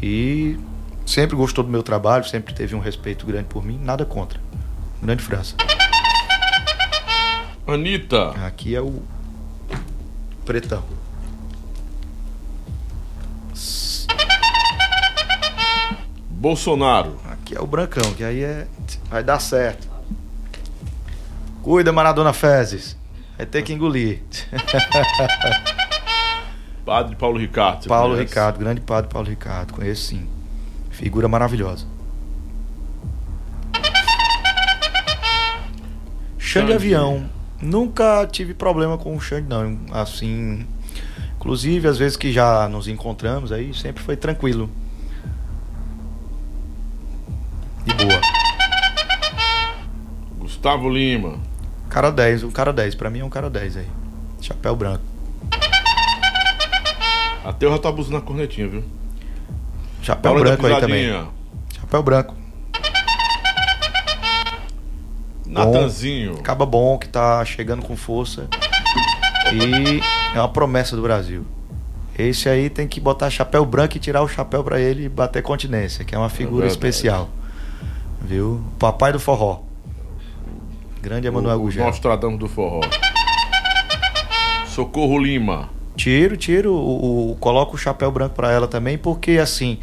[0.02, 0.60] e
[1.06, 4.40] sempre gostou do meu trabalho, sempre teve um respeito grande por mim, nada contra.
[5.02, 5.56] Grande França.
[7.66, 8.32] Anitta.
[8.46, 9.02] Aqui é o
[10.48, 10.82] pretão.
[16.30, 17.20] Bolsonaro.
[17.30, 18.66] Aqui é o brancão, que aí é
[19.10, 19.90] vai dar certo.
[21.62, 22.96] Cuida, Maradona Fezes.
[23.36, 24.22] Vai ter que engolir.
[26.86, 27.86] Padre Paulo Ricardo.
[27.90, 28.30] Paulo conhece?
[28.30, 30.26] Ricardo, grande padre Paulo Ricardo, conheço sim.
[30.90, 31.86] Figura maravilhosa.
[36.38, 36.72] Xande.
[36.72, 37.30] avião.
[37.62, 39.78] Nunca tive problema com o Xande, não.
[39.92, 40.66] Assim.
[41.36, 44.70] Inclusive, às vezes que já nos encontramos aí, sempre foi tranquilo.
[47.86, 48.22] De boa.
[50.38, 51.40] Gustavo Lima.
[51.90, 52.96] Cara 10, um cara 10.
[52.96, 53.88] Pra mim é um cara 10 aí.
[54.42, 55.04] Chapéu branco.
[57.44, 58.84] Até eu já tô abusando na cornetinha, viu?
[60.02, 61.28] Chapéu Hora da branco aí também.
[61.80, 62.36] Chapéu branco.
[65.48, 66.36] Natanzinho.
[66.40, 68.48] Acaba bom que tá chegando com força.
[69.54, 70.02] E
[70.36, 71.46] é uma promessa do Brasil.
[72.18, 75.42] Esse aí tem que botar chapéu branco e tirar o chapéu pra ele e bater
[75.44, 76.74] continência, que é uma figura verdade.
[76.74, 77.30] especial.
[78.22, 78.62] Viu?
[78.80, 79.60] Papai do forró.
[81.02, 81.86] Grande Emanuel Gugel.
[81.86, 82.82] Nostradamus do forró.
[84.68, 85.70] Socorro Lima.
[85.96, 89.80] Tiro, tiro, o, o- coloco o chapéu branco pra ela também, porque assim,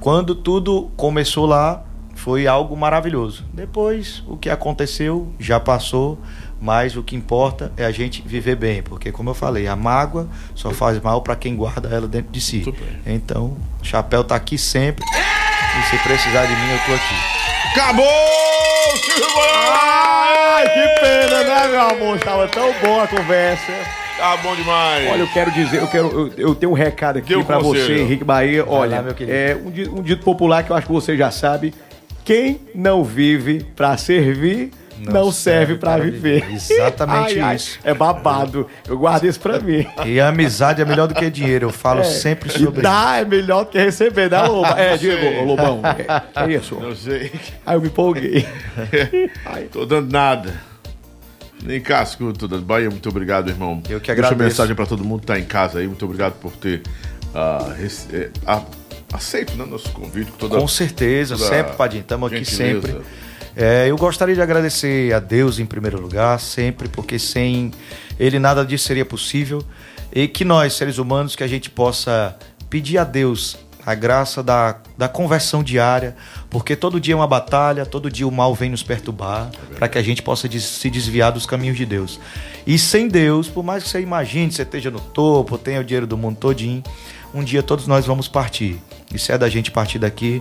[0.00, 1.82] quando tudo começou lá,
[2.26, 3.44] foi algo maravilhoso.
[3.52, 6.18] Depois, o que aconteceu já passou,
[6.60, 10.26] mas o que importa é a gente viver bem, porque como eu falei, a mágoa
[10.52, 12.64] só faz mal pra quem guarda ela dentro de si.
[13.06, 15.04] Então, o chapéu tá aqui sempre.
[15.06, 17.14] E se precisar de mim, eu tô aqui.
[17.70, 18.04] Acabou!
[19.70, 22.18] Ai, que pena, né, meu amor?
[22.18, 23.72] Tava tão boa a conversa.
[24.18, 25.08] Tá bom demais.
[25.12, 27.62] Olha, eu quero dizer, eu quero, eu, eu tenho um recado aqui conselho.
[27.62, 28.64] você, Henrique Bahia.
[28.66, 31.72] Olha, lá, é um, um dito popular que eu acho que você já sabe.
[32.26, 36.44] Quem não vive pra servir, não, serve pra viver.
[36.52, 37.78] Exatamente Ai, ai, isso.
[37.84, 38.66] É babado.
[38.88, 39.86] Eu guardo isso pra mim.
[40.04, 41.66] E a amizade é melhor do que dinheiro.
[41.66, 42.82] Eu falo sempre E sobre isso.
[42.82, 44.74] dar é melhor do que receber, né, Loba?
[44.76, 44.96] É.
[44.96, 45.80] Diego, Lobão.
[46.34, 46.74] É, é isso.
[46.80, 47.30] Não sei.
[47.64, 48.44] Aí eu me empolguei.
[49.70, 50.52] Tô dando nada.
[51.62, 53.80] Nem casco, toda Bahia, muito obrigado, irmão.
[53.88, 54.42] Eu que Deixa agradeço.
[54.42, 55.86] mensagem para todo mundo que tá em casa aí.
[55.86, 56.82] Muito obrigado por ter
[57.34, 58.62] ah, rece- ah,
[59.16, 60.30] aceito né, nosso convite.
[60.32, 62.96] Com, toda, Com certeza, sempre, Padinho, estamos aqui sempre.
[63.56, 67.72] É, eu gostaria de agradecer a Deus em primeiro lugar, sempre, porque sem
[68.18, 69.62] Ele nada disso seria possível.
[70.12, 72.36] E que nós, seres humanos, que a gente possa
[72.70, 76.16] pedir a Deus a graça da, da conversão diária,
[76.50, 79.96] porque todo dia é uma batalha, todo dia o mal vem nos perturbar, para que
[79.96, 82.18] a gente possa des- se desviar dos caminhos de Deus.
[82.66, 86.04] E sem Deus, por mais que você imagine, você esteja no topo, tenha o dinheiro
[86.06, 86.82] do mundo todinho,
[87.34, 88.78] um dia todos nós vamos partir.
[89.14, 90.40] E se é da gente partir daqui,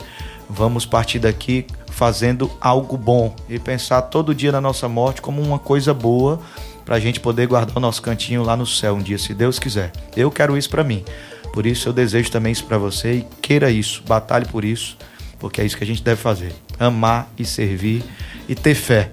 [0.50, 5.58] vamos partir daqui fazendo algo bom e pensar todo dia na nossa morte como uma
[5.58, 6.42] coisa boa
[6.84, 9.58] para a gente poder guardar o nosso cantinho lá no céu um dia, se Deus
[9.58, 9.92] quiser.
[10.16, 11.04] Eu quero isso para mim.
[11.54, 14.98] Por isso eu desejo também isso para você e queira isso, batalhe por isso,
[15.40, 18.04] porque é isso que a gente deve fazer: amar e servir
[18.48, 19.10] e ter fé.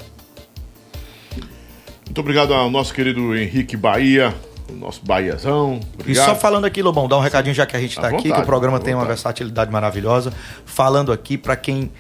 [2.05, 4.35] Muito obrigado ao nosso querido Henrique Bahia,
[4.73, 5.79] o nosso Bahiazão.
[5.99, 6.27] E Obrigado.
[6.27, 8.45] só falando aqui, Lobão, dá um recadinho já que a gente está aqui, que o
[8.45, 10.33] programa tem uma versatilidade maravilhosa.
[10.65, 11.91] Falando aqui para quem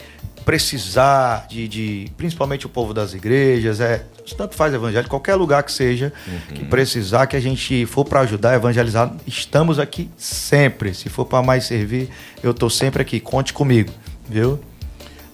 [0.44, 4.04] precisar de, de- principalmente o povo das igrejas, é
[4.36, 6.54] tanto faz evangelho, qualquer lugar que seja, Uhum.
[6.56, 10.94] que precisar, que a gente for para ajudar a evangelizar, estamos aqui sempre.
[10.94, 12.08] Se for para mais servir,
[12.42, 13.20] eu tô sempre aqui.
[13.20, 13.92] Conte comigo,
[14.28, 14.58] viu?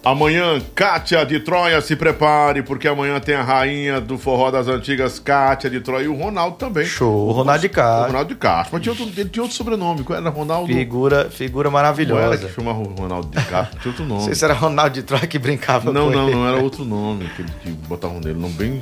[0.04, 5.18] Amanhã, Kátia de Troia, se prepare, porque amanhã tem a rainha do forró das antigas,
[5.18, 6.86] Kátia de Troia, e o Ronaldo também.
[6.86, 7.28] Show.
[7.28, 8.06] O Ronaldo de O Castro.
[8.06, 8.70] Ronaldo de Castro.
[8.72, 10.30] Mas tinha outro, ele tinha outro sobrenome, qual era?
[10.30, 10.72] Ronaldo.
[10.72, 12.38] Figura, figura Não era maravilhosa.
[12.48, 14.24] que chamava o Ronaldo de Castro, tinha outro Não nome.
[14.26, 16.36] sei se era Ronaldo de Troia que brincava Não, com não, ele.
[16.36, 18.80] não era outro nome que ele que botavam nele, não bem.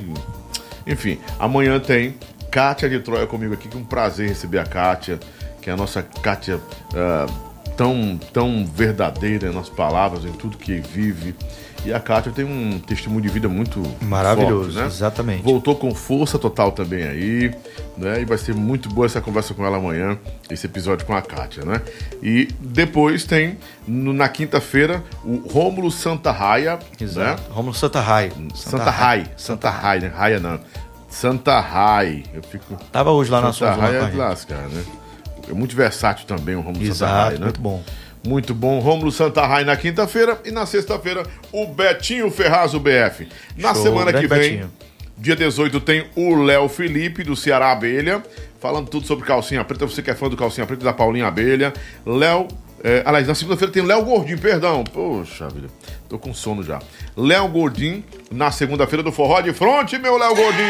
[0.87, 2.15] Enfim, amanhã tem
[2.51, 5.19] Kátia de Troia comigo aqui, que é um prazer receber a Kátia,
[5.63, 6.61] que é a nossa Kátia
[6.95, 7.27] ah,
[7.77, 11.35] tão, tão verdadeira nas palavras, em tudo que vive.
[11.85, 14.87] E a Kátia tem um testemunho de vida muito Maravilhoso, forte, né?
[14.87, 15.43] exatamente.
[15.45, 17.55] Voltou com força total também aí,
[17.97, 18.23] né?
[18.23, 20.19] E vai ser muito boa essa conversa com ela amanhã,
[20.51, 21.81] esse episódio com a Kátia, né?
[22.21, 23.57] E depois tem,
[23.87, 27.41] no- na quinta-feira, o Rômulo Santa Raia, Exato.
[27.43, 27.49] né?
[27.51, 28.33] Rômulo Santa Rai.
[28.53, 29.27] Santa Rai.
[29.37, 30.09] Santa Rai, né?
[30.13, 30.59] Raia não.
[31.09, 32.25] Santa Rai.
[32.35, 32.77] Eu fico.
[32.91, 34.83] Tava hoje lá na sua Santa Rai zona é de lascar, né?
[35.49, 37.45] É muito versátil também o Santa Exato, Rai, né?
[37.45, 37.83] muito bom.
[38.27, 38.79] Muito bom.
[38.81, 43.29] Rômulo Santa Rai na quinta-feira e na sexta-feira o Betinho Ferraz, o BF.
[43.57, 44.73] Na Show, semana que vem, Betinho.
[45.17, 48.23] dia 18, tem o Léo Felipe, do Ceará Abelha,
[48.61, 49.87] falando tudo sobre calcinha preta.
[49.87, 51.73] Você que é fã do calcinha preta da Paulinha Abelha.
[52.05, 52.49] Léo.
[52.85, 54.85] É, aliás, na segunda-feira tem Léo Gordinho, perdão.
[54.85, 55.69] Poxa vida,
[56.09, 56.81] tô com sono já.
[57.17, 60.67] Léo Gordinho, na segunda-feira do Forró de Fronte, meu Léo Gordinho.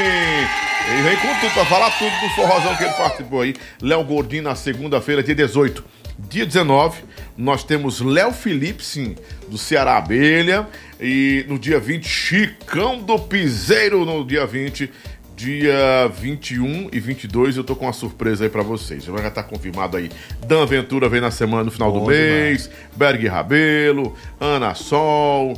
[0.89, 3.55] Ele vem com tudo pra falar tudo do forrozão que ele participou aí.
[3.83, 5.85] Léo Gordinho na segunda-feira, dia 18.
[6.19, 7.03] Dia 19,
[7.37, 9.15] nós temos Léo Felipe, sim,
[9.49, 10.67] do Ceará Abelha.
[10.99, 14.91] E no dia 20, Chicão do Piseiro no dia 20.
[15.37, 19.05] Dia 21 e 22 eu tô com uma surpresa aí pra vocês.
[19.05, 20.11] Já vai estar confirmado aí.
[20.47, 22.71] Dan Ventura vem na semana, no final do Bom mês.
[22.97, 25.53] Berg Rabelo, Ana Sol,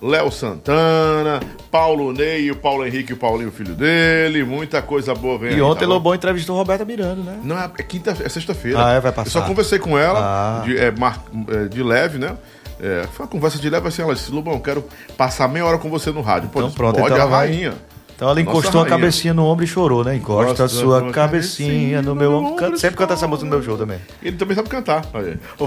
[0.00, 4.44] Léo Santana, Paulo Ney, o Paulo Henrique e o Paulinho, filho dele.
[4.44, 5.86] Muita coisa boa vem aí, E ontem tá?
[5.86, 7.40] Lobão entrevistou Roberta Miranda, né?
[7.42, 8.86] Não, é quinta, é sexta-feira.
[8.86, 9.00] Ah, é?
[9.00, 9.26] Vai passar.
[9.26, 10.64] Eu só conversei com ela, Ah.
[10.64, 12.36] de, é, mar- é, de leve, né?
[12.80, 14.84] É, foi uma conversa de leve assim, ela disse, Lobão, quero
[15.16, 16.50] passar meia hora com você no rádio.
[16.50, 17.74] Pô, Então disse, pronto, pode, então a ela vai- rainha.
[18.16, 20.14] Então ela Nossa encostou a cabecinha no ombro e chorou, né?
[20.14, 22.54] Encosta Encosta a sua cabecinha no meu ombro.
[22.56, 23.98] Canta- Sempre canta essa música no meu show também.
[24.22, 25.02] Ele também sabe cantar.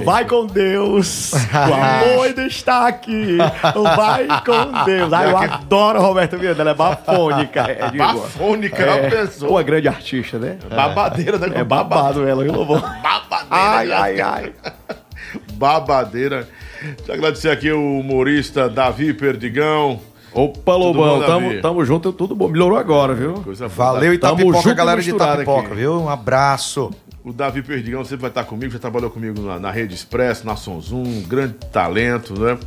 [0.06, 3.38] Vai com Deus, o amor ainda está aqui.
[3.96, 5.12] Vai com Deus.
[5.12, 7.68] Ai, eu adoro a Roberta Miranda, ela é bafônica.
[7.78, 7.92] É.
[7.98, 9.52] Bafônica é uma é pessoa.
[9.52, 10.58] uma grande artista, né?
[10.74, 11.52] Babadeira, né?
[11.54, 12.80] É babado ela, viu, Lobão?
[12.80, 13.48] Babadeira.
[13.50, 13.96] Ai, né?
[13.96, 14.54] ai, ai.
[15.54, 16.48] Babadeira.
[16.82, 20.00] Deixa eu agradecer aqui o humorista Davi Perdigão.
[20.34, 22.48] Opa, Lobão, tamo, tamo junto, tudo bom.
[22.48, 23.34] Melhorou agora, viu?
[23.36, 23.94] Coisa boa.
[23.94, 25.76] Valeu Tamo Itapipoca, junto e galera de Itapipoca, aqui.
[25.76, 25.94] viu?
[26.02, 26.92] Um abraço.
[27.24, 30.56] O Davi Perdigão sempre vai estar comigo, já trabalhou comigo na, na Rede Expresso, na
[30.56, 32.58] Sonzum, um grande talento, né?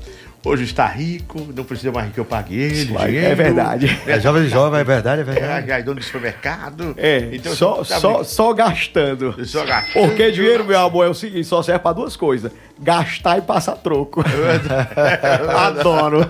[0.42, 2.92] Hoje está rico, não precisa mais que eu pague ele.
[2.94, 3.26] Vai, dinheiro.
[3.28, 4.00] é verdade.
[4.06, 5.70] É jovem, jovem, é verdade, é verdade.
[5.70, 6.94] É, é dono do supermercado.
[6.96, 9.34] É, Então, só, tá só, só gastando.
[9.44, 10.06] Só gastando.
[10.08, 12.50] Porque dinheiro, meu amor, é o seguinte, só serve pra duas coisas.
[12.78, 14.24] Gastar e passar troco.
[15.56, 16.26] Adoro.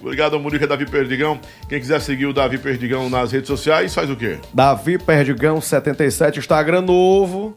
[0.00, 1.40] Obrigado ao Murica Davi Perdigão.
[1.68, 4.38] Quem quiser seguir o Davi Perdigão nas redes sociais, faz o quê?
[4.54, 7.56] Davi Perdigão 77, Instagram novo.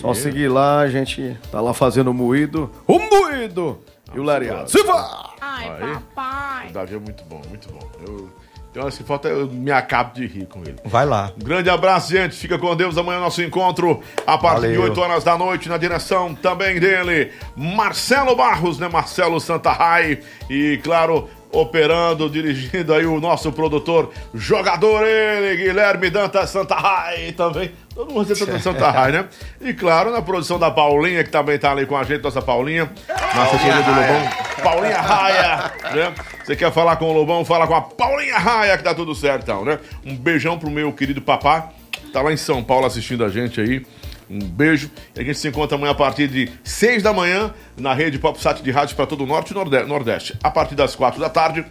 [0.00, 2.70] Só seguir lá, a gente tá lá fazendo o moído.
[2.86, 3.78] O moído!
[4.14, 4.70] E o Lariado.
[4.70, 5.30] Se vá!
[5.40, 5.94] Ai, Aí.
[5.94, 6.68] papai.
[6.70, 7.90] O Davi é muito bom, muito bom.
[8.06, 8.30] Eu,
[8.70, 10.76] então, se falta, eu me acabo de rir com ele.
[10.84, 11.30] Vai lá.
[11.38, 12.34] Um grande abraço, gente.
[12.34, 12.96] Fica com Deus.
[12.96, 14.82] Amanhã nosso encontro a partir de Valeu.
[14.84, 18.88] 8 horas da noite, na direção também dele, Marcelo Barros, né?
[18.88, 20.20] Marcelo Santa Rai.
[20.48, 27.72] E, claro, operando, dirigindo aí o nosso produtor, jogador ele, Guilherme Dantas Santa Rai também.
[27.94, 29.26] Todo mundo Santa Santa Rai, né?
[29.60, 32.90] E claro, na produção da Paulinha, que também tá ali com a gente, nossa Paulinha,
[33.34, 34.30] nossa querida do Lobão,
[34.62, 36.14] Paulinha Raia, né?
[36.42, 39.42] Você quer falar com o Lobão, fala com a Paulinha Raia, que tá tudo certo,
[39.42, 39.78] então, né?
[40.06, 41.68] Um beijão pro meu querido papá,
[42.12, 43.84] tá lá em São Paulo assistindo a gente aí.
[44.28, 44.90] Um beijo.
[45.14, 48.62] E a gente se encontra amanhã a partir de 6 da manhã na rede PopSat
[48.62, 50.36] de rádio para todo o Norte e Nordeste.
[50.42, 51.64] A partir das 4 da tarde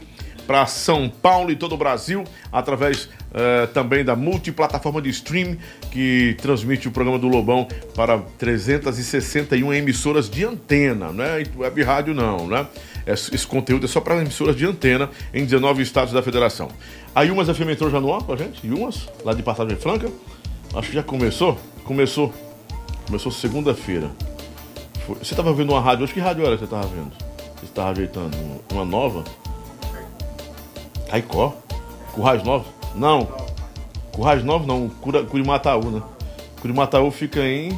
[0.46, 5.56] para São Paulo e todo o Brasil, através uh, também da multiplataforma de stream
[5.92, 12.14] que transmite o programa do Lobão para 361 emissoras de antena, não é web rádio
[12.14, 12.68] não, né?
[13.08, 16.70] Esse conteúdo é só para emissoras de antena em 19 estados da federação.
[17.16, 18.66] A Yumas FM entrou já no ar com a gente?
[18.66, 20.12] Yumas, lá de Passagem Franca.
[20.74, 21.58] Acho que já começou.
[21.84, 22.34] Começou.
[23.06, 24.10] Começou segunda-feira.
[25.08, 26.14] Você estava vendo uma rádio hoje?
[26.14, 27.12] Que rádio era que você estava vendo?
[27.58, 28.38] Você estava ajeitando?
[28.72, 29.24] Uma nova?
[31.10, 31.54] Caicó?
[32.14, 32.68] Currais Novos?
[32.96, 33.28] Não.
[34.14, 34.88] Currais Novos não.
[34.90, 36.02] Cura, Curimataú, né?
[36.62, 37.78] Curimataú fica em.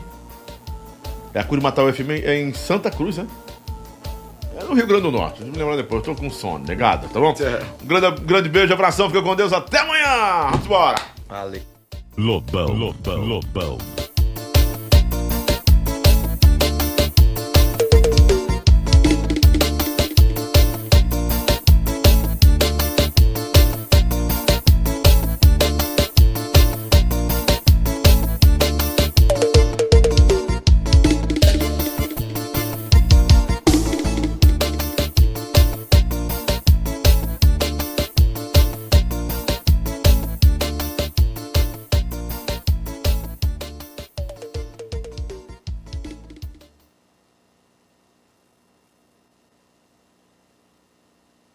[1.33, 3.27] É a Curimataú FM é em Santa Cruz, né?
[4.55, 5.39] É no Rio Grande do Norte.
[5.39, 6.05] Deixa eu me lembrar depois.
[6.05, 7.33] Eu tô com sono, negada, tá bom?
[7.81, 9.51] Um grande, grande beijo, abração, fica com Deus.
[9.51, 10.51] Até amanhã!
[10.51, 11.01] Vamos embora!
[11.27, 11.72] Valeu.
[12.15, 14.12] Lobão, Lobão, Lobão.